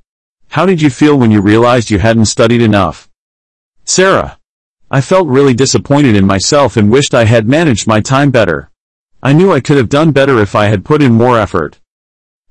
How 0.51 0.67
did 0.67 0.83
you 0.83 0.91
feel 0.91 1.19
when 1.19 1.31
you 1.31 1.41
realized 1.41 1.91
you 1.91 1.99
hadn't 1.99 2.27
studied 2.27 2.61
enough? 2.61 3.09
Sarah. 3.87 4.39
I 4.91 5.01
felt 5.01 5.27
really 5.27 5.55
disappointed 5.55 6.15
in 6.17 6.27
myself 6.27 6.77
and 6.77 6.91
wished 6.91 7.15
I 7.15 7.25
had 7.25 7.49
managed 7.49 7.87
my 7.87 8.03
time 8.03 8.31
better. 8.31 8.71
I 9.23 9.33
knew 9.33 9.55
I 9.55 9.61
could 9.61 9.79
have 9.79 9.89
done 9.89 10.13
better 10.13 10.39
if 10.39 10.55
I 10.55 10.67
had 10.67 10.85
put 10.85 11.01
in 11.01 11.15
more 11.15 11.39
effort. 11.39 11.81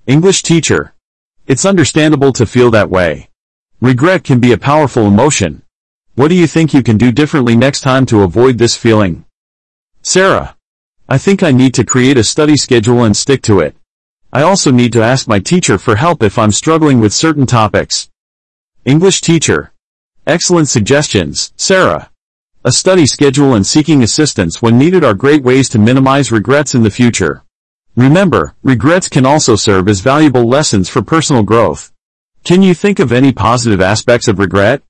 English 0.08 0.42
teacher. 0.42 0.96
It's 1.46 1.66
understandable 1.66 2.34
to 2.34 2.48
feel 2.48 2.72
that 2.72 2.90
way. 2.90 3.30
Regret 3.80 4.24
can 4.24 4.40
be 4.40 4.54
a 4.54 4.58
powerful 4.58 5.06
emotion. 5.06 5.62
What 6.16 6.30
do 6.30 6.36
you 6.36 6.48
think 6.48 6.74
you 6.74 6.82
can 6.82 6.98
do 6.98 7.12
differently 7.12 7.56
next 7.56 7.82
time 7.82 8.08
to 8.08 8.24
avoid 8.24 8.58
this 8.58 8.76
feeling? 8.76 9.26
Sarah. 10.02 10.57
I 11.10 11.18
think 11.18 11.42
I 11.42 11.54
need 11.54 11.74
to 11.76 11.86
create 11.86 12.18
a 12.18 12.24
study 12.24 12.58
schedule 12.58 13.06
and 13.06 13.16
stick 13.16 13.42
to 13.44 13.62
it. 13.62 13.78
I 14.34 14.42
also 14.42 14.72
need 14.72 14.92
to 14.92 15.02
ask 15.02 15.26
my 15.26 15.40
teacher 15.40 15.78
for 15.78 15.96
help 15.96 16.22
if 16.22 16.38
I'm 16.38 16.52
struggling 16.52 17.00
with 17.00 17.14
certain 17.14 17.46
topics. 17.46 18.10
English 18.84 19.22
teacher. 19.22 19.72
Excellent 20.26 20.68
suggestions, 20.68 21.54
Sarah. 21.56 22.10
A 22.66 22.74
study 22.74 23.06
schedule 23.06 23.54
and 23.54 23.66
seeking 23.66 24.04
assistance 24.04 24.62
when 24.62 24.78
needed 24.78 25.06
are 25.06 25.14
great 25.14 25.44
ways 25.44 25.70
to 25.70 25.80
minimize 25.80 26.30
regrets 26.30 26.76
in 26.76 26.84
the 26.84 26.92
future. 26.92 27.46
Remember, 27.96 28.56
regrets 28.62 29.08
can 29.08 29.26
also 29.26 29.56
serve 29.56 29.88
as 29.88 30.02
valuable 30.02 30.44
lessons 30.44 30.90
for 30.90 31.02
personal 31.02 31.44
growth. 31.44 31.94
Can 32.44 32.62
you 32.62 32.74
think 32.74 33.00
of 33.00 33.14
any 33.14 33.32
positive 33.32 33.80
aspects 33.80 34.28
of 34.28 34.40
regret? 34.40 34.84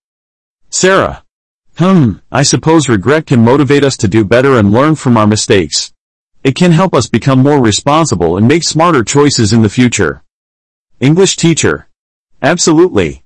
Sarah. 0.71 1.23
Hmm, 1.77 2.13
I 2.31 2.41
suppose 2.41 2.89
regret 2.89 3.27
can 3.27 3.45
motivate 3.45 3.83
us 3.83 3.97
to 3.97 4.07
do 4.07 4.25
better 4.25 4.57
and 4.57 4.71
learn 4.71 4.95
from 4.95 5.15
our 5.15 5.27
mistakes. 5.27 5.93
It 6.47 6.55
can 6.55 6.71
help 6.71 6.93
us 6.95 7.09
become 7.09 7.39
more 7.39 7.61
responsible 7.61 8.37
and 8.37 8.47
make 8.47 8.63
smarter 8.63 9.03
choices 9.03 9.51
in 9.51 9.63
the 9.63 9.75
future. 9.77 10.23
English 11.01 11.35
teacher. 11.35 11.89
Absolutely. 12.41 13.25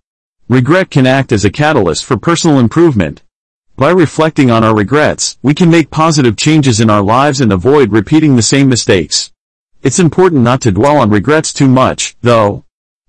Regret 0.49 0.89
can 0.89 1.05
act 1.05 1.32
as 1.32 1.45
a 1.45 1.51
catalyst 1.51 2.03
for 2.03 2.17
personal 2.17 2.57
improvement. 2.57 3.22
By 3.76 3.91
reflecting 3.91 4.49
on 4.49 4.63
our 4.63 4.76
regrets, 4.76 5.38
we 5.43 5.53
can 5.53 5.69
make 5.69 5.91
positive 5.91 6.36
changes 6.36 6.80
in 6.80 6.89
our 6.89 7.03
lives 7.03 7.41
and 7.41 7.53
avoid 7.53 7.91
repeating 7.91 8.36
the 8.36 8.41
same 8.41 8.67
mistakes. 8.67 9.32
It's 9.84 9.99
important 9.99 10.41
not 10.41 10.59
to 10.61 10.72
dwell 10.72 10.97
on 10.97 11.11
regrets 11.11 11.53
too 11.53 11.67
much, 11.67 12.15
though. 12.22 12.65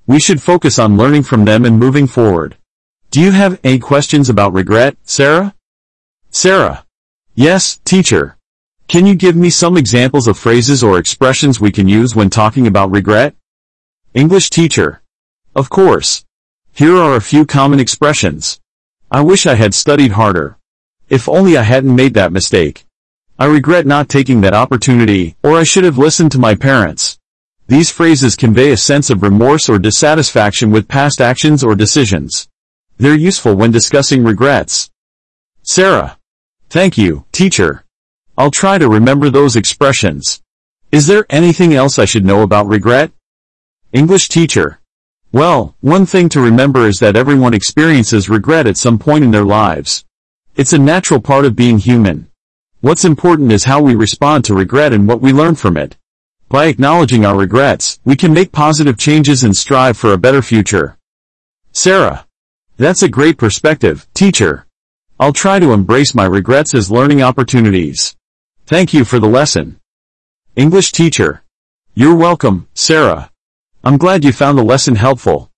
We 0.07 0.21
should 0.21 0.43
focus 0.43 0.79
on 0.79 0.99
learning 0.99 1.23
from 1.23 1.47
them 1.47 1.65
and 1.65 1.79
moving 1.79 2.07
forward. 2.07 2.59
Do 3.11 3.19
you 3.19 3.31
have 3.31 3.59
any 3.65 3.79
questions 3.79 4.29
about 4.29 4.53
regret, 4.53 4.99
Sarah? 5.05 5.55
Sarah. 6.31 6.85
Yes, 7.35 7.79
teacher. 7.87 8.37
Can 8.93 9.07
you 9.07 9.14
give 9.14 9.36
me 9.36 9.49
some 9.49 9.78
examples 9.78 10.26
of 10.28 10.36
phrases 10.36 10.82
or 10.82 10.99
expressions 10.99 11.59
we 11.59 11.72
can 11.72 11.88
use 11.88 12.14
when 12.14 12.28
talking 12.28 12.66
about 12.66 12.90
regret? 12.90 13.34
English 14.12 14.51
teacher. 14.51 15.01
Of 15.55 15.70
course. 15.70 16.26
Here 16.74 16.95
are 16.95 17.16
a 17.16 17.22
few 17.22 17.47
common 17.47 17.80
expressions. 17.80 18.61
I 19.11 19.22
wish 19.22 19.47
I 19.47 19.55
had 19.55 19.72
studied 19.72 20.12
harder. 20.12 20.59
If 21.09 21.26
only 21.26 21.57
I 21.57 21.62
hadn't 21.62 21.97
made 21.97 22.12
that 22.12 22.34
mistake. 22.34 22.84
I 23.38 23.47
regret 23.47 23.86
not 23.86 24.11
taking 24.11 24.43
that 24.43 24.53
opportunity, 24.53 25.36
or 25.43 25.57
I 25.57 25.64
should 25.64 25.84
have 25.84 25.97
listened 25.97 26.32
to 26.32 26.38
my 26.38 26.55
parents. 26.55 27.18
These 27.68 27.90
phrases 27.90 28.36
convey 28.36 28.72
a 28.72 28.76
sense 28.76 29.09
of 29.09 29.22
remorse 29.22 29.70
or 29.70 29.78
dissatisfaction 29.78 30.70
with 30.70 30.86
past 30.86 31.22
actions 31.22 31.64
or 31.64 31.74
decisions. 31.74 32.47
They're 32.99 33.14
useful 33.14 33.55
when 33.55 33.70
discussing 33.70 34.22
regrets. 34.22 34.90
Sarah. 35.62 36.18
Thank 36.68 36.99
you, 36.99 37.24
teacher. 37.32 37.82
I'll 38.39 38.51
try 38.51 38.78
to 38.78 38.89
remember 38.89 39.28
those 39.28 39.57
expressions. 39.57 40.41
Is 40.91 41.07
there 41.07 41.26
anything 41.28 41.74
else 41.74 41.99
I 41.99 42.07
should 42.07 42.24
know 42.24 42.41
about 42.43 42.66
regret? 42.66 43.12
English 43.93 44.30
teacher. 44.30 44.80
Well, 45.33 45.76
one 45.80 46.07
thing 46.07 46.30
to 46.30 46.41
remember 46.41 46.87
is 46.87 46.99
that 47.01 47.14
everyone 47.14 47.53
experiences 47.53 48.30
regret 48.30 48.66
at 48.66 48.78
some 48.78 48.99
point 48.99 49.22
in 49.22 49.33
their 49.33 49.45
lives. 49.45 50.07
It's 50.57 50.72
a 50.72 50.78
natural 50.78 51.20
part 51.20 51.45
of 51.45 51.57
being 51.57 51.76
human. 51.76 52.28
What's 52.80 53.05
important 53.05 53.53
is 53.53 53.64
how 53.64 53.83
we 53.83 53.95
respond 53.95 54.47
to 54.47 54.55
regret 54.55 54.95
and 54.95 55.07
what 55.07 55.20
we 55.20 55.35
learn 55.35 55.55
from 55.55 55.76
it. 55.76 55.99
By 56.49 56.66
acknowledging 56.66 57.26
our 57.26 57.37
regrets, 57.37 58.01
we 58.05 58.16
can 58.16 58.33
make 58.33 58.51
positive 58.51 58.97
changes 58.97 59.45
and 59.45 59.55
strive 59.55 59.99
for 59.99 60.14
a 60.14 60.18
better 60.18 60.41
future. 60.41 60.97
Sarah. 61.72 62.26
That's 62.78 63.03
a 63.03 63.09
great 63.09 63.37
perspective, 63.37 64.07
teacher. 64.14 64.66
I'll 65.20 65.35
try 65.35 65.59
to 65.59 65.72
embrace 65.72 66.14
my 66.14 66.24
regrets 66.24 66.74
as 66.74 66.91
learning 66.91 67.22
opportunities. 67.22 68.16
Thank 68.73 68.95
you 68.95 69.05
for 69.05 69.18
the 69.18 69.29
lesson. 69.29 69.79
English 70.57 70.93
teacher. 70.93 71.43
You're 71.93 72.16
welcome, 72.16 72.68
Sarah. 72.73 73.31
I'm 73.85 73.99
glad 73.99 74.25
you 74.25 74.33
found 74.33 74.57
the 74.57 74.64
lesson 74.64 74.95
helpful. 74.95 75.51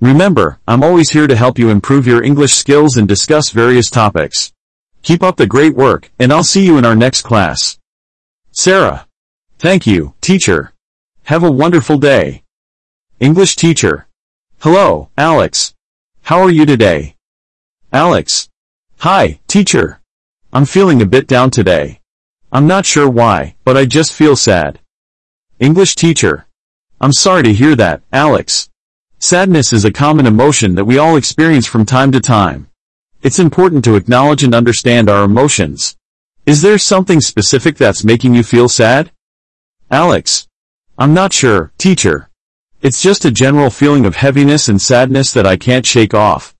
Remember, 0.00 0.58
I'm 0.66 0.82
always 0.82 1.10
here 1.10 1.26
to 1.26 1.36
help 1.36 1.58
you 1.58 1.68
improve 1.68 2.06
your 2.06 2.24
English 2.24 2.54
skills 2.54 2.96
and 2.96 3.06
discuss 3.06 3.50
various 3.50 3.90
topics. 3.90 4.54
Keep 5.02 5.22
up 5.22 5.36
the 5.36 5.46
great 5.46 5.74
work, 5.74 6.10
and 6.18 6.32
I'll 6.32 6.42
see 6.42 6.64
you 6.64 6.78
in 6.78 6.86
our 6.86 6.94
next 6.94 7.20
class. 7.24 7.76
Sarah. 8.52 9.06
Thank 9.58 9.86
you, 9.86 10.14
teacher. 10.22 10.72
Have 11.24 11.44
a 11.44 11.52
wonderful 11.52 11.98
day. 11.98 12.42
English 13.20 13.56
teacher. 13.56 14.06
Hello, 14.60 15.10
Alex. 15.18 15.74
How 16.22 16.40
are 16.40 16.50
you 16.50 16.64
today? 16.64 17.16
Alex. 17.92 18.48
Hi, 19.00 19.40
teacher. 19.46 20.00
I'm 20.54 20.64
feeling 20.64 21.02
a 21.02 21.12
bit 21.14 21.26
down 21.26 21.50
today. 21.50 21.98
I'm 22.54 22.66
not 22.66 22.84
sure 22.84 23.08
why, 23.08 23.54
but 23.64 23.78
I 23.78 23.86
just 23.86 24.12
feel 24.12 24.36
sad. 24.36 24.78
English 25.58 25.94
teacher. 25.94 26.46
I'm 27.00 27.14
sorry 27.14 27.44
to 27.44 27.52
hear 27.54 27.74
that, 27.76 28.02
Alex. 28.12 28.68
Sadness 29.18 29.72
is 29.72 29.86
a 29.86 29.90
common 29.90 30.26
emotion 30.26 30.74
that 30.74 30.84
we 30.84 30.98
all 30.98 31.16
experience 31.16 31.66
from 31.66 31.86
time 31.86 32.12
to 32.12 32.20
time. 32.20 32.68
It's 33.22 33.38
important 33.38 33.84
to 33.84 33.96
acknowledge 33.96 34.44
and 34.44 34.54
understand 34.54 35.08
our 35.08 35.24
emotions. 35.24 35.96
Is 36.44 36.60
there 36.60 36.76
something 36.76 37.22
specific 37.22 37.78
that's 37.78 38.04
making 38.04 38.34
you 38.34 38.42
feel 38.42 38.68
sad? 38.68 39.10
Alex. 39.90 40.46
I'm 40.98 41.14
not 41.14 41.32
sure, 41.32 41.72
teacher. 41.78 42.28
It's 42.82 43.00
just 43.00 43.24
a 43.24 43.30
general 43.30 43.70
feeling 43.70 44.04
of 44.04 44.16
heaviness 44.16 44.68
and 44.68 44.82
sadness 44.82 45.32
that 45.32 45.46
I 45.46 45.56
can't 45.56 45.86
shake 45.86 46.12
off. 46.12 46.54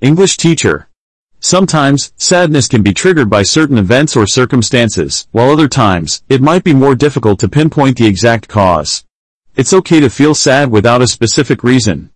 English 0.00 0.36
teacher. 0.36 0.88
Sometimes, 1.44 2.12
sadness 2.18 2.68
can 2.68 2.82
be 2.82 2.94
triggered 2.94 3.28
by 3.28 3.42
certain 3.42 3.76
events 3.76 4.14
or 4.14 4.28
circumstances, 4.28 5.26
while 5.32 5.50
other 5.50 5.66
times, 5.66 6.22
it 6.28 6.40
might 6.40 6.62
be 6.62 6.72
more 6.72 6.94
difficult 6.94 7.40
to 7.40 7.48
pinpoint 7.48 7.98
the 7.98 8.06
exact 8.06 8.46
cause. 8.46 9.04
It's 9.56 9.72
okay 9.72 9.98
to 9.98 10.08
feel 10.08 10.36
sad 10.36 10.70
without 10.70 11.02
a 11.02 11.08
specific 11.08 11.64
reason. 11.64 12.10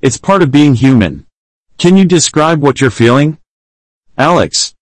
It's 0.00 0.16
part 0.16 0.40
of 0.40 0.50
being 0.50 0.74
human. 0.74 1.26
Can 1.76 1.98
you 1.98 2.06
describe 2.06 2.62
what 2.62 2.80
you're 2.80 2.90
feeling? 2.90 3.36
Alex. 4.16 4.74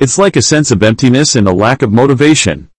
It's 0.00 0.18
like 0.18 0.34
a 0.34 0.42
sense 0.42 0.72
of 0.72 0.82
emptiness 0.82 1.36
and 1.36 1.46
a 1.46 1.54
lack 1.54 1.82
of 1.82 1.92
motivation. 1.92 2.70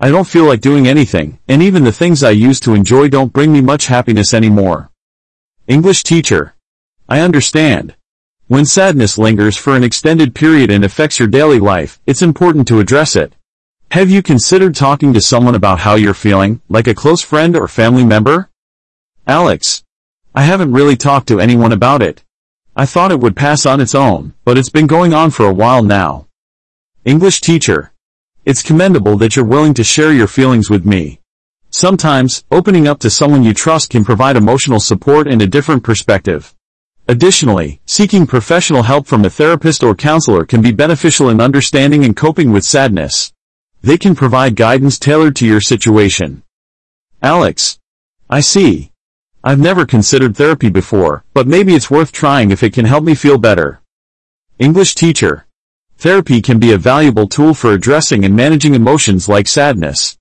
I 0.00 0.08
don't 0.08 0.26
feel 0.26 0.46
like 0.46 0.62
doing 0.62 0.88
anything, 0.88 1.40
and 1.46 1.62
even 1.62 1.84
the 1.84 1.92
things 1.92 2.24
I 2.24 2.30
used 2.30 2.62
to 2.62 2.74
enjoy 2.74 3.08
don't 3.08 3.34
bring 3.34 3.52
me 3.52 3.60
much 3.60 3.88
happiness 3.88 4.32
anymore. 4.32 4.90
English 5.66 6.04
teacher. 6.04 6.54
I 7.06 7.20
understand. 7.20 7.96
When 8.52 8.66
sadness 8.66 9.16
lingers 9.16 9.56
for 9.56 9.74
an 9.74 9.82
extended 9.82 10.34
period 10.34 10.70
and 10.70 10.84
affects 10.84 11.18
your 11.18 11.26
daily 11.26 11.58
life, 11.58 11.98
it's 12.04 12.20
important 12.20 12.68
to 12.68 12.80
address 12.80 13.16
it. 13.16 13.34
Have 13.92 14.10
you 14.10 14.20
considered 14.20 14.74
talking 14.74 15.14
to 15.14 15.22
someone 15.22 15.54
about 15.54 15.78
how 15.78 15.94
you're 15.94 16.12
feeling, 16.12 16.60
like 16.68 16.86
a 16.86 16.92
close 16.92 17.22
friend 17.22 17.56
or 17.56 17.66
family 17.66 18.04
member? 18.04 18.50
Alex. 19.26 19.84
I 20.34 20.42
haven't 20.42 20.74
really 20.74 20.96
talked 20.96 21.28
to 21.28 21.40
anyone 21.40 21.72
about 21.72 22.02
it. 22.02 22.24
I 22.76 22.84
thought 22.84 23.10
it 23.10 23.20
would 23.20 23.36
pass 23.36 23.64
on 23.64 23.80
its 23.80 23.94
own, 23.94 24.34
but 24.44 24.58
it's 24.58 24.68
been 24.68 24.86
going 24.86 25.14
on 25.14 25.30
for 25.30 25.46
a 25.46 25.54
while 25.54 25.82
now. 25.82 26.26
English 27.06 27.40
teacher. 27.40 27.94
It's 28.44 28.62
commendable 28.62 29.16
that 29.16 29.34
you're 29.34 29.46
willing 29.46 29.72
to 29.72 29.82
share 29.82 30.12
your 30.12 30.28
feelings 30.28 30.68
with 30.68 30.84
me. 30.84 31.20
Sometimes, 31.70 32.44
opening 32.50 32.86
up 32.86 32.98
to 32.98 33.08
someone 33.08 33.44
you 33.44 33.54
trust 33.54 33.88
can 33.88 34.04
provide 34.04 34.36
emotional 34.36 34.78
support 34.78 35.26
and 35.26 35.40
a 35.40 35.46
different 35.46 35.82
perspective. 35.84 36.54
Additionally, 37.08 37.80
seeking 37.84 38.26
professional 38.26 38.84
help 38.84 39.06
from 39.06 39.24
a 39.24 39.30
therapist 39.30 39.82
or 39.82 39.94
counselor 39.94 40.44
can 40.44 40.62
be 40.62 40.72
beneficial 40.72 41.28
in 41.30 41.40
understanding 41.40 42.04
and 42.04 42.16
coping 42.16 42.52
with 42.52 42.64
sadness. 42.64 43.32
They 43.82 43.98
can 43.98 44.14
provide 44.14 44.54
guidance 44.54 44.98
tailored 44.98 45.34
to 45.36 45.46
your 45.46 45.60
situation. 45.60 46.42
Alex. 47.20 47.78
I 48.30 48.40
see. 48.40 48.92
I've 49.42 49.58
never 49.58 49.84
considered 49.84 50.36
therapy 50.36 50.70
before, 50.70 51.24
but 51.34 51.48
maybe 51.48 51.74
it's 51.74 51.90
worth 51.90 52.12
trying 52.12 52.52
if 52.52 52.62
it 52.62 52.72
can 52.72 52.84
help 52.84 53.02
me 53.02 53.16
feel 53.16 53.38
better. 53.38 53.80
English 54.60 54.94
teacher. 54.94 55.46
Therapy 55.98 56.40
can 56.40 56.60
be 56.60 56.72
a 56.72 56.78
valuable 56.78 57.26
tool 57.26 57.52
for 57.52 57.72
addressing 57.72 58.24
and 58.24 58.36
managing 58.36 58.74
emotions 58.74 59.28
like 59.28 59.48
sadness. 59.48 60.16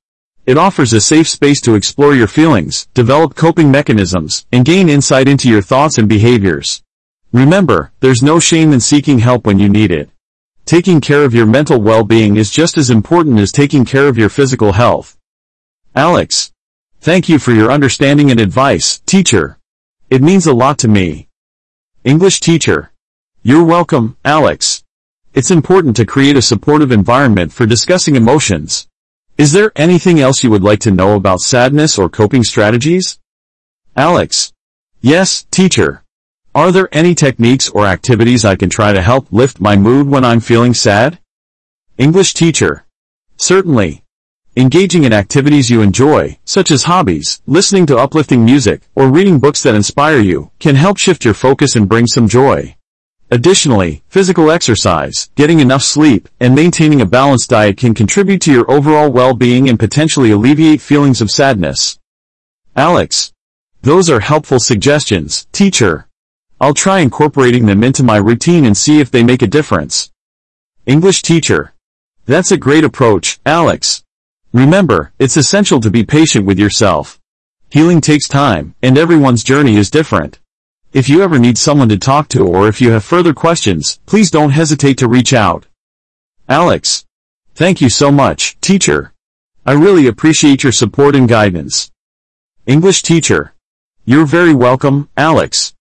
It 0.45 0.57
offers 0.57 0.91
a 0.91 0.99
safe 0.99 1.29
space 1.29 1.61
to 1.61 1.75
explore 1.75 2.15
your 2.15 2.27
feelings, 2.27 2.87
develop 2.95 3.35
coping 3.35 3.69
mechanisms, 3.69 4.47
and 4.51 4.65
gain 4.65 4.89
insight 4.89 5.27
into 5.27 5.47
your 5.47 5.61
thoughts 5.61 5.99
and 5.99 6.09
behaviors. 6.09 6.81
Remember, 7.31 7.91
there's 7.99 8.23
no 8.23 8.39
shame 8.39 8.73
in 8.73 8.79
seeking 8.79 9.19
help 9.19 9.45
when 9.45 9.59
you 9.59 9.69
need 9.69 9.91
it. 9.91 10.09
Taking 10.65 10.99
care 10.99 11.23
of 11.23 11.35
your 11.35 11.45
mental 11.45 11.79
well-being 11.79 12.37
is 12.37 12.49
just 12.49 12.77
as 12.77 12.89
important 12.89 13.39
as 13.39 13.51
taking 13.51 13.85
care 13.85 14.07
of 14.07 14.17
your 14.17 14.29
physical 14.29 14.71
health. 14.71 15.15
Alex. 15.95 16.51
Thank 17.01 17.29
you 17.29 17.37
for 17.37 17.51
your 17.51 17.71
understanding 17.71 18.31
and 18.31 18.39
advice, 18.39 18.99
teacher. 18.99 19.59
It 20.09 20.21
means 20.21 20.47
a 20.47 20.53
lot 20.53 20.79
to 20.79 20.87
me. 20.87 21.29
English 22.03 22.39
teacher. 22.39 22.91
You're 23.43 23.63
welcome, 23.63 24.17
Alex. 24.25 24.83
It's 25.33 25.51
important 25.51 25.95
to 25.97 26.05
create 26.05 26.35
a 26.35 26.41
supportive 26.41 26.91
environment 26.91 27.53
for 27.53 27.65
discussing 27.65 28.15
emotions. 28.15 28.87
Is 29.37 29.53
there 29.53 29.71
anything 29.75 30.19
else 30.19 30.43
you 30.43 30.51
would 30.51 30.63
like 30.63 30.79
to 30.81 30.91
know 30.91 31.15
about 31.15 31.39
sadness 31.39 31.97
or 31.97 32.09
coping 32.09 32.43
strategies? 32.43 33.19
Alex. 33.95 34.53
Yes, 35.01 35.45
teacher. 35.49 36.03
Are 36.53 36.71
there 36.71 36.89
any 36.91 37.15
techniques 37.15 37.69
or 37.69 37.85
activities 37.85 38.45
I 38.45 38.55
can 38.55 38.69
try 38.69 38.93
to 38.93 39.01
help 39.01 39.31
lift 39.31 39.59
my 39.59 39.75
mood 39.75 40.07
when 40.07 40.23
I'm 40.25 40.41
feeling 40.41 40.73
sad? 40.73 41.19
English 41.97 42.33
teacher. 42.33 42.85
Certainly. 43.37 44.03
Engaging 44.57 45.05
in 45.05 45.13
activities 45.13 45.69
you 45.69 45.81
enjoy, 45.81 46.37
such 46.43 46.69
as 46.71 46.83
hobbies, 46.83 47.41
listening 47.47 47.85
to 47.85 47.97
uplifting 47.97 48.43
music, 48.43 48.81
or 48.95 49.09
reading 49.09 49.39
books 49.39 49.63
that 49.63 49.75
inspire 49.75 50.19
you, 50.19 50.51
can 50.59 50.75
help 50.75 50.97
shift 50.97 51.23
your 51.23 51.33
focus 51.33 51.75
and 51.75 51.87
bring 51.87 52.05
some 52.05 52.27
joy. 52.27 52.75
Additionally, 53.33 54.03
physical 54.09 54.51
exercise, 54.51 55.29
getting 55.35 55.61
enough 55.61 55.83
sleep, 55.83 56.27
and 56.41 56.53
maintaining 56.53 56.99
a 56.99 57.05
balanced 57.05 57.49
diet 57.49 57.77
can 57.77 57.93
contribute 57.93 58.41
to 58.41 58.51
your 58.51 58.69
overall 58.69 59.09
well-being 59.09 59.69
and 59.69 59.79
potentially 59.79 60.31
alleviate 60.31 60.81
feelings 60.81 61.21
of 61.21 61.31
sadness. 61.31 61.97
Alex. 62.75 63.31
Those 63.83 64.09
are 64.09 64.19
helpful 64.19 64.59
suggestions, 64.59 65.47
teacher. 65.53 66.09
I'll 66.59 66.73
try 66.73 66.99
incorporating 66.99 67.67
them 67.67 67.85
into 67.85 68.03
my 68.03 68.17
routine 68.17 68.65
and 68.65 68.75
see 68.75 68.99
if 68.99 69.09
they 69.09 69.23
make 69.23 69.41
a 69.41 69.47
difference. 69.47 70.11
English 70.85 71.21
teacher. 71.21 71.73
That's 72.25 72.51
a 72.51 72.57
great 72.57 72.83
approach, 72.83 73.39
Alex. 73.45 74.03
Remember, 74.51 75.13
it's 75.19 75.37
essential 75.37 75.79
to 75.79 75.89
be 75.89 76.03
patient 76.03 76.45
with 76.45 76.59
yourself. 76.59 77.17
Healing 77.69 78.01
takes 78.01 78.27
time, 78.27 78.75
and 78.83 78.97
everyone's 78.97 79.45
journey 79.45 79.77
is 79.77 79.89
different. 79.89 80.40
If 80.93 81.07
you 81.07 81.21
ever 81.21 81.39
need 81.39 81.57
someone 81.57 81.87
to 81.87 81.97
talk 81.97 82.27
to 82.29 82.45
or 82.45 82.67
if 82.67 82.81
you 82.81 82.91
have 82.91 83.05
further 83.05 83.33
questions, 83.33 84.01
please 84.05 84.29
don't 84.29 84.49
hesitate 84.49 84.97
to 84.97 85.07
reach 85.07 85.31
out. 85.31 85.65
Alex. 86.49 87.05
Thank 87.55 87.79
you 87.79 87.87
so 87.89 88.11
much, 88.11 88.59
teacher. 88.59 89.13
I 89.65 89.71
really 89.71 90.07
appreciate 90.07 90.63
your 90.63 90.73
support 90.73 91.15
and 91.15 91.29
guidance. 91.29 91.89
English 92.65 93.03
teacher. 93.03 93.53
You're 94.03 94.25
very 94.25 94.53
welcome, 94.53 95.07
Alex. 95.15 95.73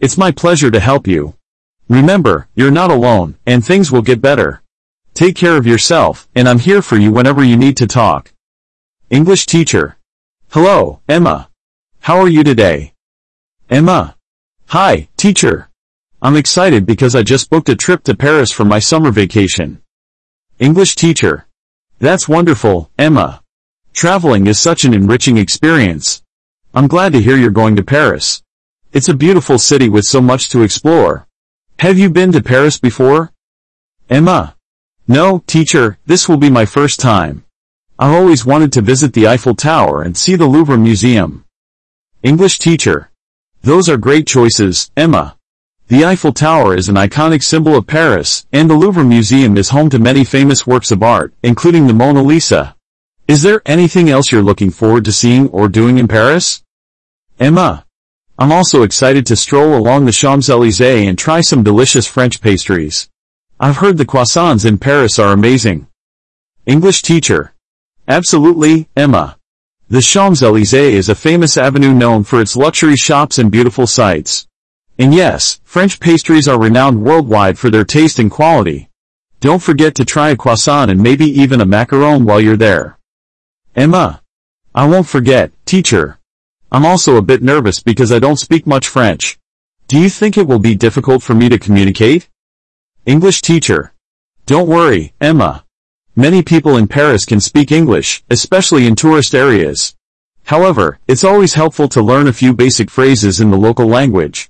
It's 0.00 0.18
my 0.18 0.32
pleasure 0.32 0.72
to 0.72 0.80
help 0.80 1.06
you. 1.06 1.36
Remember, 1.88 2.48
you're 2.56 2.72
not 2.72 2.90
alone, 2.90 3.36
and 3.46 3.64
things 3.64 3.92
will 3.92 4.02
get 4.02 4.20
better. 4.20 4.62
Take 5.14 5.36
care 5.36 5.56
of 5.56 5.66
yourself, 5.66 6.28
and 6.34 6.48
I'm 6.48 6.58
here 6.58 6.82
for 6.82 6.96
you 6.96 7.12
whenever 7.12 7.44
you 7.44 7.56
need 7.56 7.76
to 7.76 7.86
talk. 7.86 8.32
English 9.10 9.46
teacher. 9.46 9.96
Hello, 10.50 10.98
Emma. 11.08 11.50
How 12.00 12.18
are 12.18 12.28
you 12.28 12.42
today? 12.42 12.94
Emma. 13.70 14.15
Hi, 14.70 15.06
teacher. 15.16 15.68
I'm 16.20 16.34
excited 16.34 16.86
because 16.86 17.14
I 17.14 17.22
just 17.22 17.50
booked 17.50 17.68
a 17.68 17.76
trip 17.76 18.02
to 18.02 18.16
Paris 18.16 18.50
for 18.50 18.64
my 18.64 18.80
summer 18.80 19.12
vacation. 19.12 19.80
English 20.58 20.96
teacher. 20.96 21.46
That's 22.00 22.28
wonderful, 22.28 22.90
Emma. 22.98 23.42
Traveling 23.92 24.48
is 24.48 24.58
such 24.58 24.84
an 24.84 24.92
enriching 24.92 25.36
experience. 25.36 26.24
I'm 26.74 26.88
glad 26.88 27.12
to 27.12 27.22
hear 27.22 27.36
you're 27.36 27.50
going 27.50 27.76
to 27.76 27.84
Paris. 27.84 28.42
It's 28.92 29.08
a 29.08 29.14
beautiful 29.14 29.56
city 29.56 29.88
with 29.88 30.04
so 30.04 30.20
much 30.20 30.48
to 30.48 30.62
explore. 30.62 31.28
Have 31.78 31.96
you 31.96 32.10
been 32.10 32.32
to 32.32 32.42
Paris 32.42 32.76
before? 32.76 33.32
Emma. 34.10 34.56
No, 35.06 35.44
teacher, 35.46 35.96
this 36.06 36.28
will 36.28 36.38
be 36.38 36.50
my 36.50 36.66
first 36.66 36.98
time. 36.98 37.44
I've 38.00 38.12
always 38.12 38.44
wanted 38.44 38.72
to 38.72 38.82
visit 38.82 39.12
the 39.12 39.28
Eiffel 39.28 39.54
Tower 39.54 40.02
and 40.02 40.16
see 40.16 40.34
the 40.34 40.46
Louvre 40.46 40.76
Museum. 40.76 41.44
English 42.24 42.58
teacher. 42.58 43.12
Those 43.66 43.88
are 43.88 43.96
great 43.96 44.28
choices, 44.28 44.92
Emma. 44.96 45.36
The 45.88 46.04
Eiffel 46.04 46.32
Tower 46.32 46.76
is 46.76 46.88
an 46.88 46.94
iconic 46.94 47.42
symbol 47.42 47.76
of 47.76 47.88
Paris, 47.88 48.46
and 48.52 48.70
the 48.70 48.74
Louvre 48.74 49.02
Museum 49.02 49.56
is 49.56 49.70
home 49.70 49.90
to 49.90 49.98
many 49.98 50.22
famous 50.22 50.68
works 50.68 50.92
of 50.92 51.02
art, 51.02 51.34
including 51.42 51.88
the 51.88 51.92
Mona 51.92 52.22
Lisa. 52.22 52.76
Is 53.26 53.42
there 53.42 53.62
anything 53.66 54.08
else 54.08 54.30
you're 54.30 54.40
looking 54.40 54.70
forward 54.70 55.04
to 55.06 55.12
seeing 55.12 55.48
or 55.48 55.66
doing 55.66 55.98
in 55.98 56.06
Paris? 56.06 56.62
Emma. 57.40 57.84
I'm 58.38 58.52
also 58.52 58.84
excited 58.84 59.26
to 59.26 59.34
stroll 59.34 59.76
along 59.76 60.04
the 60.04 60.12
Champs-Élysées 60.12 61.08
and 61.08 61.18
try 61.18 61.40
some 61.40 61.64
delicious 61.64 62.06
French 62.06 62.40
pastries. 62.40 63.10
I've 63.58 63.78
heard 63.78 63.98
the 63.98 64.06
croissants 64.06 64.64
in 64.64 64.78
Paris 64.78 65.18
are 65.18 65.32
amazing. 65.32 65.88
English 66.66 67.02
teacher. 67.02 67.52
Absolutely, 68.06 68.88
Emma. 68.96 69.38
The 69.88 70.02
Champs-Élysées 70.02 70.94
is 70.94 71.08
a 71.08 71.14
famous 71.14 71.56
avenue 71.56 71.94
known 71.94 72.24
for 72.24 72.40
its 72.40 72.56
luxury 72.56 72.96
shops 72.96 73.38
and 73.38 73.52
beautiful 73.52 73.86
sights. 73.86 74.48
And 74.98 75.14
yes, 75.14 75.60
French 75.62 76.00
pastries 76.00 76.48
are 76.48 76.60
renowned 76.60 77.04
worldwide 77.04 77.56
for 77.56 77.70
their 77.70 77.84
taste 77.84 78.18
and 78.18 78.28
quality. 78.28 78.88
Don't 79.38 79.62
forget 79.62 79.94
to 79.94 80.04
try 80.04 80.30
a 80.30 80.36
croissant 80.36 80.90
and 80.90 81.00
maybe 81.00 81.26
even 81.26 81.60
a 81.60 81.66
macaron 81.66 82.24
while 82.24 82.40
you're 82.40 82.56
there. 82.56 82.98
Emma. 83.76 84.22
I 84.74 84.88
won't 84.88 85.06
forget, 85.06 85.52
teacher. 85.66 86.18
I'm 86.72 86.84
also 86.84 87.16
a 87.16 87.22
bit 87.22 87.44
nervous 87.44 87.80
because 87.80 88.10
I 88.10 88.18
don't 88.18 88.40
speak 88.40 88.66
much 88.66 88.88
French. 88.88 89.38
Do 89.86 90.00
you 90.00 90.10
think 90.10 90.36
it 90.36 90.48
will 90.48 90.58
be 90.58 90.74
difficult 90.74 91.22
for 91.22 91.34
me 91.34 91.48
to 91.48 91.60
communicate? 91.60 92.28
English 93.04 93.40
teacher. 93.40 93.92
Don't 94.46 94.66
worry, 94.66 95.12
Emma. 95.20 95.65
Many 96.18 96.42
people 96.42 96.78
in 96.78 96.88
Paris 96.88 97.26
can 97.26 97.42
speak 97.42 97.70
English, 97.70 98.24
especially 98.30 98.86
in 98.86 98.94
tourist 98.94 99.34
areas. 99.34 99.94
However, 100.44 100.98
it's 101.06 101.24
always 101.24 101.52
helpful 101.52 101.88
to 101.88 102.00
learn 102.00 102.26
a 102.26 102.32
few 102.32 102.54
basic 102.54 102.90
phrases 102.90 103.38
in 103.38 103.50
the 103.50 103.58
local 103.58 103.86
language. 103.86 104.48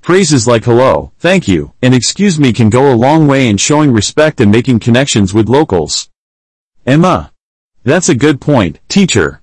Phrases 0.00 0.46
like 0.46 0.64
hello, 0.64 1.10
thank 1.18 1.48
you, 1.48 1.72
and 1.82 1.92
excuse 1.92 2.38
me 2.38 2.52
can 2.52 2.70
go 2.70 2.92
a 2.92 2.94
long 2.94 3.26
way 3.26 3.48
in 3.48 3.56
showing 3.56 3.92
respect 3.92 4.40
and 4.40 4.52
making 4.52 4.78
connections 4.78 5.34
with 5.34 5.48
locals. 5.48 6.08
Emma. 6.86 7.32
That's 7.82 8.08
a 8.08 8.14
good 8.14 8.40
point, 8.40 8.78
teacher. 8.88 9.42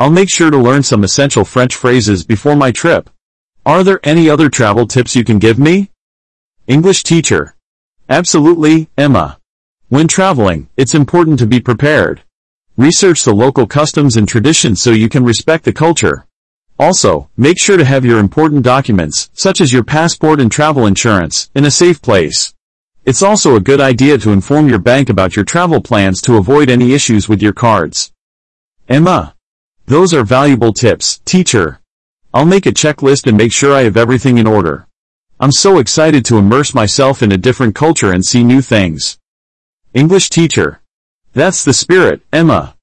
I'll 0.00 0.10
make 0.10 0.28
sure 0.28 0.50
to 0.50 0.58
learn 0.58 0.82
some 0.82 1.04
essential 1.04 1.44
French 1.44 1.76
phrases 1.76 2.24
before 2.24 2.56
my 2.56 2.72
trip. 2.72 3.08
Are 3.64 3.84
there 3.84 4.00
any 4.02 4.28
other 4.28 4.48
travel 4.48 4.88
tips 4.88 5.14
you 5.14 5.22
can 5.22 5.38
give 5.38 5.58
me? 5.60 5.90
English 6.66 7.04
teacher. 7.04 7.54
Absolutely, 8.08 8.88
Emma. 8.98 9.38
When 9.92 10.08
traveling, 10.08 10.70
it's 10.78 10.94
important 10.94 11.38
to 11.40 11.46
be 11.46 11.60
prepared. 11.60 12.22
Research 12.78 13.24
the 13.24 13.34
local 13.34 13.66
customs 13.66 14.16
and 14.16 14.26
traditions 14.26 14.80
so 14.80 14.90
you 14.90 15.10
can 15.10 15.22
respect 15.22 15.64
the 15.66 15.72
culture. 15.74 16.26
Also, 16.78 17.28
make 17.36 17.60
sure 17.60 17.76
to 17.76 17.84
have 17.84 18.02
your 18.02 18.18
important 18.18 18.62
documents, 18.62 19.28
such 19.34 19.60
as 19.60 19.70
your 19.70 19.84
passport 19.84 20.40
and 20.40 20.50
travel 20.50 20.86
insurance, 20.86 21.50
in 21.54 21.66
a 21.66 21.70
safe 21.70 22.00
place. 22.00 22.54
It's 23.04 23.22
also 23.22 23.54
a 23.54 23.60
good 23.60 23.82
idea 23.82 24.16
to 24.16 24.32
inform 24.32 24.66
your 24.66 24.78
bank 24.78 25.10
about 25.10 25.36
your 25.36 25.44
travel 25.44 25.82
plans 25.82 26.22
to 26.22 26.38
avoid 26.38 26.70
any 26.70 26.94
issues 26.94 27.28
with 27.28 27.42
your 27.42 27.52
cards. 27.52 28.14
Emma. 28.88 29.34
Those 29.84 30.14
are 30.14 30.24
valuable 30.24 30.72
tips, 30.72 31.18
teacher. 31.26 31.82
I'll 32.32 32.46
make 32.46 32.64
a 32.64 32.72
checklist 32.72 33.26
and 33.26 33.36
make 33.36 33.52
sure 33.52 33.74
I 33.74 33.82
have 33.82 33.98
everything 33.98 34.38
in 34.38 34.46
order. 34.46 34.88
I'm 35.38 35.52
so 35.52 35.76
excited 35.76 36.24
to 36.24 36.38
immerse 36.38 36.72
myself 36.74 37.22
in 37.22 37.30
a 37.30 37.36
different 37.36 37.74
culture 37.74 38.10
and 38.10 38.24
see 38.24 38.42
new 38.42 38.62
things. 38.62 39.18
English 39.94 40.30
teacher. 40.30 40.80
That's 41.34 41.64
the 41.64 41.74
spirit, 41.74 42.22
Emma. 42.32 42.76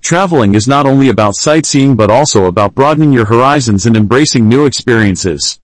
Traveling 0.00 0.56
is 0.56 0.66
not 0.66 0.84
only 0.84 1.08
about 1.08 1.36
sightseeing 1.36 1.94
but 1.94 2.10
also 2.10 2.46
about 2.46 2.74
broadening 2.74 3.12
your 3.12 3.26
horizons 3.26 3.86
and 3.86 3.96
embracing 3.96 4.48
new 4.48 4.66
experiences. 4.66 5.60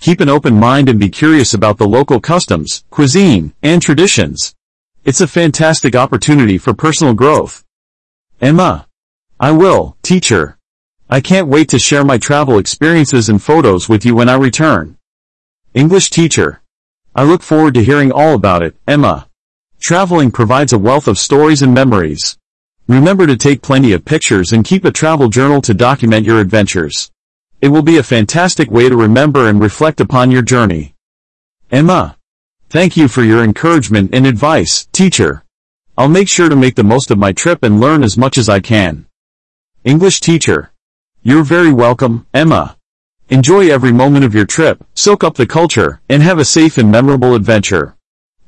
Keep 0.00 0.20
an 0.20 0.30
open 0.30 0.58
mind 0.58 0.88
and 0.88 0.98
be 0.98 1.10
curious 1.10 1.52
about 1.52 1.76
the 1.76 1.86
local 1.86 2.20
customs, 2.20 2.84
cuisine, 2.88 3.52
and 3.62 3.82
traditions. 3.82 4.54
It's 5.04 5.20
a 5.20 5.28
fantastic 5.28 5.94
opportunity 5.94 6.56
for 6.56 6.72
personal 6.72 7.12
growth. 7.12 7.62
Emma. 8.40 8.86
I 9.38 9.50
will, 9.50 9.98
teacher. 10.02 10.56
I 11.10 11.20
can't 11.20 11.48
wait 11.48 11.68
to 11.68 11.78
share 11.78 12.02
my 12.02 12.16
travel 12.16 12.58
experiences 12.58 13.28
and 13.28 13.42
photos 13.42 13.90
with 13.90 14.06
you 14.06 14.14
when 14.14 14.30
I 14.30 14.36
return. 14.36 14.96
English 15.74 16.08
teacher. 16.08 16.62
I 17.14 17.24
look 17.24 17.42
forward 17.42 17.74
to 17.74 17.84
hearing 17.84 18.10
all 18.10 18.34
about 18.34 18.62
it, 18.62 18.74
Emma. 18.88 19.28
Traveling 19.80 20.30
provides 20.30 20.72
a 20.72 20.78
wealth 20.78 21.06
of 21.06 21.18
stories 21.18 21.62
and 21.62 21.72
memories. 21.72 22.36
Remember 22.88 23.26
to 23.26 23.36
take 23.36 23.62
plenty 23.62 23.92
of 23.92 24.04
pictures 24.04 24.52
and 24.52 24.64
keep 24.64 24.84
a 24.84 24.90
travel 24.90 25.28
journal 25.28 25.60
to 25.62 25.74
document 25.74 26.26
your 26.26 26.40
adventures. 26.40 27.10
It 27.60 27.68
will 27.68 27.82
be 27.82 27.98
a 27.98 28.02
fantastic 28.02 28.70
way 28.70 28.88
to 28.88 28.96
remember 28.96 29.48
and 29.48 29.60
reflect 29.60 30.00
upon 30.00 30.30
your 30.30 30.42
journey. 30.42 30.94
Emma. 31.70 32.16
Thank 32.68 32.96
you 32.96 33.06
for 33.06 33.22
your 33.22 33.44
encouragement 33.44 34.10
and 34.12 34.26
advice, 34.26 34.86
teacher. 34.92 35.44
I'll 35.96 36.08
make 36.08 36.28
sure 36.28 36.48
to 36.48 36.56
make 36.56 36.74
the 36.74 36.84
most 36.84 37.10
of 37.10 37.18
my 37.18 37.32
trip 37.32 37.62
and 37.62 37.80
learn 37.80 38.02
as 38.02 38.18
much 38.18 38.38
as 38.38 38.48
I 38.48 38.60
can. 38.60 39.06
English 39.84 40.20
teacher. 40.20 40.72
You're 41.22 41.44
very 41.44 41.72
welcome, 41.72 42.26
Emma. 42.34 42.76
Enjoy 43.28 43.68
every 43.68 43.92
moment 43.92 44.24
of 44.24 44.34
your 44.34 44.46
trip, 44.46 44.84
soak 44.94 45.24
up 45.24 45.34
the 45.34 45.46
culture, 45.46 46.00
and 46.08 46.22
have 46.22 46.38
a 46.38 46.44
safe 46.44 46.78
and 46.78 46.90
memorable 46.90 47.34
adventure. 47.34 47.95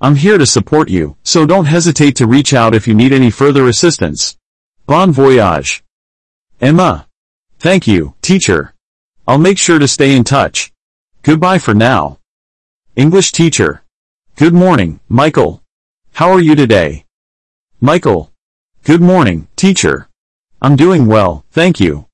I'm 0.00 0.14
here 0.14 0.38
to 0.38 0.46
support 0.46 0.88
you, 0.88 1.16
so 1.24 1.44
don't 1.44 1.64
hesitate 1.64 2.14
to 2.16 2.26
reach 2.28 2.54
out 2.54 2.72
if 2.72 2.86
you 2.86 2.94
need 2.94 3.12
any 3.12 3.30
further 3.30 3.66
assistance. 3.66 4.36
Bon 4.86 5.10
voyage. 5.10 5.82
Emma. 6.60 7.08
Thank 7.58 7.88
you, 7.88 8.14
teacher. 8.22 8.74
I'll 9.26 9.38
make 9.38 9.58
sure 9.58 9.80
to 9.80 9.88
stay 9.88 10.14
in 10.14 10.22
touch. 10.22 10.72
Goodbye 11.22 11.58
for 11.58 11.74
now. 11.74 12.18
English 12.94 13.32
teacher. 13.32 13.82
Good 14.36 14.54
morning, 14.54 15.00
Michael. 15.08 15.62
How 16.12 16.30
are 16.30 16.40
you 16.40 16.54
today? 16.54 17.04
Michael. 17.80 18.30
Good 18.84 19.00
morning, 19.00 19.48
teacher. 19.56 20.08
I'm 20.62 20.76
doing 20.76 21.06
well, 21.06 21.44
thank 21.50 21.80
you. 21.80 22.06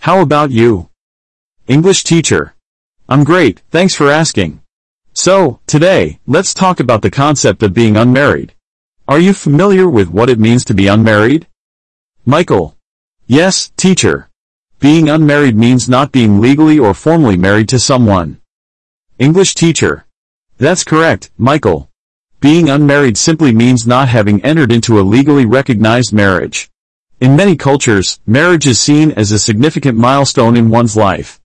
How 0.00 0.20
about 0.20 0.50
you? 0.50 0.90
English 1.66 2.04
teacher. 2.04 2.54
I'm 3.08 3.24
great, 3.24 3.62
thanks 3.70 3.94
for 3.94 4.10
asking. 4.10 4.60
So, 5.12 5.58
today, 5.66 6.20
let's 6.26 6.54
talk 6.54 6.78
about 6.78 7.02
the 7.02 7.10
concept 7.10 7.62
of 7.62 7.74
being 7.74 7.96
unmarried. 7.96 8.54
Are 9.08 9.18
you 9.18 9.34
familiar 9.34 9.88
with 9.88 10.08
what 10.08 10.30
it 10.30 10.38
means 10.38 10.64
to 10.66 10.74
be 10.74 10.86
unmarried? 10.86 11.48
Michael. 12.24 12.76
Yes, 13.26 13.72
teacher. 13.76 14.28
Being 14.78 15.08
unmarried 15.10 15.56
means 15.56 15.88
not 15.88 16.12
being 16.12 16.40
legally 16.40 16.78
or 16.78 16.94
formally 16.94 17.36
married 17.36 17.68
to 17.70 17.78
someone. 17.80 18.40
English 19.18 19.56
teacher. 19.56 20.06
That's 20.58 20.84
correct, 20.84 21.32
Michael. 21.36 21.90
Being 22.40 22.70
unmarried 22.70 23.18
simply 23.18 23.52
means 23.52 23.86
not 23.86 24.08
having 24.08 24.42
entered 24.44 24.70
into 24.70 25.00
a 25.00 25.02
legally 25.02 25.44
recognized 25.44 26.12
marriage. 26.12 26.70
In 27.20 27.34
many 27.34 27.56
cultures, 27.56 28.20
marriage 28.26 28.66
is 28.66 28.80
seen 28.80 29.10
as 29.12 29.32
a 29.32 29.38
significant 29.40 29.98
milestone 29.98 30.56
in 30.56 30.70
one's 30.70 30.96
life. 30.96 31.39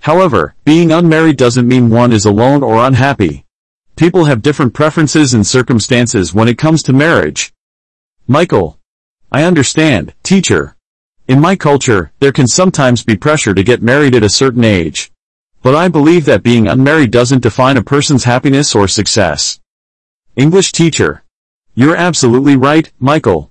However, 0.00 0.54
being 0.64 0.92
unmarried 0.92 1.36
doesn't 1.36 1.68
mean 1.68 1.90
one 1.90 2.12
is 2.12 2.24
alone 2.24 2.62
or 2.62 2.84
unhappy. 2.84 3.44
People 3.96 4.24
have 4.24 4.40
different 4.40 4.72
preferences 4.72 5.34
and 5.34 5.46
circumstances 5.46 6.32
when 6.32 6.48
it 6.48 6.56
comes 6.56 6.82
to 6.84 6.92
marriage. 6.92 7.52
Michael. 8.26 8.78
I 9.30 9.44
understand, 9.44 10.14
teacher. 10.22 10.76
In 11.28 11.38
my 11.38 11.54
culture, 11.54 12.12
there 12.18 12.32
can 12.32 12.48
sometimes 12.48 13.04
be 13.04 13.16
pressure 13.16 13.54
to 13.54 13.62
get 13.62 13.82
married 13.82 14.14
at 14.14 14.22
a 14.22 14.28
certain 14.30 14.64
age. 14.64 15.12
But 15.62 15.74
I 15.74 15.88
believe 15.88 16.24
that 16.24 16.42
being 16.42 16.66
unmarried 16.66 17.10
doesn't 17.10 17.42
define 17.42 17.76
a 17.76 17.82
person's 17.82 18.24
happiness 18.24 18.74
or 18.74 18.88
success. 18.88 19.60
English 20.34 20.72
teacher. 20.72 21.22
You're 21.74 21.96
absolutely 21.96 22.56
right, 22.56 22.90
Michael. 22.98 23.49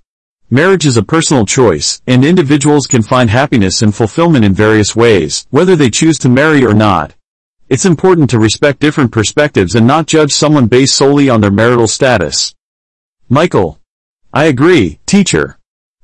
Marriage 0.52 0.88
is 0.88 0.98
a 0.98 1.04
personal 1.04 1.46
choice, 1.46 2.02
and 2.08 2.26
individuals 2.26 2.88
can 2.88 3.04
find 3.04 3.30
happiness 3.30 3.84
and 3.84 3.94
fulfillment 3.94 4.44
in 4.44 4.52
various 4.52 4.96
ways, 4.96 5.46
whether 5.52 5.76
they 5.76 5.92
choose 5.92 6.18
to 6.18 6.28
marry 6.28 6.66
or 6.66 6.74
not. 6.74 7.14
It's 7.70 7.86
important 7.86 8.32
to 8.32 8.40
respect 8.40 8.80
different 8.80 9.12
perspectives 9.12 9.76
and 9.76 9.86
not 9.86 10.08
judge 10.08 10.32
someone 10.32 10.66
based 10.66 10.96
solely 10.96 11.30
on 11.30 11.40
their 11.40 11.52
marital 11.52 11.86
status. 11.86 12.56
Michael. 13.30 13.80
I 14.34 14.46
agree, 14.46 15.00
teacher. 15.06 15.60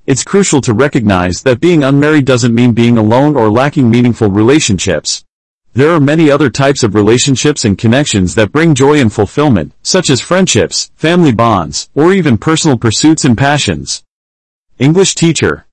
It's 0.06 0.24
crucial 0.24 0.62
to 0.62 0.76
recognize 0.76 1.41
that 1.41 1.60
being 1.60 1.84
unmarried 1.84 2.26
doesn't 2.26 2.54
mean 2.54 2.74
being 2.74 3.00
alone 3.00 3.36
or 3.36 3.50
lacking 3.50 3.89
meaningful 3.89 4.30
relationships. 4.30 5.26
There 5.74 5.89
are 5.89 6.00
many 6.00 6.30
other 6.30 6.52
types 6.52 6.84
of 6.84 6.93
relationships 6.93 7.66
and 7.66 7.80
connections 7.80 8.36
that 8.36 8.52
bring 8.52 8.76
joy 8.76 9.00
and 9.02 9.12
fulfillment, 9.12 9.74
such 9.82 10.12
as 10.12 10.22
friendships, 10.22 10.91
family 10.96 11.34
bonds, 11.34 11.89
or 11.96 12.14
even 12.14 12.38
personal 12.38 12.78
pursuits 12.78 13.26
and 13.26 13.36
passions. 13.36 14.05
English 14.78 15.15
teacher. 15.15 15.65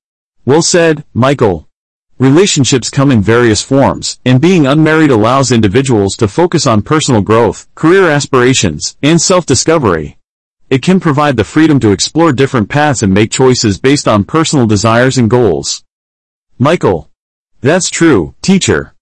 Well 0.44 0.62
said, 0.62 1.04
Michael. 1.12 1.68
Relationships 2.18 2.88
come 2.88 3.10
in 3.10 3.20
various 3.20 3.60
forms, 3.60 4.20
and 4.24 4.40
being 4.40 4.64
unmarried 4.64 5.10
allows 5.10 5.50
individuals 5.50 6.14
to 6.18 6.28
focus 6.28 6.68
on 6.68 6.82
personal 6.82 7.20
growth, 7.20 7.66
career 7.74 8.08
aspirations, 8.08 8.96
and 9.02 9.20
self-discovery. 9.20 10.18
It 10.70 10.82
can 10.82 11.00
provide 11.00 11.36
the 11.36 11.42
freedom 11.42 11.80
to 11.80 11.90
explore 11.90 12.32
different 12.32 12.68
paths 12.68 13.02
and 13.02 13.12
make 13.12 13.32
choices 13.32 13.76
based 13.76 14.06
on 14.06 14.22
personal 14.22 14.68
desires 14.68 15.18
and 15.18 15.28
goals. 15.28 15.82
Michael. 16.60 17.10
That's 17.60 17.90
true, 17.90 18.36
teacher. 18.40 18.94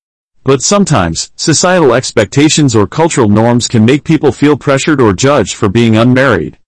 But 0.45 0.63
sometimes, 0.63 1.31
societal 1.37 1.93
expectations 1.93 2.75
or 2.75 2.87
cultural 2.87 3.29
norms 3.29 3.69
can 3.69 3.85
make 3.85 4.05
people 4.05 4.33
feel 4.33 4.57
pressured 4.57 4.99
or 4.99 5.13
judged 5.13 5.57
for 5.57 5.69
being 5.69 5.99
unmarried. 5.99 6.59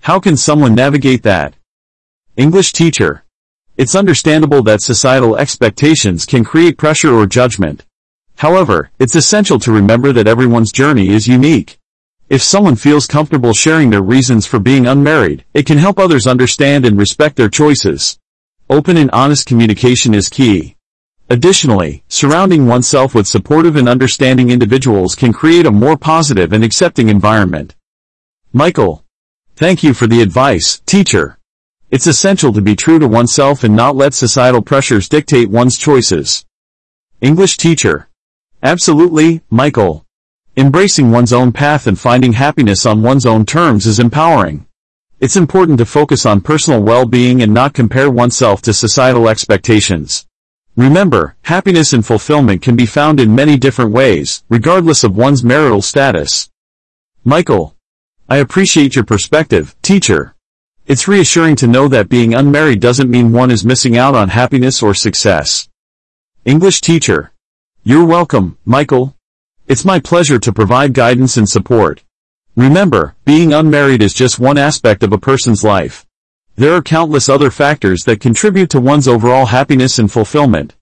How 0.00 0.18
can 0.18 0.36
someone 0.36 0.74
navigate 0.74 1.22
that? 1.22 1.54
English 2.40 2.72
teacher. 2.72 3.22
It's 3.76 3.94
understandable 3.94 4.62
that 4.62 4.80
societal 4.80 5.36
expectations 5.36 6.24
can 6.24 6.42
create 6.42 6.78
pressure 6.78 7.14
or 7.14 7.26
judgment. 7.26 7.84
However, 8.36 8.90
it's 8.98 9.14
essential 9.14 9.58
to 9.58 9.70
remember 9.70 10.10
that 10.14 10.26
everyone's 10.26 10.72
journey 10.72 11.10
is 11.10 11.28
unique. 11.28 11.78
If 12.30 12.42
someone 12.42 12.76
feels 12.76 13.06
comfortable 13.06 13.52
sharing 13.52 13.90
their 13.90 14.00
reasons 14.00 14.46
for 14.46 14.58
being 14.58 14.86
unmarried, 14.86 15.44
it 15.52 15.66
can 15.66 15.76
help 15.76 15.98
others 15.98 16.26
understand 16.26 16.86
and 16.86 16.96
respect 16.98 17.36
their 17.36 17.50
choices. 17.50 18.18
Open 18.70 18.96
and 18.96 19.10
honest 19.10 19.44
communication 19.44 20.14
is 20.14 20.30
key. 20.30 20.76
Additionally, 21.28 22.04
surrounding 22.08 22.66
oneself 22.66 23.14
with 23.14 23.26
supportive 23.26 23.76
and 23.76 23.86
understanding 23.86 24.48
individuals 24.48 25.14
can 25.14 25.34
create 25.34 25.66
a 25.66 25.70
more 25.70 25.98
positive 25.98 26.54
and 26.54 26.64
accepting 26.64 27.10
environment. 27.10 27.76
Michael. 28.54 29.04
Thank 29.56 29.82
you 29.82 29.92
for 29.92 30.06
the 30.06 30.22
advice, 30.22 30.80
teacher. 30.86 31.39
It's 31.90 32.06
essential 32.06 32.52
to 32.52 32.62
be 32.62 32.76
true 32.76 33.00
to 33.00 33.08
oneself 33.08 33.64
and 33.64 33.74
not 33.74 33.96
let 33.96 34.14
societal 34.14 34.62
pressures 34.62 35.08
dictate 35.08 35.50
one's 35.50 35.76
choices. 35.76 36.46
English 37.20 37.56
teacher. 37.56 38.08
Absolutely, 38.62 39.42
Michael. 39.50 40.06
Embracing 40.56 41.10
one's 41.10 41.32
own 41.32 41.50
path 41.50 41.88
and 41.88 41.98
finding 41.98 42.34
happiness 42.34 42.86
on 42.86 43.02
one's 43.02 43.26
own 43.26 43.44
terms 43.44 43.86
is 43.86 43.98
empowering. 43.98 44.66
It's 45.18 45.34
important 45.34 45.78
to 45.78 45.84
focus 45.84 46.24
on 46.24 46.42
personal 46.42 46.80
well-being 46.80 47.42
and 47.42 47.52
not 47.52 47.74
compare 47.74 48.08
oneself 48.08 48.62
to 48.62 48.72
societal 48.72 49.28
expectations. 49.28 50.26
Remember, 50.76 51.34
happiness 51.42 51.92
and 51.92 52.06
fulfillment 52.06 52.62
can 52.62 52.76
be 52.76 52.86
found 52.86 53.18
in 53.18 53.34
many 53.34 53.56
different 53.56 53.90
ways, 53.90 54.44
regardless 54.48 55.02
of 55.02 55.16
one's 55.16 55.42
marital 55.42 55.82
status. 55.82 56.48
Michael. 57.24 57.74
I 58.28 58.36
appreciate 58.36 58.94
your 58.94 59.04
perspective, 59.04 59.74
teacher. 59.82 60.36
It's 60.90 61.06
reassuring 61.06 61.54
to 61.62 61.68
know 61.68 61.86
that 61.86 62.08
being 62.08 62.34
unmarried 62.34 62.80
doesn't 62.80 63.08
mean 63.08 63.30
one 63.30 63.52
is 63.52 63.64
missing 63.64 63.96
out 63.96 64.16
on 64.16 64.28
happiness 64.28 64.82
or 64.82 64.92
success. 64.92 65.68
English 66.44 66.80
teacher. 66.80 67.30
You're 67.84 68.04
welcome, 68.04 68.58
Michael. 68.64 69.14
It's 69.68 69.84
my 69.84 70.00
pleasure 70.00 70.40
to 70.40 70.52
provide 70.52 70.92
guidance 70.92 71.36
and 71.36 71.48
support. 71.48 72.02
Remember, 72.56 73.14
being 73.24 73.52
unmarried 73.52 74.02
is 74.02 74.12
just 74.12 74.40
one 74.40 74.58
aspect 74.58 75.04
of 75.04 75.12
a 75.12 75.18
person's 75.18 75.62
life. 75.62 76.06
There 76.56 76.74
are 76.74 76.82
countless 76.82 77.28
other 77.28 77.52
factors 77.52 78.02
that 78.06 78.18
contribute 78.18 78.70
to 78.70 78.80
one's 78.80 79.06
overall 79.06 79.46
happiness 79.46 80.00
and 80.00 80.10
fulfillment. 80.10 80.74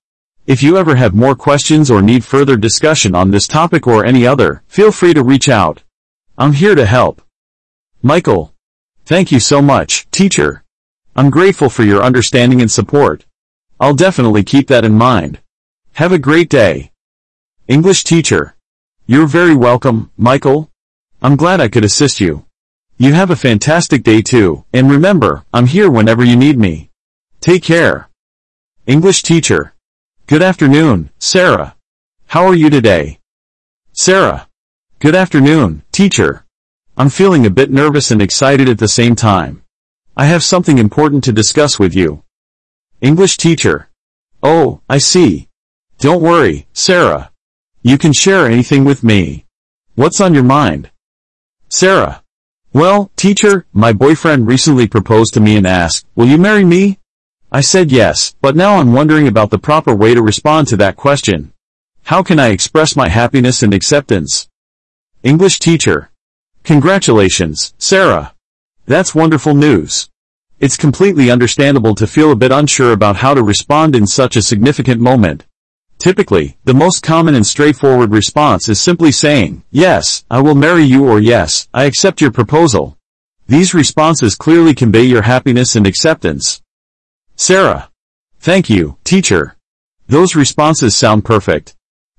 If 0.46 0.62
you 0.62 0.78
ever 0.78 0.94
have 0.94 1.14
more 1.14 1.34
questions 1.34 1.90
or 1.90 2.00
need 2.00 2.24
further 2.24 2.56
discussion 2.56 3.14
on 3.14 3.30
this 3.30 3.46
topic 3.46 3.86
or 3.86 4.06
any 4.06 4.26
other, 4.26 4.62
feel 4.68 4.90
free 4.90 5.12
to 5.12 5.22
reach 5.22 5.50
out. 5.50 5.82
I'm 6.38 6.54
here 6.54 6.74
to 6.74 6.86
help. 6.86 7.20
Michael. 8.00 8.54
Thank 9.08 9.32
you 9.32 9.40
so 9.40 9.62
much, 9.62 10.06
teacher. 10.10 10.64
I'm 11.16 11.30
grateful 11.30 11.70
for 11.70 11.82
your 11.82 12.02
understanding 12.02 12.60
and 12.60 12.70
support. 12.70 13.24
I'll 13.80 13.94
definitely 13.94 14.42
keep 14.42 14.68
that 14.68 14.84
in 14.84 14.92
mind. 14.92 15.38
Have 15.94 16.12
a 16.12 16.18
great 16.18 16.50
day. 16.50 16.92
English 17.68 18.04
teacher. 18.04 18.54
You're 19.06 19.26
very 19.26 19.56
welcome, 19.56 20.10
Michael. 20.18 20.70
I'm 21.22 21.36
glad 21.36 21.58
I 21.58 21.68
could 21.68 21.84
assist 21.84 22.20
you. 22.20 22.44
You 22.98 23.14
have 23.14 23.30
a 23.30 23.42
fantastic 23.46 24.02
day 24.02 24.20
too, 24.20 24.66
and 24.74 24.90
remember, 24.90 25.42
I'm 25.54 25.68
here 25.68 25.90
whenever 25.90 26.22
you 26.22 26.36
need 26.36 26.58
me. 26.58 26.90
Take 27.40 27.62
care. 27.62 28.10
English 28.86 29.22
teacher. 29.22 29.72
Good 30.26 30.42
afternoon, 30.42 31.08
Sarah. 31.18 31.76
How 32.26 32.44
are 32.44 32.54
you 32.54 32.68
today? 32.68 33.20
Sarah. 33.94 34.48
Good 34.98 35.14
afternoon, 35.14 35.80
teacher. 35.92 36.44
I'm 37.00 37.10
feeling 37.10 37.46
a 37.46 37.50
bit 37.50 37.70
nervous 37.70 38.10
and 38.10 38.20
excited 38.20 38.68
at 38.68 38.78
the 38.78 38.88
same 38.88 39.14
time. 39.14 39.62
I 40.16 40.26
have 40.26 40.42
something 40.42 40.78
important 40.78 41.22
to 41.24 41.32
discuss 41.32 41.78
with 41.78 41.94
you. 41.94 42.24
English 43.00 43.36
teacher. 43.36 43.88
Oh, 44.42 44.80
I 44.88 44.98
see. 44.98 45.48
Don't 46.00 46.20
worry, 46.20 46.66
Sarah. 46.72 47.30
You 47.82 47.98
can 47.98 48.12
share 48.12 48.46
anything 48.46 48.84
with 48.84 49.04
me. 49.04 49.46
What's 49.94 50.20
on 50.20 50.34
your 50.34 50.42
mind? 50.42 50.90
Sarah. 51.68 52.24
Well, 52.72 53.12
teacher, 53.14 53.66
my 53.72 53.92
boyfriend 53.92 54.48
recently 54.48 54.88
proposed 54.88 55.34
to 55.34 55.40
me 55.40 55.56
and 55.56 55.68
asked, 55.68 56.04
will 56.16 56.26
you 56.26 56.36
marry 56.36 56.64
me? 56.64 56.98
I 57.52 57.60
said 57.60 57.92
yes, 57.92 58.34
but 58.40 58.56
now 58.56 58.78
I'm 58.78 58.92
wondering 58.92 59.28
about 59.28 59.50
the 59.50 59.58
proper 59.60 59.94
way 59.94 60.14
to 60.14 60.20
respond 60.20 60.66
to 60.68 60.76
that 60.78 60.96
question. 60.96 61.52
How 62.06 62.24
can 62.24 62.40
I 62.40 62.48
express 62.48 62.96
my 62.96 63.08
happiness 63.08 63.62
and 63.62 63.72
acceptance? 63.72 64.48
English 65.22 65.60
teacher. 65.60 66.10
Congratulations, 66.64 67.74
Sarah. 67.78 68.34
That's 68.86 69.14
wonderful 69.14 69.54
news. 69.54 70.08
It's 70.60 70.76
completely 70.76 71.30
understandable 71.30 71.94
to 71.94 72.06
feel 72.06 72.32
a 72.32 72.36
bit 72.36 72.50
unsure 72.50 72.92
about 72.92 73.16
how 73.16 73.34
to 73.34 73.42
respond 73.42 73.94
in 73.94 74.06
such 74.06 74.36
a 74.36 74.42
significant 74.42 75.00
moment. 75.00 75.46
Typically, 75.98 76.56
the 76.64 76.74
most 76.74 77.02
common 77.02 77.34
and 77.34 77.46
straightforward 77.46 78.12
response 78.12 78.68
is 78.68 78.80
simply 78.80 79.12
saying, 79.12 79.62
yes, 79.70 80.24
I 80.30 80.40
will 80.40 80.54
marry 80.54 80.84
you 80.84 81.08
or 81.08 81.20
yes, 81.20 81.68
I 81.74 81.84
accept 81.84 82.20
your 82.20 82.30
proposal. 82.30 82.96
These 83.46 83.74
responses 83.74 84.34
clearly 84.34 84.74
convey 84.74 85.04
your 85.04 85.22
happiness 85.22 85.74
and 85.74 85.86
acceptance. 85.86 86.60
Sarah. 87.34 87.90
Thank 88.40 88.68
you, 88.68 88.96
teacher. 89.04 89.56
Those 90.06 90.36
responses 90.36 90.96
sound 90.96 91.24
perfect. 91.24 91.74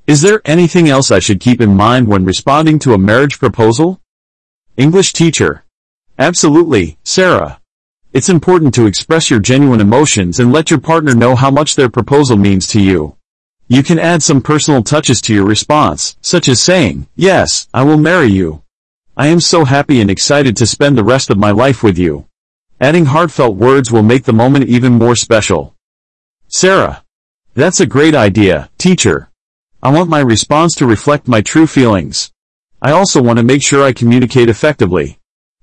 Is 0.08 0.22
there 0.22 0.42
anything 0.46 0.90
else 0.90 1.12
I 1.12 1.20
should 1.20 1.40
keep 1.40 1.62
in 1.62 1.76
mind 1.76 2.08
when 2.08 2.26
responding 2.26 2.80
to 2.80 2.94
a 2.94 2.98
marriage 2.98 3.40
proposal? 3.40 4.02
English 4.80 5.12
teacher. 5.12 5.66
Absolutely, 6.18 6.98
Sarah. 7.04 7.60
It's 8.14 8.30
important 8.30 8.74
to 8.76 8.86
express 8.86 9.30
your 9.30 9.42
genuine 9.42 9.82
emotions 9.82 10.40
and 10.40 10.54
let 10.54 10.70
your 10.72 10.80
partner 10.80 11.14
know 11.14 11.36
how 11.36 11.52
much 11.52 11.76
their 11.76 11.90
proposal 11.90 12.38
means 12.38 12.66
to 12.68 12.80
you. 12.80 13.18
You 13.68 13.84
can 13.84 14.00
add 14.00 14.24
some 14.24 14.42
personal 14.42 14.82
touches 14.82 15.20
to 15.24 15.34
your 15.34 15.46
response, 15.46 16.16
such 16.22 16.48
as 16.48 16.62
saying, 16.62 17.08
yes, 17.18 17.68
I 17.74 17.84
will 17.84 17.98
marry 17.98 18.28
you. 18.28 18.64
I 19.18 19.28
am 19.28 19.42
so 19.42 19.66
happy 19.66 20.00
and 20.00 20.10
excited 20.10 20.56
to 20.56 20.66
spend 20.66 20.98
the 20.98 21.04
rest 21.04 21.30
of 21.30 21.38
my 21.38 21.52
life 21.52 21.84
with 21.84 21.98
you. 21.98 22.30
Adding 22.80 23.08
heartfelt 23.08 23.58
words 23.58 23.92
will 23.92 24.02
make 24.02 24.24
the 24.24 24.32
moment 24.32 24.70
even 24.70 24.94
more 24.94 25.18
special. 25.18 25.76
Sarah. 26.48 27.04
That's 27.54 27.82
a 27.82 27.86
great 27.86 28.16
idea, 28.16 28.70
teacher. 28.78 29.30
I 29.84 29.92
want 29.92 30.10
my 30.10 30.22
response 30.22 30.74
to 30.76 30.86
reflect 30.86 31.28
my 31.28 31.42
true 31.42 31.68
feelings. 31.68 32.32
I 32.82 32.92
also 32.92 33.22
want 33.22 33.38
to 33.38 33.44
make 33.44 33.62
sure 33.62 33.84
I 33.84 33.92
communicate 33.92 34.48
effectively. 34.48 35.20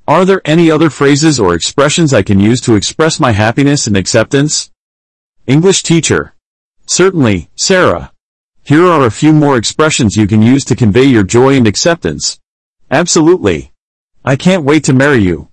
Are 0.07 0.27
there 0.27 0.43
any 0.45 0.71
other 0.71 0.91
phrases 0.91 1.41
or 1.41 1.55
expressions 1.55 2.13
I 2.13 2.23
can 2.23 2.39
use 2.39 2.61
to 2.63 2.75
express 2.75 3.19
my 3.19 3.33
happiness 3.33 3.87
and 3.87 3.97
acceptance? 3.97 4.71
English 5.47 5.83
teacher. 5.83 6.35
Certainly, 6.85 7.49
Sarah. 7.57 8.13
Here 8.63 8.85
are 8.85 9.07
a 9.07 9.11
few 9.11 9.33
more 9.33 9.57
expressions 9.57 10.17
you 10.17 10.27
can 10.27 10.43
use 10.43 10.65
to 10.67 10.77
convey 10.77 11.05
your 11.05 11.23
joy 11.23 11.57
and 11.57 11.67
acceptance. 11.67 12.39
Absolutely. 12.91 13.73
I 14.25 14.37
can't 14.37 14.65
wait 14.65 14.85
to 14.85 14.93
marry 14.93 15.19
you. 15.19 15.49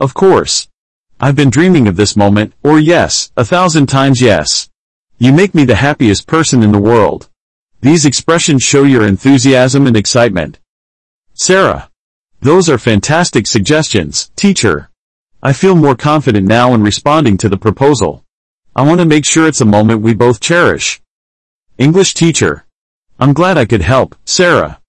Of 0.00 0.14
course. 0.14 0.68
I've 1.20 1.36
been 1.36 1.50
dreaming 1.50 1.88
of 1.88 1.96
this 1.96 2.16
moment, 2.16 2.54
or 2.64 2.80
yes, 2.80 3.30
a 3.36 3.44
thousand 3.44 3.86
times 3.86 4.20
yes. 4.20 4.70
You 5.18 5.32
make 5.32 5.54
me 5.54 5.64
the 5.64 5.76
happiest 5.76 6.26
person 6.26 6.62
in 6.62 6.72
the 6.72 6.80
world. 6.80 7.28
These 7.82 8.06
expressions 8.06 8.62
show 8.62 8.84
your 8.84 9.06
enthusiasm 9.06 9.86
and 9.86 9.96
excitement. 9.96 10.58
Sarah. 11.44 11.90
Those 12.40 12.70
are 12.70 12.78
fantastic 12.78 13.48
suggestions, 13.48 14.30
teacher. 14.36 14.90
I 15.42 15.52
feel 15.52 15.74
more 15.74 15.96
confident 15.96 16.46
now 16.46 16.72
in 16.72 16.84
responding 16.84 17.36
to 17.38 17.48
the 17.48 17.56
proposal. 17.56 18.24
I 18.76 18.82
want 18.82 19.00
to 19.00 19.04
make 19.04 19.24
sure 19.24 19.48
it's 19.48 19.60
a 19.60 19.64
moment 19.64 20.02
we 20.02 20.14
both 20.14 20.38
cherish. 20.38 21.02
English 21.78 22.14
teacher. 22.14 22.64
I'm 23.18 23.32
glad 23.32 23.58
I 23.58 23.64
could 23.64 23.82
help, 23.82 24.14
Sarah. 24.24 24.80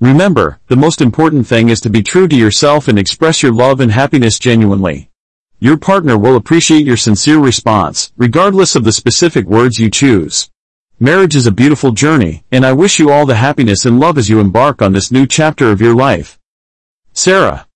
Remember, 0.00 0.58
the 0.66 0.74
most 0.74 1.00
important 1.00 1.46
thing 1.46 1.68
is 1.68 1.80
to 1.82 1.90
be 1.90 2.02
true 2.02 2.26
to 2.26 2.34
yourself 2.34 2.88
and 2.88 2.98
express 2.98 3.40
your 3.44 3.52
love 3.52 3.78
and 3.78 3.92
happiness 3.92 4.40
genuinely. 4.40 5.10
Your 5.60 5.76
partner 5.76 6.18
will 6.18 6.34
appreciate 6.34 6.84
your 6.84 6.96
sincere 6.96 7.38
response, 7.38 8.12
regardless 8.16 8.74
of 8.74 8.82
the 8.82 8.90
specific 8.90 9.46
words 9.46 9.78
you 9.78 9.88
choose. 9.88 10.50
Marriage 11.02 11.34
is 11.34 11.46
a 11.46 11.50
beautiful 11.50 11.92
journey, 11.92 12.44
and 12.52 12.62
I 12.62 12.74
wish 12.74 12.98
you 12.98 13.10
all 13.10 13.24
the 13.24 13.36
happiness 13.36 13.86
and 13.86 13.98
love 13.98 14.18
as 14.18 14.28
you 14.28 14.38
embark 14.38 14.82
on 14.82 14.92
this 14.92 15.10
new 15.10 15.26
chapter 15.26 15.70
of 15.70 15.80
your 15.80 15.94
life. 15.94 16.38
Sarah. 17.14 17.66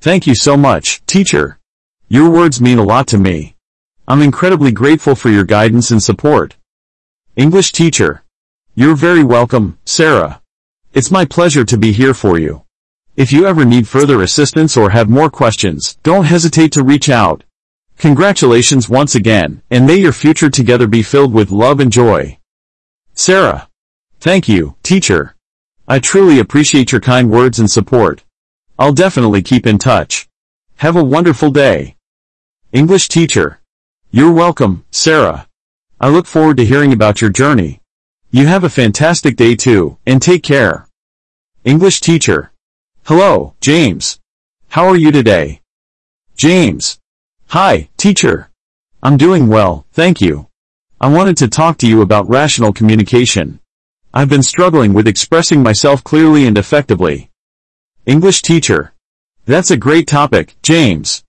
Thank 0.00 0.26
you 0.26 0.34
so 0.34 0.56
much, 0.56 1.00
teacher. 1.06 1.60
Your 2.08 2.28
words 2.28 2.60
mean 2.60 2.80
a 2.80 2.82
lot 2.82 3.06
to 3.06 3.18
me. 3.18 3.54
I'm 4.08 4.20
incredibly 4.20 4.72
grateful 4.72 5.14
for 5.14 5.30
your 5.30 5.44
guidance 5.44 5.92
and 5.92 6.02
support. 6.02 6.56
English 7.36 7.70
teacher. 7.70 8.24
You're 8.74 8.96
very 8.96 9.22
welcome, 9.22 9.78
Sarah. 9.84 10.42
It's 10.92 11.12
my 11.12 11.24
pleasure 11.24 11.64
to 11.64 11.78
be 11.78 11.92
here 11.92 12.14
for 12.14 12.36
you. 12.36 12.64
If 13.14 13.32
you 13.32 13.46
ever 13.46 13.64
need 13.64 13.86
further 13.86 14.22
assistance 14.22 14.76
or 14.76 14.90
have 14.90 15.08
more 15.08 15.30
questions, 15.30 15.98
don't 16.02 16.24
hesitate 16.24 16.72
to 16.72 16.82
reach 16.82 17.08
out. 17.08 17.44
Congratulations 17.98 18.88
once 18.88 19.14
again, 19.14 19.62
and 19.70 19.86
may 19.86 19.98
your 19.98 20.10
future 20.10 20.50
together 20.50 20.88
be 20.88 21.04
filled 21.04 21.32
with 21.32 21.52
love 21.52 21.78
and 21.78 21.92
joy. 21.92 22.38
Sarah. 23.14 23.68
Thank 24.20 24.48
you, 24.48 24.76
teacher. 24.82 25.34
I 25.86 25.98
truly 25.98 26.38
appreciate 26.38 26.92
your 26.92 27.00
kind 27.00 27.30
words 27.30 27.58
and 27.58 27.70
support. 27.70 28.24
I'll 28.78 28.92
definitely 28.92 29.42
keep 29.42 29.66
in 29.66 29.78
touch. 29.78 30.28
Have 30.76 30.96
a 30.96 31.04
wonderful 31.04 31.50
day. 31.50 31.96
English 32.72 33.08
teacher. 33.08 33.60
You're 34.10 34.32
welcome, 34.32 34.84
Sarah. 34.90 35.46
I 36.00 36.08
look 36.08 36.26
forward 36.26 36.56
to 36.56 36.64
hearing 36.64 36.92
about 36.92 37.20
your 37.20 37.30
journey. 37.30 37.80
You 38.30 38.46
have 38.46 38.64
a 38.64 38.70
fantastic 38.70 39.36
day 39.36 39.56
too, 39.56 39.98
and 40.06 40.22
take 40.22 40.42
care. 40.42 40.88
English 41.64 42.00
teacher. 42.00 42.52
Hello, 43.04 43.54
James. 43.60 44.18
How 44.68 44.86
are 44.86 44.96
you 44.96 45.12
today? 45.12 45.60
James. 46.36 46.98
Hi, 47.48 47.88
teacher. 47.96 48.50
I'm 49.02 49.16
doing 49.16 49.48
well, 49.48 49.84
thank 49.92 50.20
you. 50.20 50.48
I 51.02 51.08
wanted 51.08 51.36
to 51.38 51.48
talk 51.48 51.78
to 51.78 51.88
you 51.88 52.00
about 52.00 52.28
rational 52.28 52.72
communication. 52.72 53.58
I've 54.14 54.28
been 54.28 54.44
struggling 54.44 54.92
with 54.92 55.08
expressing 55.08 55.60
myself 55.60 56.04
clearly 56.04 56.46
and 56.46 56.56
effectively. 56.56 57.28
English 58.06 58.42
teacher. 58.42 58.94
That's 59.44 59.72
a 59.72 59.76
great 59.76 60.06
topic, 60.06 60.54
James. 60.62 61.24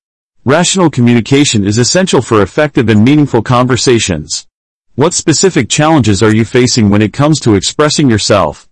Rational 0.45 0.91
communication 0.91 1.65
is 1.65 1.79
essential 1.79 2.21
for 2.21 2.43
effective 2.43 2.87
and 2.87 3.03
meaningful 3.03 3.41
conversations. 3.41 4.45
What 4.93 5.15
specific 5.15 5.69
challenges 5.69 6.21
are 6.21 6.35
you 6.35 6.45
facing 6.45 6.91
when 6.91 7.01
it 7.01 7.11
comes 7.11 7.39
to 7.39 7.55
expressing 7.55 8.11
yourself? 8.11 8.69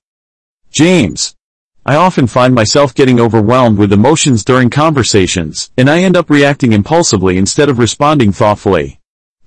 James. 0.70 1.36
I 1.84 1.96
often 1.96 2.28
find 2.28 2.54
myself 2.54 2.94
getting 2.94 3.20
overwhelmed 3.20 3.80
with 3.80 3.92
emotions 3.92 4.46
during 4.46 4.70
conversations, 4.70 5.72
and 5.76 5.90
I 5.90 6.04
end 6.04 6.16
up 6.16 6.30
reacting 6.30 6.74
impulsively 6.74 7.40
instead 7.40 7.70
of 7.70 7.80
responding 7.80 8.32
thoughtfully. 8.32 9.01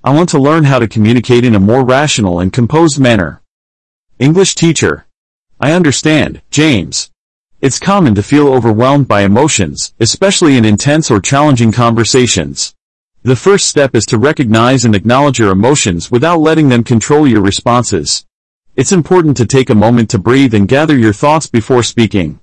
I 0.07 0.11
want 0.11 0.28
to 0.30 0.38
learn 0.38 0.64
how 0.64 0.80
to 0.80 0.86
communicate 0.86 1.46
in 1.46 1.55
a 1.55 1.59
more 1.59 1.82
rational 1.82 2.38
and 2.38 2.52
composed 2.52 3.00
manner. 3.00 3.40
English 4.18 4.55
teacher. 4.55 5.07
I 5.59 5.72
understand, 5.72 6.42
James. 6.50 7.11
It's 7.62 7.78
common 7.78 8.14
to 8.16 8.22
feel 8.22 8.48
overwhelmed 8.48 9.09
by 9.09 9.22
emotions, 9.22 9.94
especially 9.98 10.59
in 10.59 10.66
intense 10.66 11.11
or 11.11 11.20
challenging 11.20 11.72
conversations. 11.72 12.74
The 13.22 13.34
first 13.34 13.66
step 13.66 13.94
is 13.94 14.05
to 14.07 14.18
recognize 14.18 14.84
and 14.84 14.94
acknowledge 14.94 15.38
your 15.38 15.52
emotions 15.52 16.11
without 16.11 16.38
letting 16.38 16.68
them 16.68 16.84
control 16.84 17.26
your 17.26 17.40
responses. 17.40 18.26
It's 18.76 18.92
important 18.92 19.38
to 19.38 19.46
take 19.46 19.70
a 19.70 19.74
moment 19.74 20.11
to 20.11 20.18
breathe 20.18 20.52
and 20.52 20.68
gather 20.68 20.98
your 20.98 21.14
thoughts 21.14 21.46
before 21.46 21.82
speaking. 21.82 22.40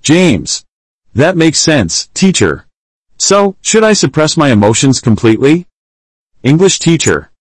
James. 0.00 0.64
That 1.14 1.36
makes 1.36 1.58
sense, 1.58 2.06
teacher. 2.14 2.64
So, 3.18 3.56
should 3.60 3.84
I 3.84 3.92
suppress 3.92 4.38
my 4.38 4.48
emotions 4.52 5.00
completely? 5.02 5.67
English 6.44 6.78
teacher. 6.78 7.32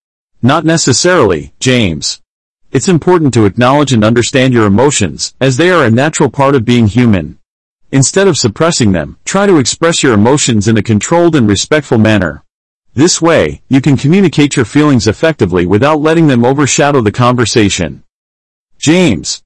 Not 0.41 0.65
necessarily, 0.65 1.53
James. 1.59 2.19
It's 2.71 2.87
important 2.87 3.31
to 3.35 3.45
acknowledge 3.45 3.93
and 3.93 4.03
understand 4.03 4.53
your 4.53 4.65
emotions, 4.65 5.35
as 5.39 5.55
they 5.55 5.69
are 5.69 5.85
a 5.85 5.91
natural 5.91 6.31
part 6.31 6.55
of 6.55 6.65
being 6.65 6.87
human. 6.87 7.37
Instead 7.91 8.27
of 8.27 8.37
suppressing 8.37 8.93
them, 8.93 9.17
try 9.23 9.45
to 9.45 9.59
express 9.59 10.01
your 10.01 10.13
emotions 10.13 10.67
in 10.67 10.77
a 10.77 10.81
controlled 10.81 11.35
and 11.35 11.47
respectful 11.47 11.99
manner. 11.99 12.43
This 12.95 13.21
way, 13.21 13.61
you 13.69 13.81
can 13.81 13.97
communicate 13.97 14.55
your 14.55 14.65
feelings 14.65 15.05
effectively 15.05 15.67
without 15.67 16.01
letting 16.01 16.25
them 16.25 16.43
overshadow 16.43 17.01
the 17.01 17.11
conversation. 17.11 18.03
James. 18.79 19.43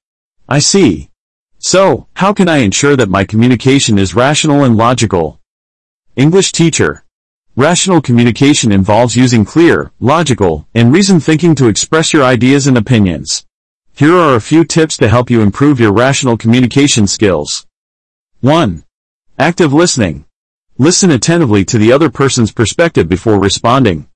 I 0.48 0.60
see. 0.60 1.10
So, 1.58 2.06
how 2.14 2.32
can 2.32 2.48
I 2.48 2.58
ensure 2.58 2.96
that 2.96 3.10
my 3.10 3.24
communication 3.24 3.98
is 3.98 4.14
rational 4.14 4.64
and 4.64 4.78
logical? 4.78 5.40
English 6.16 6.52
teacher. 6.52 7.04
Rational 7.56 8.00
communication 8.00 8.72
involves 8.72 9.14
using 9.14 9.44
clear, 9.44 9.92
logical, 10.00 10.66
and 10.74 10.90
reasoned 10.90 11.22
thinking 11.22 11.54
to 11.56 11.68
express 11.68 12.14
your 12.14 12.24
ideas 12.24 12.66
and 12.66 12.78
opinions. 12.78 13.44
Here 13.94 14.16
are 14.16 14.36
a 14.36 14.40
few 14.40 14.64
tips 14.64 14.96
to 14.96 15.08
help 15.08 15.28
you 15.28 15.42
improve 15.42 15.78
your 15.78 15.92
rational 15.92 16.38
communication 16.38 17.06
skills. 17.06 17.66
1. 18.40 18.84
Active 19.38 19.70
listening. 19.70 20.24
Listen 20.78 21.10
attentively 21.10 21.62
to 21.66 21.76
the 21.76 21.92
other 21.92 22.08
person's 22.08 22.52
perspective 22.52 23.06
before 23.06 23.38
responding. 23.38 24.08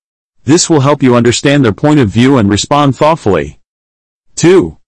This 0.44 0.70
will 0.70 0.80
help 0.80 1.02
you 1.02 1.14
understand 1.14 1.62
their 1.62 1.74
point 1.74 2.00
of 2.00 2.08
view 2.08 2.38
and 2.38 2.48
respond 2.48 2.96
thoughtfully. 2.96 3.60
2. 4.36 4.78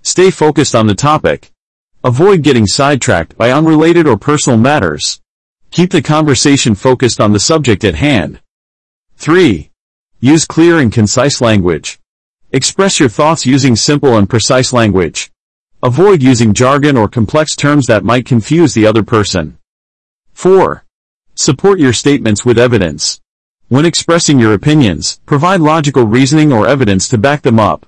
Stay 0.00 0.30
focused 0.30 0.74
on 0.74 0.86
the 0.86 0.94
topic. 0.94 1.52
Avoid 2.02 2.42
getting 2.42 2.66
sidetracked 2.66 3.36
by 3.36 3.50
unrelated 3.50 4.06
or 4.06 4.16
personal 4.16 4.58
matters. 4.58 5.20
Keep 5.70 5.90
the 5.90 6.02
conversation 6.02 6.74
focused 6.74 7.20
on 7.20 7.32
the 7.32 7.40
subject 7.40 7.84
at 7.84 7.94
hand. 7.94 8.40
3. 9.16 9.70
Use 10.20 10.44
clear 10.46 10.78
and 10.78 10.92
concise 10.92 11.40
language. 11.40 11.98
Express 12.52 12.98
your 12.98 13.10
thoughts 13.10 13.44
using 13.44 13.76
simple 13.76 14.16
and 14.16 14.28
precise 14.28 14.72
language. 14.72 15.30
Avoid 15.82 16.22
using 16.22 16.54
jargon 16.54 16.96
or 16.96 17.06
complex 17.06 17.54
terms 17.54 17.86
that 17.86 18.02
might 18.02 18.26
confuse 18.26 18.74
the 18.74 18.86
other 18.86 19.02
person. 19.02 19.58
4. 20.32 20.84
Support 21.34 21.78
your 21.78 21.92
statements 21.92 22.44
with 22.44 22.58
evidence. 22.58 23.20
When 23.68 23.84
expressing 23.84 24.40
your 24.40 24.54
opinions, 24.54 25.20
provide 25.26 25.60
logical 25.60 26.04
reasoning 26.04 26.52
or 26.52 26.66
evidence 26.66 27.08
to 27.10 27.18
back 27.18 27.42
them 27.42 27.60
up. 27.60 27.86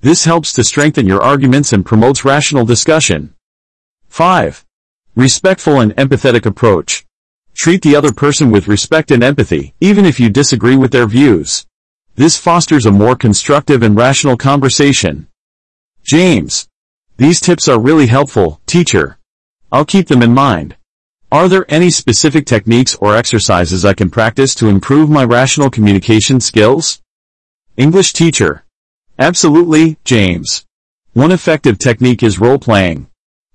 This 0.00 0.24
helps 0.24 0.52
to 0.54 0.64
strengthen 0.64 1.06
your 1.06 1.22
arguments 1.22 1.72
and 1.72 1.84
promotes 1.84 2.24
rational 2.24 2.64
discussion. 2.64 3.34
5. 4.08 4.64
Respectful 5.14 5.80
and 5.80 5.94
empathetic 5.96 6.46
approach. 6.46 7.04
Treat 7.58 7.82
the 7.82 7.96
other 7.96 8.12
person 8.12 8.52
with 8.52 8.68
respect 8.68 9.10
and 9.10 9.24
empathy, 9.24 9.74
even 9.80 10.06
if 10.06 10.20
you 10.20 10.30
disagree 10.30 10.76
with 10.76 10.92
their 10.92 11.08
views. 11.08 11.66
This 12.14 12.36
fosters 12.36 12.86
a 12.86 12.92
more 12.92 13.16
constructive 13.16 13.82
and 13.82 13.96
rational 13.96 14.36
conversation. 14.36 15.26
James. 16.04 16.68
These 17.16 17.40
tips 17.40 17.66
are 17.66 17.80
really 17.80 18.06
helpful, 18.06 18.60
teacher. 18.66 19.18
I'll 19.72 19.84
keep 19.84 20.06
them 20.06 20.22
in 20.22 20.32
mind. 20.32 20.76
Are 21.32 21.48
there 21.48 21.66
any 21.68 21.90
specific 21.90 22.46
techniques 22.46 22.94
or 23.00 23.16
exercises 23.16 23.84
I 23.84 23.92
can 23.92 24.08
practice 24.08 24.54
to 24.54 24.68
improve 24.68 25.10
my 25.10 25.24
rational 25.24 25.68
communication 25.68 26.38
skills? 26.40 27.02
English 27.76 28.12
teacher. 28.12 28.64
Absolutely, 29.18 29.98
James. 30.04 30.64
One 31.12 31.32
effective 31.32 31.76
technique 31.78 32.22
is 32.22 32.38
role-playing. 32.38 33.08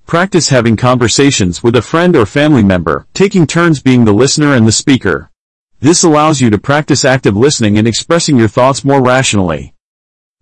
Practice 0.06 0.50
having 0.50 0.76
conversations 0.76 1.64
with 1.64 1.76
a 1.76 1.82
friend 1.82 2.16
or 2.16 2.26
family 2.26 2.64
member, 2.64 3.08
taking 3.14 3.48
turns 3.48 3.82
being 3.82 4.06
the 4.06 4.14
listener 4.14 4.54
and 4.54 4.68
the 4.68 4.72
speaker. 4.72 5.32
This 5.80 6.04
allows 6.04 6.40
you 6.40 6.50
to 6.50 6.58
practice 6.58 7.04
active 7.04 7.36
listening 7.36 7.78
and 7.78 7.88
expressing 7.88 8.38
your 8.38 8.48
thoughts 8.48 8.86
more 8.86 9.02
rationally. 9.02 9.74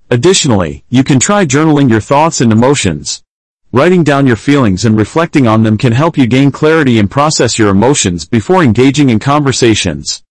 Additionally, 0.10 0.84
you 0.90 1.04
can 1.04 1.20
try 1.20 1.46
journaling 1.46 1.90
your 1.90 2.02
thoughts 2.02 2.42
and 2.42 2.52
emotions. 2.52 3.24
Writing 3.72 4.04
down 4.04 4.28
your 4.28 4.36
feelings 4.36 4.84
and 4.84 4.98
reflecting 4.98 5.48
on 5.48 5.64
them 5.64 5.78
can 5.78 5.94
help 5.94 6.18
you 6.18 6.28
gain 6.28 6.52
clarity 6.52 7.00
and 7.00 7.10
process 7.10 7.58
your 7.58 7.70
emotions 7.70 8.26
before 8.26 8.62
engaging 8.62 9.10
in 9.10 9.20
conversations. 9.20 10.22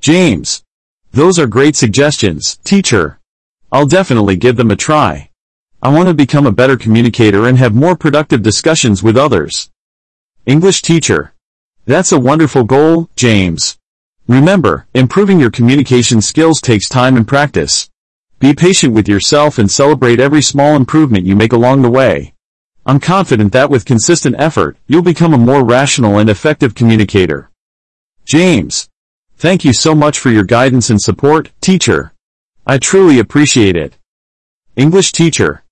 James. 0.00 0.64
Those 1.12 1.38
are 1.38 1.46
great 1.46 1.76
suggestions, 1.76 2.56
teacher. 2.64 3.20
I'll 3.70 3.86
definitely 3.86 4.34
give 4.34 4.56
them 4.56 4.72
a 4.72 4.76
try. 4.76 5.30
I 5.84 5.90
want 5.90 6.08
to 6.08 6.14
become 6.14 6.46
a 6.46 6.52
better 6.52 6.78
communicator 6.78 7.46
and 7.46 7.58
have 7.58 7.74
more 7.74 7.94
productive 7.94 8.40
discussions 8.40 9.02
with 9.02 9.18
others. 9.18 9.68
English 10.46 10.80
teacher. 10.80 11.34
That's 11.84 12.10
a 12.10 12.18
wonderful 12.18 12.64
goal, 12.64 13.10
James. 13.16 13.76
Remember, 14.26 14.86
improving 14.94 15.38
your 15.38 15.50
communication 15.50 16.22
skills 16.22 16.62
takes 16.62 16.88
time 16.88 17.18
and 17.18 17.28
practice. 17.28 17.90
Be 18.38 18.54
patient 18.54 18.94
with 18.94 19.06
yourself 19.06 19.58
and 19.58 19.70
celebrate 19.70 20.20
every 20.20 20.40
small 20.40 20.74
improvement 20.74 21.26
you 21.26 21.36
make 21.36 21.52
along 21.52 21.82
the 21.82 21.90
way. 21.90 22.32
I'm 22.86 22.98
confident 22.98 23.52
that 23.52 23.68
with 23.68 23.84
consistent 23.84 24.36
effort, 24.38 24.78
you'll 24.86 25.02
become 25.02 25.34
a 25.34 25.38
more 25.38 25.62
rational 25.62 26.16
and 26.16 26.30
effective 26.30 26.74
communicator. 26.74 27.50
James. 28.24 28.88
Thank 29.36 29.66
you 29.66 29.74
so 29.74 29.94
much 29.94 30.18
for 30.18 30.30
your 30.30 30.44
guidance 30.44 30.88
and 30.88 31.02
support, 31.02 31.50
teacher. 31.60 32.14
I 32.66 32.78
truly 32.78 33.18
appreciate 33.18 33.76
it. 33.76 33.98
English 34.76 35.12
teacher. 35.12 35.63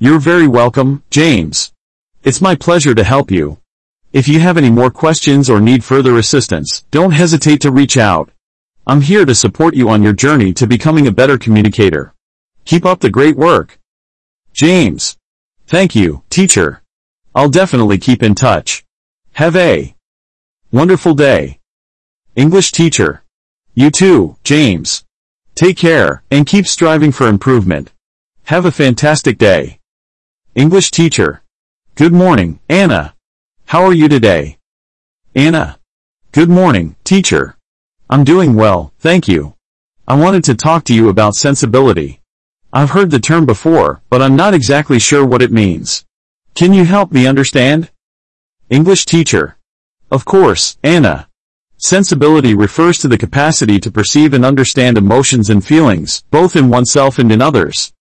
You're 0.00 0.20
very 0.20 0.46
welcome, 0.46 1.02
James. 1.10 1.72
It's 2.22 2.40
my 2.40 2.54
pleasure 2.54 2.94
to 2.94 3.02
help 3.02 3.32
you. 3.32 3.58
If 4.12 4.28
you 4.28 4.38
have 4.38 4.56
any 4.56 4.70
more 4.70 4.92
questions 4.92 5.50
or 5.50 5.60
need 5.60 5.82
further 5.82 6.18
assistance, 6.18 6.84
don't 6.92 7.10
hesitate 7.10 7.60
to 7.62 7.72
reach 7.72 7.96
out. 7.96 8.30
I'm 8.86 9.00
here 9.00 9.24
to 9.24 9.34
support 9.34 9.74
you 9.74 9.88
on 9.88 10.04
your 10.04 10.12
journey 10.12 10.52
to 10.52 10.68
becoming 10.68 11.08
a 11.08 11.12
better 11.12 11.36
communicator. 11.36 12.14
Keep 12.64 12.86
up 12.86 13.00
the 13.00 13.10
great 13.10 13.36
work. 13.36 13.80
James. 14.52 15.16
Thank 15.66 15.96
you, 15.96 16.22
teacher. 16.30 16.80
I'll 17.34 17.50
definitely 17.50 17.98
keep 17.98 18.22
in 18.22 18.36
touch. 18.36 18.84
Have 19.32 19.56
a 19.56 19.96
wonderful 20.70 21.14
day. 21.14 21.58
English 22.36 22.70
teacher. 22.70 23.24
You 23.74 23.90
too, 23.90 24.36
James. 24.44 25.04
Take 25.56 25.76
care, 25.76 26.22
and 26.30 26.46
keep 26.46 26.68
striving 26.68 27.10
for 27.10 27.26
improvement. 27.26 27.92
Have 28.44 28.64
a 28.64 28.70
fantastic 28.70 29.38
day. 29.38 29.77
English 30.54 30.90
teacher. 30.90 31.42
Good 31.94 32.12
morning, 32.12 32.58
Anna. 32.68 33.14
How 33.66 33.84
are 33.84 33.92
you 33.92 34.08
today? 34.08 34.58
Anna. 35.34 35.78
Good 36.32 36.48
morning, 36.48 36.96
teacher. 37.04 37.56
I'm 38.10 38.24
doing 38.24 38.54
well, 38.54 38.92
thank 38.98 39.28
you. 39.28 39.54
I 40.08 40.16
wanted 40.16 40.42
to 40.44 40.54
talk 40.54 40.84
to 40.84 40.94
you 40.94 41.10
about 41.10 41.36
sensibility. 41.36 42.22
I've 42.72 42.90
heard 42.90 43.10
the 43.10 43.20
term 43.20 43.46
before, 43.46 44.00
but 44.10 44.22
I'm 44.22 44.36
not 44.36 44.54
exactly 44.54 44.98
sure 44.98 45.24
what 45.24 45.42
it 45.42 45.52
means. 45.52 46.04
Can 46.54 46.72
you 46.72 46.84
help 46.84 47.12
me 47.12 47.26
understand? 47.26 47.90
English 48.70 49.04
teacher. 49.04 49.58
Of 50.10 50.24
course, 50.24 50.78
Anna. 50.82 51.28
Sensibility 51.76 52.54
refers 52.54 52.98
to 52.98 53.08
the 53.08 53.18
capacity 53.18 53.78
to 53.78 53.92
perceive 53.92 54.32
and 54.32 54.44
understand 54.44 54.98
emotions 54.98 55.50
and 55.50 55.64
feelings, 55.64 56.24
both 56.30 56.56
in 56.56 56.68
oneself 56.68 57.18
and 57.18 57.30
in 57.30 57.42
others. 57.42 57.92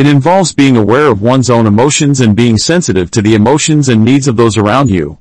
It 0.00 0.06
involves 0.06 0.54
being 0.54 0.78
aware 0.78 1.08
of 1.08 1.20
one's 1.20 1.50
own 1.50 1.66
emotions 1.66 2.20
and 2.20 2.34
being 2.34 2.56
sensitive 2.56 3.10
to 3.10 3.20
the 3.20 3.34
emotions 3.34 3.90
and 3.90 4.02
needs 4.02 4.28
of 4.28 4.36
those 4.36 4.56
around 4.56 4.88
you. 4.88 5.18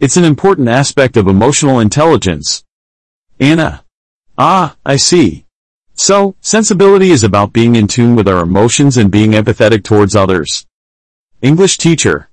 It's 0.00 0.16
an 0.16 0.24
important 0.24 0.66
aspect 0.66 1.16
of 1.16 1.28
emotional 1.28 1.78
intelligence. 1.78 2.64
Anna. 3.38 3.84
Ah, 4.36 4.74
I 4.84 4.96
see. 4.96 5.46
So, 5.94 6.34
sensibility 6.40 7.12
is 7.12 7.22
about 7.22 7.52
being 7.52 7.76
in 7.76 7.86
tune 7.86 8.16
with 8.16 8.26
our 8.26 8.42
emotions 8.42 8.96
and 8.96 9.12
being 9.12 9.30
empathetic 9.30 9.84
towards 9.84 10.16
others. 10.16 10.66
English 11.40 11.78
teacher. 11.78 12.28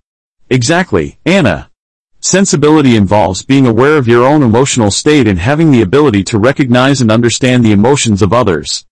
Exactly, 0.50 1.20
Anna. 1.28 1.70
Sensibility 2.22 2.96
involves 2.96 3.46
being 3.46 3.68
aware 3.68 3.98
of 3.98 4.08
your 4.08 4.26
own 4.26 4.42
emotional 4.42 4.90
state 4.90 5.28
and 5.28 5.38
having 5.38 5.70
the 5.70 5.84
ability 5.84 6.24
to 6.24 6.40
recognize 6.40 7.02
and 7.02 7.12
understand 7.12 7.64
the 7.64 7.72
emotions 7.72 8.24
of 8.24 8.34
others. 8.34 8.84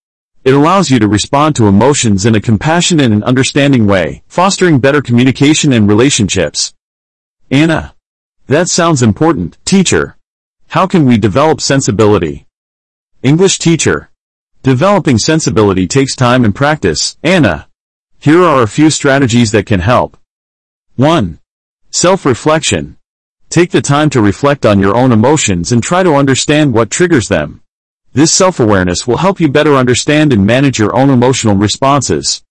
It 0.44 0.56
allows 0.56 0.90
you 0.90 0.98
to 0.98 1.08
respond 1.08 1.56
to 1.56 1.68
emotions 1.68 2.26
in 2.26 2.34
a 2.34 2.42
compassionate 2.42 3.12
and 3.12 3.24
understanding 3.24 3.86
way, 3.86 4.24
fostering 4.28 4.80
better 4.80 5.02
communication 5.02 5.72
and 5.72 5.88
relationships. 5.88 6.74
Anna. 7.52 7.94
That 8.48 8.68
sounds 8.68 9.04
important, 9.04 9.60
teacher. 9.66 10.18
How 10.70 10.88
can 10.88 11.06
we 11.06 11.18
develop 11.18 11.62
sensibility? 11.62 12.48
English 13.22 13.60
teacher. 13.60 14.10
Developing 14.64 15.20
sensibility 15.20 15.88
takes 15.88 16.16
time 16.16 16.44
and 16.44 16.56
practice, 16.56 17.18
Anna. 17.22 17.68
Here 18.20 18.42
are 18.42 18.64
a 18.64 18.68
few 18.68 18.90
strategies 18.90 19.52
that 19.52 19.68
can 19.68 19.80
help. 19.80 20.18
1. 20.96 21.40
Self-reflection. 21.92 22.98
Take 23.50 23.70
the 23.70 23.82
time 23.82 24.10
to 24.10 24.22
reflect 24.22 24.66
on 24.66 24.80
your 24.80 24.96
own 24.96 25.12
emotions 25.12 25.72
and 25.72 25.84
try 25.84 26.02
to 26.02 26.16
understand 26.16 26.74
what 26.74 26.90
triggers 26.90 27.28
them. 27.28 27.62
This 28.14 28.34
self-awareness 28.34 29.08
will 29.08 29.18
help 29.18 29.40
you 29.40 29.48
better 29.48 29.76
understand 29.76 30.34
and 30.34 30.46
manage 30.46 30.78
your 30.78 30.94
own 30.94 31.10
emotional 31.10 31.56
responses. 31.56 32.44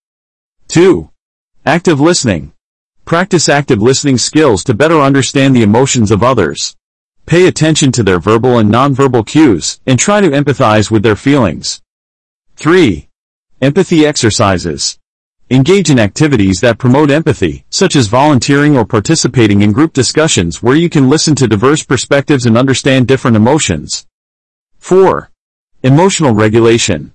2. 0.69 1.07
Active 1.67 1.99
listening. 1.99 2.53
Practice 3.05 3.47
active 3.47 3.79
listening 3.79 4.17
skills 4.17 4.63
to 4.63 4.73
better 4.73 4.99
understand 4.99 5.55
the 5.55 5.61
emotions 5.61 6.09
of 6.09 6.23
others. 6.23 6.75
Pay 7.27 7.45
attention 7.45 7.91
to 7.91 8.01
their 8.01 8.19
verbal 8.19 8.57
and 8.57 8.71
nonverbal 8.71 9.27
cues, 9.27 9.79
and 9.85 9.99
try 9.99 10.19
to 10.19 10.29
empathize 10.31 10.89
with 10.89 11.03
their 11.03 11.15
feelings. 11.15 11.79
3. 12.55 13.07
Empathy 13.61 14.03
exercises. 14.03 14.97
Engage 15.51 15.91
in 15.91 15.99
activities 15.99 16.59
that 16.61 16.79
promote 16.79 17.11
empathy, 17.11 17.65
such 17.69 17.95
as 17.95 18.07
volunteering 18.07 18.75
or 18.75 18.85
participating 18.85 19.61
in 19.61 19.73
group 19.73 19.93
discussions 19.93 20.63
where 20.63 20.75
you 20.75 20.89
can 20.89 21.07
listen 21.07 21.35
to 21.35 21.47
diverse 21.47 21.83
perspectives 21.83 22.47
and 22.47 22.57
understand 22.57 23.07
different 23.07 23.37
emotions. 23.37 24.07
4. 24.79 25.30
Emotional 25.83 26.31
regulation. 26.31 27.11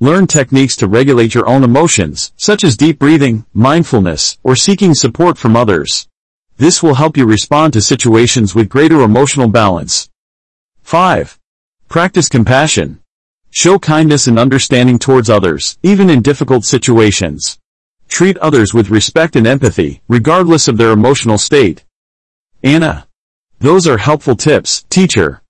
Learn 0.00 0.26
techniques 0.26 0.74
to 0.76 0.88
regulate 0.88 1.34
your 1.34 1.46
own 1.46 1.62
emotions, 1.62 2.32
such 2.38 2.64
as 2.64 2.74
deep 2.74 2.98
breathing, 2.98 3.44
mindfulness, 3.52 4.38
or 4.42 4.56
seeking 4.56 4.94
support 4.94 5.36
from 5.36 5.54
others. 5.54 6.08
This 6.56 6.82
will 6.82 6.94
help 6.94 7.18
you 7.18 7.26
respond 7.26 7.74
to 7.74 7.82
situations 7.82 8.54
with 8.54 8.70
greater 8.70 9.02
emotional 9.02 9.48
balance. 9.48 10.08
5. 10.82 11.38
Practice 11.90 12.30
compassion. 12.30 13.00
Show 13.50 13.78
kindness 13.78 14.26
and 14.26 14.38
understanding 14.38 14.98
towards 14.98 15.28
others, 15.28 15.76
even 15.82 16.08
in 16.08 16.22
difficult 16.22 16.64
situations. 16.64 17.58
Treat 18.08 18.38
others 18.38 18.72
with 18.72 18.88
respect 18.88 19.36
and 19.36 19.46
empathy, 19.46 20.00
regardless 20.08 20.68
of 20.68 20.78
their 20.78 20.92
emotional 20.92 21.36
state. 21.36 21.84
Anna. 22.62 23.08
Those 23.58 23.86
are 23.86 23.98
helpful 23.98 24.36
tips, 24.36 24.86
teacher. 24.88 25.42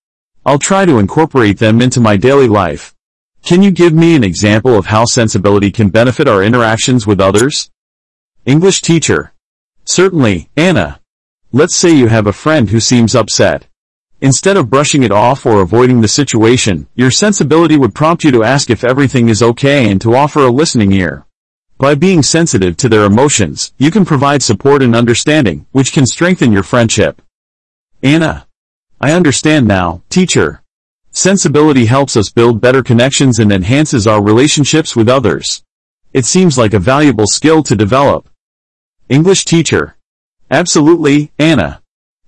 I'll 0.47 0.61
try 0.61 0.87
to 0.87 1.01
incorporate 1.01 1.59
them 1.59 1.83
into 1.83 2.01
my 2.01 2.17
daily 2.17 2.47
life. 2.47 2.95
Can 3.43 3.65
you 3.65 3.73
give 3.73 3.93
me 3.93 4.15
an 4.15 4.23
example 4.23 4.79
of 4.79 4.87
how 4.87 5.05
sensibility 5.05 5.73
can 5.73 5.89
benefit 5.89 6.29
our 6.29 6.41
interactions 6.41 7.05
with 7.05 7.21
others? 7.21 7.69
English 8.45 8.81
teacher. 8.81 9.33
Certainly, 9.85 10.49
Anna. 10.57 11.01
Let's 11.51 11.75
say 11.75 11.91
you 11.91 12.07
have 12.07 12.29
a 12.29 12.33
friend 12.33 12.71
who 12.71 12.79
seems 12.79 13.17
upset. 13.17 13.67
Instead 14.21 14.57
of 14.57 14.71
brushing 14.71 15.03
it 15.03 15.11
off 15.11 15.45
or 15.45 15.61
avoiding 15.61 16.01
the 16.01 16.07
situation, 16.07 16.87
your 16.95 17.11
sensibility 17.11 17.77
would 17.77 17.93
prompt 17.93 18.23
you 18.23 18.31
to 18.31 18.45
ask 18.45 18.71
if 18.71 18.85
everything 18.85 19.29
is 19.29 19.43
okay 19.43 19.91
and 19.91 20.01
to 20.01 20.15
offer 20.15 20.43
a 20.43 20.51
listening 20.51 20.93
ear. 20.93 21.27
By 21.77 21.97
being 21.97 22.23
sensitive 22.23 22.77
to 22.77 22.89
their 22.89 23.05
emotions, 23.05 23.75
you 23.79 23.91
can 23.91 24.05
provide 24.05 24.45
support 24.45 24.81
and 24.81 24.95
understanding, 24.95 25.67
which 25.73 25.93
can 25.93 26.07
strengthen 26.07 26.53
your 26.53 26.63
friendship. 26.63 27.21
Anna. 28.01 28.46
I 29.01 29.13
understand 29.13 29.69
now, 29.69 30.03
teacher. 30.09 30.63
Sensibility 31.11 31.85
helps 31.85 32.17
us 32.17 32.31
build 32.31 32.63
better 32.63 32.83
connections 32.83 33.39
and 33.39 33.53
enhances 33.53 34.07
our 34.07 34.23
relationships 34.23 34.97
with 34.97 35.09
others. 35.09 35.63
It 36.15 36.25
seems 36.25 36.57
like 36.57 36.73
a 36.73 36.79
valuable 36.79 37.27
skill 37.27 37.63
to 37.65 37.77
develop. 37.77 38.29
English 39.11 39.45
teacher. 39.45 39.97
Absolutely, 40.51 41.31
Anna. 41.39 41.83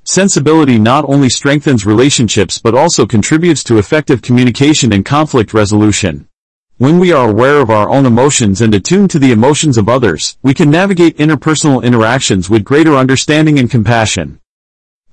Sensibility 0.04 0.78
not 0.78 1.04
only 1.08 1.30
strengthens 1.30 1.86
relationships 1.86 2.58
but 2.58 2.74
also 2.74 3.06
contributes 3.06 3.64
to 3.64 3.78
effective 3.78 4.20
communication 4.20 4.92
and 4.92 5.06
conflict 5.06 5.54
resolution. 5.54 6.28
When 6.76 6.98
we 6.98 7.12
are 7.12 7.30
aware 7.30 7.60
of 7.60 7.70
our 7.70 7.88
own 7.88 8.04
emotions 8.04 8.60
and 8.60 8.74
attuned 8.74 9.10
to 9.10 9.18
the 9.18 9.32
emotions 9.32 9.78
of 9.78 9.88
others, 9.88 10.36
we 10.42 10.52
can 10.52 10.70
navigate 10.70 11.16
interpersonal 11.16 11.82
interactions 11.82 12.50
with 12.50 12.62
greater 12.62 12.94
understanding 12.94 13.58
and 13.58 13.70
compassion. 13.70 14.38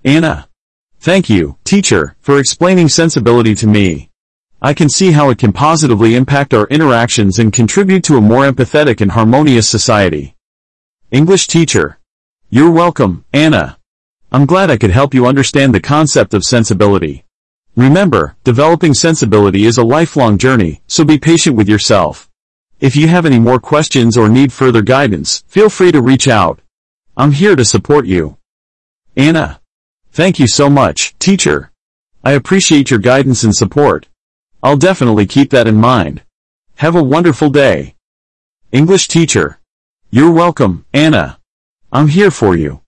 Anna. 0.04 0.48
Thank 1.06 1.30
you, 1.30 1.56
teacher, 1.66 2.16
for 2.20 2.40
explaining 2.40 2.90
sensibility 2.90 3.54
to 3.62 3.68
me. 3.68 4.10
I 4.60 4.74
can 4.74 4.90
see 4.90 5.12
how 5.12 5.30
it 5.30 5.38
can 5.38 5.54
positively 5.54 6.16
impact 6.16 6.52
our 6.52 6.66
interactions 6.66 7.38
and 7.38 7.54
contribute 7.54 8.04
to 8.06 8.18
a 8.18 8.22
more 8.22 8.44
empathetic 8.44 9.02
and 9.02 9.12
harmonious 9.12 9.70
society. 9.70 10.36
English 11.12 11.46
teacher. 11.46 12.00
You're 12.50 12.72
welcome, 12.72 13.24
Anna. 13.32 13.78
I'm 14.32 14.48
glad 14.48 14.72
I 14.72 14.78
could 14.78 14.90
help 14.90 15.14
you 15.14 15.28
understand 15.28 15.76
the 15.76 15.80
concept 15.80 16.34
of 16.34 16.44
sensibility. 16.44 17.24
Remember, 17.76 18.36
developing 18.44 18.96
sensibility 18.96 19.66
is 19.66 19.78
a 19.78 19.84
lifelong 19.84 20.40
journey, 20.40 20.82
so 20.88 21.06
be 21.06 21.20
patient 21.20 21.56
with 21.56 21.70
yourself. 21.70 22.32
If 22.80 22.96
you 22.96 23.08
have 23.10 23.28
any 23.28 23.38
more 23.38 23.60
questions 23.60 24.18
or 24.18 24.28
need 24.28 24.52
further 24.52 24.82
guidance, 24.82 25.44
feel 25.48 25.70
free 25.70 25.92
to 25.92 26.02
reach 26.02 26.28
out. 26.28 26.62
I'm 27.16 27.34
here 27.34 27.56
to 27.56 27.64
support 27.64 28.08
you. 28.08 28.38
Anna. 29.16 29.62
Thank 30.16 30.40
you 30.40 30.48
so 30.48 30.70
much, 30.70 31.14
teacher. 31.20 31.72
I 32.24 32.32
appreciate 32.32 32.90
your 32.90 33.02
guidance 33.02 33.44
and 33.44 33.54
support. 33.54 34.08
I'll 34.64 34.78
definitely 34.78 35.26
keep 35.26 35.50
that 35.50 35.68
in 35.68 35.76
mind. 35.76 36.24
Have 36.76 36.96
a 36.96 37.04
wonderful 37.04 37.50
day. 37.50 37.96
English 38.72 39.10
teacher. 39.10 39.60
You're 40.12 40.32
welcome, 40.32 40.86
Anna. 40.94 41.38
I'm 41.92 42.08
here 42.08 42.32
for 42.32 42.56
you. 42.56 42.80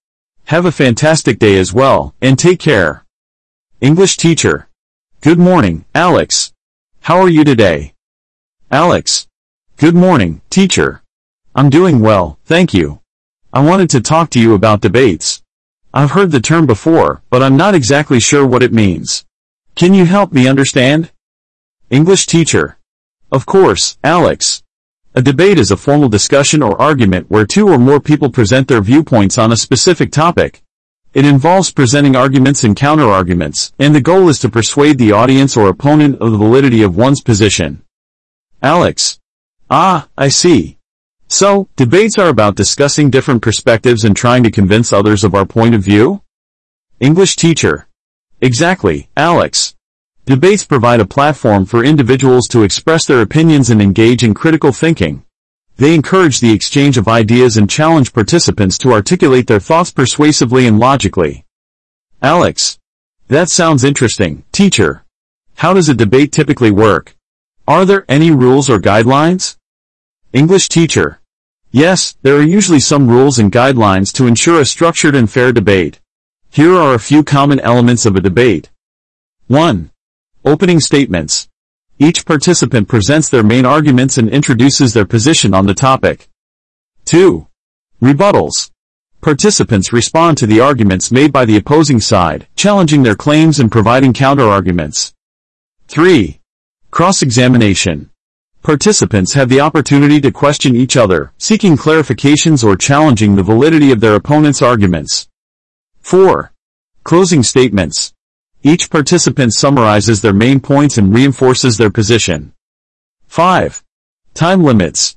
Have 0.45 0.65
a 0.65 0.71
fantastic 0.71 1.37
day 1.37 1.57
as 1.57 1.73
well, 1.73 2.15
and 2.21 2.39
take 2.39 2.59
care. 2.59 3.03
English 3.81 4.15
teacher. 4.15 4.69
Good 5.19 5.37
morning, 5.37 5.83
Alex. 5.93 6.53
How 7.01 7.19
are 7.19 7.27
you 7.27 7.43
today? 7.43 7.93
Alex. 8.71 9.27
Good 9.75 9.95
morning, 9.95 10.39
teacher. 10.49 11.01
I'm 11.53 11.69
doing 11.69 11.99
well, 11.99 12.39
thank 12.45 12.73
you. 12.73 13.01
I 13.51 13.65
wanted 13.65 13.89
to 13.89 13.99
talk 13.99 14.29
to 14.29 14.39
you 14.39 14.53
about 14.53 14.79
debates. 14.79 15.43
I've 15.93 16.11
heard 16.11 16.31
the 16.31 16.39
term 16.39 16.65
before, 16.65 17.21
but 17.29 17.41
I'm 17.41 17.57
not 17.57 17.73
exactly 17.73 18.19
sure 18.19 18.45
what 18.45 18.63
it 18.63 18.73
means. 18.73 19.25
Can 19.75 19.93
you 19.93 20.05
help 20.05 20.33
me 20.33 20.47
understand? 20.47 21.11
English 21.89 22.25
teacher. 22.25 22.77
Of 23.31 23.45
course, 23.45 23.97
Alex. 24.03 24.63
A 25.15 25.21
debate 25.21 25.57
is 25.57 25.71
a 25.71 25.77
formal 25.77 26.09
discussion 26.09 26.61
or 26.61 26.79
argument 26.79 27.29
where 27.29 27.45
two 27.45 27.69
or 27.69 27.77
more 27.77 27.99
people 27.99 28.29
present 28.29 28.67
their 28.67 28.81
viewpoints 28.81 29.37
on 29.37 29.51
a 29.51 29.57
specific 29.57 30.11
topic. 30.11 30.61
It 31.13 31.25
involves 31.25 31.71
presenting 31.71 32.15
arguments 32.15 32.63
and 32.63 32.75
counterarguments, 32.75 33.71
and 33.79 33.95
the 33.95 34.01
goal 34.01 34.29
is 34.29 34.37
to 34.39 34.49
persuade 34.49 34.97
the 34.97 35.13
audience 35.13 35.57
or 35.57 35.69
opponent 35.69 36.21
of 36.21 36.31
the 36.31 36.37
validity 36.37 36.83
of 36.83 36.95
one's 36.95 37.21
position. 37.21 37.81
Alex. 38.61 39.19
Ah, 39.69 40.07
I 40.17 40.27
see. 40.27 40.76
So, 41.29 41.67
debates 41.75 42.17
are 42.17 42.29
about 42.29 42.55
discussing 42.55 43.09
different 43.09 43.41
perspectives 43.41 44.05
and 44.05 44.15
trying 44.15 44.43
to 44.43 44.51
convince 44.51 44.93
others 44.93 45.25
of 45.25 45.35
our 45.35 45.45
point 45.45 45.75
of 45.75 45.83
view? 45.83 46.21
English 47.01 47.35
teacher. 47.35 47.87
Exactly, 48.39 49.09
Alex. 49.17 49.75
Debates 50.25 50.63
provide 50.63 51.01
a 51.01 51.05
platform 51.05 51.65
for 51.65 51.83
individuals 51.83 52.47
to 52.47 52.63
express 52.63 53.05
their 53.05 53.21
opinions 53.21 53.69
and 53.69 53.81
engage 53.81 54.23
in 54.23 54.33
critical 54.33 54.71
thinking. 54.71 55.23
They 55.75 55.93
encourage 55.93 56.39
the 56.39 56.53
exchange 56.53 56.97
of 56.97 57.09
ideas 57.09 57.57
and 57.57 57.69
challenge 57.69 58.13
participants 58.13 58.77
to 58.79 58.93
articulate 58.93 59.47
their 59.47 59.59
thoughts 59.59 59.91
persuasively 59.91 60.65
and 60.65 60.79
logically. 60.79 61.45
Alex. 62.21 62.79
That 63.27 63.49
sounds 63.49 63.83
interesting, 63.83 64.43
teacher. 64.53 65.03
How 65.55 65.73
does 65.73 65.89
a 65.89 65.93
debate 65.93 66.31
typically 66.31 66.71
work? 66.71 67.15
Are 67.67 67.83
there 67.83 68.05
any 68.07 68.31
rules 68.31 68.69
or 68.69 68.79
guidelines? 68.79 69.56
English 70.33 70.67
teacher. 70.67 71.21
Yes, 71.71 72.17
there 72.21 72.35
are 72.35 72.43
usually 72.43 72.81
some 72.81 73.07
rules 73.07 73.39
and 73.39 73.49
guidelines 73.49 74.11
to 74.13 74.27
ensure 74.27 74.59
a 74.59 74.65
structured 74.65 75.15
and 75.15 75.31
fair 75.31 75.53
debate. 75.53 76.01
Here 76.49 76.73
are 76.73 76.93
a 76.93 76.99
few 76.99 77.23
common 77.23 77.61
elements 77.61 78.05
of 78.05 78.17
a 78.17 78.21
debate. 78.21 78.69
1. 79.47 79.89
Opening 80.43 80.81
statements. 80.81 81.47
Each 81.97 82.25
participant 82.25 82.89
presents 82.89 83.29
their 83.29 83.43
main 83.43 83.65
arguments 83.65 84.17
and 84.17 84.29
introduces 84.29 84.93
their 84.93 85.05
position 85.05 85.53
on 85.53 85.65
the 85.65 85.73
topic. 85.73 86.27
2. 87.05 87.47
Rebuttals. 88.01 88.69
Participants 89.21 89.93
respond 89.93 90.37
to 90.37 90.45
the 90.45 90.59
arguments 90.59 91.09
made 91.09 91.31
by 91.31 91.45
the 91.45 91.55
opposing 91.55 92.01
side, 92.01 92.47
challenging 92.57 93.01
their 93.01 93.15
claims 93.15 93.59
and 93.59 93.71
providing 93.71 94.11
counterarguments. 94.11 95.13
3. 95.87 96.41
Cross-examination. 96.91 98.09
Participants 98.67 99.31
have 99.31 99.47
the 99.47 99.61
opportunity 99.61 100.19
to 100.19 100.29
question 100.29 100.75
each 100.75 100.97
other, 100.97 101.31
seeking 101.37 101.77
clarifications 101.77 102.65
or 102.65 102.75
challenging 102.75 103.33
the 103.33 103.41
validity 103.41 103.93
of 103.93 104.01
their 104.01 104.15
opponent's 104.15 104.61
arguments. 104.61 105.29
4. 106.01 106.51
Closing 107.05 107.43
statements. 107.43 108.11
Each 108.63 108.89
participant 108.89 109.53
summarizes 109.53 110.21
their 110.21 110.33
main 110.33 110.59
points 110.59 110.97
and 110.97 111.15
reinforces 111.15 111.77
their 111.77 111.89
position. 111.89 112.51
5. 113.27 113.85
Time 114.33 114.61
limits. 114.61 115.15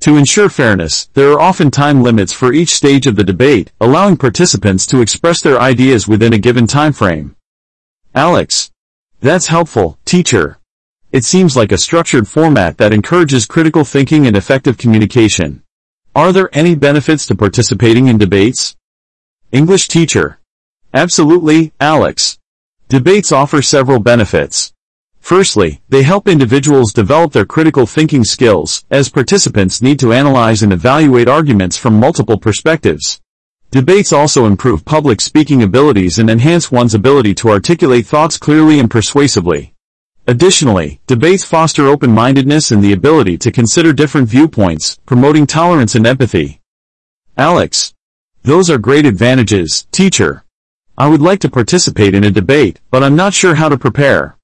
To 0.00 0.18
ensure 0.18 0.50
fairness, 0.50 1.06
there 1.14 1.32
are 1.32 1.40
often 1.40 1.70
time 1.70 2.02
limits 2.02 2.34
for 2.34 2.52
each 2.52 2.74
stage 2.74 3.06
of 3.06 3.16
the 3.16 3.24
debate, 3.24 3.72
allowing 3.80 4.18
participants 4.18 4.84
to 4.88 5.00
express 5.00 5.40
their 5.40 5.58
ideas 5.58 6.06
within 6.06 6.34
a 6.34 6.38
given 6.38 6.66
time 6.66 6.92
frame. 6.92 7.34
Alex. 8.14 8.70
That's 9.22 9.46
helpful, 9.46 9.98
teacher. 10.04 10.59
It 11.12 11.24
seems 11.24 11.56
like 11.56 11.72
a 11.72 11.78
structured 11.78 12.28
format 12.28 12.78
that 12.78 12.92
encourages 12.92 13.44
critical 13.44 13.84
thinking 13.84 14.28
and 14.28 14.36
effective 14.36 14.78
communication. 14.78 15.64
Are 16.14 16.32
there 16.32 16.48
any 16.52 16.76
benefits 16.76 17.26
to 17.26 17.34
participating 17.34 18.06
in 18.06 18.16
debates? 18.16 18.76
English 19.50 19.88
teacher. 19.88 20.38
Absolutely, 20.94 21.72
Alex. 21.80 22.38
Debates 22.88 23.32
offer 23.32 23.60
several 23.60 23.98
benefits. 23.98 24.72
Firstly, 25.18 25.80
they 25.88 26.04
help 26.04 26.28
individuals 26.28 26.92
develop 26.92 27.32
their 27.32 27.44
critical 27.44 27.86
thinking 27.86 28.22
skills, 28.22 28.84
as 28.88 29.08
participants 29.08 29.82
need 29.82 29.98
to 29.98 30.12
analyze 30.12 30.62
and 30.62 30.72
evaluate 30.72 31.26
arguments 31.28 31.76
from 31.76 31.98
multiple 31.98 32.38
perspectives. 32.38 33.20
Debates 33.72 34.12
also 34.12 34.46
improve 34.46 34.84
public 34.84 35.20
speaking 35.20 35.64
abilities 35.64 36.20
and 36.20 36.30
enhance 36.30 36.70
one's 36.70 36.94
ability 36.94 37.34
to 37.34 37.50
articulate 37.50 38.06
thoughts 38.06 38.38
clearly 38.38 38.78
and 38.78 38.88
persuasively. 38.88 39.74
Additionally, 40.26 41.00
debates 41.06 41.44
foster 41.44 41.86
open-mindedness 41.86 42.70
and 42.70 42.82
the 42.82 42.92
ability 42.92 43.38
to 43.38 43.50
consider 43.50 43.92
different 43.92 44.28
viewpoints, 44.28 44.98
promoting 45.06 45.46
tolerance 45.46 45.94
and 45.94 46.06
empathy. 46.06 46.60
Alex. 47.36 47.94
Those 48.42 48.70
are 48.70 48.78
great 48.78 49.06
advantages, 49.06 49.86
teacher. 49.92 50.44
I 50.96 51.08
would 51.08 51.22
like 51.22 51.40
to 51.40 51.50
participate 51.50 52.14
in 52.14 52.24
a 52.24 52.30
debate, 52.30 52.80
but 52.90 53.02
I'm 53.02 53.16
not 53.16 53.34
sure 53.34 53.54
how 53.54 53.68
to 53.68 53.78
prepare. 53.78 54.36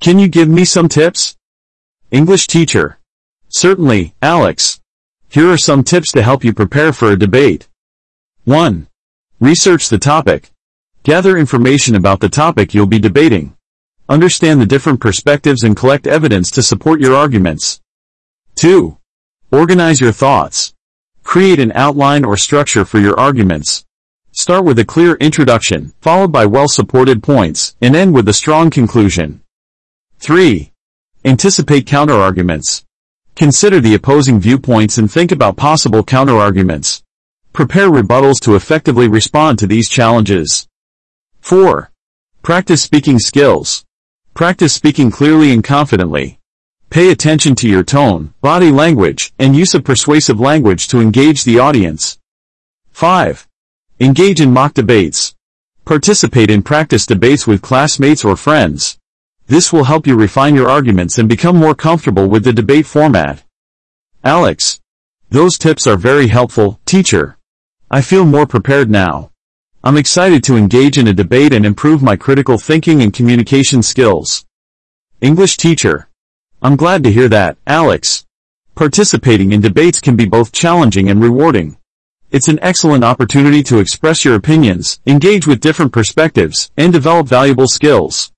Can 0.00 0.18
you 0.18 0.28
give 0.28 0.48
me 0.48 0.64
some 0.64 0.88
tips? 0.88 1.36
English 2.10 2.46
teacher. 2.46 2.98
Certainly, 3.48 4.14
Alex. 4.20 4.80
Here 5.28 5.50
are 5.50 5.58
some 5.58 5.82
tips 5.82 6.12
to 6.12 6.22
help 6.22 6.44
you 6.44 6.52
prepare 6.52 6.92
for 6.92 7.10
a 7.10 7.18
debate. 7.18 7.68
1. 8.44 8.86
Research 9.40 9.88
the 9.88 9.98
topic. 9.98 10.50
Gather 11.04 11.38
information 11.38 11.94
about 11.94 12.20
the 12.20 12.28
topic 12.28 12.74
you'll 12.74 12.86
be 12.86 12.98
debating. 12.98 13.56
Understand 14.08 14.60
the 14.60 14.66
different 14.66 15.00
perspectives 15.00 15.62
and 15.62 15.76
collect 15.76 16.06
evidence 16.06 16.50
to 16.52 16.62
support 16.62 17.00
your 17.00 17.14
arguments. 17.14 17.80
2. 18.56 18.98
Organize 19.50 20.00
your 20.00 20.12
thoughts. 20.12 20.74
Create 21.22 21.60
an 21.60 21.72
outline 21.74 22.24
or 22.24 22.36
structure 22.36 22.84
for 22.84 22.98
your 22.98 23.18
arguments. 23.18 23.84
Start 24.32 24.64
with 24.64 24.78
a 24.78 24.84
clear 24.84 25.14
introduction, 25.14 25.92
followed 26.00 26.32
by 26.32 26.46
well-supported 26.46 27.22
points, 27.22 27.76
and 27.80 27.94
end 27.94 28.14
with 28.14 28.28
a 28.28 28.32
strong 28.32 28.70
conclusion. 28.70 29.42
3. 30.18 30.72
Anticipate 31.24 31.86
counterarguments. 31.86 32.84
Consider 33.36 33.80
the 33.80 33.94
opposing 33.94 34.40
viewpoints 34.40 34.98
and 34.98 35.10
think 35.10 35.32
about 35.32 35.56
possible 35.56 36.02
counterarguments. 36.02 37.02
Prepare 37.52 37.90
rebuttals 37.90 38.40
to 38.40 38.56
effectively 38.56 39.08
respond 39.08 39.58
to 39.58 39.66
these 39.66 39.88
challenges. 39.88 40.66
4. 41.40 41.90
Practice 42.42 42.82
speaking 42.82 43.18
skills. 43.18 43.84
Practice 44.34 44.72
speaking 44.72 45.10
clearly 45.10 45.52
and 45.52 45.62
confidently. 45.62 46.38
Pay 46.88 47.10
attention 47.10 47.54
to 47.56 47.68
your 47.68 47.82
tone, 47.82 48.32
body 48.40 48.70
language, 48.70 49.30
and 49.38 49.54
use 49.54 49.74
of 49.74 49.84
persuasive 49.84 50.40
language 50.40 50.88
to 50.88 51.00
engage 51.00 51.44
the 51.44 51.58
audience. 51.58 52.18
5. 52.92 53.46
Engage 54.00 54.40
in 54.40 54.50
mock 54.50 54.72
debates. 54.72 55.34
Participate 55.84 56.50
in 56.50 56.62
practice 56.62 57.04
debates 57.04 57.46
with 57.46 57.60
classmates 57.60 58.24
or 58.24 58.34
friends. 58.36 58.98
This 59.48 59.70
will 59.70 59.84
help 59.84 60.06
you 60.06 60.16
refine 60.16 60.54
your 60.54 60.70
arguments 60.70 61.18
and 61.18 61.28
become 61.28 61.56
more 61.56 61.74
comfortable 61.74 62.26
with 62.26 62.44
the 62.44 62.54
debate 62.54 62.86
format. 62.86 63.42
Alex. 64.24 64.80
Those 65.28 65.58
tips 65.58 65.86
are 65.86 65.96
very 65.96 66.28
helpful, 66.28 66.80
teacher. 66.86 67.36
I 67.90 68.00
feel 68.00 68.24
more 68.24 68.46
prepared 68.46 68.90
now. 68.90 69.31
I'm 69.84 69.96
excited 69.96 70.44
to 70.44 70.56
engage 70.56 70.96
in 70.96 71.08
a 71.08 71.12
debate 71.12 71.52
and 71.52 71.66
improve 71.66 72.04
my 72.04 72.14
critical 72.14 72.56
thinking 72.56 73.02
and 73.02 73.12
communication 73.12 73.82
skills. 73.82 74.46
English 75.20 75.56
teacher. 75.56 76.08
I'm 76.62 76.76
glad 76.76 77.02
to 77.02 77.10
hear 77.10 77.28
that, 77.30 77.58
Alex. 77.66 78.24
Participating 78.76 79.50
in 79.50 79.60
debates 79.60 79.98
can 79.98 80.14
be 80.14 80.24
both 80.24 80.52
challenging 80.52 81.10
and 81.10 81.20
rewarding. 81.20 81.78
It's 82.30 82.46
an 82.46 82.60
excellent 82.62 83.02
opportunity 83.02 83.64
to 83.64 83.80
express 83.80 84.24
your 84.24 84.36
opinions, 84.36 85.00
engage 85.04 85.48
with 85.48 85.58
different 85.58 85.92
perspectives, 85.92 86.70
and 86.76 86.92
develop 86.92 87.26
valuable 87.26 87.66
skills. 87.66 88.30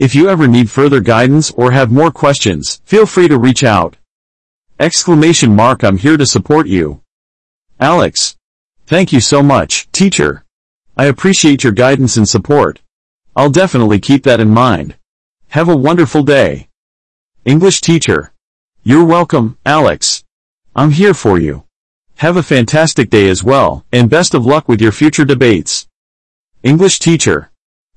If 0.00 0.16
you 0.16 0.28
ever 0.28 0.48
need 0.48 0.68
further 0.68 0.98
guidance 0.98 1.52
or 1.52 1.70
have 1.70 1.92
more 1.92 2.10
questions, 2.10 2.82
feel 2.84 3.06
free 3.06 3.28
to 3.28 3.38
reach 3.38 3.62
out. 3.62 3.96
Exclamation 4.80 5.54
mark 5.54 5.84
I'm 5.84 5.98
here 5.98 6.16
to 6.16 6.26
support 6.26 6.66
you. 6.66 7.02
Alex. 7.78 8.36
Thank 8.88 9.12
you 9.12 9.20
so 9.20 9.44
much, 9.44 9.88
teacher. 9.92 10.44
I 11.00 11.04
appreciate 11.04 11.62
your 11.62 11.72
guidance 11.72 12.16
and 12.16 12.28
support. 12.28 12.80
I'll 13.36 13.50
definitely 13.50 14.00
keep 14.00 14.24
that 14.24 14.40
in 14.40 14.50
mind. 14.50 14.96
Have 15.50 15.68
a 15.68 15.76
wonderful 15.76 16.24
day. 16.24 16.70
English 17.44 17.80
teacher. 17.82 18.32
You're 18.82 19.04
welcome, 19.04 19.58
Alex. 19.64 20.24
I'm 20.74 20.90
here 20.90 21.14
for 21.14 21.38
you. 21.38 21.62
Have 22.16 22.36
a 22.36 22.42
fantastic 22.42 23.10
day 23.10 23.28
as 23.28 23.44
well, 23.44 23.84
and 23.92 24.10
best 24.10 24.34
of 24.34 24.44
luck 24.44 24.66
with 24.66 24.80
your 24.80 24.90
future 24.90 25.24
debates. 25.24 25.86
English 26.64 26.98
teacher. 26.98 27.52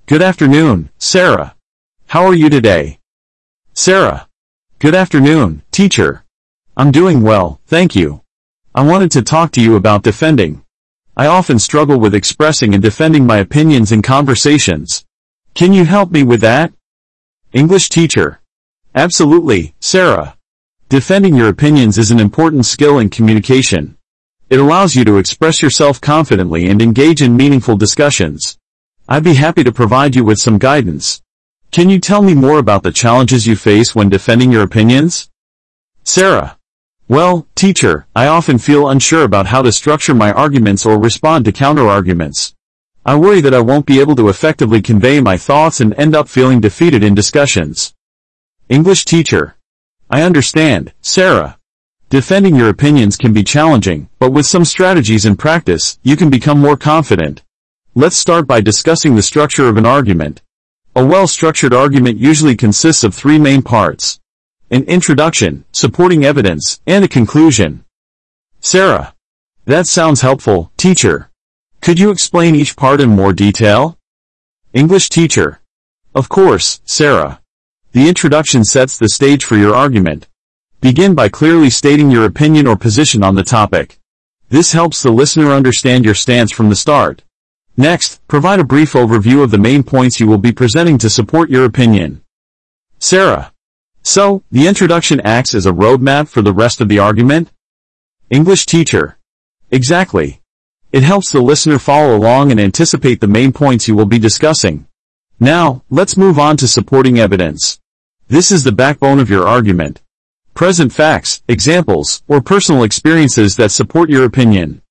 Good 0.05 0.21
afternoon, 0.21 0.91
Sarah. 0.99 1.55
How 2.05 2.23
are 2.25 2.35
you 2.35 2.51
today? 2.51 2.99
Sarah. 3.73 4.27
Good 4.77 4.93
afternoon, 4.93 5.63
teacher. 5.71 6.23
I'm 6.77 6.91
doing 6.91 7.23
well, 7.23 7.61
thank 7.65 7.95
you. 7.95 8.21
I 8.75 8.83
wanted 8.85 9.09
to 9.13 9.23
talk 9.23 9.53
to 9.53 9.61
you 9.61 9.75
about 9.75 10.03
defending. 10.03 10.63
I 11.17 11.27
often 11.27 11.59
struggle 11.59 11.99
with 11.99 12.15
expressing 12.15 12.73
and 12.73 12.81
defending 12.81 13.25
my 13.25 13.37
opinions 13.37 13.91
in 13.91 14.01
conversations. 14.01 15.03
Can 15.53 15.73
you 15.73 15.83
help 15.83 16.11
me 16.11 16.23
with 16.23 16.39
that? 16.41 16.71
English 17.51 17.89
teacher. 17.89 18.39
Absolutely, 18.95 19.75
Sarah. 19.81 20.37
Defending 20.87 21.35
your 21.35 21.49
opinions 21.49 21.97
is 21.97 22.11
an 22.11 22.19
important 22.19 22.65
skill 22.65 22.99
in 22.99 23.09
communication. 23.09 23.97
It 24.49 24.59
allows 24.59 24.95
you 24.95 25.03
to 25.05 25.17
express 25.17 25.61
yourself 25.61 25.99
confidently 25.99 26.69
and 26.69 26.81
engage 26.81 27.21
in 27.21 27.35
meaningful 27.35 27.75
discussions. 27.75 28.57
I'd 29.07 29.23
be 29.23 29.33
happy 29.33 29.63
to 29.65 29.71
provide 29.71 30.15
you 30.15 30.23
with 30.23 30.39
some 30.39 30.57
guidance. 30.57 31.21
Can 31.71 31.89
you 31.89 31.99
tell 31.99 32.21
me 32.21 32.33
more 32.33 32.59
about 32.59 32.83
the 32.83 32.91
challenges 32.91 33.47
you 33.47 33.57
face 33.57 33.93
when 33.93 34.09
defending 34.09 34.51
your 34.51 34.63
opinions? 34.63 35.29
Sarah. 36.03 36.57
Well, 37.11 37.45
teacher, 37.55 38.07
I 38.15 38.27
often 38.27 38.57
feel 38.57 38.87
unsure 38.87 39.23
about 39.23 39.47
how 39.47 39.61
to 39.63 39.73
structure 39.73 40.15
my 40.15 40.31
arguments 40.31 40.85
or 40.85 40.97
respond 40.97 41.43
to 41.43 41.51
counterarguments. 41.51 42.53
I 43.05 43.15
worry 43.15 43.41
that 43.41 43.53
I 43.53 43.59
won't 43.59 43.85
be 43.85 43.99
able 43.99 44.15
to 44.15 44.29
effectively 44.29 44.81
convey 44.81 45.19
my 45.19 45.35
thoughts 45.35 45.81
and 45.81 45.93
end 45.95 46.15
up 46.15 46.29
feeling 46.29 46.61
defeated 46.61 47.03
in 47.03 47.13
discussions. 47.13 47.93
English 48.69 49.03
teacher. 49.03 49.57
I 50.09 50.21
understand, 50.21 50.93
Sarah. 51.01 51.57
Defending 52.09 52.55
your 52.55 52.69
opinions 52.69 53.17
can 53.17 53.33
be 53.33 53.43
challenging, 53.43 54.07
but 54.17 54.31
with 54.31 54.45
some 54.45 54.63
strategies 54.63 55.25
and 55.25 55.37
practice, 55.37 55.99
you 56.03 56.15
can 56.15 56.29
become 56.29 56.61
more 56.61 56.77
confident. 56.77 57.43
Let's 57.93 58.15
start 58.15 58.47
by 58.47 58.61
discussing 58.61 59.15
the 59.15 59.21
structure 59.21 59.67
of 59.67 59.75
an 59.75 59.85
argument. 59.85 60.41
A 60.95 61.05
well-structured 61.05 61.73
argument 61.73 62.19
usually 62.19 62.55
consists 62.55 63.03
of 63.03 63.13
three 63.13 63.37
main 63.37 63.63
parts 63.63 64.20
an 64.71 64.85
introduction, 64.85 65.65
supporting 65.73 66.23
evidence, 66.23 66.79
and 66.87 67.03
a 67.03 67.07
conclusion. 67.09 67.83
Sarah. 68.61 69.13
That 69.65 69.85
sounds 69.85 70.21
helpful, 70.21 70.71
teacher. 70.77 71.29
Could 71.81 71.99
you 71.99 72.09
explain 72.09 72.55
each 72.55 72.77
part 72.77 73.01
in 73.01 73.09
more 73.09 73.33
detail? 73.33 73.97
English 74.71 75.09
teacher. 75.09 75.59
Of 76.15 76.29
course, 76.29 76.79
Sarah. 76.85 77.41
The 77.91 78.07
introduction 78.07 78.63
sets 78.63 78.97
the 78.97 79.09
stage 79.09 79.43
for 79.43 79.57
your 79.57 79.75
argument. 79.75 80.29
Begin 80.79 81.15
by 81.15 81.27
clearly 81.27 81.69
stating 81.69 82.09
your 82.09 82.23
opinion 82.23 82.65
or 82.65 82.77
position 82.77 83.23
on 83.23 83.35
the 83.35 83.43
topic. 83.43 83.99
This 84.47 84.71
helps 84.71 85.03
the 85.03 85.11
listener 85.11 85.51
understand 85.51 86.05
your 86.05 86.15
stance 86.15 86.49
from 86.49 86.69
the 86.69 86.77
start. 86.77 87.23
Next, 87.75 88.25
provide 88.29 88.61
a 88.61 88.63
brief 88.63 88.93
overview 88.93 89.43
of 89.43 89.51
the 89.51 89.57
main 89.57 89.83
points 89.83 90.21
you 90.21 90.27
will 90.27 90.37
be 90.37 90.53
presenting 90.53 90.97
to 90.99 91.09
support 91.09 91.49
your 91.49 91.65
opinion. 91.65 92.21
Sarah. 92.99 93.50
So, 94.03 94.43
the 94.51 94.67
introduction 94.67 95.21
acts 95.21 95.53
as 95.53 95.65
a 95.65 95.71
roadmap 95.71 96.27
for 96.27 96.41
the 96.41 96.53
rest 96.53 96.81
of 96.81 96.89
the 96.89 96.99
argument? 96.99 97.51
English 98.29 98.65
teacher. 98.65 99.17
Exactly. 99.69 100.41
It 100.91 101.03
helps 101.03 101.31
the 101.31 101.41
listener 101.41 101.79
follow 101.79 102.17
along 102.17 102.51
and 102.51 102.59
anticipate 102.59 103.21
the 103.21 103.27
main 103.27 103.53
points 103.53 103.87
you 103.87 103.95
will 103.95 104.05
be 104.05 104.19
discussing. 104.19 104.87
Now, 105.39 105.83
let's 105.89 106.17
move 106.17 106.37
on 106.39 106.57
to 106.57 106.67
supporting 106.67 107.19
evidence. 107.19 107.79
This 108.27 108.51
is 108.51 108.63
the 108.63 108.71
backbone 108.71 109.19
of 109.19 109.29
your 109.29 109.47
argument. 109.47 110.01
present 110.53 110.91
facts, 110.91 111.41
examples, 111.47 112.21
or 112.27 112.41
personal 112.41 112.83
experiences 112.83 113.55
that 113.55 113.71
support 113.71 114.09
your 114.09 114.25
opinion. 114.25 114.81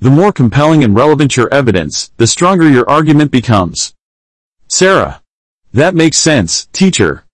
The 0.00 0.10
more 0.10 0.32
compelling 0.32 0.84
and 0.84 0.94
relevant 0.94 1.36
your 1.36 1.52
evidence, 1.52 2.12
the 2.16 2.26
stronger 2.26 2.68
your 2.68 2.88
argument 2.88 3.30
becomes. 3.32 3.94
Sarah. 4.68 5.22
That 5.74 5.94
makes 5.94 6.16
sense, 6.18 6.66
teacher. 6.72 7.24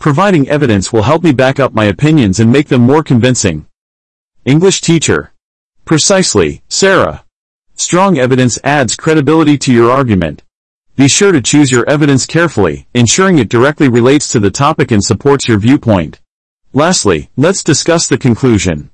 Providing 0.00 0.48
evidence 0.48 0.94
will 0.94 1.02
help 1.02 1.22
me 1.22 1.30
back 1.30 1.60
up 1.60 1.74
my 1.74 1.84
opinions 1.84 2.40
and 2.40 2.50
make 2.50 2.68
them 2.68 2.80
more 2.80 3.02
convincing. 3.02 3.66
English 4.46 4.80
teacher. 4.80 5.34
Precisely, 5.84 6.62
Sarah. 6.68 7.26
Strong 7.74 8.16
evidence 8.16 8.58
adds 8.64 8.96
credibility 8.96 9.58
to 9.58 9.74
your 9.74 9.90
argument. 9.90 10.42
Be 10.96 11.06
sure 11.06 11.32
to 11.32 11.42
choose 11.42 11.70
your 11.70 11.86
evidence 11.86 12.24
carefully, 12.24 12.88
ensuring 12.94 13.38
it 13.38 13.50
directly 13.50 13.90
relates 13.90 14.32
to 14.32 14.40
the 14.40 14.50
topic 14.50 14.90
and 14.90 15.04
supports 15.04 15.46
your 15.46 15.58
viewpoint. 15.58 16.18
Lastly, 16.72 17.28
let's 17.36 17.62
discuss 17.62 18.08
the 18.08 18.16
conclusion. 18.16 18.88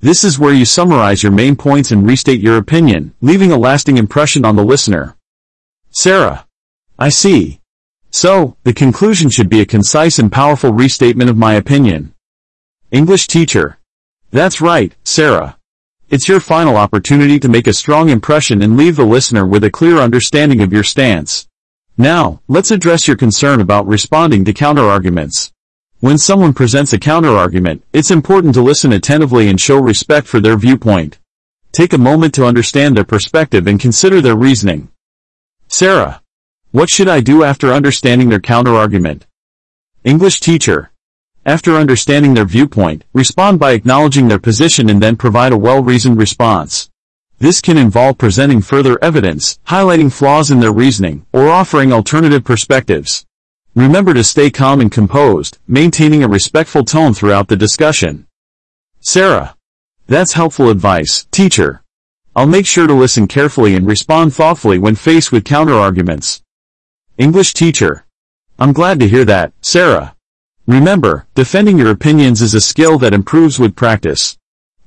This 0.00 0.24
is 0.24 0.40
where 0.40 0.52
you 0.52 0.64
summarize 0.64 1.22
your 1.22 1.30
main 1.30 1.54
points 1.54 1.92
and 1.92 2.04
restate 2.04 2.40
your 2.40 2.56
opinion, 2.56 3.14
leaving 3.20 3.52
a 3.52 3.56
lasting 3.56 3.96
impression 3.96 4.44
on 4.44 4.56
the 4.56 4.64
listener. 4.64 5.16
Sarah. 5.90 6.46
I 6.98 7.10
see. 7.10 7.57
So, 8.10 8.56
the 8.64 8.72
conclusion 8.72 9.30
should 9.30 9.48
be 9.48 9.60
a 9.60 9.66
concise 9.66 10.18
and 10.18 10.32
powerful 10.32 10.72
restatement 10.72 11.28
of 11.28 11.36
my 11.36 11.54
opinion. 11.54 12.14
English 12.90 13.26
teacher. 13.26 13.78
That's 14.30 14.60
right, 14.60 14.94
Sarah. 15.04 15.58
It's 16.10 16.28
your 16.28 16.40
final 16.40 16.76
opportunity 16.76 17.38
to 17.38 17.48
make 17.48 17.66
a 17.66 17.72
strong 17.74 18.08
impression 18.08 18.62
and 18.62 18.78
leave 18.78 18.96
the 18.96 19.04
listener 19.04 19.46
with 19.46 19.62
a 19.64 19.70
clear 19.70 19.98
understanding 19.98 20.62
of 20.62 20.72
your 20.72 20.82
stance. 20.82 21.46
Now, 21.98 22.40
let's 22.48 22.70
address 22.70 23.06
your 23.06 23.16
concern 23.16 23.60
about 23.60 23.86
responding 23.86 24.44
to 24.46 24.54
counterarguments. 24.54 25.52
When 26.00 26.16
someone 26.16 26.54
presents 26.54 26.92
a 26.92 26.98
counterargument, 26.98 27.82
it's 27.92 28.10
important 28.10 28.54
to 28.54 28.62
listen 28.62 28.92
attentively 28.92 29.48
and 29.48 29.60
show 29.60 29.78
respect 29.78 30.28
for 30.28 30.40
their 30.40 30.56
viewpoint. 30.56 31.18
Take 31.72 31.92
a 31.92 31.98
moment 31.98 32.34
to 32.34 32.46
understand 32.46 32.96
their 32.96 33.04
perspective 33.04 33.66
and 33.66 33.80
consider 33.80 34.20
their 34.20 34.36
reasoning. 34.36 34.88
Sarah. 35.66 36.22
What 36.70 36.90
should 36.90 37.08
I 37.08 37.20
do 37.20 37.44
after 37.44 37.72
understanding 37.72 38.28
their 38.28 38.40
counterargument? 38.40 39.22
English 40.04 40.40
teacher. 40.40 40.90
After 41.46 41.76
understanding 41.76 42.34
their 42.34 42.44
viewpoint, 42.44 43.04
respond 43.14 43.58
by 43.58 43.72
acknowledging 43.72 44.28
their 44.28 44.38
position 44.38 44.90
and 44.90 45.02
then 45.02 45.16
provide 45.16 45.52
a 45.52 45.56
well-reasoned 45.56 46.18
response. 46.18 46.90
This 47.38 47.62
can 47.62 47.78
involve 47.78 48.18
presenting 48.18 48.60
further 48.60 49.02
evidence, 49.02 49.58
highlighting 49.68 50.12
flaws 50.12 50.50
in 50.50 50.60
their 50.60 50.72
reasoning, 50.72 51.24
or 51.32 51.48
offering 51.48 51.90
alternative 51.90 52.44
perspectives. 52.44 53.24
Remember 53.74 54.12
to 54.12 54.22
stay 54.22 54.50
calm 54.50 54.82
and 54.82 54.92
composed, 54.92 55.56
maintaining 55.66 56.22
a 56.22 56.28
respectful 56.28 56.84
tone 56.84 57.14
throughout 57.14 57.48
the 57.48 57.56
discussion. 57.56 58.26
Sarah. 59.00 59.56
That's 60.06 60.34
helpful 60.34 60.68
advice, 60.68 61.26
teacher. 61.30 61.82
I'll 62.36 62.46
make 62.46 62.66
sure 62.66 62.86
to 62.86 62.92
listen 62.92 63.26
carefully 63.26 63.74
and 63.74 63.86
respond 63.86 64.34
thoughtfully 64.34 64.78
when 64.78 64.96
faced 64.96 65.32
with 65.32 65.44
counterarguments. 65.44 66.42
English 67.18 67.52
teacher. 67.52 68.06
I'm 68.60 68.72
glad 68.72 69.00
to 69.00 69.08
hear 69.08 69.24
that, 69.24 69.52
Sarah. 69.60 70.14
Remember, 70.68 71.26
defending 71.34 71.76
your 71.76 71.90
opinions 71.90 72.40
is 72.40 72.54
a 72.54 72.60
skill 72.60 72.96
that 72.98 73.12
improves 73.12 73.58
with 73.58 73.74
practice. 73.74 74.38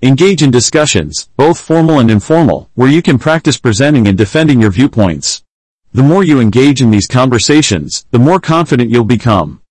Engage 0.02 0.42
in 0.42 0.50
discussions, 0.50 1.28
both 1.36 1.60
formal 1.60 2.00
and 2.00 2.10
informal, 2.10 2.70
where 2.74 2.88
you 2.88 3.02
can 3.02 3.20
practice 3.20 3.58
presenting 3.58 4.08
and 4.08 4.18
defending 4.18 4.62
your 4.62 4.72
viewpoints. 4.72 5.44
The 5.92 6.04
more 6.04 6.24
you 6.24 6.40
engage 6.40 6.82
in 6.82 6.90
these 6.90 7.06
conversations, 7.06 8.06
the 8.12 8.20
more 8.20 8.40
confident 8.40 8.92
you'll 8.92 9.04
become. 9.04 9.62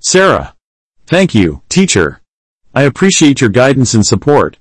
Sarah. 0.00 0.56
Thank 1.06 1.32
you, 1.32 1.62
teacher. 1.68 2.20
I 2.74 2.82
appreciate 2.82 3.40
your 3.40 3.50
guidance 3.50 3.94
and 3.94 4.04
support. 4.04 4.58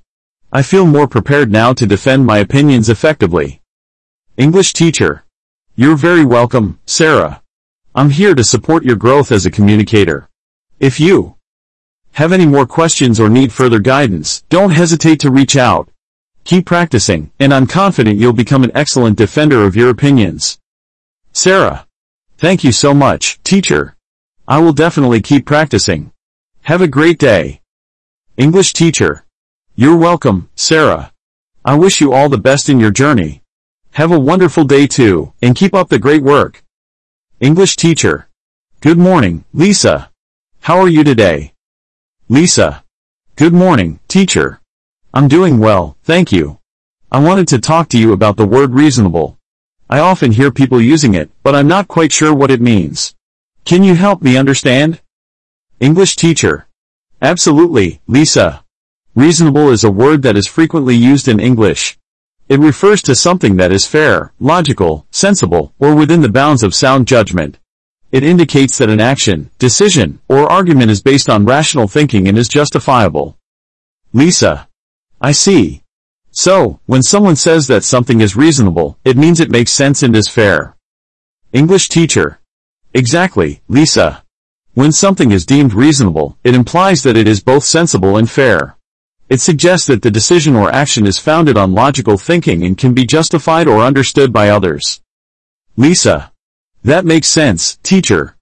I 0.52 0.62
feel 0.62 0.86
more 0.86 1.08
prepared 1.08 1.52
now 1.52 1.74
to 1.74 1.88
defend 1.88 2.28
my 2.28 2.38
opinions 2.38 2.90
effectively. 2.90 3.60
English 4.38 4.74
teacher. 4.74 5.24
You're 5.76 5.96
very 5.96 6.24
welcome, 6.24 6.78
Sarah. 6.86 7.42
I'm 7.96 8.12
here 8.12 8.36
to 8.36 8.44
support 8.44 8.86
your 8.86 8.96
growth 8.96 9.32
as 9.32 9.48
a 9.48 9.52
communicator. 9.52 10.30
If 10.80 11.00
you 11.00 11.38
have 12.12 12.32
any 12.32 12.46
more 12.46 12.68
questions 12.68 13.20
or 13.20 13.28
need 13.28 13.52
further 13.52 13.80
guidance, 13.80 14.44
don't 14.50 14.70
hesitate 14.70 15.20
to 15.22 15.32
reach 15.32 15.56
out. 15.56 15.90
Keep 16.44 16.68
practicing, 16.68 17.32
and 17.40 17.52
I'm 17.52 17.66
confident 17.66 18.20
you'll 18.20 18.34
become 18.34 18.64
an 18.64 18.72
excellent 18.76 19.18
defender 19.18 19.64
of 19.64 19.76
your 19.76 19.90
opinions. 19.90 20.60
Sarah. 21.32 21.88
Thank 22.38 22.64
you 22.64 22.72
so 22.72 22.94
much, 22.94 23.42
teacher. 23.44 23.96
I 24.48 24.60
will 24.60 24.74
definitely 24.74 25.22
keep 25.22 25.48
practicing. 25.48 26.12
Have 26.62 26.84
a 26.84 26.88
great 26.88 27.18
day. 27.18 27.62
English 28.38 28.74
teacher. 28.74 29.26
You're 29.76 29.98
welcome, 29.98 30.50
Sarah. 30.54 31.12
I 31.66 31.74
wish 31.74 32.00
you 32.00 32.14
all 32.14 32.30
the 32.30 32.38
best 32.38 32.70
in 32.70 32.80
your 32.80 32.92
journey. 32.92 33.43
Have 33.94 34.12
a 34.12 34.20
wonderful 34.20 34.64
day 34.64 34.88
too, 34.88 35.34
and 35.40 35.56
keep 35.56 35.76
up 35.76 35.90
the 35.90 36.00
great 36.00 36.24
work. 36.24 36.64
English 37.40 37.76
teacher. 37.76 38.28
Good 38.82 38.98
morning, 38.98 39.46
Lisa. 39.54 40.10
How 40.62 40.80
are 40.80 40.88
you 40.88 41.04
today? 41.04 41.54
Lisa. 42.28 42.84
Good 43.36 43.54
morning, 43.54 44.00
teacher. 44.08 44.60
I'm 45.14 45.28
doing 45.28 45.60
well, 45.60 45.96
thank 46.04 46.32
you. 46.32 46.58
I 47.12 47.20
wanted 47.20 47.48
to 47.50 47.60
talk 47.60 47.88
to 47.90 48.00
you 48.00 48.14
about 48.14 48.36
the 48.36 48.48
word 48.48 48.72
reasonable. 48.72 49.38
I 49.88 50.00
often 50.00 50.32
hear 50.32 50.50
people 50.50 50.82
using 50.82 51.14
it, 51.14 51.30
but 51.44 51.54
I'm 51.54 51.68
not 51.68 51.88
quite 51.88 52.12
sure 52.12 52.34
what 52.34 52.50
it 52.50 52.62
means. 52.62 53.14
Can 53.64 53.84
you 53.84 53.94
help 53.94 54.24
me 54.24 54.38
understand? 54.38 55.02
English 55.80 56.16
teacher. 56.16 56.66
Absolutely, 57.22 58.02
Lisa. 58.08 58.64
Reasonable 59.14 59.70
is 59.70 59.84
a 59.84 59.92
word 59.92 60.24
that 60.24 60.36
is 60.36 60.48
frequently 60.48 60.96
used 60.96 61.28
in 61.28 61.40
English. 61.40 62.00
It 62.54 62.60
refers 62.60 63.02
to 63.02 63.16
something 63.16 63.56
that 63.56 63.72
is 63.72 63.88
fair, 63.88 64.32
logical, 64.40 65.08
sensible, 65.10 65.74
or 65.80 65.96
within 65.96 66.22
the 66.22 66.30
bounds 66.30 66.62
of 66.62 66.76
sound 66.76 67.08
judgment. 67.08 67.58
It 68.12 68.24
indicates 68.24 68.78
that 68.78 68.92
an 68.92 69.00
action, 69.02 69.50
decision, 69.58 70.20
or 70.30 70.52
argument 70.52 70.92
is 70.92 71.02
based 71.02 71.32
on 71.32 71.48
rational 71.48 71.88
thinking 71.88 72.28
and 72.28 72.38
is 72.38 72.48
justifiable. 72.48 73.40
Lisa. 74.14 74.68
I 75.20 75.32
see. 75.32 75.82
So, 76.30 76.80
when 76.86 77.02
someone 77.02 77.38
says 77.38 77.66
that 77.70 77.84
something 77.84 78.22
is 78.22 78.36
reasonable, 78.36 79.00
it 79.04 79.18
means 79.18 79.40
it 79.40 79.50
makes 79.50 79.72
sense 79.72 80.04
and 80.04 80.16
is 80.16 80.28
fair. 80.28 80.76
English 81.54 81.90
teacher. 81.90 82.40
Exactly, 82.94 83.64
Lisa. 83.68 84.24
When 84.76 84.92
something 84.92 85.32
is 85.32 85.48
deemed 85.48 85.74
reasonable, 85.74 86.38
it 86.44 86.54
implies 86.54 87.02
that 87.02 87.18
it 87.18 87.28
is 87.28 87.42
both 87.42 87.64
sensible 87.64 88.16
and 88.16 88.30
fair. 88.30 88.78
It 89.30 89.42
suggests 89.42 89.88
that 89.88 90.02
the 90.02 90.12
decision 90.12 90.56
or 90.56 90.72
action 90.72 91.08
is 91.08 91.18
founded 91.18 91.58
on 91.58 91.74
logical 91.74 92.18
thinking 92.18 92.64
and 92.64 92.78
can 92.78 92.94
be 92.94 93.06
justified 93.06 93.68
or 93.68 93.82
understood 93.82 94.32
by 94.32 94.50
others. 94.50 95.02
Lisa. 95.76 96.32
That 96.84 97.06
makes 97.06 97.28
sense, 97.28 97.78
teacher. 97.84 98.36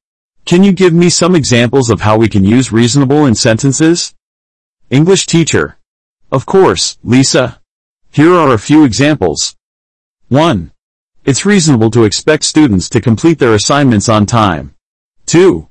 Can 0.45 0.63
you 0.63 0.71
give 0.71 0.93
me 0.93 1.09
some 1.09 1.35
examples 1.35 1.89
of 1.89 2.01
how 2.01 2.17
we 2.17 2.27
can 2.27 2.43
use 2.43 2.71
reasonable 2.71 3.25
in 3.25 3.35
sentences? 3.35 4.13
English 4.89 5.27
teacher. 5.27 5.77
Of 6.31 6.45
course, 6.45 6.97
Lisa. 7.03 7.61
Here 8.11 8.33
are 8.33 8.53
a 8.53 8.59
few 8.59 8.83
examples. 8.83 9.55
1. 10.29 10.71
It's 11.23 11.45
reasonable 11.45 11.91
to 11.91 12.03
expect 12.03 12.43
students 12.43 12.89
to 12.89 12.99
complete 12.99 13.37
their 13.37 13.53
assignments 13.53 14.09
on 14.09 14.25
time. 14.25 14.73
2. 15.27 15.69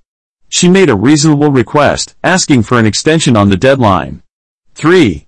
She 0.49 0.69
made 0.69 0.89
a 0.89 0.97
reasonable 0.97 1.51
request, 1.51 2.15
asking 2.23 2.62
for 2.62 2.78
an 2.78 2.87
extension 2.87 3.37
on 3.37 3.51
the 3.51 3.57
deadline. 3.57 4.23
3. 4.81 5.27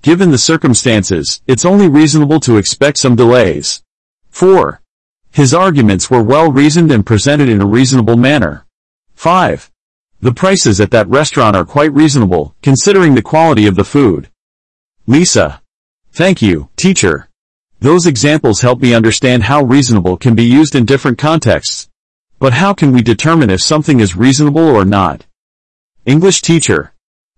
Given 0.00 0.30
the 0.30 0.38
circumstances, 0.38 1.42
it's 1.46 1.66
only 1.66 1.90
reasonable 1.90 2.40
to 2.40 2.56
expect 2.56 2.96
some 2.96 3.14
delays. 3.14 3.82
4. 4.30 4.80
His 5.30 5.52
arguments 5.52 6.10
were 6.10 6.22
well 6.22 6.50
reasoned 6.50 6.90
and 6.90 7.04
presented 7.04 7.50
in 7.50 7.60
a 7.60 7.66
reasonable 7.66 8.16
manner. 8.16 8.64
5. 9.14 9.70
The 10.22 10.32
prices 10.32 10.80
at 10.80 10.90
that 10.92 11.06
restaurant 11.06 11.54
are 11.54 11.66
quite 11.66 11.92
reasonable, 11.92 12.54
considering 12.62 13.14
the 13.14 13.20
quality 13.20 13.66
of 13.66 13.74
the 13.74 13.84
food. 13.84 14.30
Lisa. 15.06 15.60
Thank 16.10 16.40
you, 16.40 16.70
teacher. 16.76 17.28
Those 17.80 18.06
examples 18.06 18.62
help 18.62 18.80
me 18.80 18.94
understand 18.94 19.42
how 19.42 19.64
reasonable 19.64 20.16
can 20.16 20.34
be 20.34 20.44
used 20.44 20.74
in 20.74 20.86
different 20.86 21.18
contexts. 21.18 21.90
But 22.38 22.54
how 22.54 22.72
can 22.72 22.90
we 22.90 23.02
determine 23.02 23.50
if 23.50 23.60
something 23.60 24.00
is 24.00 24.16
reasonable 24.16 24.66
or 24.66 24.86
not? 24.86 25.26
English 26.06 26.40
teacher. 26.40 26.93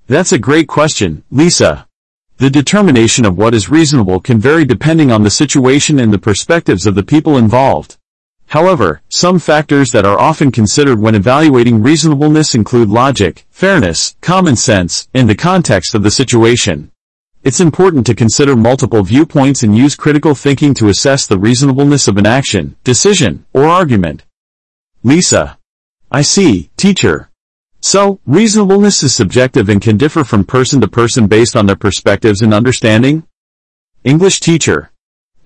That's 0.09 0.33
a 0.33 0.39
great 0.39 0.69
question, 0.69 1.25
Lisa. 1.33 1.89
The 2.37 2.49
determination 2.49 3.25
of 3.25 3.37
what 3.37 3.55
is 3.55 3.69
reasonable 3.69 4.21
can 4.21 4.39
vary 4.39 4.65
depending 4.65 5.11
on 5.11 5.25
the 5.25 5.31
situation 5.31 5.99
and 5.99 6.13
the 6.13 6.19
perspectives 6.19 6.87
of 6.87 6.95
the 6.95 7.03
people 7.03 7.39
involved. 7.39 7.97
However, 8.47 9.03
some 9.09 9.41
factors 9.41 9.91
that 9.91 10.07
are 10.07 10.19
often 10.19 10.53
considered 10.53 11.01
when 11.01 11.17
evaluating 11.17 11.83
reasonableness 11.83 12.55
include 12.55 12.89
logic, 12.89 13.47
fairness, 13.51 14.15
common 14.21 14.55
sense, 14.55 15.09
and 15.13 15.29
the 15.29 15.35
context 15.35 15.95
of 15.95 16.05
the 16.05 16.11
situation. 16.13 16.93
It's 17.43 17.61
important 17.61 18.07
to 18.07 18.15
consider 18.15 18.55
multiple 18.55 19.03
viewpoints 19.03 19.65
and 19.65 19.77
use 19.77 19.97
critical 19.97 20.37
thinking 20.37 20.73
to 20.75 20.89
assess 20.89 21.27
the 21.27 21.39
reasonableness 21.39 22.07
of 22.07 22.17
an 22.17 22.27
action, 22.27 22.77
decision, 22.85 23.45
or 23.53 23.65
argument. 23.65 24.25
Lisa. 25.03 25.59
I 26.13 26.23
see, 26.23 26.71
teacher. 26.77 27.29
So, 27.89 28.19
reasonableness 28.27 29.05
is 29.05 29.15
subjective 29.15 29.69
and 29.69 29.81
can 29.81 29.97
differ 29.97 30.25
from 30.25 30.43
person 30.43 30.81
to 30.81 30.89
person 30.89 31.29
based 31.29 31.55
on 31.55 31.67
their 31.67 31.77
perspectives 31.77 32.43
and 32.43 32.53
understanding? 32.53 33.23
English 34.03 34.41
teacher. 34.41 34.91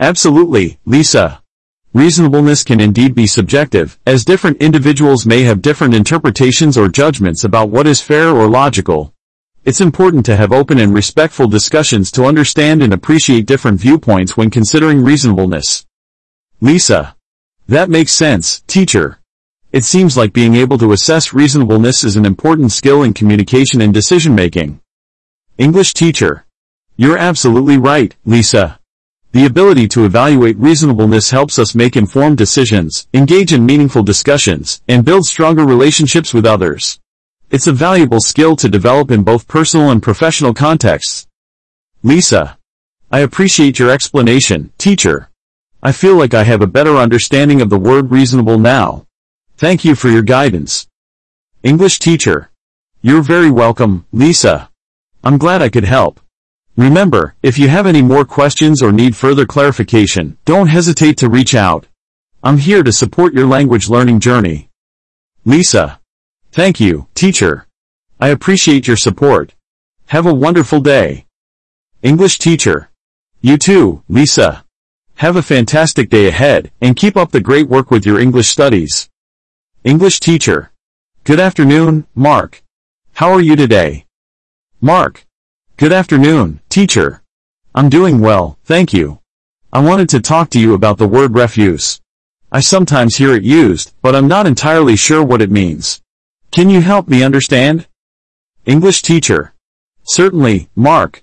Absolutely, 0.01 0.79
Lisa. 0.87 1.43
Reasonableness 1.93 2.65
can 2.65 2.81
indeed 2.81 3.15
be 3.15 3.27
subjective, 3.27 3.99
as 4.07 4.25
different 4.25 4.57
individuals 4.57 5.27
may 5.27 5.43
have 5.43 5.61
different 5.61 5.95
interpretations 5.95 6.79
or 6.79 6.89
judgments 6.89 7.45
about 7.45 7.69
what 7.69 7.87
is 7.87 8.01
fair 8.01 8.31
or 8.31 8.49
logical. 8.49 9.13
It's 9.67 9.83
important 9.83 10.25
to 10.25 10.37
have 10.37 10.51
open 10.51 10.79
and 10.79 10.95
respectful 10.95 11.47
discussions 11.47 12.11
to 12.13 12.25
understand 12.25 12.83
and 12.83 12.95
appreciate 12.95 13.45
different 13.45 13.79
viewpoints 13.79 14.39
when 14.39 14.49
considering 14.49 15.05
reasonableness. 15.05 15.85
Lisa. 16.63 17.17
That 17.69 17.91
makes 17.91 18.13
sense, 18.13 18.63
teacher. 18.67 19.20
It 19.73 19.85
seems 19.85 20.17
like 20.17 20.33
being 20.33 20.57
able 20.57 20.79
to 20.79 20.91
assess 20.91 21.33
reasonableness 21.33 22.03
is 22.03 22.17
an 22.17 22.27
important 22.27 22.73
skill 22.73 23.05
in 23.05 23.13
communication 23.13 23.81
and 23.81 23.95
decision-making. 23.95 24.81
English 25.59 25.95
teacher. 25.95 26.45
You're 26.97 27.17
absolutely 27.17 27.79
right, 27.79 28.17
Lisa. 28.25 28.81
The 29.31 29.47
ability 29.47 29.87
to 29.89 30.05
evaluate 30.05 30.59
reasonableness 30.59 31.31
helps 31.31 31.57
us 31.57 31.77
make 31.77 31.97
informed 31.97 32.37
decisions, 32.37 33.07
engage 33.15 33.53
in 33.53 33.65
meaningful 33.65 34.03
discussions, 34.03 34.83
and 34.89 35.05
build 35.05 35.25
stronger 35.25 35.65
relationships 35.65 36.35
with 36.35 36.47
others. 36.47 36.99
It's 37.49 37.69
a 37.69 37.73
valuable 37.73 38.21
skill 38.21 38.57
to 38.57 38.69
develop 38.69 39.13
in 39.13 39.23
both 39.23 39.47
personal 39.47 39.91
and 39.91 40.03
professional 40.03 40.53
contexts. 40.53 41.29
Lisa. 42.03 42.59
I 43.13 43.21
appreciate 43.21 43.79
your 43.79 43.91
explanation, 43.91 44.73
teacher. 44.79 45.31
I 45.81 45.93
feel 45.93 46.17
like 46.17 46.35
I 46.35 46.43
have 46.43 46.61
a 46.61 46.67
better 46.67 46.97
understanding 46.97 47.61
of 47.61 47.71
the 47.71 47.79
word 47.79 48.11
reasonable 48.11 48.59
now. 48.59 49.07
Thank 49.61 49.85
you 49.85 49.95
for 49.95 50.09
your 50.09 50.23
guidance. 50.23 50.87
English 51.63 51.99
teacher. 51.99 52.51
You're 53.03 53.21
very 53.21 53.51
welcome, 53.51 54.07
Lisa. 54.11 54.71
I'm 55.23 55.37
glad 55.37 55.61
I 55.61 55.69
could 55.69 55.85
help. 55.85 56.19
Remember, 56.79 57.35
if 57.43 57.59
you 57.59 57.69
have 57.69 57.87
any 57.87 58.01
more 58.01 58.25
questions 58.25 58.83
or 58.83 58.91
need 58.91 59.15
further 59.15 59.45
clarification, 59.45 60.39
don't 60.47 60.69
hesitate 60.69 61.19
to 61.19 61.29
reach 61.29 61.55
out. 61.55 61.87
I'm 62.43 62.57
here 62.57 62.83
to 62.83 62.91
support 62.91 63.35
your 63.35 63.47
language 63.47 63.91
learning 63.91 64.21
journey. 64.21 64.71
Lisa. 65.45 66.01
Thank 66.53 66.81
you, 66.81 67.09
teacher. 67.15 67.67
I 68.19 68.29
appreciate 68.29 68.87
your 68.87 68.97
support. 68.97 69.53
Have 70.07 70.25
a 70.25 70.33
wonderful 70.33 70.81
day. 70.81 71.27
English 72.01 72.39
teacher. 72.39 72.89
You 73.43 73.59
too, 73.59 74.03
Lisa. 74.09 74.65
Have 75.17 75.37
a 75.37 75.43
fantastic 75.43 76.09
day 76.09 76.29
ahead, 76.29 76.73
and 76.81 76.97
keep 76.97 77.15
up 77.15 77.31
the 77.31 77.43
great 77.43 77.69
work 77.69 77.91
with 77.91 78.07
your 78.07 78.19
English 78.19 78.49
studies. 78.49 79.10
English 79.83 80.21
teacher. 80.21 80.71
Good 81.25 81.41
afternoon, 81.41 82.07
Mark. 82.15 82.63
How 83.15 83.33
are 83.33 83.41
you 83.41 83.57
today? 83.57 84.05
Mark. 84.79 85.25
Good 85.79 85.91
afternoon, 85.91 86.61
teacher. 86.69 87.23
I'm 87.75 87.89
doing 87.89 88.21
well, 88.21 88.59
thank 88.63 88.93
you. 88.93 89.21
I 89.73 89.81
wanted 89.81 90.11
to 90.11 90.21
talk 90.21 90.51
to 90.51 90.61
you 90.61 90.75
about 90.75 90.99
the 90.99 91.09
word 91.09 91.35
refuse. 91.35 91.99
I 92.53 92.61
sometimes 92.61 93.17
hear 93.17 93.35
it 93.35 93.43
used, 93.43 93.95
but 94.03 94.15
I'm 94.15 94.29
not 94.29 94.47
entirely 94.47 94.97
sure 94.97 95.25
what 95.25 95.41
it 95.41 95.51
means. 95.51 96.03
Can 96.51 96.69
you 96.69 96.83
help 96.83 97.09
me 97.09 97.23
understand? 97.23 97.87
English 98.67 99.01
teacher. 99.01 99.55
Certainly, 100.03 100.69
Mark. 100.77 101.23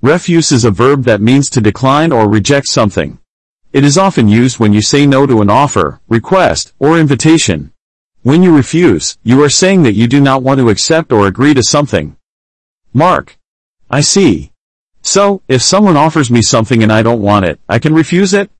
Refuse 0.00 0.50
is 0.50 0.64
a 0.64 0.70
verb 0.70 1.04
that 1.04 1.20
means 1.20 1.50
to 1.50 1.60
decline 1.60 2.12
or 2.12 2.26
reject 2.26 2.68
something. 2.68 3.18
It 3.74 3.84
is 3.84 3.98
often 3.98 4.28
used 4.28 4.58
when 4.58 4.72
you 4.72 4.80
say 4.80 5.04
no 5.04 5.26
to 5.26 5.42
an 5.42 5.50
offer, 5.50 6.00
request, 6.08 6.72
or 6.78 6.98
invitation. 6.98 7.70
When 8.28 8.42
you 8.42 8.54
refuse, 8.54 9.16
you 9.22 9.42
are 9.42 9.48
saying 9.48 9.84
that 9.84 9.94
you 9.94 10.06
do 10.06 10.20
not 10.20 10.42
want 10.42 10.60
to 10.60 10.68
accept 10.68 11.12
or 11.12 11.26
agree 11.26 11.54
to 11.54 11.62
something. 11.62 12.18
Mark. 12.92 13.38
I 13.88 14.02
see. 14.02 14.52
So, 15.00 15.40
if 15.48 15.62
someone 15.62 15.96
offers 15.96 16.30
me 16.30 16.42
something 16.42 16.82
and 16.82 16.92
I 16.92 17.02
don't 17.02 17.22
want 17.22 17.46
it, 17.46 17.58
I 17.70 17.78
can 17.78 17.94
refuse 17.94 18.34
it? 18.34 18.50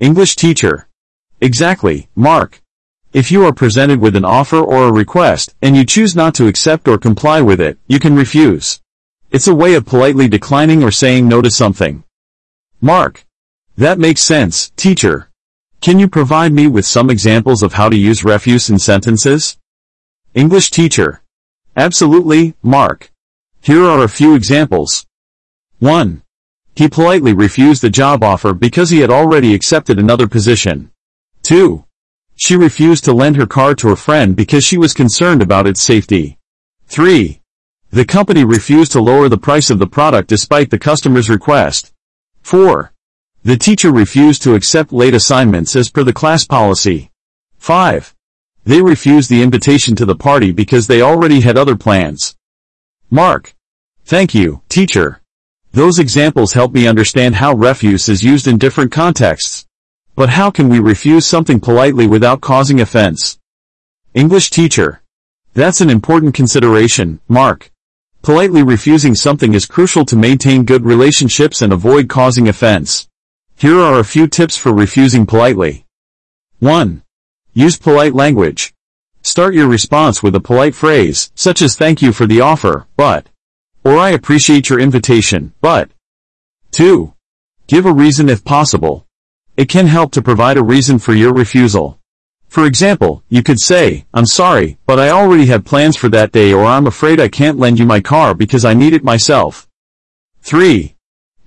English 0.00 0.36
teacher. 0.36 0.88
Exactly, 1.42 2.08
Mark. 2.14 2.62
If 3.12 3.30
you 3.30 3.44
are 3.44 3.52
presented 3.52 4.00
with 4.00 4.16
an 4.16 4.24
offer 4.24 4.60
or 4.60 4.84
a 4.84 4.92
request, 4.92 5.54
and 5.60 5.76
you 5.76 5.84
choose 5.84 6.16
not 6.16 6.34
to 6.36 6.46
accept 6.46 6.88
or 6.88 6.96
comply 6.96 7.42
with 7.42 7.60
it, 7.60 7.76
you 7.86 7.98
can 7.98 8.16
refuse. 8.16 8.80
It's 9.30 9.46
a 9.46 9.54
way 9.54 9.74
of 9.74 9.84
politely 9.84 10.26
declining 10.26 10.82
or 10.82 10.90
saying 10.90 11.28
no 11.28 11.42
to 11.42 11.50
something. 11.50 12.02
Mark. 12.80 13.26
That 13.76 13.98
makes 13.98 14.22
sense, 14.22 14.70
teacher. 14.70 15.28
Can 15.80 15.98
you 15.98 16.08
provide 16.08 16.52
me 16.52 16.66
with 16.66 16.86
some 16.86 17.10
examples 17.10 17.62
of 17.62 17.74
how 17.74 17.88
to 17.88 17.96
use 17.96 18.24
refuse 18.24 18.70
in 18.70 18.78
sentences? 18.78 19.56
English 20.34 20.70
teacher. 20.70 21.22
Absolutely, 21.76 22.54
Mark. 22.62 23.10
Here 23.60 23.84
are 23.84 24.02
a 24.02 24.08
few 24.08 24.34
examples. 24.34 25.06
1. 25.78 26.22
He 26.74 26.88
politely 26.88 27.32
refused 27.32 27.82
the 27.82 27.90
job 27.90 28.22
offer 28.22 28.52
because 28.52 28.90
he 28.90 29.00
had 29.00 29.10
already 29.10 29.54
accepted 29.54 29.98
another 29.98 30.26
position. 30.26 30.90
2. 31.42 31.84
She 32.34 32.56
refused 32.56 33.04
to 33.04 33.12
lend 33.12 33.36
her 33.36 33.46
car 33.46 33.74
to 33.76 33.90
a 33.90 33.96
friend 33.96 34.36
because 34.36 34.64
she 34.64 34.76
was 34.76 34.92
concerned 34.92 35.40
about 35.40 35.66
its 35.66 35.80
safety. 35.80 36.38
3. 36.86 37.40
The 37.90 38.04
company 38.04 38.44
refused 38.44 38.92
to 38.92 39.00
lower 39.00 39.28
the 39.28 39.38
price 39.38 39.70
of 39.70 39.78
the 39.78 39.86
product 39.86 40.28
despite 40.28 40.70
the 40.70 40.78
customer's 40.78 41.30
request. 41.30 41.92
4. 42.42 42.92
The 43.46 43.56
teacher 43.56 43.92
refused 43.92 44.42
to 44.42 44.56
accept 44.56 44.92
late 44.92 45.14
assignments 45.14 45.76
as 45.76 45.88
per 45.88 46.02
the 46.02 46.12
class 46.12 46.44
policy. 46.44 47.12
5. 47.58 48.12
They 48.64 48.82
refused 48.82 49.30
the 49.30 49.40
invitation 49.40 49.94
to 49.94 50.04
the 50.04 50.16
party 50.16 50.50
because 50.50 50.88
they 50.88 51.00
already 51.00 51.42
had 51.42 51.56
other 51.56 51.76
plans. 51.76 52.34
Mark. 53.08 53.54
Thank 54.04 54.34
you, 54.34 54.62
teacher. 54.68 55.22
Those 55.70 56.00
examples 56.00 56.54
help 56.54 56.72
me 56.72 56.88
understand 56.88 57.36
how 57.36 57.54
refuse 57.54 58.08
is 58.08 58.24
used 58.24 58.48
in 58.48 58.58
different 58.58 58.90
contexts. 58.90 59.64
But 60.16 60.30
how 60.30 60.50
can 60.50 60.68
we 60.68 60.80
refuse 60.80 61.24
something 61.24 61.60
politely 61.60 62.08
without 62.08 62.40
causing 62.40 62.80
offense? 62.80 63.38
English 64.12 64.50
teacher. 64.50 65.02
That's 65.54 65.80
an 65.80 65.88
important 65.88 66.34
consideration, 66.34 67.20
Mark. 67.28 67.70
Politely 68.22 68.64
refusing 68.64 69.14
something 69.14 69.54
is 69.54 69.66
crucial 69.66 70.04
to 70.06 70.16
maintain 70.16 70.64
good 70.64 70.84
relationships 70.84 71.62
and 71.62 71.72
avoid 71.72 72.08
causing 72.08 72.48
offense. 72.48 73.05
Here 73.58 73.80
are 73.80 73.98
a 73.98 74.04
few 74.04 74.26
tips 74.26 74.54
for 74.58 74.70
refusing 74.74 75.24
politely. 75.24 75.86
1. 76.58 77.02
Use 77.54 77.78
polite 77.78 78.14
language. 78.14 78.74
Start 79.22 79.54
your 79.54 79.66
response 79.66 80.22
with 80.22 80.34
a 80.34 80.40
polite 80.40 80.74
phrase, 80.74 81.32
such 81.34 81.62
as 81.62 81.74
thank 81.74 82.02
you 82.02 82.12
for 82.12 82.26
the 82.26 82.42
offer, 82.42 82.86
but 82.98 83.28
or 83.82 83.96
I 83.96 84.10
appreciate 84.10 84.68
your 84.68 84.78
invitation, 84.78 85.54
but 85.62 85.88
2. 86.72 87.14
Give 87.66 87.86
a 87.86 87.92
reason 87.94 88.28
if 88.28 88.44
possible. 88.44 89.06
It 89.56 89.70
can 89.70 89.86
help 89.86 90.12
to 90.12 90.20
provide 90.20 90.58
a 90.58 90.62
reason 90.62 90.98
for 90.98 91.14
your 91.14 91.32
refusal. 91.32 91.98
For 92.48 92.66
example, 92.66 93.22
you 93.30 93.42
could 93.42 93.58
say, 93.58 94.04
I'm 94.12 94.26
sorry, 94.26 94.76
but 94.84 95.00
I 95.00 95.08
already 95.08 95.46
have 95.46 95.64
plans 95.64 95.96
for 95.96 96.10
that 96.10 96.30
day 96.30 96.52
or 96.52 96.66
I'm 96.66 96.86
afraid 96.86 97.20
I 97.20 97.28
can't 97.28 97.58
lend 97.58 97.78
you 97.78 97.86
my 97.86 98.00
car 98.00 98.34
because 98.34 98.66
I 98.66 98.74
need 98.74 98.92
it 98.92 99.02
myself. 99.02 99.66
3. 100.42 100.94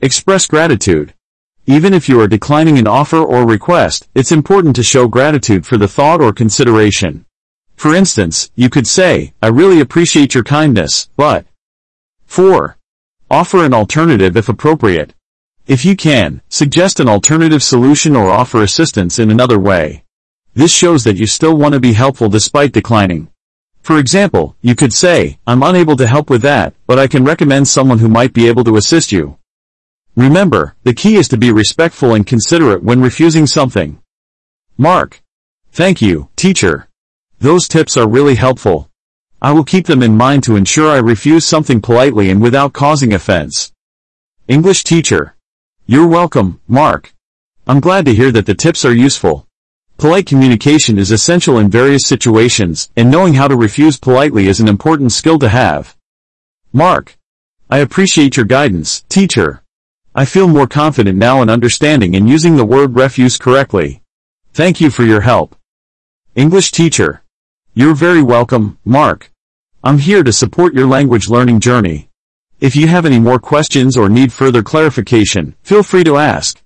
Express 0.02 0.48
gratitude. 0.48 1.14
Even 1.70 1.94
if 1.94 2.10
you 2.10 2.20
are 2.20 2.28
declining 2.28 2.80
an 2.80 2.88
offer 2.88 3.20
or 3.20 3.46
request, 3.46 4.08
it's 4.16 4.32
important 4.32 4.76
to 4.76 4.82
show 4.82 5.08
gratitude 5.08 5.68
for 5.68 5.78
the 5.78 5.88
thought 5.88 6.20
or 6.20 6.34
consideration. 6.34 7.26
For 7.76 7.94
instance, 7.94 8.50
you 8.56 8.72
could 8.72 8.88
say, 8.88 9.34
I 9.40 9.50
really 9.50 9.80
appreciate 9.80 10.34
your 10.34 10.44
kindness, 10.44 11.12
but 11.16 11.46
4. 12.26 12.76
Offer 13.30 13.64
an 13.64 13.76
alternative 13.76 14.36
if 14.36 14.50
appropriate. 14.50 15.14
If 15.68 15.86
you 15.86 15.96
can, 15.96 16.41
suggest 16.50 17.00
an 17.00 17.08
alternative 17.08 17.62
solution 17.62 18.16
or 18.16 18.32
offer 18.32 18.64
assistance 18.64 19.20
in 19.20 19.30
another 19.30 19.60
way. 19.60 20.06
This 20.56 20.74
shows 20.74 21.04
that 21.04 21.18
you 21.18 21.28
still 21.28 21.56
want 21.56 21.76
to 21.76 21.80
be 21.80 21.94
helpful 21.94 22.30
despite 22.30 22.72
declining. 22.72 23.30
For 23.84 24.00
example, 24.00 24.56
you 24.64 24.74
could 24.74 24.91
say, 24.91 25.38
I'm 25.46 25.62
unable 25.62 25.98
to 25.98 26.08
help 26.08 26.32
with 26.32 26.41
that, 26.41 26.74
but 26.88 26.98
I 26.98 27.06
can 27.06 27.24
recommend 27.24 27.68
someone 27.68 28.00
who 28.00 28.10
might 28.10 28.34
be 28.34 28.48
able 28.48 28.64
to 28.64 28.78
assist 28.78 29.12
you. 29.12 29.39
Remember, 30.15 30.76
the 30.84 30.94
key 30.94 31.15
is 31.15 31.27
to 31.30 31.38
be 31.38 31.52
respectful 31.52 32.14
and 32.14 32.26
considerate 32.26 32.84
when 32.84 33.02
refusing 33.02 33.48
something. 33.48 33.99
Mark. 34.77 35.22
Thank 35.72 36.02
you, 36.02 36.30
teacher. 36.36 36.88
Those 37.40 37.68
tips 37.68 37.95
are 37.95 38.07
really 38.07 38.36
helpful. 38.36 38.90
I 39.41 39.53
will 39.53 39.64
keep 39.64 39.86
them 39.86 40.03
in 40.03 40.18
mind 40.18 40.44
to 40.44 40.57
ensure 40.57 40.90
I 40.91 40.98
refuse 40.98 41.45
something 41.45 41.81
politely 41.81 42.30
and 42.30 42.41
without 42.41 42.73
causing 42.73 43.14
offense. 43.14 43.72
English 44.48 44.84
teacher. 44.84 45.36
You're 45.86 46.07
welcome, 46.07 46.60
Mark. 46.68 47.14
I'm 47.65 47.80
glad 47.80 48.06
to 48.06 48.14
hear 48.14 48.31
that 48.31 48.45
the 48.45 48.56
tips 48.56 48.84
are 48.84 48.94
useful. 48.94 49.48
Polite 49.98 50.26
communication 50.26 50.98
is 50.98 51.11
essential 51.11 51.57
in 51.57 51.69
various 51.69 52.06
situations, 52.06 52.90
and 52.95 53.11
knowing 53.11 53.36
how 53.36 53.48
to 53.48 53.56
refuse 53.56 53.98
politely 53.98 54.48
is 54.48 54.60
an 54.60 54.68
important 54.68 55.11
skill 55.11 55.38
to 55.40 55.49
have. 55.49 55.95
Mark. 56.73 57.18
I 57.69 57.77
appreciate 57.80 58.36
your 58.36 58.45
guidance, 58.45 59.02
teacher. 59.10 59.61
I 60.20 60.26
feel 60.26 60.50
more 60.50 60.68
confident 60.68 61.18
now 61.18 61.41
in 61.41 61.50
understanding 61.50 62.14
and 62.18 62.28
using 62.28 62.58
the 62.58 62.66
word 62.66 62.94
refuse 62.94 63.38
correctly. 63.38 64.02
Thank 64.52 64.82
you 64.82 64.90
for 64.90 65.06
your 65.06 65.22
help. 65.22 65.56
English 66.36 66.74
teacher. 66.74 67.24
You're 67.74 67.96
very 67.96 68.22
welcome, 68.22 68.78
Mark. 68.84 69.32
I'm 69.82 69.98
here 69.98 70.22
to 70.24 70.34
support 70.34 70.74
your 70.74 70.88
language 70.88 71.30
learning 71.30 71.62
journey. 71.62 72.10
If 72.60 72.76
you 72.76 72.88
have 72.88 73.06
any 73.06 73.18
more 73.18 73.40
questions 73.40 73.96
or 73.96 74.10
need 74.10 74.34
further 74.34 74.62
clarification, 74.62 75.56
feel 75.64 75.84
free 75.84 76.04
to 76.04 76.18
ask. 76.18 76.62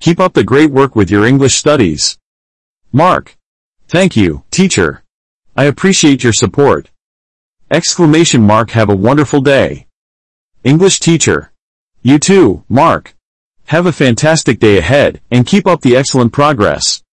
Keep 0.00 0.18
up 0.18 0.32
the 0.32 0.42
great 0.42 0.70
work 0.70 0.96
with 0.96 1.10
your 1.10 1.26
English 1.26 1.56
studies. 1.56 2.16
Mark. 2.90 3.36
Thank 3.86 4.16
you, 4.16 4.44
teacher. 4.50 5.04
I 5.54 5.64
appreciate 5.64 6.24
your 6.24 6.32
support. 6.32 6.88
Exclamation 7.70 8.40
mark 8.40 8.70
have 8.70 8.88
a 8.88 8.96
wonderful 8.96 9.42
day. 9.42 9.88
English 10.64 11.00
teacher. 11.00 11.50
You 12.06 12.18
too, 12.18 12.64
Mark. 12.68 13.14
Have 13.68 13.86
a 13.86 13.92
fantastic 13.92 14.58
day 14.58 14.76
ahead, 14.76 15.22
and 15.30 15.46
keep 15.46 15.66
up 15.66 15.80
the 15.80 15.96
excellent 15.96 16.34
progress. 16.34 17.03